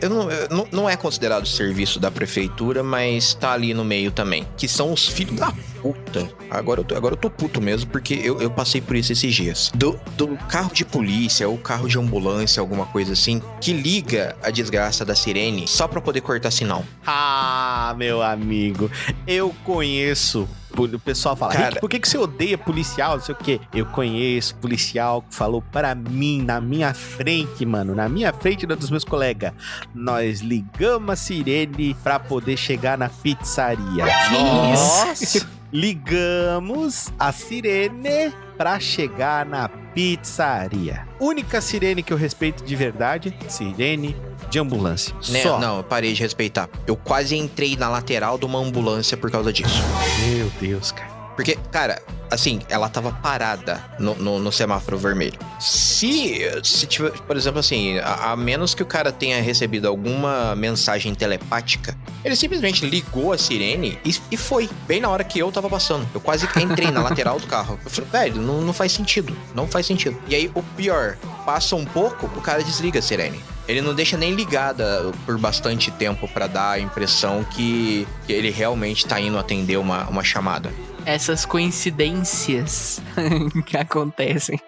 eu 0.00 0.10
não, 0.10 0.30
eu 0.30 0.48
não, 0.50 0.68
não 0.72 0.90
é 0.90 0.96
considerado 0.96 1.46
serviço 1.46 1.98
da 1.98 2.10
prefeitura, 2.10 2.82
mas 2.82 3.34
tá 3.34 3.52
ali 3.52 3.74
no 3.74 3.84
meio 3.84 4.10
também. 4.10 4.46
Que 4.56 4.68
são 4.68 4.92
os 4.92 5.06
filhos 5.08 5.36
da 5.36 5.52
puta. 5.80 6.28
Agora 6.50 6.80
eu 6.80 6.84
tô, 6.84 6.96
agora 6.96 7.14
eu 7.14 7.18
tô 7.18 7.28
puto 7.28 7.60
mesmo, 7.60 7.90
porque 7.90 8.14
eu, 8.14 8.40
eu 8.40 8.50
passei 8.50 8.80
por 8.80 8.96
isso 8.96 9.12
esses 9.12 9.34
dias. 9.34 9.70
Do, 9.74 9.98
do 10.16 10.36
carro 10.48 10.72
de 10.72 10.84
polícia 10.84 11.48
ou 11.48 11.58
carro 11.58 11.88
de 11.88 11.98
ambulância, 11.98 12.60
alguma 12.60 12.86
coisa 12.86 13.12
assim, 13.12 13.42
que 13.60 13.72
liga 13.72 14.36
a 14.42 14.50
desgraça 14.50 15.04
da 15.04 15.14
sirene 15.14 15.66
só 15.68 15.86
pra 15.86 16.00
poder 16.00 16.20
cortar 16.20 16.50
sinal. 16.50 16.84
Ah, 17.06 17.94
meu 17.98 18.22
amigo, 18.22 18.90
eu 19.26 19.54
conheço. 19.64 20.48
O 20.76 20.98
pessoal 20.98 21.36
fala, 21.36 21.52
Cara- 21.52 21.80
por 21.80 21.88
que, 21.88 22.00
que 22.00 22.08
você 22.08 22.18
odeia 22.18 22.58
policial? 22.58 23.16
Não 23.16 23.24
sei 23.24 23.34
o 23.34 23.38
quê. 23.38 23.60
Eu 23.72 23.86
conheço 23.86 24.56
policial 24.56 25.22
que 25.22 25.34
falou 25.34 25.62
para 25.62 25.94
mim, 25.94 26.42
na 26.42 26.60
minha 26.60 26.92
frente, 26.92 27.64
mano, 27.64 27.94
na 27.94 28.08
minha 28.08 28.32
frente 28.32 28.66
dos 28.66 28.90
meus 28.90 29.04
colegas. 29.04 29.52
Nós 29.94 30.40
ligamos 30.40 31.08
a 31.10 31.16
sirene 31.16 31.94
pra 32.02 32.18
poder 32.18 32.56
chegar 32.56 32.98
na 32.98 33.08
pizzaria. 33.08 34.04
Nós 34.32 35.46
ligamos 35.72 37.12
a 37.18 37.30
sirene 37.32 38.32
pra 38.56 38.78
chegar 38.80 39.44
na 39.46 39.68
pizzaria. 39.68 41.06
Única 41.20 41.60
sirene 41.60 42.02
que 42.02 42.12
eu 42.12 42.16
respeito 42.16 42.64
de 42.64 42.74
verdade, 42.76 43.36
sirene 43.48 44.16
de 44.54 44.58
ambulância. 44.60 45.12
Né? 45.28 45.42
Só. 45.42 45.58
Não, 45.58 45.78
eu 45.78 45.84
parei 45.84 46.12
de 46.12 46.22
respeitar. 46.22 46.68
Eu 46.86 46.94
quase 46.94 47.36
entrei 47.36 47.76
na 47.76 47.88
lateral 47.88 48.38
de 48.38 48.46
uma 48.46 48.60
ambulância 48.60 49.16
por 49.16 49.28
causa 49.28 49.52
disso. 49.52 49.82
Meu 50.28 50.48
Deus, 50.60 50.92
cara. 50.92 51.12
Porque, 51.34 51.58
cara, 51.72 52.00
assim, 52.30 52.60
ela 52.68 52.88
tava 52.88 53.10
parada 53.10 53.84
no, 53.98 54.14
no, 54.14 54.38
no 54.38 54.52
semáforo 54.52 54.96
vermelho. 54.96 55.36
Se, 55.58 56.40
se 56.62 56.86
tiver, 56.86 57.10
por 57.10 57.36
exemplo, 57.36 57.58
assim, 57.58 57.98
a, 57.98 58.30
a 58.30 58.36
menos 58.36 58.72
que 58.76 58.84
o 58.84 58.86
cara 58.86 59.10
tenha 59.10 59.42
recebido 59.42 59.88
alguma 59.88 60.54
mensagem 60.54 61.12
telepática, 61.12 61.98
ele 62.24 62.36
simplesmente 62.36 62.86
ligou 62.86 63.32
a 63.32 63.38
sirene 63.38 63.98
e, 64.04 64.14
e 64.30 64.36
foi, 64.36 64.70
bem 64.86 65.00
na 65.00 65.08
hora 65.08 65.24
que 65.24 65.40
eu 65.40 65.50
tava 65.50 65.68
passando. 65.68 66.08
Eu 66.14 66.20
quase 66.20 66.46
entrei 66.62 66.92
na 66.92 67.02
lateral 67.02 67.40
do 67.40 67.48
carro. 67.48 67.76
Eu 67.84 67.90
falei, 67.90 68.10
velho, 68.10 68.40
não, 68.40 68.60
não 68.60 68.72
faz 68.72 68.92
sentido. 68.92 69.36
Não 69.52 69.66
faz 69.66 69.84
sentido. 69.84 70.16
E 70.28 70.36
aí, 70.36 70.48
o 70.54 70.62
pior, 70.62 71.16
passa 71.44 71.74
um 71.74 71.84
pouco, 71.84 72.26
o 72.26 72.40
cara 72.40 72.62
desliga 72.62 73.00
a 73.00 73.02
sirene. 73.02 73.42
Ele 73.66 73.80
não 73.80 73.94
deixa 73.94 74.16
nem 74.16 74.34
ligada 74.34 75.10
por 75.24 75.38
bastante 75.38 75.90
tempo 75.90 76.28
pra 76.28 76.46
dar 76.46 76.72
a 76.72 76.78
impressão 76.80 77.42
que, 77.44 78.06
que 78.26 78.32
ele 78.32 78.50
realmente 78.50 79.06
tá 79.06 79.18
indo 79.20 79.38
atender 79.38 79.78
uma, 79.78 80.04
uma 80.08 80.22
chamada. 80.22 80.72
Essas 81.06 81.44
coincidências 81.46 83.00
que 83.66 83.76
acontecem. 83.76 84.60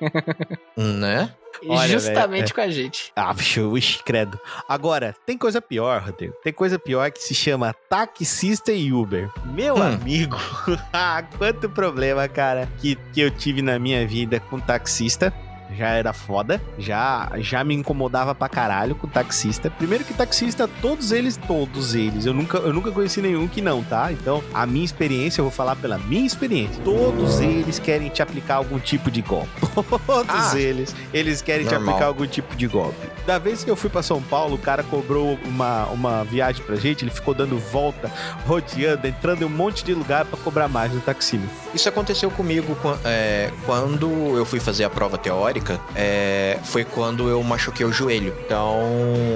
Né? 0.77 1.31
Olha, 1.69 1.89
justamente 1.89 2.53
com 2.53 2.61
a 2.61 2.69
gente. 2.69 3.11
Ah, 3.17 3.35
ixi, 3.77 4.03
credo. 4.05 4.39
Agora, 4.69 5.15
tem 5.25 5.39
coisa 5.39 5.61
pior, 5.61 6.03
Rodrigo. 6.03 6.35
Tem 6.45 6.53
coisa 6.53 6.79
pior 6.79 7.11
que 7.11 7.23
se 7.23 7.35
chama 7.35 7.75
taxista 7.89 8.73
e 8.73 8.93
Uber. 8.93 9.31
Meu 9.47 9.77
Hum. 9.77 9.83
amigo, 9.83 10.37
ah, 10.93 11.23
quanto 11.39 11.69
problema, 11.71 12.29
cara, 12.29 12.69
que, 12.79 12.97
que 13.13 13.21
eu 13.21 13.31
tive 13.31 13.63
na 13.63 13.79
minha 13.79 14.07
vida 14.07 14.39
com 14.39 14.61
taxista. 14.61 15.33
Já 15.77 15.89
era 15.91 16.13
foda, 16.13 16.61
já 16.79 17.31
já 17.39 17.63
me 17.65 17.75
incomodava 17.75 18.35
pra 18.35 18.49
caralho 18.49 18.95
com 18.95 19.07
taxista. 19.07 19.71
Primeiro 19.71 20.05
que 20.05 20.15
taxista, 20.15 20.69
todos 20.81 21.13
eles, 21.13 21.37
todos 21.47 21.95
eles. 21.95 22.25
Eu 22.27 22.33
nunca, 22.35 22.59
eu 22.59 22.73
nunca 22.73 22.91
conheci 22.91 23.21
nenhum 23.21 23.47
que 23.47 23.61
não, 23.61 23.83
tá? 23.83 24.11
Então, 24.13 24.43
a 24.55 24.65
minha 24.67 24.85
experiência, 24.85 25.41
eu 25.41 25.45
vou 25.45 25.53
falar 25.53 25.77
pela 25.77 25.99
minha 25.99 26.27
experiência. 26.27 26.83
Todos 26.85 27.41
eles 27.41 27.79
querem 27.79 28.09
te 28.09 28.23
aplicar 28.23 28.57
algum 28.57 28.79
tipo 28.79 29.11
de 29.11 29.23
golpe. 29.23 29.49
Todos 30.07 30.27
Ah, 30.29 30.59
eles, 30.59 30.95
eles 31.13 31.43
querem 31.43 31.67
te 31.67 31.73
normal. 31.75 31.91
aplicar 31.91 32.07
algum 32.07 32.27
tipo 32.27 32.57
de 32.57 32.67
golpe. 32.67 33.07
Da 33.27 33.39
vez 33.39 33.63
que 33.65 33.71
eu 33.71 33.77
fui 33.77 33.91
pra 33.91 34.03
São 34.03 34.23
Paulo, 34.23 34.55
o 34.55 34.59
cara 34.59 34.83
cobrou 34.83 35.39
uma, 35.45 35.87
uma 35.87 36.25
viagem 36.25 36.65
pra 36.65 36.77
gente, 36.77 37.05
ele 37.05 37.11
ficou 37.11 37.35
dando 37.35 37.59
volta, 37.59 38.11
rodeando, 38.47 39.07
entrando 39.07 39.43
em 39.43 39.45
um 39.45 39.49
monte 39.49 39.85
de 39.85 39.93
lugar 39.93 40.25
pra 40.25 40.39
cobrar 40.39 40.69
mais 40.69 40.93
no 40.93 41.01
taxímetro. 41.01 41.51
Isso 41.75 41.89
aconteceu 41.89 42.31
comigo 42.31 42.77
é, 43.05 43.51
quando 43.67 44.09
eu 44.37 44.45
fui 44.45 44.61
fazer 44.61 44.85
a 44.85 44.91
prova 44.91 45.19
teórica. 45.19 45.66
É, 45.95 46.59
foi 46.65 46.85
quando 46.85 47.29
eu 47.29 47.43
machuquei 47.43 47.85
o 47.87 47.93
joelho. 47.93 48.35
Então 48.45 48.79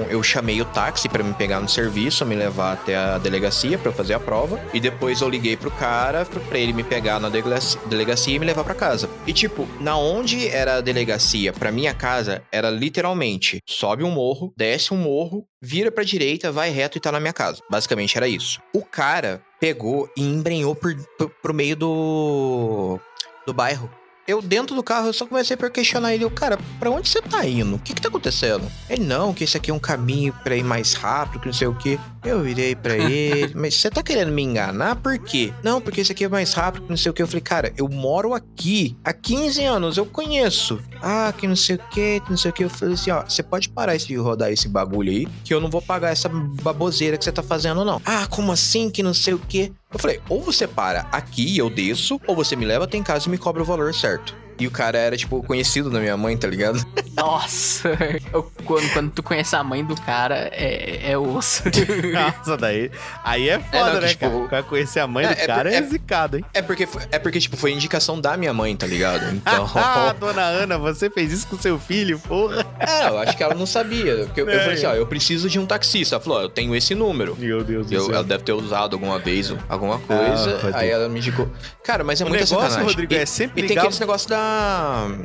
eu 0.09 0.21
chamei 0.23 0.61
o 0.61 0.65
táxi 0.65 1.07
pra 1.09 1.23
me 1.23 1.33
pegar 1.33 1.59
no 1.59 1.69
serviço, 1.69 2.25
me 2.25 2.35
levar 2.35 2.73
até 2.73 2.95
a 2.95 3.17
delegacia 3.17 3.79
eu 3.83 3.91
fazer 3.93 4.13
a 4.13 4.19
prova. 4.19 4.59
E 4.73 4.79
depois 4.79 5.21
eu 5.21 5.29
liguei 5.29 5.57
pro 5.57 5.71
cara 5.71 6.25
pra 6.25 6.57
ele 6.57 6.73
me 6.73 6.83
pegar 6.83 7.19
na 7.19 7.29
delegacia, 7.29 8.35
e 8.35 8.39
me 8.39 8.45
levar 8.45 8.63
pra 8.63 8.75
casa. 8.75 9.09
E 9.27 9.33
tipo, 9.33 9.67
na 9.79 9.97
onde 9.97 10.47
era 10.47 10.75
a 10.75 10.81
delegacia 10.81 11.51
pra 11.53 11.71
minha 11.71 11.93
casa, 11.93 12.41
era 12.51 12.69
literalmente 12.69 13.59
sobe 13.67 14.03
um 14.03 14.11
morro, 14.11 14.53
desce 14.55 14.93
um 14.93 14.97
morro, 14.97 15.45
vira 15.61 15.91
pra 15.91 16.03
direita, 16.03 16.51
vai 16.51 16.69
reto 16.69 16.97
e 16.97 17.01
tá 17.01 17.11
na 17.11 17.19
minha 17.19 17.33
casa. 17.33 17.61
Basicamente 17.69 18.17
era 18.17 18.27
isso. 18.27 18.59
O 18.73 18.83
cara 18.83 19.41
pegou 19.59 20.09
e 20.17 20.21
embrenhou 20.23 20.75
por, 20.75 20.95
por- 21.17 21.29
pro 21.41 21.53
meio 21.53 21.75
do. 21.75 22.99
do 23.45 23.53
bairro. 23.53 23.89
Eu, 24.27 24.41
dentro 24.41 24.75
do 24.75 24.83
carro, 24.83 25.07
eu 25.07 25.13
só 25.13 25.25
comecei 25.25 25.57
a 25.59 25.69
questionar 25.69 26.13
ele. 26.13 26.23
Eu, 26.23 26.29
cara, 26.29 26.57
pra 26.79 26.89
onde 26.91 27.09
você 27.09 27.21
tá 27.21 27.45
indo? 27.45 27.75
O 27.75 27.79
que 27.79 27.93
que 27.93 28.01
tá 28.01 28.07
acontecendo? 28.07 28.69
Ele, 28.89 29.03
não, 29.03 29.33
que 29.33 29.43
esse 29.43 29.57
aqui 29.57 29.71
é 29.71 29.73
um 29.73 29.79
caminho 29.79 30.33
pra 30.43 30.55
ir 30.55 30.63
mais 30.63 30.93
rápido, 30.93 31.41
que 31.41 31.47
não 31.47 31.53
sei 31.53 31.67
o 31.67 31.75
quê. 31.75 31.99
Eu 32.23 32.41
virei 32.41 32.75
pra 32.75 32.95
ele, 32.97 33.53
mas 33.55 33.75
você 33.75 33.89
tá 33.89 34.03
querendo 34.03 34.31
me 34.31 34.43
enganar? 34.43 34.95
Por 34.97 35.17
quê? 35.17 35.51
Não, 35.63 35.81
porque 35.81 36.01
esse 36.01 36.11
aqui 36.11 36.23
é 36.23 36.29
mais 36.29 36.53
rápido, 36.53 36.83
que 36.83 36.89
não 36.89 36.97
sei 36.97 37.09
o 37.09 37.13
quê. 37.13 37.23
Eu 37.23 37.27
falei, 37.27 37.41
cara, 37.41 37.73
eu 37.75 37.89
moro 37.89 38.33
aqui 38.33 38.95
há 39.03 39.11
15 39.11 39.63
anos, 39.63 39.97
eu 39.97 40.05
conheço. 40.05 40.79
Ah, 41.01 41.33
que 41.35 41.47
não 41.47 41.55
sei 41.55 41.77
o 41.77 41.79
quê, 41.89 42.21
que 42.23 42.29
não 42.29 42.37
sei 42.37 42.51
o 42.51 42.53
quê. 42.53 42.63
Eu 42.65 42.69
falei 42.69 42.93
assim, 42.93 43.09
ó, 43.09 43.23
você 43.23 43.41
pode 43.41 43.69
parar 43.69 43.97
de 43.97 44.15
rodar 44.15 44.51
esse 44.51 44.67
bagulho 44.67 45.11
aí, 45.11 45.27
que 45.43 45.53
eu 45.53 45.59
não 45.59 45.69
vou 45.69 45.81
pagar 45.81 46.11
essa 46.11 46.29
baboseira 46.29 47.17
que 47.17 47.23
você 47.23 47.31
tá 47.31 47.41
fazendo, 47.41 47.83
não. 47.83 47.99
Ah, 48.05 48.27
como 48.27 48.51
assim, 48.51 48.89
que 48.89 49.01
não 49.01 49.13
sei 49.13 49.33
o 49.33 49.39
quê? 49.39 49.71
Eu 49.93 49.99
falei, 49.99 50.21
ou 50.29 50.41
você 50.41 50.67
para 50.67 51.01
aqui 51.11 51.55
e 51.55 51.57
eu 51.57 51.69
desço, 51.69 52.19
ou 52.25 52.35
você 52.35 52.55
me 52.55 52.65
leva 52.65 52.85
até 52.85 52.97
em 52.97 53.03
casa 53.03 53.27
e 53.27 53.31
me 53.31 53.37
cobra 53.37 53.61
o 53.61 53.65
valor 53.65 53.93
certo. 53.93 54.35
E 54.59 54.67
o 54.67 54.71
cara 54.71 54.97
era, 54.97 55.17
tipo, 55.17 55.41
conhecido 55.43 55.89
da 55.89 55.99
minha 55.99 56.15
mãe, 56.17 56.37
tá 56.37 56.47
ligado? 56.47 56.85
Nossa, 57.15 57.89
eu- 58.33 58.51
quando, 58.65 58.89
quando 58.93 59.11
tu 59.11 59.23
conhece 59.23 59.55
a 59.55 59.63
mãe 59.63 59.83
do 59.83 59.95
cara, 59.95 60.49
é, 60.53 61.11
é 61.11 61.17
osso. 61.17 61.63
Nossa, 62.13 62.57
daí. 62.57 62.91
Aí 63.23 63.49
é 63.49 63.59
foda, 63.59 63.85
não, 63.93 63.95
que, 63.95 64.01
né, 64.01 64.07
tipo, 64.09 64.19
cara? 64.29 64.35
O 64.37 64.47
cara 64.49 64.63
conhecer 64.63 64.99
a 64.99 65.07
mãe 65.07 65.25
é- 65.25 65.33
do 65.35 65.41
é 65.41 65.47
cara 65.47 65.71
é, 65.71 65.75
é- 65.77 65.81
zicado, 65.83 66.37
hein? 66.37 66.45
É 66.53 66.61
porque, 66.61 66.87
é 67.11 67.19
porque, 67.19 67.39
tipo, 67.39 67.57
foi 67.57 67.71
indicação 67.71 68.19
da 68.19 68.37
minha 68.37 68.53
mãe, 68.53 68.75
tá 68.75 68.87
ligado? 68.87 69.33
Então. 69.35 69.69
Ah, 69.91 70.13
dona 70.17 70.41
Ana, 70.43 70.77
você 70.77 71.09
fez 71.09 71.31
isso 71.31 71.47
com 71.47 71.57
seu 71.57 71.77
filho, 71.79 72.17
porra. 72.19 72.65
é, 72.79 73.07
eu 73.09 73.17
acho 73.19 73.35
que 73.35 73.43
ela 73.43 73.53
não 73.55 73.65
sabia. 73.65 74.25
Porque 74.25 74.41
eu, 74.41 74.47
eu 74.47 74.55
É, 74.55 74.59
falei 74.59 74.73
assim, 74.75 74.85
é. 74.85 74.89
ó, 74.89 74.93
eu 74.93 75.05
preciso 75.07 75.49
de 75.49 75.59
um 75.59 75.65
taxista. 75.65 76.15
Ela 76.15 76.23
falou, 76.23 76.39
ó, 76.39 76.41
eu 76.43 76.49
tenho 76.49 76.75
esse 76.75 76.93
número. 76.95 77.35
Meu 77.37 77.63
Deus 77.63 77.87
do 77.87 77.93
Eu- 77.93 78.05
céu. 78.05 78.15
ela 78.15 78.23
deve 78.23 78.43
ter 78.43 78.51
usado 78.53 78.93
alguma 78.95 79.17
vez 79.19 79.53
alguma 79.67 79.99
coisa. 79.99 80.59
pode 80.61 80.75
aí 80.77 80.89
ela 80.89 81.09
me 81.09 81.19
indicou. 81.19 81.49
Cara, 81.83 82.03
mas 82.03 82.21
é 82.21 82.25
o 82.25 82.29
muita 82.29 82.43
negócio, 82.45 82.57
sacanagem. 82.69 82.87
Rodrigo, 82.87 83.13
e, 83.13 83.17
é 83.17 83.25
sempre 83.25 83.63
e 83.63 83.67
tem 83.67 83.77
aqueles 83.77 83.99
negócios 83.99 84.29
da, 84.29 84.37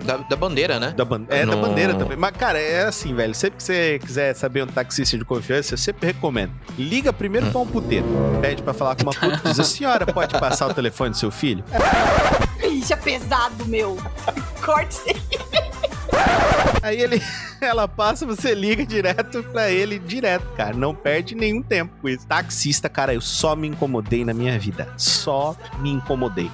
da, 0.05 0.17
da 0.19 0.37
bandeira, 0.37 0.79
né? 0.81 0.93
Da 0.97 1.05
ban- 1.05 1.25
É, 1.29 1.45
da 1.45 1.55
No- 1.55 1.61
bandeira 1.63 1.95
também. 1.95 2.17
Mas, 2.17 2.33
cara, 2.37 2.59
é 2.59 2.87
assim, 2.87 3.15
velho. 3.15 3.35
Sempre 3.35 3.57
que 3.59 3.63
você 3.63 3.99
quiser 4.05 4.35
saber 4.35 4.63
um 4.63 4.67
taxista 4.67 5.17
de 5.19 5.25
confiança, 5.25 5.75
eu 5.75 5.79
sempre 5.79 6.07
recomendo. 6.07 6.53
Liga 6.79 7.13
primeiro 7.13 7.47
pra 7.51 7.61
um 7.61 7.67
puteiro. 7.67 8.07
Pede 8.41 8.63
pra 8.63 8.73
falar 8.75 8.97
com 8.97 9.03
uma 9.03 9.13
puta. 9.13 9.41
Diz, 9.49 9.59
a 9.61 9.65
senhora 9.65 10.07
pode 10.07 10.39
passar 10.39 10.67
o 10.69 10.75
telefone 10.75 11.11
do 11.11 11.17
seu 11.17 11.31
filho? 11.31 11.65
Ixi, 12.63 12.93
é 12.93 12.97
pesado, 12.97 13.65
meu. 13.67 13.97
Corte 14.65 14.93
isso 14.93 15.05
aí. 16.87 17.01
Ele, 17.01 17.23
ela 17.61 17.87
passa, 17.87 18.27
você 18.27 18.55
liga 18.55 18.85
direto 18.85 19.43
pra 19.45 19.71
ele, 19.71 19.99
direto, 19.99 20.47
cara. 20.57 20.75
Não 20.75 20.95
perde 20.95 21.35
nenhum 21.35 21.63
tempo 21.63 21.93
com 22.01 22.09
isso. 22.09 22.27
Taxista, 22.27 22.89
cara, 22.89 23.15
eu 23.15 23.21
só 23.21 23.55
me 23.57 23.69
incomodei 23.69 24.25
na 24.25 24.33
minha 24.33 24.59
vida. 24.59 24.89
Só 24.97 25.57
me 25.79 25.91
incomodei. 25.91 26.51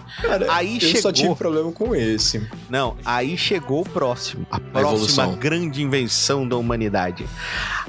aí 0.48 0.80
chegou. 0.80 1.36
problema 1.36 1.72
com 1.72 1.94
esse. 1.94 2.46
Não, 2.68 2.96
aí 3.04 3.36
chegou 3.36 3.82
o 3.82 3.88
próximo. 3.88 4.46
A 4.50 4.58
próxima 4.58 4.80
evolução. 4.80 5.34
grande 5.36 5.82
invenção 5.82 6.46
da 6.46 6.56
humanidade. 6.56 7.26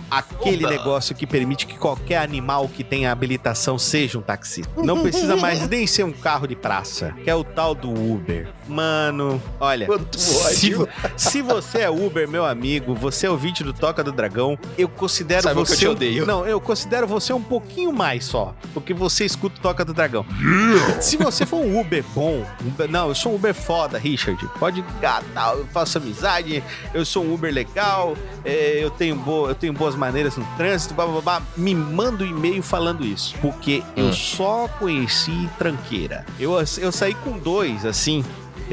Aquele 0.09 0.65
Opa. 0.65 0.75
negócio 0.75 1.15
que 1.15 1.25
permite 1.25 1.65
que 1.65 1.77
qualquer 1.77 2.19
animal 2.19 2.67
que 2.67 2.83
tenha 2.83 3.11
habilitação 3.11 3.77
seja 3.77 4.17
um 4.17 4.21
taxista. 4.21 4.71
Não 4.81 5.01
precisa 5.01 5.35
mais 5.35 5.67
nem 5.69 5.87
ser 5.87 6.03
um 6.03 6.11
carro 6.11 6.47
de 6.47 6.55
praça, 6.55 7.13
que 7.23 7.29
é 7.29 7.35
o 7.35 7.43
tal 7.43 7.73
do 7.73 7.89
Uber. 7.89 8.49
Mano, 8.67 9.41
olha, 9.59 9.85
Quanto 9.85 10.19
se, 10.19 10.73
ódio. 10.73 10.89
se 11.17 11.41
você 11.41 11.62
é 11.77 11.89
Uber, 11.89 12.27
meu 12.29 12.45
amigo, 12.45 12.93
você 12.93 13.25
é 13.25 13.29
ouvinte 13.29 13.63
do 13.63 13.73
Toca 13.73 14.03
do 14.03 14.11
Dragão, 14.11 14.57
eu 14.77 14.87
considero 14.87 15.41
Saiba 15.43 15.61
que 15.63 15.67
você 15.67 15.73
eu 15.73 15.77
te 15.79 15.87
um- 15.87 15.91
odeio. 15.91 16.25
Não, 16.25 16.45
eu 16.45 16.59
considero 16.61 17.07
você 17.07 17.33
um 17.33 17.41
pouquinho 17.41 17.91
mais 17.91 18.25
só, 18.25 18.53
porque 18.73 18.93
você 18.93 19.25
escuta 19.25 19.57
o 19.59 19.61
Toca 19.61 19.83
do 19.85 19.93
Dragão. 19.93 20.25
Se 21.01 21.17
você 21.17 21.45
for 21.45 21.57
um 21.57 21.79
Uber 21.79 22.03
bom, 22.13 22.45
Uber- 22.65 22.89
não, 22.89 23.09
eu 23.09 23.15
sou 23.15 23.31
um 23.31 23.35
Uber 23.35 23.53
foda, 23.53 23.97
Richard. 23.97 24.47
Pode 24.59 24.83
gatar, 25.01 25.53
eu 25.55 25.65
faço 25.67 25.97
amizade, 25.97 26.63
eu 26.93 27.05
sou 27.05 27.23
um 27.23 27.33
Uber 27.33 27.53
legal, 27.53 28.15
é, 28.45 28.79
eu, 28.83 28.89
tenho 28.89 29.15
boa, 29.15 29.49
eu 29.49 29.55
tenho 29.55 29.73
boas 29.73 29.95
maneiras 29.95 30.37
no 30.37 30.45
trânsito, 30.57 30.93
blá, 30.93 31.05
blá, 31.05 31.21
blá. 31.21 31.41
me 31.57 31.73
manda 31.75 32.23
um 32.23 32.27
e-mail 32.27 32.61
falando 32.63 33.05
isso, 33.05 33.35
porque 33.41 33.83
eu 33.95 34.05
Hum. 34.07 34.13
só 34.13 34.67
conheci 34.79 35.49
tranqueira. 35.57 36.25
Eu, 36.39 36.53
eu 36.79 36.91
saí 36.91 37.13
com 37.15 37.37
dois, 37.37 37.85
assim, 37.85 38.23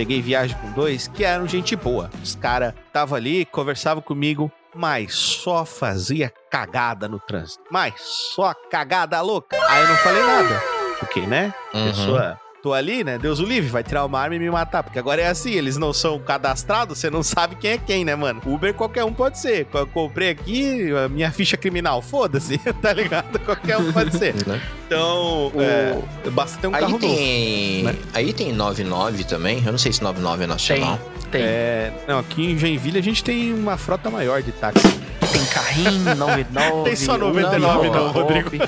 peguei 0.01 0.23
viagem 0.23 0.57
com 0.57 0.71
dois, 0.71 1.09
que 1.09 1.23
eram 1.23 1.47
gente 1.47 1.77
boa. 1.77 2.09
Os 2.23 2.35
caras 2.35 2.73
estavam 2.87 3.19
ali, 3.19 3.45
conversavam 3.45 4.03
comigo, 4.03 4.51
mas 4.75 5.15
só 5.15 5.67
fazia 5.67 6.33
cagada 6.51 7.07
no 7.07 7.21
trânsito. 7.21 7.63
Mas 7.71 8.01
só 8.01 8.55
cagada 8.71 9.21
louca. 9.21 9.59
Aí 9.69 9.83
eu 9.83 9.89
não 9.89 9.97
falei 9.97 10.23
nada. 10.23 10.63
Porque, 10.99 11.21
né? 11.21 11.53
Uhum. 11.75 11.85
Pessoa. 11.85 12.41
Tô 12.63 12.75
ali, 12.75 13.03
né? 13.03 13.17
Deus 13.17 13.41
o 13.41 13.45
livre, 13.45 13.71
vai 13.71 13.83
tirar 13.83 14.05
uma 14.05 14.21
arma 14.21 14.37
e 14.37 14.39
me 14.39 14.51
matar. 14.51 14.83
Porque 14.83 14.99
agora 14.99 15.23
é 15.23 15.27
assim, 15.29 15.53
eles 15.53 15.79
não 15.79 15.95
são 15.95 16.19
cadastrados, 16.19 16.99
você 16.99 17.09
não 17.09 17.23
sabe 17.23 17.57
quem 17.57 17.71
é 17.73 17.79
quem, 17.79 18.05
né, 18.05 18.15
mano? 18.15 18.43
Uber 18.45 18.75
qualquer 18.75 19.03
um 19.03 19.15
pode 19.15 19.39
ser. 19.39 19.67
Eu 19.73 19.87
comprei 19.87 20.29
aqui 20.29 20.93
a 20.93 21.09
minha 21.09 21.31
ficha 21.33 21.57
criminal, 21.57 22.03
foda-se, 22.03 22.59
tá 22.83 22.93
ligado? 22.93 23.39
Qualquer 23.39 23.79
um 23.79 23.91
pode 23.91 24.15
ser. 24.17 24.35
Né? 24.47 24.61
Então, 24.87 25.51
é, 25.57 26.31
basta 26.31 26.59
ter 26.61 26.67
um 26.67 26.75
Aí 26.75 26.81
carro 26.81 26.93
novo. 26.93 27.07
tem. 27.07 27.83
né? 27.85 27.97
Aí 28.13 28.33
tem 28.35 28.53
99 28.53 29.25
também. 29.25 29.63
Eu 29.65 29.73
não 29.73 29.79
sei 29.79 29.93
se 29.93 30.03
99 30.03 30.35
é 30.35 30.39
Tem, 30.39 30.47
nacional. 30.49 30.99
tem. 31.31 31.43
É, 31.43 31.93
não, 32.07 32.19
aqui 32.19 32.45
em 32.45 32.59
Joinville 32.59 32.99
a 32.99 33.03
gente 33.03 33.25
tem 33.25 33.55
uma 33.55 33.79
frota 33.79 34.11
maior 34.11 34.43
de 34.43 34.53
táxi. 34.53 34.87
Tem 35.33 35.47
carrinho, 35.47 36.13
99. 36.15 36.85
Tem 36.85 36.97
só 36.97 37.17
99 37.17 37.89
não, 37.89 38.07
Hop. 38.09 38.17
Rodrigo. 38.17 38.51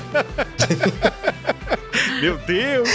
Meu 2.21 2.37
Deus! 2.39 2.89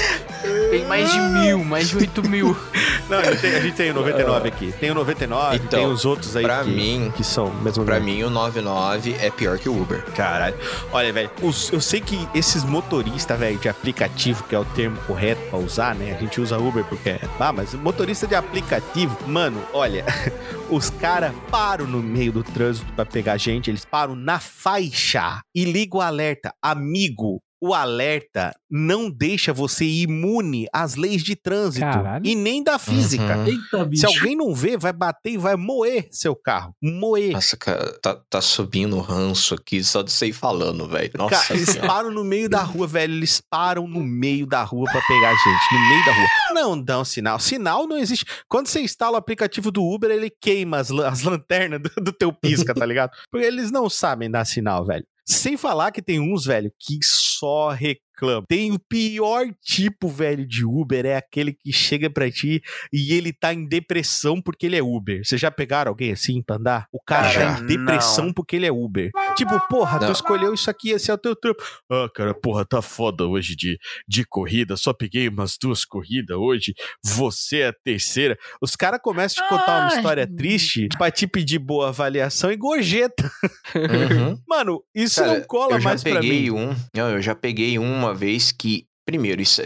Tem 0.71 0.85
mais 0.87 1.11
de 1.13 1.19
mil, 1.21 1.65
mais 1.65 1.89
de 1.89 1.97
8 1.97 2.29
mil. 2.29 2.57
Não, 3.09 3.19
a 3.19 3.25
gente 3.25 3.41
tem, 3.41 3.55
a 3.55 3.61
gente 3.61 3.75
tem 3.77 3.91
o 3.91 3.95
99 3.95 4.49
aqui. 4.49 4.73
Tem 4.79 4.91
o 4.91 4.95
99, 4.95 5.57
Então, 5.57 5.81
tem 5.81 5.89
os 5.89 6.05
outros 6.05 6.37
aí 6.37 6.45
pra 6.45 6.63
que, 6.65 6.71
mim- 6.71 7.13
que 7.17 7.25
são 7.25 7.51
mesmo 7.63 7.85
Pra 7.85 7.99
mim, 8.01 8.23
o 8.23 8.31
99 8.31 9.17
é 9.21 9.31
pior 9.31 9.59
que 9.59 9.69
o 9.69 9.81
Uber. 9.81 10.03
Caralho. 10.15 10.55
Olha, 10.93 11.13
velho, 11.13 11.31
os- 11.43 11.73
eu 11.73 11.81
sei 11.81 12.01
que 12.01 12.19
esses 12.35 12.65
motoristas, 12.65 13.39
velho, 13.39 13.59
de 13.59 13.69
aplicativo, 13.69 14.45
que 14.45 14.55
é 14.55 14.59
o 14.59 14.65
termo 14.65 14.99
correto 15.07 15.41
pra 15.49 15.59
usar, 15.59 15.95
né? 15.95 16.15
A 16.17 16.21
gente 16.21 16.41
usa 16.41 16.59
Uber 16.59 16.85
porque 16.85 17.11
é. 17.11 17.21
Ah, 17.41 17.53
mas 17.53 17.73
motorista 17.75 18.27
de 18.27 18.35
aplicativo, 18.35 19.17
mano, 19.27 19.63
olha, 19.73 20.05
os 20.69 20.91
caras 20.91 21.33
param 21.51 21.87
no 21.87 22.03
meio 22.03 22.33
do 22.33 22.43
trânsito 22.43 22.93
pra 22.93 23.07
pegar 23.07 23.37
gente, 23.39 23.71
eles 23.71 23.85
param 23.85 24.15
na 24.15 24.39
faixa 24.39 25.41
e 25.55 25.65
ligam 25.65 26.01
o 26.01 26.03
alerta. 26.03 26.53
Amigo, 26.63 27.41
o 27.61 27.75
alerta 27.75 28.55
não 28.71 29.11
deixa 29.11 29.53
você 29.53 29.85
imune 29.85 30.67
às 30.73 30.95
leis 30.95 31.23
de 31.23 31.35
trânsito 31.35 31.87
Caralho. 31.87 32.27
e 32.27 32.35
nem 32.35 32.63
da 32.63 32.79
física. 32.79 33.37
Uhum. 33.37 33.47
Eita, 33.47 33.85
bicho. 33.85 34.01
Se 34.01 34.07
alguém 34.07 34.37
não 34.37 34.55
vê, 34.55 34.77
vai 34.77 34.93
bater 34.93 35.33
e 35.33 35.39
vai 35.39 35.57
moer 35.57 36.09
seu 36.11 36.37
carro. 36.37 36.75
Moer. 36.83 37.33
Nossa, 37.33 37.57
cara, 37.57 37.99
tá, 38.01 38.21
tá 38.29 38.41
subindo 38.41 38.97
o 38.97 39.01
ranço 39.01 39.55
aqui 39.55 39.83
só 39.83 40.03
de 40.03 40.13
você 40.13 40.27
ir 40.27 40.33
falando, 40.33 40.89
velho. 40.89 41.11
Nossa 41.17 41.35
Cara, 41.35 41.55
eles 41.55 41.77
param 41.77 42.11
no 42.11 42.25
meio 42.25 42.49
da 42.49 42.63
rua, 42.63 42.87
velho. 42.87 43.15
Eles 43.15 43.41
param 43.41 43.87
no 43.89 44.01
meio 44.01 44.47
da 44.47 44.63
rua 44.63 44.91
pra 44.91 45.01
pegar 45.07 45.31
a 45.31 45.35
gente. 45.35 45.73
No 45.73 45.89
meio 45.89 46.05
da 46.05 46.13
rua. 46.13 46.29
Não 46.53 46.81
dão 46.81 47.05
sinal. 47.05 47.39
Sinal 47.39 47.87
não 47.87 47.97
existe. 47.97 48.25
Quando 48.49 48.69
você 48.69 48.81
instala 48.81 49.15
o 49.15 49.19
aplicativo 49.19 49.71
do 49.71 49.83
Uber, 49.83 50.11
ele 50.11 50.31
queima 50.31 50.79
as, 50.79 50.91
as 50.91 51.23
lanternas 51.23 51.81
do, 51.81 51.91
do 52.03 52.13
teu 52.13 52.33
pisca, 52.33 52.75
tá 52.75 52.87
ligado? 52.87 53.11
Porque 53.31 53.47
eles 53.47 53.71
não 53.71 53.89
sabem 53.89 54.31
dar 54.31 54.45
sinal, 54.45 54.85
velho. 54.85 55.05
Sem 55.29 55.57
falar 55.59 55.91
que 55.93 56.01
tem 56.01 56.19
uns, 56.19 56.47
velho, 56.47 56.73
que 56.79 56.99
só 57.03 57.69
reclamam. 57.69 58.45
Tem 58.49 58.73
o 58.73 58.79
pior 58.79 59.47
tipo, 59.63 60.09
velho, 60.09 60.47
de 60.47 60.65
Uber, 60.65 61.05
é 61.05 61.17
aquele 61.17 61.53
que 61.53 61.71
chega 61.73 62.09
pra 62.11 62.31
ti 62.31 62.63
e 62.93 63.13
ele 63.13 63.33
tá 63.33 63.53
em 63.53 63.67
depressão 63.69 64.41
porque 64.41 64.67
ele 64.67 64.77
é 64.77 64.83
Uber. 64.83 65.21
Vocês 65.25 65.41
já 65.41 65.51
pegaram 65.51 65.91
alguém 65.91 66.13
assim 66.13 66.43
pra 66.43 66.57
andar? 66.57 66.87
O 66.91 67.01
cara 67.01 67.29
Já. 67.29 67.55
tá 67.57 67.61
em 67.61 67.67
depressão 67.67 68.27
Não. 68.27 68.33
porque 68.33 68.57
ele 68.57 68.67
é 68.67 68.73
Uber. 68.73 69.11
Tipo, 69.39 69.61
porra, 69.69 69.99
tu 69.99 70.05
Não. 70.07 70.13
escolheu 70.13 70.53
isso 70.53 70.69
aqui, 70.71 70.91
esse 70.91 71.11
é 71.11 71.15
o 71.15 71.19
teu 71.19 71.35
trampo. 71.35 71.63
Ah, 71.91 72.09
cara, 72.15 72.35
porra, 72.35 72.65
tá 72.65 72.83
foda 72.83 73.25
hoje 73.27 73.55
de, 73.57 73.79
de 74.07 74.25
corrida. 74.27 74.77
Só 74.77 74.93
peguei 74.93 75.29
umas 75.29 75.57
duas 75.61 75.85
corridas 75.85 76.37
hoje. 76.37 76.75
Você 77.05 77.59
é 77.61 77.69
a 77.69 77.73
terceira. 77.85 78.37
Os 78.61 78.75
caras 78.77 79.01
começam 79.03 79.43
a 79.45 79.47
te 79.47 79.51
contar 79.51 79.79
uma 79.87 79.95
história 79.97 80.27
triste 80.37 80.89
pra 80.99 81.11
te 81.11 81.27
pedir 81.27 81.59
boa 81.59 81.89
avaliação 81.89 82.51
e 82.51 82.57
gorjeta. 82.57 83.31
Uhum. 83.75 84.39
Mano, 84.49 84.83
isso 84.95 85.21
Cara, 85.21 85.39
não 85.39 85.45
cola 85.47 85.75
eu 85.77 85.81
já 85.81 85.89
mais 85.89 86.03
pra 86.03 86.15
peguei 86.15 86.43
mim. 86.43 86.51
um. 86.51 86.77
Não, 86.95 87.11
eu 87.11 87.23
já 87.23 87.35
peguei 87.35 87.79
um 87.79 87.89
uma 87.99 88.15
vez 88.15 88.51
que. 88.53 88.88
Primeiro, 89.09 89.41
isso, 89.41 89.63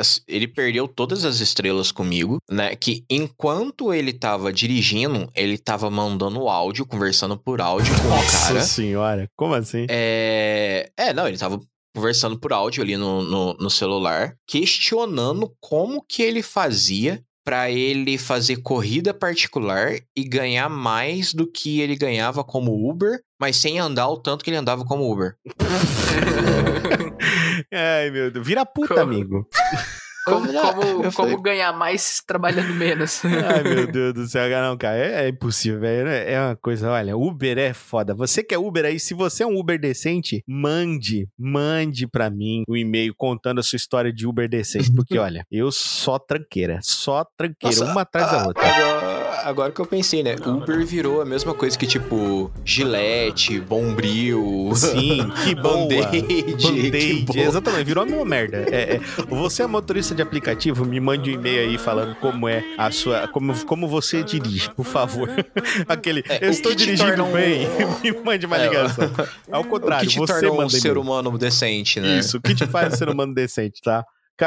as- 0.00 0.20
ele 0.26 0.48
perdeu 0.48 0.88
todas 0.88 1.24
as 1.24 1.38
estrelas 1.38 1.92
comigo, 1.92 2.38
né? 2.50 2.74
Que 2.74 3.04
enquanto 3.08 3.94
ele 3.94 4.12
tava 4.12 4.52
dirigindo, 4.52 5.30
ele 5.32 5.56
tava 5.56 5.88
mandando 5.88 6.48
áudio, 6.48 6.84
conversando 6.84 7.38
por 7.38 7.60
áudio 7.60 7.94
com 8.02 8.08
o 8.08 8.10
Nossa 8.10 8.48
cara. 8.48 8.60
senhora, 8.62 9.28
como 9.36 9.54
assim? 9.54 9.86
É, 9.88 10.90
é, 10.96 11.12
não, 11.14 11.28
ele 11.28 11.38
tava 11.38 11.60
conversando 11.94 12.36
por 12.36 12.52
áudio 12.52 12.82
ali 12.82 12.96
no, 12.96 13.22
no, 13.22 13.54
no 13.54 13.70
celular, 13.70 14.34
questionando 14.44 15.54
como 15.60 16.04
que 16.04 16.20
ele 16.24 16.42
fazia 16.42 17.22
pra 17.46 17.70
ele 17.70 18.18
fazer 18.18 18.56
corrida 18.56 19.14
particular 19.14 19.94
e 20.16 20.24
ganhar 20.24 20.68
mais 20.68 21.32
do 21.32 21.46
que 21.46 21.80
ele 21.80 21.94
ganhava 21.94 22.42
como 22.42 22.90
Uber, 22.90 23.20
mas 23.40 23.56
sem 23.56 23.78
andar 23.78 24.08
o 24.08 24.16
tanto 24.18 24.42
que 24.44 24.50
ele 24.50 24.56
andava 24.56 24.84
como 24.84 25.08
Uber. 25.10 25.36
Ai, 27.72 28.10
meu 28.10 28.30
Deus. 28.30 28.46
Vira 28.46 28.64
puta, 28.66 28.88
Como- 28.94 29.00
amigo. 29.00 29.48
Como, 30.22 30.46
como, 30.52 31.12
como 31.14 31.40
ganhar 31.42 31.72
mais 31.72 32.20
trabalhando 32.24 32.74
menos? 32.74 33.22
Ai, 33.24 33.62
meu 33.64 33.86
Deus 33.90 34.12
do 34.12 34.26
céu, 34.28 34.48
não, 34.60 34.76
cara, 34.76 34.96
é, 34.98 35.24
é 35.24 35.28
impossível, 35.30 35.80
velho. 35.80 36.08
É 36.08 36.38
uma 36.38 36.54
coisa, 36.54 36.90
olha, 36.90 37.16
Uber 37.16 37.56
é 37.58 37.72
foda. 37.72 38.14
Você 38.14 38.44
que 38.44 38.54
é 38.54 38.58
Uber 38.58 38.84
aí, 38.84 39.00
se 39.00 39.14
você 39.14 39.42
é 39.42 39.46
um 39.46 39.58
Uber 39.58 39.80
decente, 39.80 40.44
mande, 40.46 41.26
mande 41.38 42.06
pra 42.06 42.28
mim 42.28 42.62
o 42.68 42.76
e-mail 42.76 43.14
contando 43.16 43.60
a 43.60 43.62
sua 43.62 43.76
história 43.78 44.12
de 44.12 44.26
Uber 44.26 44.46
decente. 44.46 44.94
Porque, 44.94 45.18
olha, 45.18 45.42
eu 45.50 45.72
só 45.72 46.18
tranqueira, 46.18 46.78
só 46.82 47.24
tranqueira, 47.36 47.78
Nossa, 47.78 47.90
uma 47.90 48.02
atrás 48.02 48.30
da 48.30 48.42
Ah, 48.42 48.46
outra. 48.46 48.62
Agora, 48.68 49.29
agora 49.44 49.72
que 49.72 49.80
eu 49.80 49.86
pensei, 49.86 50.22
né? 50.22 50.34
Uber 50.44 50.84
virou 50.86 51.20
a 51.20 51.24
mesma 51.24 51.54
coisa 51.54 51.76
que, 51.78 51.86
tipo, 51.86 52.50
Gillette, 52.64 53.60
Bombril. 53.60 54.72
Sim, 54.74 55.30
que. 55.44 55.54
Band-Aid, 55.54 56.62
Band-Aid, 56.62 57.40
exatamente, 57.40 57.84
virou 57.84 58.04
a 58.04 58.06
mesma 58.06 58.24
merda. 58.24 58.64
É, 58.70 58.96
é, 58.96 59.00
você 59.28 59.62
é 59.62 59.66
motorista 59.66 60.14
de 60.14 60.22
aplicativo, 60.22 60.84
me 60.84 60.98
mande 61.00 61.30
um 61.30 61.34
e-mail 61.34 61.68
aí 61.70 61.78
falando 61.78 62.14
como 62.16 62.48
é 62.48 62.64
a 62.78 62.90
sua. 62.90 63.28
Como, 63.28 63.54
como 63.66 63.88
você 63.88 64.22
dirige, 64.22 64.70
por 64.74 64.84
favor. 64.84 65.28
Aquele. 65.88 66.24
É, 66.28 66.44
eu 66.44 66.48
o 66.48 66.52
estou 66.52 66.74
dirigindo 66.74 67.24
um- 67.24 67.32
bem. 67.32 67.66
me 68.02 68.12
mande 68.22 68.46
uma 68.46 68.56
É, 68.56 68.68
ligação. 68.68 69.10
Ao 69.50 69.62
O 69.62 69.64
contrário, 69.64 70.06
que 70.08 70.14
te 70.14 70.18
você 70.18 70.32
torna 70.32 70.50
um 70.50 70.56
manda 70.56 70.70
ser 70.70 70.96
humano 70.98 71.36
decente, 71.38 72.00
né? 72.00 72.18
Isso, 72.18 72.38
o 72.38 72.40
que 72.40 72.54
te 72.54 72.66
faz 72.66 72.92
um 72.92 72.96
ser 72.96 73.08
humano 73.08 73.34
decente, 73.34 73.80
tá? 73.82 74.04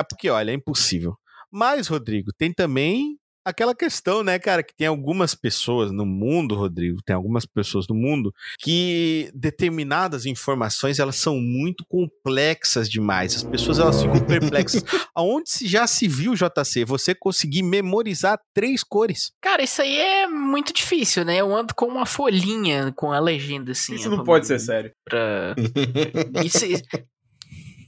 Porque, 0.09 0.29
olha, 0.29 0.51
é 0.51 0.53
impossível. 0.53 1.15
Mas, 1.51 1.87
Rodrigo, 1.87 2.31
tem 2.35 2.51
também 2.51 3.15
aquela 3.45 3.75
questão, 3.75 4.23
né, 4.23 4.37
cara, 4.39 4.63
que 4.63 4.73
tem 4.75 4.87
algumas 4.87 5.35
pessoas 5.35 5.91
no 5.91 6.05
mundo, 6.05 6.55
Rodrigo, 6.55 7.01
tem 7.05 7.15
algumas 7.15 7.45
pessoas 7.45 7.87
no 7.87 7.95
mundo 7.95 8.33
que 8.59 9.29
determinadas 9.33 10.25
informações, 10.25 10.99
elas 10.99 11.15
são 11.15 11.39
muito 11.39 11.85
complexas 11.87 12.89
demais. 12.89 13.35
As 13.35 13.43
pessoas, 13.43 13.79
elas 13.79 14.01
ficam 14.01 14.19
perplexas. 14.25 14.83
Aonde 15.15 15.49
se 15.49 15.67
já 15.67 15.85
se 15.87 16.07
viu, 16.07 16.33
JC, 16.35 16.85
você 16.85 17.13
conseguir 17.13 17.63
memorizar 17.63 18.39
três 18.53 18.83
cores? 18.83 19.31
Cara, 19.41 19.63
isso 19.63 19.81
aí 19.81 19.97
é 19.97 20.27
muito 20.27 20.73
difícil, 20.73 21.23
né? 21.25 21.37
Eu 21.37 21.55
ando 21.55 21.73
com 21.75 21.85
uma 21.85 22.05
folhinha 22.05 22.91
com 22.95 23.11
a 23.11 23.19
legenda 23.19 23.71
assim. 23.71 23.95
Isso 23.95 24.09
não 24.09 24.17
pra- 24.17 24.25
pode 24.25 24.47
ser 24.47 24.59
sério. 24.59 24.91
Pra... 25.05 25.55
Isso, 26.43 26.59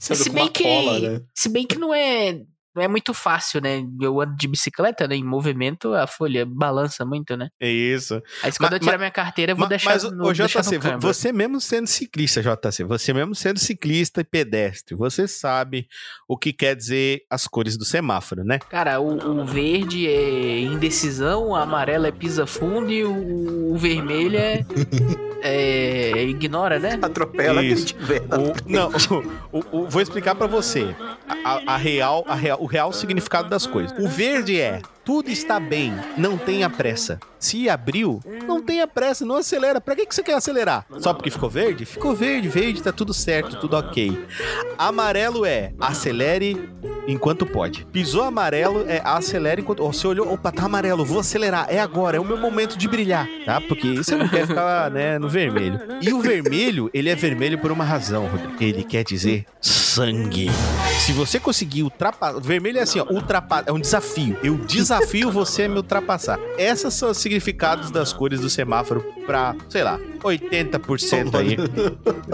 se 0.00 0.30
bem 0.30 0.48
que, 0.48 0.62
cola, 0.62 0.98
né? 1.00 1.20
se 1.34 1.48
bem 1.48 1.66
que 1.66 1.78
não 1.78 1.92
é, 1.94 2.40
não 2.76 2.82
é 2.82 2.88
muito 2.88 3.14
fácil, 3.14 3.60
né? 3.62 3.82
Eu 4.00 4.20
ando 4.20 4.36
de 4.36 4.46
bicicleta, 4.46 5.08
né? 5.08 5.16
Em 5.16 5.24
movimento, 5.24 5.94
a 5.94 6.06
folha 6.06 6.44
balança 6.46 7.04
muito, 7.06 7.34
né? 7.36 7.48
É 7.58 7.68
isso. 7.70 8.22
Aí 8.42 8.52
quando 8.52 8.72
Ma- 8.72 8.76
eu 8.76 8.80
tirar 8.80 8.92
ma- 8.92 8.98
minha 8.98 9.10
carteira, 9.10 9.52
eu 9.52 9.56
vou 9.56 9.64
Ma- 9.64 9.68
deixar 9.70 9.90
Mas, 9.90 10.02
no, 10.04 10.26
ô, 10.26 10.32
deixar 10.32 10.60
JC, 10.62 10.78
no 10.78 10.98
você 11.00 11.32
mesmo 11.32 11.60
sendo 11.60 11.86
ciclista, 11.86 12.42
JC, 12.42 12.84
você 12.84 13.12
mesmo 13.14 13.34
sendo 13.34 13.58
ciclista 13.58 14.20
e 14.20 14.24
pedestre, 14.24 14.94
você 14.94 15.26
sabe 15.26 15.88
o 16.28 16.36
que 16.36 16.52
quer 16.52 16.76
dizer 16.76 17.22
as 17.30 17.46
cores 17.48 17.78
do 17.78 17.84
semáforo, 17.84 18.44
né? 18.44 18.58
Cara, 18.68 19.00
o, 19.00 19.40
o 19.40 19.44
verde 19.46 20.06
é 20.06 20.60
indecisão, 20.60 21.48
o 21.48 21.56
amarelo 21.56 22.06
é 22.06 22.12
pisa 22.12 22.46
fundo 22.46 22.90
e 22.92 23.04
o, 23.04 23.72
o 23.72 23.78
vermelho 23.78 24.36
é, 24.36 24.64
é 25.42 26.22
ignora, 26.24 26.78
né? 26.78 26.98
Atropela 27.02 27.60
quem 27.60 27.70
Isso. 27.72 27.86
tiver. 27.86 28.22
na 28.28 28.38
O- 28.38 28.54
não, 28.66 28.88
o- 28.90 29.58
o- 29.72 29.78
o- 29.82 29.86
vou 29.88 30.00
explicar 30.02 30.34
pra 30.34 30.46
você 30.46 30.94
a, 31.28 31.50
a- 31.50 31.62
a 31.74 31.76
real, 31.76 32.24
a 32.28 32.34
real- 32.34 32.58
o 32.60 32.66
real 32.66 32.92
significado 32.92 33.48
das 33.48 33.66
coisas. 33.66 33.96
O 33.98 34.08
verde 34.08 34.60
é 34.60 34.80
tudo 35.06 35.30
está 35.30 35.60
bem, 35.60 35.94
não 36.18 36.36
tenha 36.36 36.68
pressa. 36.68 37.20
Se 37.38 37.68
abriu, 37.68 38.20
não 38.44 38.60
tenha 38.60 38.88
pressa, 38.88 39.24
não 39.24 39.36
acelera. 39.36 39.80
Pra 39.80 39.94
que, 39.94 40.04
que 40.04 40.12
você 40.12 40.22
quer 40.22 40.34
acelerar? 40.34 40.84
Só 40.98 41.14
porque 41.14 41.30
ficou 41.30 41.48
verde? 41.48 41.84
Ficou 41.84 42.12
verde, 42.12 42.48
verde, 42.48 42.82
tá 42.82 42.90
tudo 42.90 43.14
certo, 43.14 43.56
tudo 43.60 43.76
ok. 43.76 44.26
Amarelo 44.76 45.46
é 45.46 45.72
acelere 45.78 46.68
enquanto 47.06 47.46
pode. 47.46 47.84
Pisou 47.92 48.24
amarelo 48.24 48.84
é 48.88 49.00
acelere 49.04 49.60
enquanto. 49.60 49.84
Oh, 49.84 49.92
você 49.92 50.08
olhou, 50.08 50.32
opa, 50.32 50.50
tá 50.50 50.64
amarelo, 50.64 51.04
vou 51.04 51.20
acelerar. 51.20 51.66
É 51.68 51.78
agora, 51.78 52.16
é 52.16 52.20
o 52.20 52.24
meu 52.24 52.38
momento 52.38 52.76
de 52.76 52.88
brilhar, 52.88 53.28
tá? 53.44 53.60
Porque 53.60 53.98
você 53.98 54.16
não 54.16 54.26
quer 54.26 54.44
ficar, 54.44 54.90
né, 54.90 55.20
no 55.20 55.28
vermelho. 55.28 55.78
E 56.02 56.12
o 56.12 56.20
vermelho, 56.20 56.90
ele 56.92 57.10
é 57.10 57.14
vermelho 57.14 57.58
por 57.58 57.70
uma 57.70 57.84
razão, 57.84 58.26
Rodrigo. 58.26 58.56
Ele 58.60 58.82
quer 58.82 59.04
dizer 59.04 59.46
sangue. 59.60 60.50
Se 60.98 61.12
você 61.12 61.38
conseguir 61.38 61.84
ultrapassar. 61.84 62.40
Vermelho 62.40 62.78
é 62.78 62.82
assim, 62.82 62.98
ó, 62.98 63.06
ultrapassar. 63.08 63.68
É 63.68 63.72
um 63.72 63.78
desafio. 63.78 64.36
Eu 64.42 64.56
desafio 64.56 64.95
você 65.30 65.64
a 65.64 65.68
me 65.68 65.76
ultrapassar. 65.76 66.38
Esses 66.58 66.94
são 66.94 67.10
os 67.10 67.18
significados 67.18 67.90
das 67.90 68.12
cores 68.12 68.40
do 68.40 68.48
semáforo 68.50 69.04
pra, 69.26 69.54
sei 69.68 69.82
lá, 69.82 69.98
80% 70.22 71.34
aí. 71.34 71.56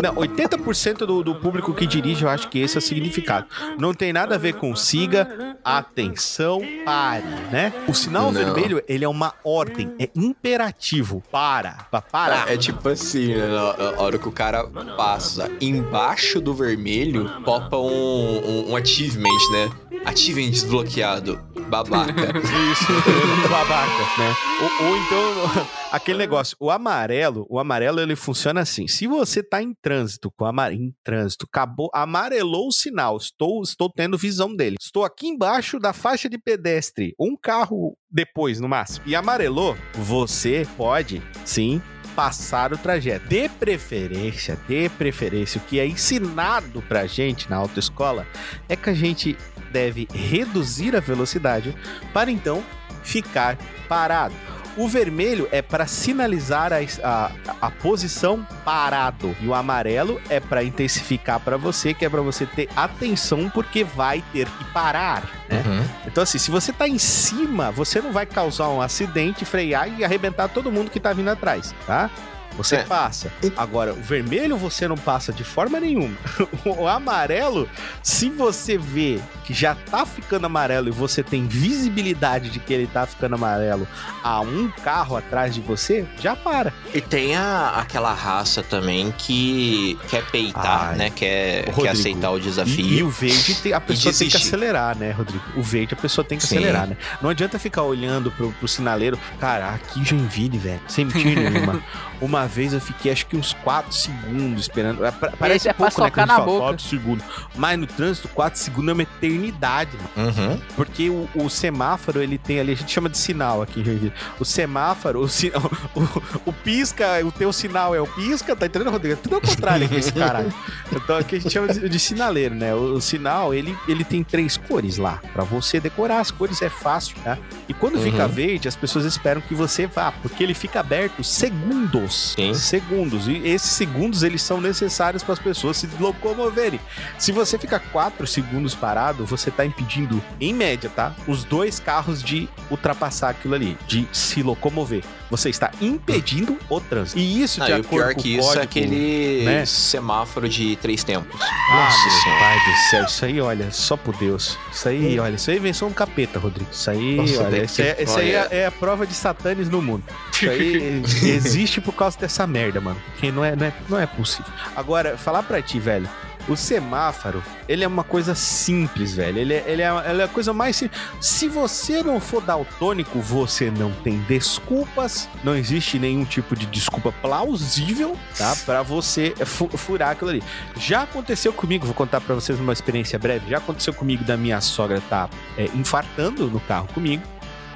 Não, 0.02 0.14
80% 0.14 0.98
do, 0.98 1.22
do 1.22 1.34
público 1.34 1.74
que 1.74 1.86
dirige, 1.86 2.24
eu 2.24 2.28
acho 2.28 2.48
que 2.48 2.58
esse 2.58 2.76
é 2.76 2.78
o 2.78 2.82
significado. 2.82 3.46
Não 3.78 3.94
tem 3.94 4.12
nada 4.12 4.34
a 4.34 4.38
ver 4.38 4.54
com 4.54 4.74
siga, 4.74 5.56
atenção, 5.64 6.60
pare, 6.84 7.24
né? 7.50 7.72
O 7.88 7.94
sinal 7.94 8.32
Não. 8.32 8.32
vermelho, 8.32 8.82
ele 8.88 9.04
é 9.04 9.08
uma 9.08 9.34
ordem, 9.44 9.94
é 9.98 10.08
imperativo. 10.14 11.22
Para, 11.30 11.86
pra 11.90 12.00
parar. 12.00 12.50
É 12.52 12.56
tipo 12.56 12.88
assim, 12.88 13.34
né? 13.34 13.46
Na 13.46 14.00
hora 14.00 14.18
que 14.18 14.28
o 14.28 14.32
cara 14.32 14.64
passa 14.96 15.50
embaixo 15.60 16.40
do 16.40 16.54
vermelho, 16.54 17.30
popa 17.44 17.76
um, 17.76 17.88
um, 17.88 18.70
um 18.72 18.76
achievement, 18.76 19.28
né? 19.52 19.70
Achievement 20.04 20.50
desbloqueado. 20.50 21.40
Babaca. 21.68 22.32
Isso, 22.72 22.92
babaca, 23.48 24.18
né? 24.18 24.34
Ou, 24.60 24.88
ou 24.88 24.96
então, 24.96 25.66
aquele 25.90 26.18
negócio, 26.18 26.56
o 26.60 26.70
amarelo, 26.70 27.46
o 27.48 27.58
amarelo 27.58 28.00
ele 28.00 28.14
funciona 28.14 28.60
assim. 28.60 28.86
Se 28.86 29.06
você 29.06 29.42
tá 29.42 29.62
em 29.62 29.74
trânsito 29.80 30.30
com 30.30 30.44
amarelo, 30.44 30.82
em 30.82 30.94
trânsito, 31.02 31.46
acabou, 31.48 31.90
amarelou 31.94 32.68
o 32.68 32.72
sinal, 32.72 33.16
estou, 33.16 33.62
estou 33.62 33.90
tendo 33.90 34.18
visão 34.18 34.54
dele. 34.54 34.76
Estou 34.78 35.04
aqui 35.04 35.28
embaixo 35.28 35.78
da 35.78 35.92
faixa 35.92 36.28
de 36.28 36.36
pedestre, 36.36 37.14
um 37.18 37.36
carro 37.36 37.96
depois, 38.10 38.60
no 38.60 38.68
máximo, 38.68 39.06
e 39.06 39.16
amarelou, 39.16 39.74
você 39.94 40.66
pode, 40.76 41.22
sim, 41.46 41.80
passar 42.14 42.72
o 42.72 42.78
trajeto. 42.78 43.26
De 43.28 43.48
preferência, 43.48 44.58
de 44.68 44.88
preferência, 44.90 45.60
o 45.60 45.64
que 45.64 45.78
é 45.78 45.86
ensinado 45.86 46.82
pra 46.82 47.06
gente 47.06 47.48
na 47.50 47.56
autoescola 47.56 48.26
é 48.68 48.76
que 48.76 48.90
a 48.90 48.94
gente 48.94 49.36
deve 49.70 50.06
reduzir 50.12 50.94
a 50.94 51.00
velocidade 51.00 51.74
para 52.12 52.30
então 52.30 52.62
ficar 53.02 53.56
parado. 53.88 54.34
O 54.76 54.88
vermelho 54.88 55.48
é 55.52 55.60
para 55.60 55.86
sinalizar 55.86 56.72
a, 56.72 56.78
a, 57.06 57.30
a 57.60 57.70
posição 57.70 58.46
parado. 58.64 59.36
E 59.40 59.46
o 59.46 59.54
amarelo 59.54 60.20
é 60.30 60.40
para 60.40 60.64
intensificar 60.64 61.40
para 61.40 61.56
você, 61.56 61.92
que 61.92 62.04
é 62.04 62.08
para 62.08 62.22
você 62.22 62.46
ter 62.46 62.68
atenção, 62.74 63.50
porque 63.50 63.84
vai 63.84 64.22
ter 64.32 64.46
que 64.48 64.64
parar. 64.72 65.24
né? 65.48 65.62
Uhum. 65.66 65.84
Então, 66.06 66.22
assim, 66.22 66.38
se 66.38 66.50
você 66.50 66.72
tá 66.72 66.88
em 66.88 66.98
cima, 66.98 67.70
você 67.70 68.00
não 68.00 68.12
vai 68.12 68.24
causar 68.24 68.68
um 68.68 68.80
acidente, 68.80 69.44
frear 69.44 69.88
e 69.98 70.04
arrebentar 70.04 70.48
todo 70.48 70.72
mundo 70.72 70.90
que 70.90 70.98
tá 71.00 71.12
vindo 71.12 71.28
atrás, 71.28 71.74
tá? 71.86 72.10
Você 72.56 72.76
É. 72.76 72.82
passa. 72.84 73.32
Agora, 73.56 73.92
o 73.92 74.00
vermelho 74.02 74.56
você 74.56 74.86
não 74.86 74.96
passa 74.96 75.32
de 75.32 75.44
forma 75.44 75.78
nenhuma. 75.80 76.16
O 76.64 76.86
amarelo, 76.86 77.68
se 78.02 78.28
você 78.28 78.78
vê 78.78 79.18
que 79.44 79.52
já 79.52 79.74
tá 79.74 80.06
ficando 80.06 80.46
amarelo 80.46 80.88
e 80.88 80.90
você 80.92 81.22
tem 81.22 81.46
visibilidade 81.46 82.50
de 82.50 82.58
que 82.60 82.72
ele 82.72 82.86
tá 82.86 83.04
ficando 83.06 83.34
amarelo 83.34 83.86
a 84.22 84.40
um 84.40 84.70
carro 84.84 85.16
atrás 85.16 85.54
de 85.54 85.60
você, 85.60 86.06
já 86.20 86.34
para. 86.36 86.72
E 86.94 87.00
tem 87.00 87.34
a, 87.36 87.70
aquela 87.76 88.12
raça 88.14 88.62
também 88.62 89.12
que 89.18 89.98
quer 90.08 90.24
peitar, 90.30 90.90
Ai, 90.90 90.96
né? 90.96 91.10
Quer, 91.10 91.58
Rodrigo, 91.66 91.82
quer 91.82 91.88
aceitar 91.90 92.30
o 92.30 92.38
E, 92.38 92.40
desafio. 92.40 92.86
e 92.86 93.02
o 93.02 93.10
verde, 93.10 93.54
tem- 93.56 93.72
a 93.72 93.80
pessoa 93.80 94.14
tem 94.14 94.28
que 94.28 94.36
acelerar, 94.36 94.96
né, 94.96 95.10
Rodrigo? 95.10 95.42
O 95.56 95.62
verde 95.62 95.94
a 95.94 95.96
pessoa 95.96 96.24
tem 96.24 96.38
que 96.38 96.46
Sim. 96.46 96.56
acelerar, 96.56 96.86
né? 96.86 96.96
Não 97.20 97.30
adianta 97.30 97.58
ficar 97.58 97.82
olhando 97.82 98.30
pro, 98.30 98.52
pro 98.52 98.68
sinaleiro. 98.68 99.18
Cara, 99.40 99.70
aqui 99.70 100.04
Joinville, 100.04 100.58
velho, 100.58 100.80
sem 100.88 101.04
mentira 101.04 101.50
nenhuma. 101.50 101.82
Uma 102.22 102.41
vez 102.46 102.72
eu 102.72 102.80
fiquei 102.80 103.12
acho 103.12 103.26
que 103.26 103.36
uns 103.36 103.52
4 103.64 103.92
segundos 103.92 104.62
esperando. 104.62 105.04
É, 105.04 105.10
pa- 105.10 105.32
Parece 105.38 105.68
é 105.68 105.72
pra 105.72 105.86
pouco, 105.90 106.02
né, 106.02 106.10
que 106.10 106.20
a 106.20 106.24
socar 106.24 106.26
gente 106.26 106.28
na 106.28 106.44
fala, 106.44 106.46
boca. 106.46 106.64
4 106.76 106.84
segundos. 106.86 107.24
Mas 107.56 107.78
no 107.78 107.86
trânsito, 107.86 108.28
4 108.28 108.58
segundos 108.60 108.88
é 108.90 108.92
uma 108.92 109.02
eternidade, 109.02 109.96
mano. 110.16 110.28
Uhum. 110.30 110.60
Porque 110.76 111.08
o, 111.10 111.28
o 111.34 111.48
semáforo, 111.48 112.22
ele 112.22 112.38
tem 112.38 112.60
ali, 112.60 112.72
a 112.72 112.76
gente 112.76 112.90
chama 112.92 113.08
de 113.08 113.18
sinal 113.18 113.62
aqui 113.62 113.80
em 113.80 113.84
Joinville. 113.84 114.12
O 114.38 114.44
semáforo, 114.44 115.20
o, 115.20 115.28
si- 115.28 115.52
o, 115.94 116.50
o 116.50 116.52
pisca, 116.52 117.24
o 117.24 117.32
teu 117.32 117.52
sinal 117.52 117.94
é 117.94 118.00
o 118.00 118.06
pisca, 118.06 118.54
tá 118.56 118.66
entendendo, 118.66 118.90
Rodrigo? 118.90 119.14
É 119.14 119.16
tudo 119.16 119.36
ao 119.36 119.40
contrário 119.40 119.86
aqui, 119.86 119.96
esse 119.96 120.12
caralho. 120.12 120.52
Então 120.92 121.16
aqui 121.16 121.36
a 121.36 121.40
gente 121.40 121.52
chama 121.52 121.72
de, 121.72 121.88
de 121.88 121.98
sinaleiro, 121.98 122.54
né? 122.54 122.74
O, 122.74 122.94
o 122.94 123.00
sinal, 123.00 123.52
ele, 123.54 123.76
ele 123.88 124.04
tem 124.04 124.22
três 124.22 124.56
cores 124.56 124.96
lá. 124.96 125.20
Pra 125.32 125.44
você 125.44 125.80
decorar 125.80 126.20
as 126.20 126.30
cores 126.30 126.60
é 126.62 126.68
fácil, 126.68 127.16
tá? 127.24 127.38
E 127.68 127.74
quando 127.74 127.96
Uhum. 127.96 128.02
fica 128.02 128.26
verde, 128.26 128.68
as 128.68 128.74
pessoas 128.76 129.04
esperam 129.04 129.40
que 129.40 129.54
você 129.54 129.86
vá, 129.86 130.12
porque 130.22 130.42
ele 130.42 130.54
fica 130.54 130.80
aberto 130.80 131.22
segundos. 131.22 132.31
Sim. 132.34 132.54
Segundos. 132.54 133.28
E 133.28 133.36
esses 133.46 133.70
segundos, 133.72 134.22
eles 134.22 134.42
são 134.42 134.60
necessários 134.60 135.22
para 135.22 135.32
as 135.34 135.38
pessoas 135.38 135.76
se 135.76 135.88
locomoverem. 135.98 136.80
Se 137.18 137.32
você 137.32 137.58
fica 137.58 137.78
quatro 137.78 138.26
segundos 138.26 138.74
parado, 138.74 139.24
você 139.24 139.50
tá 139.50 139.64
impedindo, 139.64 140.22
em 140.40 140.52
média, 140.54 140.90
tá? 140.94 141.14
Os 141.26 141.44
dois 141.44 141.78
carros 141.80 142.22
de 142.22 142.48
ultrapassar 142.70 143.30
aquilo 143.30 143.54
ali, 143.54 143.76
de 143.86 144.06
se 144.12 144.42
locomover. 144.42 145.02
Você 145.30 145.48
está 145.48 145.70
impedindo 145.80 146.58
o 146.68 146.80
trânsito. 146.80 147.18
E 147.18 147.42
isso, 147.42 147.62
Ah, 147.62 147.66
de 147.66 147.72
e 147.72 147.80
o 147.80 147.84
pior 147.84 148.14
com 148.14 148.20
que 148.22 148.34
isso 148.36 148.42
código... 148.48 148.60
é 148.60 148.64
aquele 148.64 149.42
né? 149.44 149.64
semáforo 149.64 150.48
de 150.48 150.76
três 150.76 151.02
tempos. 151.02 151.40
Ah, 151.40 151.74
Nossa 151.74 152.02
meu 152.02 152.20
Senhora. 152.22 152.40
pai 152.40 152.58
do 152.58 152.76
céu, 152.90 153.04
isso 153.06 153.24
aí, 153.24 153.40
olha, 153.40 153.70
só 153.70 153.96
por 153.96 154.14
Deus. 154.16 154.58
Isso 154.70 154.88
aí, 154.88 155.18
olha, 155.18 155.34
isso 155.36 155.50
aí 155.50 155.56
é 155.56 155.58
invenção 155.58 155.88
do 155.88 155.94
capeta, 155.94 156.38
Rodrigo. 156.38 156.70
Isso 156.70 156.90
aí, 156.90 157.16
Nossa, 157.16 157.44
olha, 157.44 157.64
isso 157.64 157.80
aí, 157.80 157.94
que- 157.94 158.02
isso 158.02 158.18
aí 158.18 158.32
é, 158.34 158.48
é 158.50 158.66
a 158.66 158.70
prova 158.70 159.06
de 159.06 159.14
satanes 159.14 159.68
no 159.70 159.80
mundo. 159.80 160.02
Isso 160.46 160.50
aí 160.50 161.02
existe 161.30 161.80
por 161.80 161.92
causa 161.94 162.18
dessa 162.18 162.46
merda, 162.46 162.80
mano. 162.80 163.00
Que 163.18 163.30
não 163.30 163.44
é, 163.44 163.54
não 163.56 163.66
é, 163.66 163.72
não 163.88 163.98
é 164.00 164.06
possível. 164.06 164.52
Agora, 164.76 165.16
falar 165.16 165.42
pra 165.42 165.60
ti, 165.62 165.78
velho, 165.78 166.08
O 166.48 166.56
semáforo, 166.56 167.40
ele 167.68 167.84
é 167.84 167.86
uma 167.86 168.02
coisa 168.02 168.34
simples, 168.34 169.14
velho. 169.14 169.38
Ele 169.38 169.54
é, 169.54 169.64
ele 169.64 169.80
é, 169.82 170.10
ele 170.10 170.22
é 170.22 170.24
a 170.24 170.28
coisa 170.28 170.52
mais 170.52 170.74
simples. 170.74 171.00
Se 171.20 171.46
você 171.48 172.02
não 172.02 172.18
for 172.18 172.42
daltônico, 172.42 173.20
você 173.20 173.70
não 173.70 173.92
tem 173.92 174.18
desculpas. 174.28 175.28
Não 175.44 175.54
existe 175.56 176.00
nenhum 176.00 176.24
tipo 176.24 176.56
de 176.56 176.66
desculpa 176.66 177.12
plausível, 177.22 178.16
tá? 178.36 178.56
Pra 178.66 178.82
você 178.82 179.32
fu- 179.46 179.68
furar 179.76 180.10
aquilo 180.10 180.30
ali. 180.30 180.42
Já 180.76 181.02
aconteceu 181.02 181.52
comigo, 181.52 181.86
vou 181.86 181.94
contar 181.94 182.20
pra 182.20 182.34
vocês 182.34 182.58
uma 182.58 182.72
experiência 182.72 183.18
breve. 183.20 183.48
Já 183.48 183.58
aconteceu 183.58 183.94
comigo 183.94 184.24
da 184.24 184.36
minha 184.36 184.60
sogra 184.60 185.00
tá 185.08 185.30
é, 185.56 185.66
infartando 185.76 186.48
no 186.48 186.58
carro 186.58 186.88
comigo. 186.92 187.22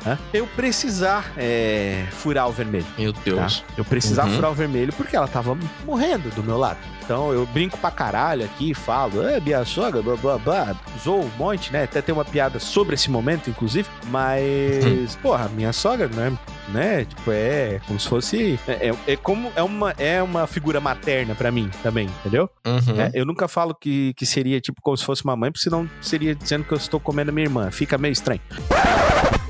Né? 0.07 0.19
Eu 0.33 0.47
precisar 0.47 1.33
é, 1.37 2.07
furar 2.12 2.49
o 2.49 2.53
vermelho. 2.53 2.87
Meu 2.99 3.12
Tá? 3.12 3.20
Deus. 3.24 3.65
Eu 3.77 3.85
precisava 3.85 4.28
Uhum. 4.28 4.37
furar 4.37 4.51
o 4.51 4.55
vermelho 4.55 4.93
porque 4.93 5.15
ela 5.16 5.28
tava 5.28 5.57
morrendo 5.85 6.31
do 6.35 6.43
meu 6.43 6.57
lado. 6.57 6.78
Então 7.07 7.33
eu 7.33 7.47
brinco 7.47 7.78
pra 7.78 7.89
caralho 7.93 8.45
aqui, 8.45 8.74
falo, 8.74 9.23
é, 9.24 9.39
minha 9.39 9.65
sogra, 9.65 10.03
blá 10.03 10.16
blá 10.16 10.39
blá, 10.39 10.77
zoo 11.05 11.20
um 11.20 11.31
monte, 11.39 11.73
né? 11.73 11.85
Até 11.85 12.03
tem 12.03 12.12
uma 12.12 12.24
piada 12.24 12.59
sobre 12.59 12.97
esse 12.97 13.09
momento, 13.09 13.49
inclusive. 13.49 13.89
Mas, 14.09 15.15
porra, 15.23 15.49
minha 15.55 15.73
sogra, 15.73 16.09
né? 16.09 16.37
né? 16.69 17.05
Tipo, 17.05 17.31
é 17.31 17.81
como 17.87 18.01
se 18.01 18.09
fosse. 18.09 18.59
É, 18.66 18.89
é- 18.89 19.12
é 19.12 19.16
como. 19.16 19.53
É 19.55 19.62
uma, 19.62 19.93
é 19.93 20.20
uma 20.20 20.49
figura 20.49 20.81
materna 20.81 21.33
pra 21.37 21.53
mim 21.53 21.70
também, 21.81 22.07
entendeu? 22.20 22.51
Uhum. 22.66 23.01
É, 23.01 23.12
eu 23.15 23.24
nunca 23.24 23.47
falo 23.47 23.73
que, 23.73 24.12
que 24.15 24.27
seria 24.27 24.61
tipo 24.61 24.83
como 24.83 24.97
se 24.97 25.05
fosse 25.05 25.23
uma 25.23 25.37
mãe, 25.37 25.53
porque 25.53 25.62
senão 25.62 25.89
seria 26.03 26.35
dizendo 26.35 26.65
que 26.65 26.73
eu 26.73 26.78
estou 26.78 26.99
comendo 26.99 27.31
a 27.31 27.33
minha 27.33 27.47
irmã. 27.47 27.70
Fica 27.70 27.97
meio 27.97 28.11
estranho. 28.12 28.41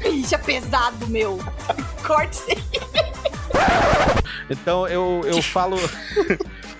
Isso 0.04 0.34
é 0.34 0.38
pesado, 0.38 1.06
meu. 1.08 1.38
Corte 2.06 2.34
isso 2.34 2.46
aí. 2.50 2.62
Então 4.50 4.86
eu, 4.86 5.22
eu 5.24 5.40
falo. 5.40 5.76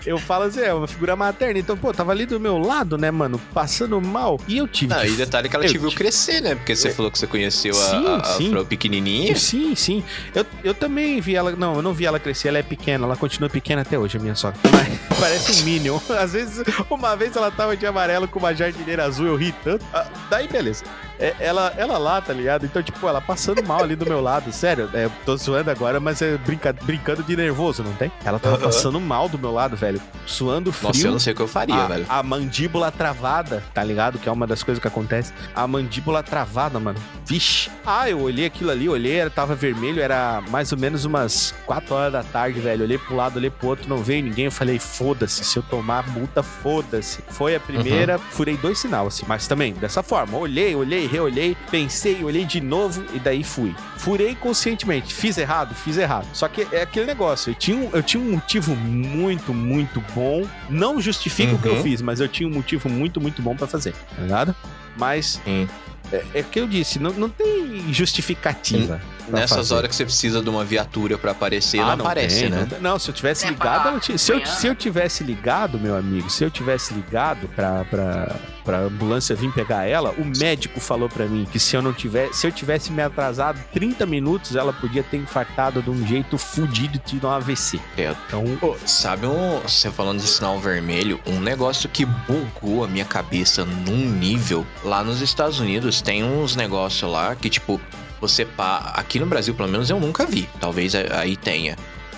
eu 0.07 0.17
falo 0.17 0.45
assim, 0.45 0.61
é 0.61 0.73
uma 0.73 0.87
figura 0.87 1.15
materna. 1.15 1.59
Então, 1.59 1.75
pô, 1.77 1.91
tava 1.93 2.11
ali 2.11 2.25
do 2.25 2.39
meu 2.39 2.57
lado, 2.57 2.97
né, 2.97 3.11
mano? 3.11 3.39
Passando 3.53 3.99
mal. 4.01 4.39
E 4.47 4.57
eu 4.57 4.67
tive. 4.67 4.93
Não, 4.93 5.01
que 5.01 5.07
e 5.09 5.15
detalhe 5.15 5.49
que 5.49 5.55
ela 5.55 5.65
eu 5.65 5.69
te 5.71 5.77
viu 5.77 5.89
tive- 5.89 6.01
crescer, 6.03 6.41
né? 6.41 6.55
Porque 6.55 6.75
você 6.75 6.89
falou 6.91 7.11
que 7.11 7.19
você 7.19 7.27
conheceu 7.27 7.73
a, 7.75 7.89
Sim, 7.89 8.07
a, 8.07 8.15
a 8.17 8.23
sim. 8.23 8.49
Fro 8.49 8.65
pequenininha. 8.65 9.35
Sim, 9.35 9.75
sim. 9.75 10.03
Eu, 10.33 10.45
eu 10.63 10.73
também 10.73 11.19
vi 11.19 11.35
ela. 11.35 11.51
Não, 11.51 11.75
eu 11.75 11.81
não 11.81 11.93
vi 11.93 12.05
ela 12.05 12.19
crescer. 12.19 12.47
Ela 12.47 12.59
é 12.59 12.63
pequena. 12.63 13.05
Ela 13.05 13.15
continua 13.15 13.49
pequena 13.49 13.81
até 13.81 13.97
hoje, 13.99 14.17
a 14.17 14.19
minha 14.19 14.35
sogra. 14.35 14.59
Mas 14.71 15.19
parece 15.19 15.61
um 15.61 15.65
Minion. 15.65 15.99
Às 16.19 16.33
vezes, 16.33 16.63
uma 16.89 17.15
vez 17.15 17.35
ela 17.35 17.51
tava 17.51 17.75
de 17.75 17.85
amarelo 17.85 18.27
com 18.27 18.39
uma 18.39 18.53
jardineira 18.53 19.05
azul. 19.05 19.27
Eu 19.27 19.35
ri 19.35 19.53
tanto. 19.63 19.85
Ah, 19.93 20.05
daí, 20.29 20.47
beleza. 20.47 20.83
É, 21.19 21.35
ela, 21.39 21.73
ela 21.77 21.97
lá, 21.97 22.21
tá 22.21 22.33
ligado? 22.33 22.65
Então, 22.65 22.81
tipo, 22.83 23.07
ela 23.07 23.19
passando 23.21 23.63
mal 23.65 23.83
ali 23.83 23.95
do 23.95 24.05
meu 24.05 24.21
lado. 24.21 24.51
Sério, 24.51 24.89
é, 24.93 25.09
tô 25.25 25.35
zoando 25.37 25.71
agora, 25.71 25.99
mas 25.99 26.21
é 26.21 26.37
brinca, 26.37 26.71
brincando 26.73 27.23
de 27.23 27.35
nervoso, 27.35 27.83
não 27.83 27.93
tem? 27.93 28.11
Ela 28.23 28.39
tava 28.39 28.57
passando 28.57 28.99
mal 28.99 29.27
do 29.27 29.37
meu 29.39 29.51
lado, 29.51 29.75
velho. 29.75 30.01
Suando 30.25 30.71
frio. 30.71 30.87
Nossa, 30.89 31.07
eu 31.07 31.11
não 31.11 31.19
sei 31.19 31.33
o 31.33 31.35
que 31.35 31.41
eu 31.41 31.47
faria, 31.47 31.75
a, 31.75 31.87
velho. 31.87 32.05
a 32.07 32.21
mandíbula 32.23 32.91
travada, 32.91 33.63
tá 33.73 33.83
ligado? 33.83 34.19
Que 34.19 34.29
é 34.29 34.31
uma 34.31 34.45
das 34.45 34.61
coisas 34.63 34.81
que 34.81 34.87
acontece. 34.87 35.33
A 35.55 35.67
mandíbula 35.67 36.21
travada, 36.21 36.79
mano. 36.79 36.99
Vixe. 37.25 37.69
Ah, 37.85 38.09
eu 38.09 38.19
olhei 38.21 38.45
aquilo 38.45 38.71
ali, 38.71 38.87
olhei, 38.87 39.15
era- 39.17 39.29
tava 39.29 39.55
vermelho, 39.55 40.01
era 40.01 40.41
mais 40.49 40.71
ou 40.71 40.77
menos 40.77 41.05
umas 41.05 41.53
4 41.65 41.93
horas 41.95 42.13
da 42.13 42.23
tarde, 42.23 42.59
velho. 42.59 42.83
Olhei 42.83 42.97
pro 42.97 43.15
lado, 43.15 43.37
olhei 43.37 43.49
pro 43.49 43.67
outro, 43.69 43.87
não 43.89 43.97
veio 43.97 44.23
ninguém. 44.23 44.45
Eu 44.45 44.51
falei, 44.51 44.77
foda-se, 44.79 45.43
se 45.43 45.57
eu 45.57 45.63
tomar 45.63 46.07
multa, 46.09 46.43
foda-se. 46.43 47.19
Foi 47.29 47.55
a 47.55 47.59
primeira, 47.59 48.17
furei 48.19 48.57
dois 48.57 48.77
sinal, 48.79 49.07
assim. 49.07 49.25
Mas 49.27 49.47
também, 49.47 49.73
dessa 49.73 50.03
forma, 50.03 50.37
olhei, 50.37 50.75
olhei, 50.75 51.06
reolhei, 51.07 51.55
pensei, 51.71 52.23
olhei 52.23 52.45
de 52.45 52.61
novo 52.61 53.03
e 53.13 53.19
daí 53.19 53.43
fui. 53.43 53.75
Furei 53.97 54.35
conscientemente. 54.35 55.13
Fiz 55.13 55.37
errado? 55.37 55.73
Fiz 55.73 55.97
errado. 55.97 56.27
Só 56.33 56.47
que 56.47 56.67
é 56.71 56.81
aquele 56.83 57.05
negócio, 57.05 57.51
eu 57.51 57.55
tinha 57.55 57.77
um, 57.77 57.89
eu 57.93 58.03
tinha 58.03 58.21
um 58.21 58.31
motivo 58.31 58.75
muito, 58.75 59.53
muito 59.53 60.03
bom. 60.13 60.45
Não 60.69 61.01
justifica 61.01 61.53
o 61.55 61.59
que 61.59 61.67
eu 61.67 61.75
Uhum. 61.75 61.83
fiz, 61.83 62.01
mas 62.01 62.19
eu 62.19 62.27
tinha 62.27 62.47
um 62.47 62.53
motivo 62.53 62.89
muito, 62.89 63.19
muito 63.19 63.41
bom 63.41 63.55
pra 63.55 63.67
fazer. 63.67 63.93
Tá 64.15 64.21
ligado? 64.21 64.55
Mas. 64.97 65.41
Sim. 65.43 65.67
É, 66.11 66.23
é 66.35 66.41
o 66.41 66.43
que 66.45 66.59
eu 66.59 66.67
disse, 66.67 66.99
não, 66.99 67.11
não 67.11 67.29
tem 67.29 67.91
justificativa. 67.93 69.01
pra 69.16 69.16
Nessas 69.31 69.57
fazer. 69.57 69.73
horas 69.75 69.89
que 69.89 69.95
você 69.95 70.05
precisa 70.05 70.41
de 70.41 70.49
uma 70.49 70.63
viatura 70.63 71.17
pra 71.17 71.31
aparecer, 71.31 71.79
Ah, 71.79 71.95
não, 71.95 72.05
aparece, 72.05 72.41
tem, 72.41 72.49
né? 72.49 72.59
Não, 72.61 72.67
tem. 72.67 72.79
Não, 72.81 72.99
se 72.99 73.09
eu 73.09 73.13
tivesse 73.13 73.47
ligado, 73.47 73.87
ela 73.89 73.99
tinha- 73.99 74.17
se, 74.17 74.31
eu, 74.31 74.45
se 74.45 74.67
eu 74.67 74.75
tivesse 74.75 75.23
ligado, 75.23 75.79
meu 75.79 75.95
amigo, 75.95 76.29
se 76.29 76.43
eu 76.43 76.49
tivesse 76.51 76.93
ligado 76.93 77.47
pra, 77.49 77.83
pra, 77.85 78.35
pra 78.63 78.79
ambulância 78.79 79.35
vir 79.35 79.51
pegar 79.53 79.85
ela, 79.85 80.11
o 80.17 80.25
médico 80.25 80.79
falou 80.79 81.09
pra 81.09 81.25
mim 81.25 81.47
que 81.51 81.59
se 81.59 81.75
eu 81.75 81.81
não 81.81 81.93
tivesse, 81.93 82.33
se 82.41 82.47
eu 82.47 82.51
tivesse 82.51 82.91
me 82.91 83.01
atrasado 83.01 83.59
30 83.73 84.05
minutos, 84.05 84.55
ela 84.55 84.71
podia 84.73 85.03
ter 85.03 85.17
infartado 85.17 85.81
de 85.81 85.89
um 85.89 86.05
jeito 86.07 86.37
fudido 86.37 86.95
e 86.97 86.99
tido 86.99 87.27
um 87.27 87.31
AVC. 87.31 87.79
É. 87.97 88.13
Então, 88.27 88.43
Pô, 88.59 88.75
sabe 88.85 89.25
um. 89.25 89.59
Você 89.61 89.89
falando 89.91 90.19
de 90.19 90.27
sinal 90.27 90.59
vermelho, 90.59 91.19
um 91.25 91.39
negócio 91.39 91.87
que 91.89 92.05
bugou 92.05 92.83
a 92.83 92.87
minha 92.87 93.05
cabeça 93.05 93.65
num 93.65 94.09
nível. 94.09 94.65
Lá 94.83 95.03
nos 95.03 95.21
Estados 95.21 95.59
Unidos 95.59 96.01
tem 96.01 96.23
uns 96.23 96.55
negócios 96.55 97.09
lá 97.11 97.35
que, 97.35 97.49
tipo, 97.49 97.79
você 98.19 98.45
pa... 98.45 98.91
Aqui 98.95 99.19
no 99.19 99.25
Brasil, 99.25 99.53
pelo 99.53 99.69
menos, 99.69 99.89
eu 99.89 99.99
nunca 99.99 100.25
vi. 100.25 100.47
Talvez 100.59 100.93
aí 100.95 101.35
tenha. 101.35 101.75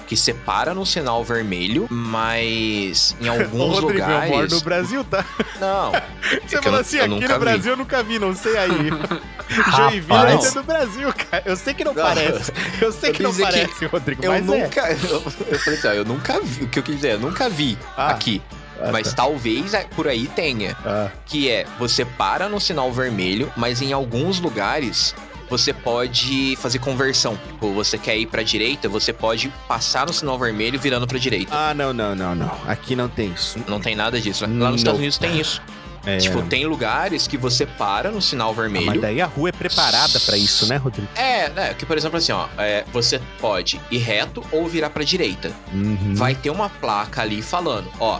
Que 0.07 0.17
separa 0.17 0.73
no 0.73 0.87
sinal 0.87 1.23
vermelho, 1.23 1.85
mas 1.89 3.15
em 3.21 3.27
alguns 3.29 3.79
Rodrigo, 3.79 4.01
eu 4.03 4.07
moro 4.07 4.25
lugares. 4.25 4.51
no 4.53 4.61
Brasil, 4.61 5.03
tá? 5.03 5.23
Não. 5.59 5.91
Você 6.47 6.57
eu 6.57 6.63
falou 6.63 6.79
assim, 6.79 6.97
eu 6.97 7.03
aqui 7.03 7.13
nunca 7.13 7.27
no 7.27 7.33
vi. 7.35 7.39
Brasil 7.45 7.71
eu 7.73 7.77
nunca 7.77 8.01
vi, 8.03 8.17
não 8.19 8.35
sei 8.35 8.57
aí. 8.57 8.69
Joinville 9.75 10.13
Rapaz. 10.13 10.45
é 10.45 10.51
do 10.51 10.63
Brasil, 10.63 11.13
cara. 11.13 11.43
Eu 11.45 11.55
sei 11.55 11.73
que 11.75 11.83
não 11.83 11.93
Não. 11.93 12.01
parece. 12.03 12.51
Eu 12.81 12.91
sei 12.91 13.09
Eu 13.09 13.13
que 13.13 13.23
não 13.23 13.29
dizer 13.29 13.45
que 13.45 13.51
parece, 13.51 13.85
Rodrigo, 13.85 14.25
Eu 14.25 14.31
mas 14.31 14.49
é. 14.49 14.63
nunca. 14.63 14.91
Eu, 14.91 15.23
eu 15.51 15.59
falei 15.59 15.79
assim, 15.79 15.87
ó, 15.87 15.91
eu 15.91 16.05
nunca 16.05 16.41
vi. 16.41 16.63
O 16.63 16.67
que 16.69 16.79
eu 16.79 16.83
quis 16.83 16.95
dizer, 16.95 17.13
eu 17.13 17.19
nunca 17.19 17.47
vi 17.49 17.77
Ah, 17.95 18.09
aqui. 18.09 18.41
ah, 18.81 18.89
mas 18.91 19.09
tá. 19.09 19.17
talvez 19.23 19.71
por 19.95 20.07
aí 20.07 20.27
tenha. 20.27 20.75
Ah. 20.83 21.09
que 21.25 21.49
é 21.51 21.65
você 21.77 22.03
para 22.03 22.49
no 22.49 22.59
sinal 22.59 22.91
vermelho, 22.91 23.51
mas 23.55 23.79
em 23.81 23.93
alguns 23.93 24.39
lugares 24.39 25.13
você 25.49 25.73
pode 25.73 26.55
fazer 26.61 26.79
conversão. 26.79 27.37
Tipo, 27.47 27.73
você 27.73 27.97
quer 27.97 28.17
ir 28.17 28.25
pra 28.27 28.43
direita, 28.43 28.87
você 28.87 29.11
pode 29.11 29.51
passar 29.67 30.05
no 30.07 30.13
sinal 30.13 30.37
vermelho 30.37 30.79
virando 30.79 31.07
pra 31.07 31.17
direita. 31.17 31.51
Ah, 31.55 31.73
não, 31.73 31.91
não, 31.93 32.15
não, 32.15 32.35
não. 32.35 32.51
Aqui 32.67 32.95
não 32.95 33.09
tem 33.09 33.31
isso. 33.33 33.57
Não 33.67 33.79
tem 33.79 33.95
nada 33.95 34.19
disso. 34.21 34.43
Lá 34.43 34.49
Não. 34.49 34.71
nos 34.71 34.81
Estados 34.81 34.99
Unidos 34.99 35.17
tem 35.17 35.39
isso. 35.39 35.61
É, 36.05 36.17
Tipo, 36.17 36.41
tem 36.43 36.65
lugares 36.65 37.27
que 37.27 37.37
você 37.37 37.65
para 37.65 38.09
no 38.09 38.21
sinal 38.21 38.51
ah, 38.51 38.53
mas 38.55 38.71
vermelho. 38.71 39.01
daí 39.01 39.21
a 39.21 39.25
rua 39.25 39.49
é 39.49 39.51
preparada 39.51 40.17
pra 40.21 40.37
isso, 40.37 40.65
né, 40.67 40.77
Rodrigo? 40.77 41.07
É, 41.13 41.49
né? 41.49 41.73
Que, 41.73 41.85
por 41.85 41.97
exemplo, 41.97 42.17
assim, 42.17 42.31
ó, 42.31 42.47
é, 42.57 42.85
você 42.93 43.19
pode 43.39 43.79
ir 43.91 43.97
reto 43.97 44.41
ou 44.49 44.65
virar 44.65 44.89
pra 44.91 45.03
direita. 45.03 45.51
Uhum. 45.73 46.15
Vai 46.15 46.33
ter 46.35 46.49
uma 46.51 46.69
placa 46.69 47.21
ali 47.21 47.41
falando, 47.41 47.91
ó, 47.99 48.19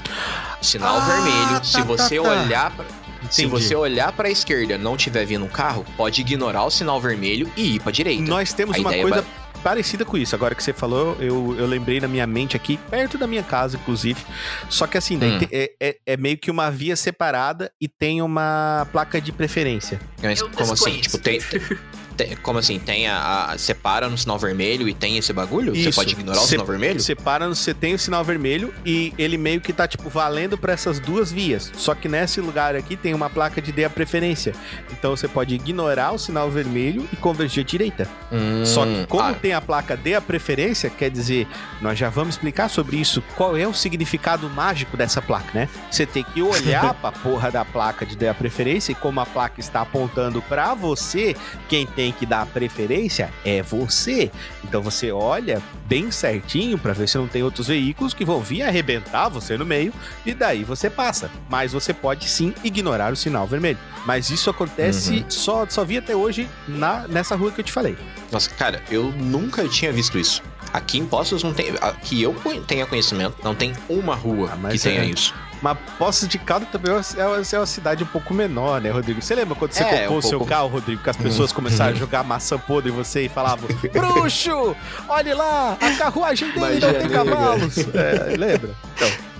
sinal 0.61 0.97
Ah, 0.97 0.99
vermelho. 0.99 1.59
tá, 1.59 1.63
se 1.63 1.81
você 1.83 2.17
tá, 2.17 2.23
tá. 2.23 2.29
olhar 2.29 2.71
pra, 2.71 2.85
Se 3.29 3.43
Entendi. 3.43 3.47
você 3.63 3.75
olhar 3.75 4.11
pra 4.11 4.29
esquerda 4.29 4.73
e 4.73 4.77
não 4.77 4.95
tiver 4.97 5.25
vindo 5.25 5.45
um 5.45 5.49
carro, 5.49 5.85
pode 5.97 6.21
ignorar 6.21 6.63
o 6.63 6.69
sinal 6.71 6.99
vermelho 7.01 7.51
e 7.55 7.75
ir 7.75 7.79
pra 7.81 7.91
direita. 7.91 8.23
Nós 8.23 8.53
temos 8.53 8.75
A 8.75 8.79
uma 8.79 8.89
ideia 8.89 9.01
coisa 9.03 9.21
vai- 9.21 9.31
parecida 9.61 10.05
com 10.05 10.17
isso. 10.17 10.33
Agora 10.33 10.55
que 10.55 10.63
você 10.63 10.71
falou, 10.71 11.17
eu, 11.19 11.53
eu 11.59 11.65
lembrei 11.67 11.99
na 11.99 12.07
minha 12.07 12.25
mente 12.25 12.55
aqui, 12.55 12.77
perto 12.89 13.17
da 13.17 13.27
minha 13.27 13.43
casa, 13.43 13.75
inclusive. 13.75 14.21
Só 14.69 14.87
que 14.87 14.97
assim, 14.97 15.17
Hum. 15.17 15.39
é, 15.51 15.71
é- 15.79 15.97
é 16.05 16.17
meio 16.17 16.37
que 16.37 16.49
uma 16.49 16.71
via 16.71 16.95
separada 16.95 17.69
e 17.79 17.87
tem 17.87 18.21
uma 18.21 18.87
placa 18.91 19.19
de 19.19 19.31
preferência. 19.33 19.99
Mas 20.23 20.41
como 20.41 20.71
assim? 20.73 21.01
Tipo, 21.01 21.17
tem, 21.17 21.39
tem- 22.23 22.35
Como 22.37 22.59
assim? 22.59 22.79
Tem 22.79 23.07
a, 23.07 23.51
a- 23.51 23.57
Separa 23.57 24.07
no 24.09 24.17
sinal 24.17 24.37
vermelho 24.37 24.87
e 24.87 24.93
tem 24.93 25.17
esse 25.17 25.31
bagulho? 25.33 25.73
Você 25.73 25.89
Isso. 25.89 25.95
pode 25.99 26.13
ignorar 26.13 26.41
o 26.41 26.45
sinal 26.45 26.65
vermelho? 26.65 26.99
Você 27.01 27.15
para, 27.15 27.47
você 27.47 27.73
tem 27.73 27.93
o 27.93 27.99
sinal 27.99 28.23
vermelho 28.23 28.73
e 28.85 29.13
ele 29.17 29.37
meio 29.37 29.61
que 29.61 29.71
tá, 29.73 29.87
tipo, 29.87 30.09
valendo 30.09 30.57
pra 30.57 30.73
essas 30.73 30.99
duas 30.99 31.31
vias. 31.31 31.71
Só 31.75 31.93
que 31.95 32.07
nesse 32.07 32.39
lugar 32.41 32.75
aqui 32.75 32.95
tem 32.95 33.13
uma 33.13 33.29
placa 33.29 33.61
de 33.61 33.71
dê 33.71 33.83
a 33.85 33.89
preferência. 33.89 34.53
Então 34.91 35.15
você 35.15 35.27
pode 35.27 35.55
ignorar 35.55 36.11
o 36.13 36.17
sinal 36.19 36.49
vermelho 36.49 37.07
e 37.11 37.15
convergir 37.15 37.63
à 37.63 37.67
direita. 37.67 38.07
Hum, 38.31 38.65
Só 38.65 38.85
que 38.85 39.05
como 39.07 39.23
ah, 39.23 39.33
tem 39.33 39.53
a 39.53 39.61
placa 39.61 39.95
dê 39.97 40.13
a 40.15 40.21
preferência, 40.21 40.89
quer 40.89 41.09
dizer, 41.09 41.47
nós 41.81 41.97
já 41.97 42.09
vamos 42.09 42.35
explicar 42.35 42.69
sobre 42.69 42.97
isso, 42.97 43.21
qual 43.35 43.55
é 43.57 43.67
o 43.67 43.73
significado 43.73 44.49
mágico 44.49 44.95
dessa 44.97 45.21
placa, 45.21 45.49
né? 45.53 45.69
Você 45.89 46.05
tem 46.05 46.23
que 46.23 46.41
olhar 46.41 46.93
pra 47.01 47.11
porra 47.11 47.51
da 47.51 47.63
placa 47.65 48.05
de 48.05 48.15
dê 48.15 48.27
a 48.27 48.33
preferência 48.33 48.91
e 48.91 48.95
como 48.95 49.19
a 49.19 49.25
placa 49.25 49.59
está 49.59 49.81
apontando 49.81 50.41
pra 50.43 50.73
você, 50.73 51.35
quem 51.67 51.85
tem 51.85 52.08
que 52.11 52.25
dar 52.25 52.45
preferência 52.45 53.29
é 53.45 53.61
você. 53.61 54.31
Então 54.63 54.81
você 54.81 55.11
olha 55.11 55.61
bem 55.85 56.11
certinho 56.11 56.77
pra 56.77 56.93
ver 56.93 57.07
se 57.07 57.17
não 57.17 57.27
tem 57.27 57.43
outros 57.43 57.67
veículos 57.67 58.13
que 58.13 58.23
vão 58.25 58.41
vir 58.41 58.61
arrebentar 58.63 59.29
você 59.29 59.57
no 59.57 59.65
meio 59.65 59.93
e 60.25 60.33
daí 60.33 60.63
você 60.63 60.89
passa. 60.89 61.29
Mas 61.49 61.73
você 61.73 61.93
pode 61.93 62.27
sim 62.29 62.53
ignorar 62.63 63.11
o 63.11 63.15
sinal 63.15 63.47
vermelho. 63.47 63.77
Mas 64.05 64.29
isso 64.29 64.49
acontece 64.49 65.25
só 65.29 65.65
só 65.67 65.83
vi 65.83 65.97
até 65.97 66.15
hoje 66.15 66.47
na 66.67 67.07
nessa 67.07 67.35
rua 67.35 67.51
que 67.51 67.61
eu 67.61 67.65
te 67.65 67.71
falei. 67.71 67.97
Nossa, 68.31 68.49
cara, 68.51 68.81
eu 68.89 69.11
nunca 69.11 69.67
tinha 69.67 69.91
visto 69.91 70.17
isso. 70.17 70.41
Aqui 70.71 70.99
em 70.99 71.05
Poços 71.05 71.43
não 71.43 71.51
tem. 71.53 71.73
Que 72.03 72.21
eu 72.21 72.35
tenha 72.67 72.85
conhecimento, 72.85 73.35
não 73.43 73.55
tem 73.55 73.73
uma 73.89 74.13
rua 74.15 74.51
Ah, 74.63 74.69
que 74.69 74.77
tenha 74.77 75.01
é- 75.01 75.05
isso. 75.05 75.33
Mas 75.61 75.77
Poços 75.97 76.27
de 76.27 76.37
Caldas 76.37 76.69
também 76.69 76.91
é 76.91 76.95
uma, 76.95 77.41
é 77.51 77.57
uma 77.59 77.65
cidade 77.65 78.03
um 78.03 78.07
pouco 78.07 78.33
menor, 78.33 78.79
né, 78.81 78.89
Rodrigo? 78.91 79.21
Você 79.21 79.35
lembra 79.35 79.55
quando 79.55 79.71
você 79.73 79.83
É, 79.83 79.99
comprou 80.01 80.15
um 80.15 80.17
o 80.17 80.21
seu 80.21 80.37
pouco. 80.39 80.45
carro, 80.53 80.67
Rodrigo, 80.67 81.03
que 81.03 81.09
as 81.09 81.17
pessoas 81.17 81.51
começaram 81.51 81.91
a 81.91 81.95
jogar 81.95 82.23
maçã 82.23 82.57
podre 82.57 82.91
em 82.91 82.95
você 82.95 83.25
e 83.25 83.29
falavam: 83.29 83.67
Bruxo, 83.91 84.75
olhe 85.07 85.33
lá, 85.33 85.77
a 85.81 85.91
carruagem 85.97 86.49
dele 86.51 86.79
não 86.79 86.93
tem 86.93 87.01
negra." 87.01 87.09
cavalos. 87.09 87.77
É, 87.93 88.35
lembra? 88.37 88.69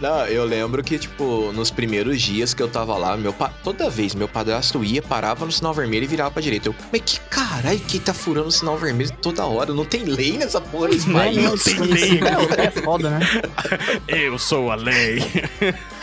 Não, 0.01 0.25
eu 0.27 0.45
lembro 0.45 0.81
que, 0.81 0.97
tipo, 0.97 1.51
nos 1.53 1.69
primeiros 1.69 2.21
dias 2.21 2.53
que 2.53 2.63
eu 2.63 2.69
tava 2.69 2.95
lá, 2.97 3.17
meu 3.17 3.33
pa... 3.33 3.51
toda 3.61 3.89
vez 3.89 4.15
meu 4.15 4.29
padrasto 4.29 4.81
ia, 4.81 5.01
parava 5.01 5.45
no 5.45 5.51
sinal 5.51 5.73
vermelho 5.73 6.05
e 6.05 6.07
virava 6.07 6.31
pra 6.31 6.41
direita. 6.41 6.69
Eu, 6.69 6.75
mas 6.89 7.01
que 7.05 7.19
caralho 7.29 7.79
que 7.79 7.99
tá 7.99 8.13
furando 8.13 8.47
o 8.47 8.51
sinal 8.51 8.77
vermelho 8.77 9.11
toda 9.21 9.45
hora? 9.45 9.73
Não 9.73 9.83
tem 9.83 10.05
lei 10.05 10.37
nessa 10.37 10.61
porra 10.61 10.87
desse 10.87 11.09
Não, 11.09 11.19
país. 11.19 11.35
não 11.43 11.57
tem 11.57 11.79
lei. 11.79 12.17
É, 12.19 12.45
cara 12.47 12.63
é 12.63 12.71
foda, 12.71 13.09
né? 13.09 13.19
Eu 14.07 14.39
sou 14.39 14.71
a 14.71 14.75
lei. 14.75 15.21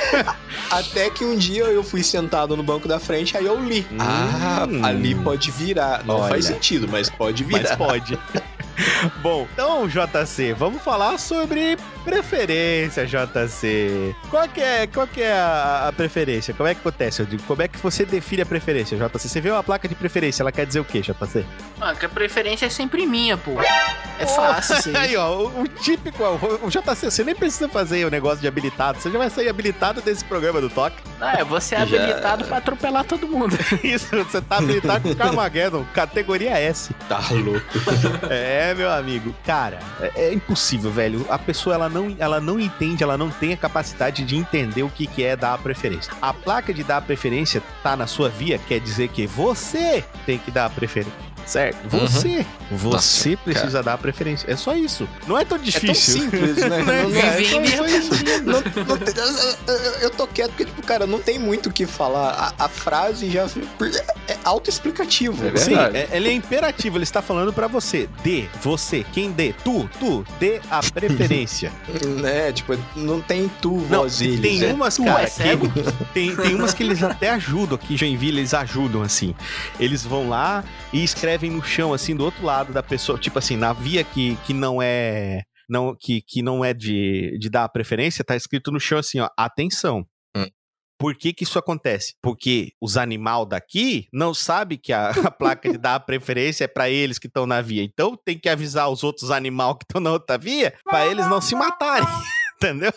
Até 0.71 1.11
que 1.11 1.25
um 1.25 1.37
dia 1.37 1.65
eu 1.65 1.83
fui 1.85 2.03
sentado 2.03 2.57
no 2.57 2.63
banco 2.63 2.89
da 2.89 2.99
frente, 2.99 3.37
aí 3.37 3.47
eu 3.47 3.63
li. 3.63 3.87
Hum. 3.93 3.97
Ah, 4.01 4.67
ali 4.83 5.15
pode 5.15 5.51
virar. 5.51 6.05
Não 6.05 6.17
Olha. 6.17 6.29
faz 6.29 6.47
sentido, 6.47 6.89
mas 6.89 7.09
pode 7.09 7.45
Mas 7.45 7.63
virar. 7.63 7.77
pode. 7.77 8.19
Bom, 9.23 9.47
então, 9.53 9.89
JC, 9.89 10.53
vamos 10.53 10.83
falar 10.83 11.19
sobre 11.19 11.77
preferência, 12.05 13.07
JC. 13.07 14.15
Qual 14.31 14.49
que 14.49 14.61
é, 14.61 14.87
qual 14.87 15.07
que 15.07 15.23
é 15.23 15.33
a, 15.33 15.89
a 15.89 15.93
preferência? 15.93 16.55
Como 16.55 16.69
é 16.69 16.75
que 16.75 16.81
acontece, 16.81 17.23
Rodrigo? 17.23 17.43
Como 17.45 17.63
é 17.63 17.69
que 17.69 17.79
você 17.79 18.05
define 18.05 18.43
a 18.43 18.47
preferência, 18.47 18.97
JC? 18.97 19.29
Você 19.29 19.41
vê 19.41 19.51
uma 19.51 19.63
placa 19.63 19.89
de 19.89 19.95
preferência, 19.95 20.43
ela 20.43 20.53
quer 20.53 20.67
dizer 20.67 20.81
o 20.81 20.85
quê, 20.85 21.01
JC? 21.01 21.45
Ah, 21.81 21.95
que 21.95 22.07
a 22.07 22.09
preferência 22.09 22.67
é 22.67 22.71
sempre 22.71 23.07
minha, 23.07 23.37
pô. 23.37 23.53
É 24.19 24.27
fácil 24.27 24.93
aí. 24.97 25.17
Ó, 25.17 25.31
o, 25.47 25.63
o 25.63 25.69
típico, 25.69 26.23
o, 26.23 26.67
o 26.67 26.71
JC, 26.71 27.11
você 27.11 27.25
nem 27.25 27.35
precisa 27.35 27.69
fazer 27.69 28.05
o 28.07 28.11
negócio 28.11 28.39
de 28.41 28.49
habilitado, 28.49 29.01
você 29.01 29.11
já 29.11 29.19
vai 29.19 29.31
sair 29.31 29.49
habilitado 29.49 30.01
desse 30.01 30.25
programa 30.25 30.61
do 30.61 30.69
Toque. 30.71 30.97
Ah, 31.21 31.43
você 31.45 31.75
é 31.75 31.87
Já- 31.87 31.97
habilitado 31.97 32.45
pra 32.45 32.59
atropelar 32.59 33.05
todo 33.05 33.27
mundo. 33.27 33.57
Isso, 33.83 34.15
você 34.17 34.41
tá 34.41 34.59
habilitado 34.59 35.03
com 35.03 35.11
o 35.11 35.17
Carmageddon, 35.17 35.85
categoria 35.95 36.59
S. 36.59 36.95
Tá 37.09 37.21
louco. 37.31 37.67
É, 38.31 38.66
meu 38.75 38.91
amigo. 38.91 39.35
Cara, 39.45 39.81
é, 40.01 40.27
é 40.27 40.35
impossível, 40.35 40.91
velho. 40.91 41.27
A 41.29 41.39
pessoa 41.39 41.75
ela 41.75 41.89
não, 41.89 42.15
ela 42.19 42.41
não 42.41 42.59
entende, 42.59 43.03
ela 43.03 43.19
não 43.19 43.31
tem 43.31 43.53
a 43.53 43.57
capacidade 43.57 44.25
de 44.25 44.37
entender 44.37 44.83
o 44.83 44.91
que, 44.91 45.07
que 45.07 45.23
é 45.25 45.37
dar 45.37 45.55
a 45.55 45.59
preferência. 45.59 46.13
A 46.21 46.33
placa 46.33 46.73
de 46.73 46.83
dar 46.83 46.99
a 46.99 47.03
preferência 47.03 47.63
tá 47.83 47.97
na 47.97 48.07
sua 48.07 48.29
via, 48.29 48.59
quer 48.59 48.81
dizer 48.81 49.09
que 49.09 49.27
você 49.27 50.05
tem 50.25 50.39
que 50.39 50.51
dar 50.51 50.67
a 50.67 50.71
preferência. 50.71 51.26
Certo? 51.47 51.77
Você. 51.89 52.45
Você 52.73 53.31
Nossa, 53.31 53.37
precisa 53.45 53.83
dar 53.83 53.95
a 53.95 53.99
preferência. 53.99 54.51
É 54.51 54.57
só 54.57 54.75
isso. 54.75 55.09
Não 55.29 55.39
é 55.39 55.45
tão 55.45 55.57
É 55.57 55.61
tão 55.61 55.65
difícil. 55.65 56.23
simples, 56.23 56.57
né? 56.57 56.79
Não- 56.79 56.85
cara? 56.85 57.03
não- 57.09 57.21
É 57.21 57.45
só- 57.45 57.61
Vem 57.61 57.73
é 57.73 57.77
só 57.77 57.87
isso. 57.87 58.11
não- 58.45 58.85
não 58.85 58.99
tem- 58.99 59.15
eu- 60.03 60.11
tô 60.11 60.27
quieto 60.27 60.49
porque, 60.51 60.65
tipo, 60.65 60.83
cara, 60.83 61.07
não 61.07 61.21
tem 61.21 61.39
muito 61.39 61.69
o 61.69 61.73
que 61.73 61.87
falar. 61.87 62.55
A, 62.59 62.65
a 62.65 62.69
frase 62.69 63.31
já 63.31 63.45
é 64.29 64.37
autoexplicativo. 64.45 65.47
É 65.47 65.57
Sim, 65.57 65.75
é- 65.75 66.09
ele 66.13 66.29
é 66.29 66.33
imperativo, 66.33 66.97
ele 66.97 67.05
está 67.05 67.23
falando 67.23 67.53
pra 67.53 67.67
você. 67.69 68.09
Dê, 68.25 68.47
você, 68.63 69.05
quem 69.13 69.31
dê, 69.31 69.55
tu, 69.65 69.89
tu, 70.01 70.25
dê 70.41 70.61
a 70.71 70.81
preferência. 70.83 71.73
Né? 72.07 72.53
Tipo, 72.53 72.77
não 72.95 73.21
tem 73.21 73.51
tu, 73.61 73.73
Não, 73.91 74.01
voz 74.01 74.19
tem 74.19 74.59
né? 74.61 74.73
umas, 74.73 74.97
Tu 74.97 75.05
cara, 75.05 75.23
é 75.23 75.27
que 75.57 76.05
tem, 76.15 76.35
tem 76.37 76.55
umas 76.55 76.73
que 76.73 76.83
eles 76.83 77.03
até 77.03 77.31
ajudam 77.31 77.77
aqui 77.77 77.95
em 77.95 77.97
Joinville, 77.97 78.39
eles 78.41 78.55
ajudam, 78.55 79.03
assim. 79.03 79.35
Eles 79.79 80.03
vão 80.05 80.29
lá 80.29 80.65
e 80.93 81.03
escrevem 81.05 81.36
no 81.45 81.63
chão, 81.63 81.93
assim, 81.93 82.15
do 82.15 82.25
outro 82.25 82.45
lado 82.45 82.73
da 82.73 82.83
pessoa, 82.83 83.19
tipo 83.19 83.39
assim, 83.39 83.57
na 83.57 83.73
via 83.73 84.03
que, 84.05 84.37
que 84.47 84.53
não 84.53 84.81
é... 84.81 85.43
Não, 85.69 85.97
que, 85.99 86.23
que 86.23 86.43
não 86.43 86.65
é 86.65 86.73
de, 86.73 87.37
de 87.41 87.51
dar 87.51 87.65
a 87.65 87.69
preferência, 87.69 88.25
tá 88.25 88.37
escrito 88.37 88.71
no 88.71 88.79
chão 88.79 88.99
assim, 88.99 89.19
ó, 89.19 89.29
atenção. 89.37 90.07
Hum. 90.37 90.47
Por 90.97 91.17
que 91.17 91.33
que 91.33 91.43
isso 91.43 91.59
acontece? 91.59 92.15
Porque 92.23 92.71
os 92.81 92.97
animal 92.97 93.45
daqui 93.45 94.07
não 94.13 94.33
sabem 94.33 94.79
que 94.79 94.93
a, 94.93 95.11
a 95.27 95.31
placa 95.31 95.71
de 95.71 95.77
dar 95.77 95.97
a 95.97 96.01
preferência 96.01 96.65
é 96.65 96.69
pra 96.69 96.89
eles 96.89 97.19
que 97.19 97.27
estão 97.27 97.47
na 97.47 97.61
via. 97.61 97.83
Então 97.83 98.17
tem 98.17 98.39
que 98.39 98.49
avisar 98.49 98.89
os 98.89 99.03
outros 99.03 99.33
animal 99.33 99.77
que 99.77 99.85
estão 99.85 100.01
na 100.01 100.13
outra 100.13 100.39
via 100.39 100.73
pra 100.85 101.05
eles 101.07 101.29
não 101.29 101.41
se 101.41 101.57
matarem. 101.57 102.07
Entendeu? 102.63 102.93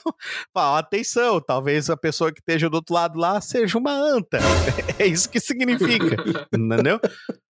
Fala, 0.54 0.80
atenção, 0.80 1.42
talvez 1.42 1.90
a 1.90 1.98
pessoa 1.98 2.32
que 2.32 2.40
esteja 2.40 2.70
do 2.70 2.76
outro 2.76 2.94
lado 2.94 3.20
lá 3.20 3.42
seja 3.42 3.78
uma 3.78 3.92
anta. 3.92 4.40
É 5.00 5.06
isso 5.06 5.30
que 5.30 5.40
significa. 5.40 6.18
entendeu? 6.54 7.00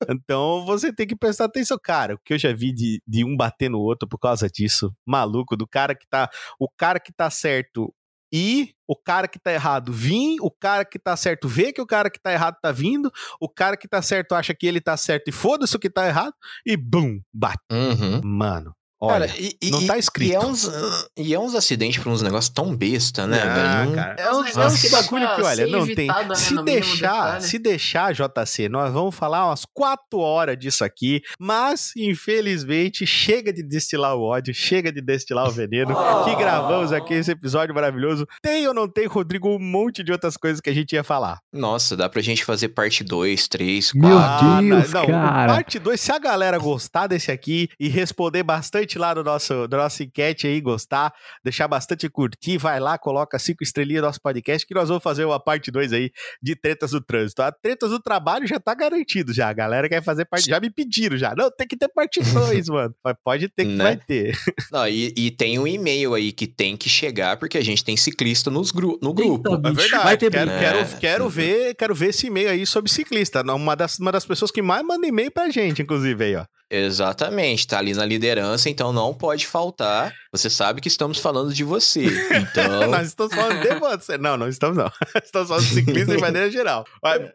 Então 0.09 0.65
você 0.65 0.91
tem 0.91 1.07
que 1.07 1.15
prestar 1.15 1.45
atenção. 1.45 1.77
Cara, 1.81 2.15
o 2.15 2.19
que 2.19 2.33
eu 2.33 2.37
já 2.37 2.51
vi 2.51 2.73
de, 2.73 3.01
de 3.07 3.23
um 3.23 3.37
bater 3.37 3.69
no 3.69 3.79
outro 3.79 4.05
por 4.05 4.17
causa 4.17 4.49
disso, 4.49 4.93
maluco, 5.05 5.55
do 5.55 5.65
cara 5.65 5.95
que 5.95 6.05
tá. 6.09 6.29
O 6.59 6.67
cara 6.69 6.99
que 6.99 7.13
tá 7.13 7.29
certo 7.29 7.93
ir, 8.31 8.73
o 8.87 8.95
cara 8.95 9.27
que 9.27 9.39
tá 9.39 9.51
errado 9.51 9.91
vir, 9.91 10.37
o 10.41 10.51
cara 10.51 10.83
que 10.83 10.99
tá 10.99 11.15
certo 11.15 11.47
vê 11.47 11.71
que 11.71 11.81
o 11.81 11.85
cara 11.85 12.09
que 12.09 12.19
tá 12.19 12.31
errado 12.31 12.57
tá 12.61 12.71
vindo, 12.71 13.11
o 13.39 13.49
cara 13.49 13.77
que 13.77 13.87
tá 13.87 14.01
certo 14.01 14.33
acha 14.35 14.53
que 14.53 14.67
ele 14.67 14.81
tá 14.81 14.97
certo 14.97 15.29
e 15.29 15.31
foda-se 15.31 15.75
o 15.75 15.79
que 15.79 15.89
tá 15.89 16.07
errado, 16.07 16.33
e 16.65 16.75
bum, 16.75 17.19
bate. 17.33 17.63
Uhum. 17.71 18.21
Mano, 18.23 18.73
olha. 18.99 19.27
Cara, 19.27 19.39
e, 19.39 19.55
e- 19.61 19.71
não 19.71 19.85
tá 19.85 19.95
e- 19.95 19.99
escrito. 19.99 20.31
E 20.31 20.35
é 20.35 20.39
uns, 20.39 20.71
e 21.17 21.33
é 21.33 21.39
uns 21.39 21.55
acidentes 21.55 22.01
pra 22.01 22.11
uns 22.11 22.21
negócios 22.21 22.53
tão 22.53 22.75
besta, 22.75 23.25
né, 23.27 23.41
Ah, 23.41 23.83
velho? 23.83 23.95
Cara. 23.95 24.15
É 24.19 24.31
uns 24.31 24.57
É 24.85 24.89
bagulho 24.89 25.35
que, 25.35 25.41
olha, 25.41 25.55
ser 25.65 25.67
não 25.67 25.85
tem. 25.87 26.07
né, 26.07 26.35
Se 26.35 26.63
deixar, 26.63 27.41
se 27.41 27.59
deixar, 27.59 28.13
JC, 28.13 28.69
nós 28.69 28.91
vamos 28.93 29.15
falar 29.15 29.45
umas 29.47 29.65
quatro 29.73 30.19
horas 30.19 30.57
disso 30.57 30.83
aqui, 30.83 31.21
mas, 31.39 31.91
infelizmente, 31.97 33.05
chega 33.05 33.51
de 33.53 33.63
destilar 33.63 34.15
o 34.15 34.21
ódio, 34.21 34.53
chega 34.53 34.91
de 34.91 35.01
destilar 35.01 35.47
o 35.47 35.51
veneno, 35.51 35.95
que 36.25 36.35
gravamos 36.35 36.91
aqui 36.91 37.13
esse 37.13 37.31
episódio 37.31 37.73
maravilhoso. 37.73 38.25
Tem 38.41 38.67
ou 38.67 38.73
não 38.73 38.87
tem, 38.87 39.07
Rodrigo, 39.07 39.47
um 39.49 39.59
monte 39.59 40.03
de 40.03 40.11
outras 40.11 40.35
coisas 40.37 40.59
que 40.61 40.69
a 40.69 40.73
gente 40.73 40.93
ia 40.93 41.03
falar. 41.03 41.39
Nossa, 41.53 41.95
dá 41.95 42.07
pra 42.09 42.21
gente 42.21 42.43
fazer 42.43 42.69
parte 42.69 43.03
2, 43.03 43.47
3, 43.47 43.93
Meu 43.93 44.17
4. 44.17 44.47
Ah, 44.47 44.61
Deus, 44.61 44.91
não, 44.93 45.05
cara. 45.07 45.53
Parte 45.53 45.79
2, 45.79 45.99
se 45.99 46.11
a 46.11 46.19
galera 46.19 46.57
gostar 46.57 47.07
desse 47.07 47.31
aqui 47.31 47.69
e 47.79 47.87
responder 47.87 48.43
bastante 48.43 48.86
lá 48.95 49.15
no 49.15 49.23
nosso, 49.23 49.67
da 49.67 49.77
nossa 49.77 50.03
enquete 50.03 50.45
aí, 50.45 50.61
gostar, 50.61 51.11
deixar 51.43 51.67
bastante 51.67 52.07
curtir, 52.09 52.57
vai 52.57 52.79
lá, 52.79 52.97
coloca 52.97 53.39
cinco 53.39 53.63
estrelinhas 53.63 54.01
no 54.01 54.07
nosso 54.07 54.21
podcast, 54.21 54.67
que 54.67 54.73
nós 54.75 54.87
vamos 54.89 55.03
fazer 55.03 55.25
uma 55.25 55.39
parte 55.39 55.71
2 55.71 55.91
aí 55.93 56.11
de 56.41 56.55
tretas 56.55 56.91
do 56.91 57.01
trânsito. 57.01 57.41
A 57.41 57.51
tretas 57.51 57.89
do 57.89 57.99
trabalho 57.99 58.45
já 58.45 58.59
tá 58.59 58.75
garantido 58.75 59.33
já. 59.33 59.49
A 59.49 59.53
galera 59.53 59.89
quer 59.89 60.03
fazer 60.03 60.25
parte. 60.25 60.45
Já 60.49 60.59
me 60.59 60.69
pediram 60.69 61.17
já. 61.17 61.33
Não, 61.35 61.49
tem 61.49 61.67
que 61.67 61.75
ter 61.75 61.87
parte 61.89 62.21
2, 62.21 62.69
mano. 62.69 62.93
Mas 63.03 63.15
pode 63.23 63.49
ter 63.49 63.65
que 63.65 63.71
Né? 63.71 63.83
vai 63.83 63.97
ter. 63.97 64.37
Não, 64.71 64.87
e, 64.87 65.13
e 65.17 65.31
tem 65.31 65.57
um 65.57 65.65
e-mail 65.67 66.13
aí 66.13 66.31
que 66.31 66.45
tem 66.45 66.77
que 66.77 66.89
chegar, 66.89 67.37
porque 67.37 67.57
a 67.57 67.63
gente 67.63 67.83
tem 67.83 67.97
ciclista 67.97 68.51
nos 68.51 68.69
gru 68.71 68.99
no 69.01 69.13
grupo. 69.13 69.55
Eita, 69.55 69.67
É 69.69 69.71
verdade. 69.73 70.03
Vai 70.03 70.17
ter 70.17 70.31
quero, 70.31 70.45
briga. 70.51 70.59
quero, 70.59 70.77
É. 70.79 70.85
quero 70.99 71.29
ver, 71.29 71.75
quero 71.75 71.95
ver 71.95 72.09
esse 72.09 72.27
e-mail 72.27 72.49
aí 72.49 72.65
sobre 72.65 72.91
ciclista. 72.91 73.41
Uma 73.41 73.75
das, 73.75 73.97
uma 73.99 74.11
das 74.11 74.25
pessoas 74.25 74.51
que 74.51 74.61
mais 74.61 74.85
manda 74.85 75.07
e-mail 75.07 75.31
pra 75.31 75.49
gente, 75.49 75.81
inclusive, 75.81 76.23
aí, 76.23 76.35
ó. 76.35 76.45
Exatamente, 76.69 77.65
tá 77.67 77.79
ali 77.79 77.93
na 77.93 78.05
liderança, 78.05 78.69
então 78.69 78.91
não 78.91 79.13
pode 79.13 79.45
faltar. 79.47 80.13
Você 80.31 80.49
sabe 80.49 80.81
que 80.81 80.87
estamos 80.87 81.17
falando 81.17 81.53
de 81.53 81.63
você. 81.63 82.05
Então, 82.31 82.87
Nós 82.91 83.07
estamos 83.07 83.33
falando 83.33 83.61
de 83.61 83.75
você. 83.79 84.17
Não, 84.17 84.37
não 84.37 84.47
estamos, 84.47 84.77
não. 84.77 84.91
Estamos 85.23 85.47
falando 85.47 85.63
de 85.65 85.73
ciclista 85.73 86.15
de 86.15 86.21
maneira 86.21 86.51
geral. 86.51 86.85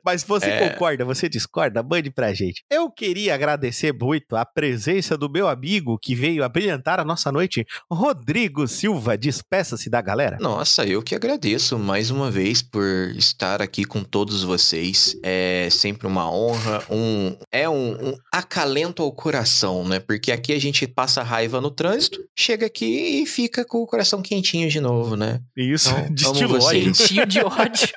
Mas, 0.05 0.23
você 0.23 0.47
É. 0.47 0.69
concorda, 0.69 1.05
você 1.05 1.29
discorda, 1.29 1.83
mande 1.83 2.11
pra 2.11 2.33
gente. 2.33 2.63
Eu 2.71 2.91
queria 2.91 3.35
agradecer 3.35 3.93
muito 3.93 4.37
a 4.37 4.45
presença 4.45 5.17
do 5.17 5.29
meu 5.31 5.49
amigo 5.49 5.99
que 5.99 6.15
veio 6.15 6.45
abrilhantar 6.45 7.01
a 7.01 7.05
nossa 7.05 7.33
noite, 7.33 7.67
Rodrigo 7.91 8.69
Silva. 8.69 9.17
Despeça-se 9.17 9.89
da 9.91 10.01
galera. 10.01 10.37
nossa, 10.41 10.85
eu 10.85 11.03
que 11.03 11.15
agradeço 11.15 11.79
mais 11.79 12.11
uma 12.11 12.31
vez 12.31 12.63
por 12.63 12.85
estar 13.17 13.61
aqui 13.63 13.85
com 13.85 14.05
todos 14.05 14.43
vocês. 14.45 15.17
É 15.23 15.69
sempre 15.71 16.07
uma 16.07 16.31
honra, 16.31 16.83
um 16.91 17.37
é 17.51 17.69
um, 17.69 18.09
um 18.11 18.15
acalento 18.33 19.03
ao 19.03 19.13
coração, 19.23 19.87
né? 19.87 20.01
Porque 20.01 20.33
aqui 20.33 20.53
a 20.53 20.61
gente 20.61 20.85
passa 20.85 21.23
raiva 21.23 21.61
no 21.61 21.71
trânsito, 21.71 22.19
chega 22.37 22.67
aqui 22.67 23.23
e 23.23 23.25
fica 23.25 23.65
com 23.65 23.79
o 23.79 23.87
coração 23.87 24.21
quentinho 24.21 24.69
de 24.69 24.81
novo, 24.81 25.15
né? 25.15 25.41
Isso, 25.57 25.91
Então, 25.91 26.11
destilou. 26.13 26.69
Quentinho 26.69 27.25
de 27.25 27.39
ódio. 27.39 27.89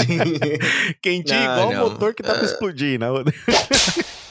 Quentinho 1.02 1.38
Não, 1.38 1.52
igual 1.52 1.72
não. 1.72 1.86
o 1.86 1.90
motor 1.90 2.14
que 2.14 2.22
tá 2.22 2.32
pra 2.32 2.44
explodir. 2.46 2.98
Né? 2.98 3.06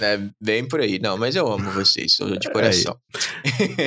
É 0.01 0.19
bem 0.41 0.67
por 0.67 0.81
aí. 0.81 0.97
Não, 0.97 1.15
mas 1.15 1.35
eu 1.35 1.47
amo 1.47 1.69
vocês, 1.69 2.13
sou 2.13 2.35
de 2.39 2.49
coração. 2.49 2.97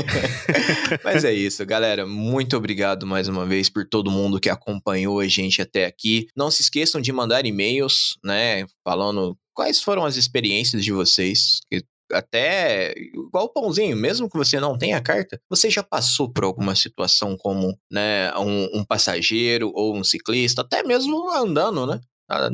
mas 1.02 1.24
é 1.24 1.32
isso, 1.32 1.66
galera. 1.66 2.06
Muito 2.06 2.56
obrigado 2.56 3.04
mais 3.04 3.26
uma 3.26 3.44
vez 3.44 3.68
por 3.68 3.84
todo 3.84 4.12
mundo 4.12 4.38
que 4.38 4.48
acompanhou 4.48 5.18
a 5.18 5.26
gente 5.26 5.60
até 5.60 5.86
aqui. 5.86 6.28
Não 6.36 6.52
se 6.52 6.62
esqueçam 6.62 7.00
de 7.00 7.12
mandar 7.12 7.44
e-mails, 7.44 8.16
né? 8.24 8.64
Falando 8.84 9.36
quais 9.52 9.82
foram 9.82 10.04
as 10.04 10.16
experiências 10.16 10.84
de 10.84 10.92
vocês. 10.92 11.58
Que 11.68 11.82
até 12.12 12.94
igual 12.98 13.44
o 13.44 13.52
pãozinho, 13.52 13.96
mesmo 13.96 14.28
que 14.28 14.36
você 14.36 14.58
não 14.60 14.76
tenha 14.76 15.00
carta, 15.00 15.40
você 15.48 15.70
já 15.70 15.82
passou 15.82 16.32
por 16.32 16.44
alguma 16.44 16.74
situação 16.74 17.36
como, 17.36 17.76
né, 17.90 18.32
um, 18.36 18.80
um 18.80 18.84
passageiro 18.84 19.70
ou 19.74 19.96
um 19.96 20.04
ciclista, 20.04 20.62
até 20.62 20.82
mesmo 20.82 21.30
andando, 21.30 21.86
né? 21.86 22.00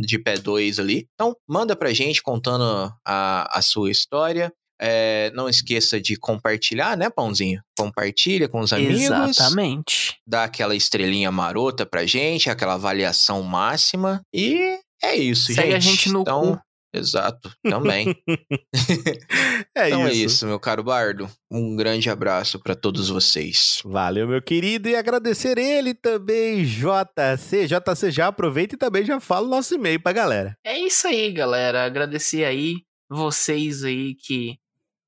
de 0.01 0.19
pé 0.19 0.37
2 0.37 0.79
ali. 0.79 1.09
Então, 1.15 1.35
manda 1.49 1.75
pra 1.75 1.93
gente 1.93 2.23
contando 2.23 2.93
a, 3.05 3.59
a 3.59 3.63
sua 3.63 3.91
história. 3.91 4.53
É, 4.81 5.31
não 5.35 5.49
esqueça 5.49 6.01
de 6.01 6.17
compartilhar, 6.17 6.97
né, 6.97 7.09
Pãozinho? 7.09 7.63
Compartilha 7.79 8.49
com 8.49 8.61
os 8.61 8.73
amigos. 8.73 9.03
Exatamente. 9.03 10.17
Dá 10.27 10.45
aquela 10.45 10.75
estrelinha 10.75 11.31
marota 11.31 11.87
pra 11.87 12.07
gente, 12.07 12.51
aquela 12.51 12.75
avaliação 12.75 13.43
máxima. 13.43 14.21
E 14.33 14.79
é 15.03 15.17
isso, 15.17 15.53
Segue 15.53 15.73
gente. 15.73 15.77
a 15.77 15.81
gente 15.81 16.09
no 16.11 16.21
então, 16.23 16.57
cu. 16.57 16.63
Exato, 16.95 17.53
também. 17.63 18.15
É 19.77 19.89
então 19.89 20.07
isso. 20.07 20.09
é 20.09 20.13
isso, 20.15 20.47
meu 20.47 20.61
caro 20.61 20.85
Bardo. 20.85 21.29
Um 21.51 21.75
grande 21.75 22.09
abraço 22.09 22.61
pra 22.61 22.77
todos 22.77 23.09
vocês. 23.09 23.83
Valeu, 23.85 24.29
meu 24.29 24.41
querido, 24.41 24.89
e 24.89 24.95
agradecer 24.95 25.59
ele 25.59 25.95
também, 25.95 26.65
JC. 26.65 27.67
JC, 27.67 28.11
já 28.13 28.29
aproveita 28.29 28.77
e 28.77 28.79
também 28.79 29.05
já 29.05 29.19
fala 29.19 29.47
o 29.47 29.51
nosso 29.51 29.75
e-mail 29.75 30.01
pra 30.01 30.13
galera. 30.13 30.57
É 30.65 30.79
isso 30.79 31.09
aí, 31.09 31.33
galera. 31.33 31.85
Agradecer 31.85 32.45
aí 32.45 32.77
vocês 33.11 33.83
aí 33.83 34.15
que 34.15 34.57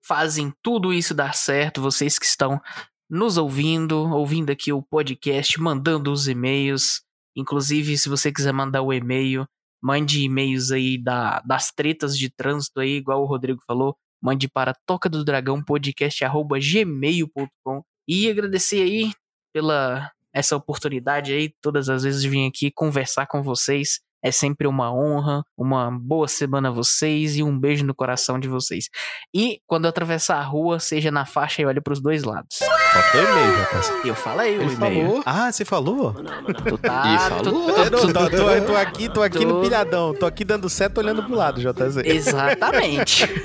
fazem 0.05 0.53
tudo 0.63 0.93
isso 0.93 1.15
dar 1.15 1.35
certo, 1.35 1.81
vocês 1.81 2.19
que 2.19 2.27
estão 2.27 2.61
nos 3.09 3.37
ouvindo, 3.37 3.99
ouvindo 4.13 4.51
aqui 4.51 4.73
o 4.73 4.83
podcast, 4.83 5.61
mandando 5.61 6.11
os 6.11 6.27
e-mails. 6.27 7.03
Inclusive, 7.37 7.97
se 7.97 8.09
você 8.09 8.33
quiser 8.33 8.53
mandar 8.53 8.83
o 8.83 8.93
e-mail, 8.93 9.47
mande 9.83 10.23
e-mails 10.23 10.71
aí 10.71 10.97
da, 10.97 11.41
das 11.41 11.71
tretas 11.71 12.17
de 12.17 12.31
trânsito 12.31 12.81
aí, 12.81 12.97
igual 12.97 13.23
o 13.23 13.27
Rodrigo 13.27 13.61
falou. 13.67 13.97
Mande 14.23 14.49
para 14.49 14.75
toca 14.87 15.09
do 15.09 15.25
dragão 15.25 15.63
podcast 15.63 16.25
arroba 16.25 16.59
gmail.com 16.59 17.83
e 18.09 18.31
agradecer 18.31 18.83
aí 18.83 19.13
pela 19.53 20.11
essa 20.33 20.55
oportunidade 20.55 21.33
aí, 21.33 21.51
todas 21.63 21.89
as 21.89 22.03
vezes 22.03 22.21
de 22.21 22.29
vir 22.29 22.47
aqui 22.47 22.71
conversar 22.71 23.27
com 23.27 23.43
vocês. 23.43 24.01
É 24.23 24.31
sempre 24.31 24.67
uma 24.67 24.93
honra, 24.93 25.43
uma 25.57 25.91
boa 25.91 26.29
semana 26.29 26.69
a 26.69 26.73
vocês 26.73 27.37
e 27.37 27.43
um 27.43 27.59
beijo 27.59 27.87
no 27.87 27.95
coração 27.95 28.39
de 28.39 28.49
vocês. 28.49 28.89
E 29.35 29.61
quando 29.67 29.85
eu 29.85 29.89
atravessar 29.89 30.39
a 30.39 30.43
rua, 30.43 30.79
seja 30.79 31.11
na 31.11 31.25
faixa 31.25 31.63
e 31.63 31.65
olhe 31.65 31.81
pros 31.81 32.03
dois 32.03 32.25
lados. 32.25 32.59
Faltou 32.97 33.21
e-mail, 33.23 33.67
JC. 33.83 34.09
Eu 34.09 34.15
falei 34.15 34.59
o 34.59 34.63
e-mail. 34.73 34.77
falou. 35.07 35.23
Ah, 35.27 35.53
você 35.53 35.65
falou? 35.65 36.15
Tu 36.69 36.79
tá, 36.79 37.05
E 37.15 37.17
tu- 37.19 37.29
falou. 37.29 37.43
tu- 37.43 37.49
Eu 37.81 37.91
não, 37.91 38.01
tu- 38.01 38.13
tô, 38.13 38.31
tô- 38.31 38.67
tô 38.67 38.77
aqui, 38.77 39.09
tô 39.09 39.23
aqui 39.23 39.45
no 39.45 39.61
pilhadão. 39.61 40.15
Tô 40.15 40.25
aqui 40.25 40.45
dando 40.45 40.69
seta 40.71 41.01
olhando 41.01 41.23
pro 41.23 41.35
lado, 41.35 41.61
JC. 41.61 42.01
Exatamente. 42.09 43.27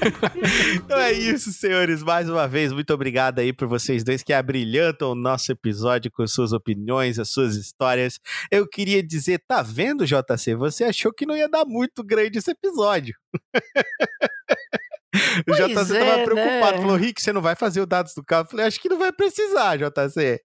Então 0.73 0.98
é 0.99 1.11
isso, 1.11 1.52
senhores. 1.52 2.02
Mais 2.03 2.30
uma 2.30 2.48
vez, 2.48 2.72
muito 2.72 2.94
obrigado 2.94 3.40
aí 3.40 3.53
por 3.53 3.68
vocês 3.68 4.03
dois 4.03 4.23
que 4.23 4.34
abrilhantam 4.34 5.11
o 5.11 5.15
nosso 5.15 5.52
episódio 5.52 6.10
com 6.11 6.26
suas 6.26 6.52
opiniões, 6.53 7.19
as 7.19 7.30
suas 7.30 7.56
histórias. 7.56 8.19
Eu 8.49 8.68
queria 8.68 9.03
dizer, 9.03 9.41
tá 9.48 9.61
vendo, 9.61 10.06
JC? 10.06 10.56
Você 10.56 10.84
achou 10.86 11.14
que 11.14 11.26
não 11.26 11.36
ia 11.36 11.48
dar 11.49 11.65
muito 11.65 12.03
grande 12.03 12.40
esse 12.40 12.52
episódio. 12.52 13.15
o 15.47 15.53
JC 15.53 15.73
tava 15.73 15.95
é, 15.95 16.23
preocupado, 16.23 16.71
né? 16.71 16.77
falou, 16.77 16.95
Rick, 16.95 17.21
você 17.21 17.33
não 17.33 17.41
vai 17.41 17.53
fazer 17.53 17.81
o 17.81 17.85
dados 17.85 18.13
do 18.13 18.23
carro? 18.23 18.43
Eu 18.45 18.49
falei, 18.49 18.65
acho 18.65 18.79
que 18.79 18.88
não 18.88 18.97
vai 18.97 19.11
precisar, 19.11 19.77
JC. 19.77 20.39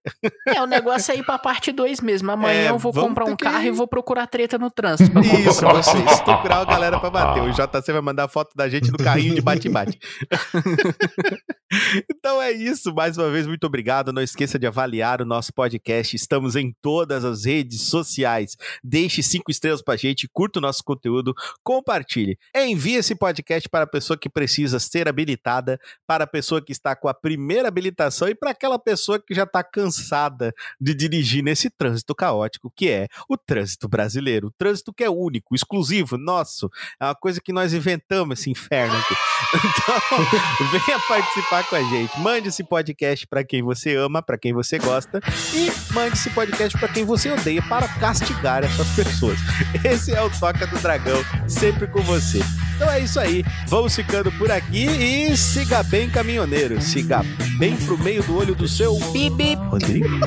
É, 0.47 0.61
o 0.61 0.65
negócio 0.65 1.13
é 1.13 1.17
ir 1.17 1.23
pra 1.23 1.39
parte 1.39 1.71
2 1.71 2.01
mesmo. 2.01 2.29
Amanhã 2.31 2.67
É, 2.67 2.69
eu 2.69 2.77
vou 2.77 2.91
comprar 2.91 3.23
um 3.25 3.35
que- 3.35 3.45
carro 3.45 3.63
e 3.63 3.71
vou 3.71 3.87
procurar 3.87 4.27
treta 4.27 4.57
no 4.57 4.69
trânsito 4.69 5.09
pra 5.11 5.21
comprar 5.21 5.39
Isso, 5.39 5.61
vocês 5.61 6.19
procurar 6.21 6.57
a 6.57 6.65
galera 6.65 6.99
pra 6.99 7.09
bater. 7.09 7.41
O 7.43 7.49
JC 7.51 7.93
vai 7.93 8.01
mandar 8.01 8.27
foto 8.27 8.51
da 8.55 8.67
gente 8.67 8.91
no 8.91 8.97
carrinho 8.97 9.35
de 9.35 9.41
bate-bate. 9.41 9.97
então 12.11 12.41
é 12.41 12.51
isso. 12.51 12.93
Mais 12.93 13.17
uma 13.17 13.29
vez, 13.29 13.47
muito 13.47 13.65
obrigado. 13.65 14.11
Não 14.11 14.21
esqueça 14.21 14.59
de 14.59 14.67
avaliar 14.67 15.21
o 15.21 15.25
nosso 15.25 15.53
podcast. 15.53 16.13
Estamos 16.13 16.57
em 16.57 16.75
todas 16.81 17.23
as 17.23 17.45
redes 17.45 17.83
sociais. 17.83 18.57
Deixe 18.83 19.23
cinco 19.23 19.49
estrelas 19.49 19.81
pra 19.81 19.95
gente, 19.95 20.27
curta 20.31 20.59
o 20.59 20.61
nosso 20.61 20.83
conteúdo, 20.83 21.33
compartilhe. 21.63 22.37
Envie 22.53 22.95
esse 22.95 23.15
podcast 23.15 23.69
para 23.69 23.85
a 23.85 23.87
pessoa 23.87 24.17
que 24.17 24.29
precisa 24.29 24.56
ser 24.79 25.07
habilitada, 25.07 25.79
para 26.05 26.23
a 26.23 26.27
pessoa 26.27 26.61
que 26.61 26.71
está 26.71 26.95
com 26.95 27.07
a 27.07 27.13
primeira 27.13 27.67
habilitação 27.67 28.27
e 28.27 28.35
para 28.35 28.51
aquela 28.51 28.79
pessoa 28.79 29.19
que 29.19 29.33
já 29.33 29.43
está 29.43 29.63
cansada 29.63 30.53
de 30.79 30.93
dirigir 30.93 31.43
nesse 31.43 31.69
trânsito 31.69 32.15
caótico 32.15 32.71
que 32.75 32.89
é 32.89 33.07
o 33.29 33.37
trânsito 33.37 33.87
brasileiro. 33.87 34.47
O 34.47 34.51
trânsito 34.51 34.93
que 34.93 35.03
é 35.03 35.09
único, 35.09 35.55
exclusivo, 35.55 36.17
nosso. 36.17 36.69
É 36.99 37.05
uma 37.05 37.15
coisa 37.15 37.41
que 37.41 37.53
nós 37.53 37.73
inventamos 37.73 38.39
esse 38.39 38.49
inferno 38.49 38.97
aqui. 38.97 39.15
Então, 39.67 40.25
venha 40.71 40.99
participar 41.07 41.63
com 41.69 41.75
a 41.75 41.81
gente. 41.81 42.19
Mande 42.19 42.49
esse 42.49 42.63
podcast 42.63 43.25
para 43.27 43.43
quem 43.43 43.61
você 43.61 43.95
ama, 43.95 44.21
para 44.21 44.37
quem 44.37 44.53
você 44.53 44.77
gosta 44.77 45.21
e 45.53 45.93
mande 45.93 46.15
esse 46.17 46.29
podcast 46.31 46.77
para 46.77 46.87
quem 46.87 47.05
você 47.05 47.31
odeia 47.31 47.61
para 47.61 47.87
castigar 47.99 48.63
essas 48.63 48.87
pessoas. 48.95 49.39
Esse 49.83 50.13
é 50.13 50.21
o 50.21 50.29
Toca 50.29 50.67
do 50.67 50.77
Dragão, 50.79 51.23
sempre 51.47 51.87
com 51.87 52.01
você. 52.01 52.39
Então 52.77 52.91
é 52.91 52.99
isso 52.99 53.19
aí. 53.19 53.43
Vamos 53.67 53.95
ficando 53.95 54.31
por 54.33 54.51
aqui 54.51 54.85
e 54.85 55.35
siga 55.35 55.81
bem, 55.81 56.07
caminhoneiro. 56.07 56.79
Siga 56.79 57.25
bem 57.57 57.75
pro 57.75 57.97
meio 57.97 58.21
do 58.21 58.37
olho 58.37 58.53
do 58.53 58.67
seu 58.67 58.95
bip. 59.11 59.55
Rodrigo. 59.55 60.07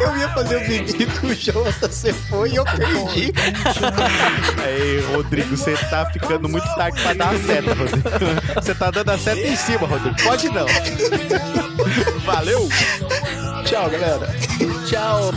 Eu 0.00 0.16
ia 0.16 0.28
fazer 0.28 0.56
o 0.56 0.60
pedido, 0.66 1.12
o 1.26 1.34
JC 1.34 2.12
foi 2.12 2.50
e 2.50 2.56
eu 2.56 2.64
perdi. 2.64 3.32
Aí, 4.62 5.00
Rodrigo, 5.12 5.56
você 5.56 5.76
tá 5.76 6.06
ficando 6.06 6.48
muito 6.48 6.66
tarde 6.76 7.00
pra 7.00 7.14
dar 7.14 7.34
a 7.34 7.38
seta, 7.38 7.74
Rodrigo. 7.74 8.08
Você 8.54 8.74
tá 8.74 8.90
dando 8.90 9.10
a 9.10 9.18
seta 9.18 9.40
em 9.40 9.56
cima, 9.56 9.86
Rodrigo. 9.86 10.16
Pode 10.22 10.48
não. 10.50 10.66
Valeu! 12.24 12.68
Tchau, 13.64 13.90
galera. 13.90 14.28
Tchau. 14.86 15.32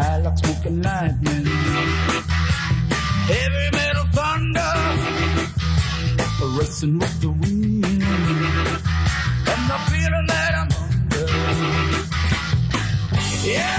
I 0.00 0.18
like 0.18 0.38
smoking 0.38 0.80
lightning. 0.82 1.46
Heavy 3.30 3.66
metal 3.76 4.06
thunder, 4.16 4.74
racing 6.56 6.98
with 7.00 7.20
the 7.20 7.28
wind, 7.30 7.84
and 9.52 9.62
the 9.70 9.78
feeling 9.90 10.26
that 10.32 10.52
I'm 10.60 10.70
under. 10.84 11.26
Yeah, 13.44 13.77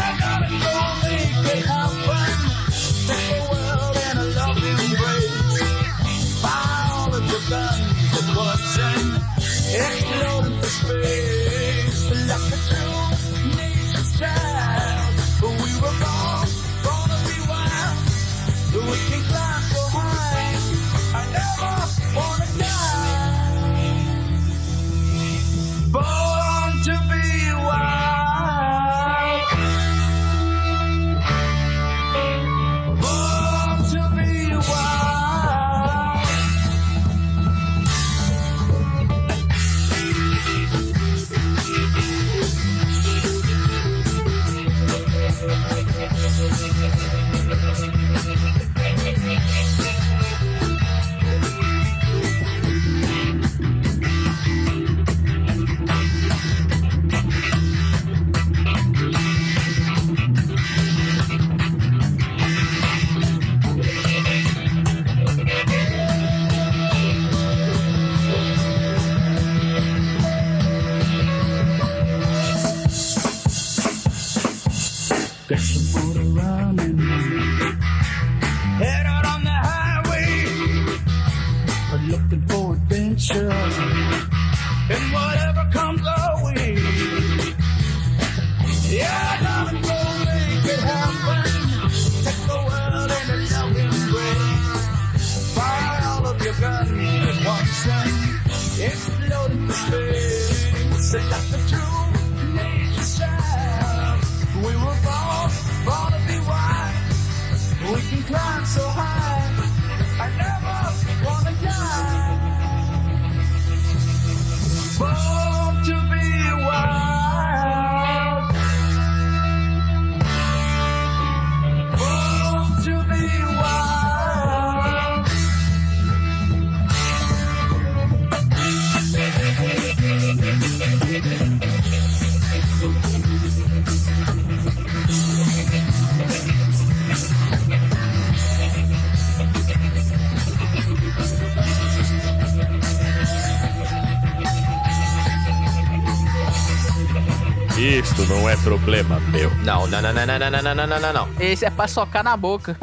não 148.28 148.50
é 148.50 148.56
problema 148.58 149.20
meu. 149.32 149.50
Não, 149.64 149.88
não, 149.88 150.02
não, 150.02 150.14
não, 150.14 150.26
não, 150.26 150.40
não, 150.40 150.62
não, 150.62 150.88
não, 150.88 151.00
não, 151.00 151.14
não. 151.14 151.30
Esse 151.40 151.66
é 151.66 151.70
pra 151.70 151.88
socar 151.88 152.24
na 152.24 152.36
boca. 152.36 152.76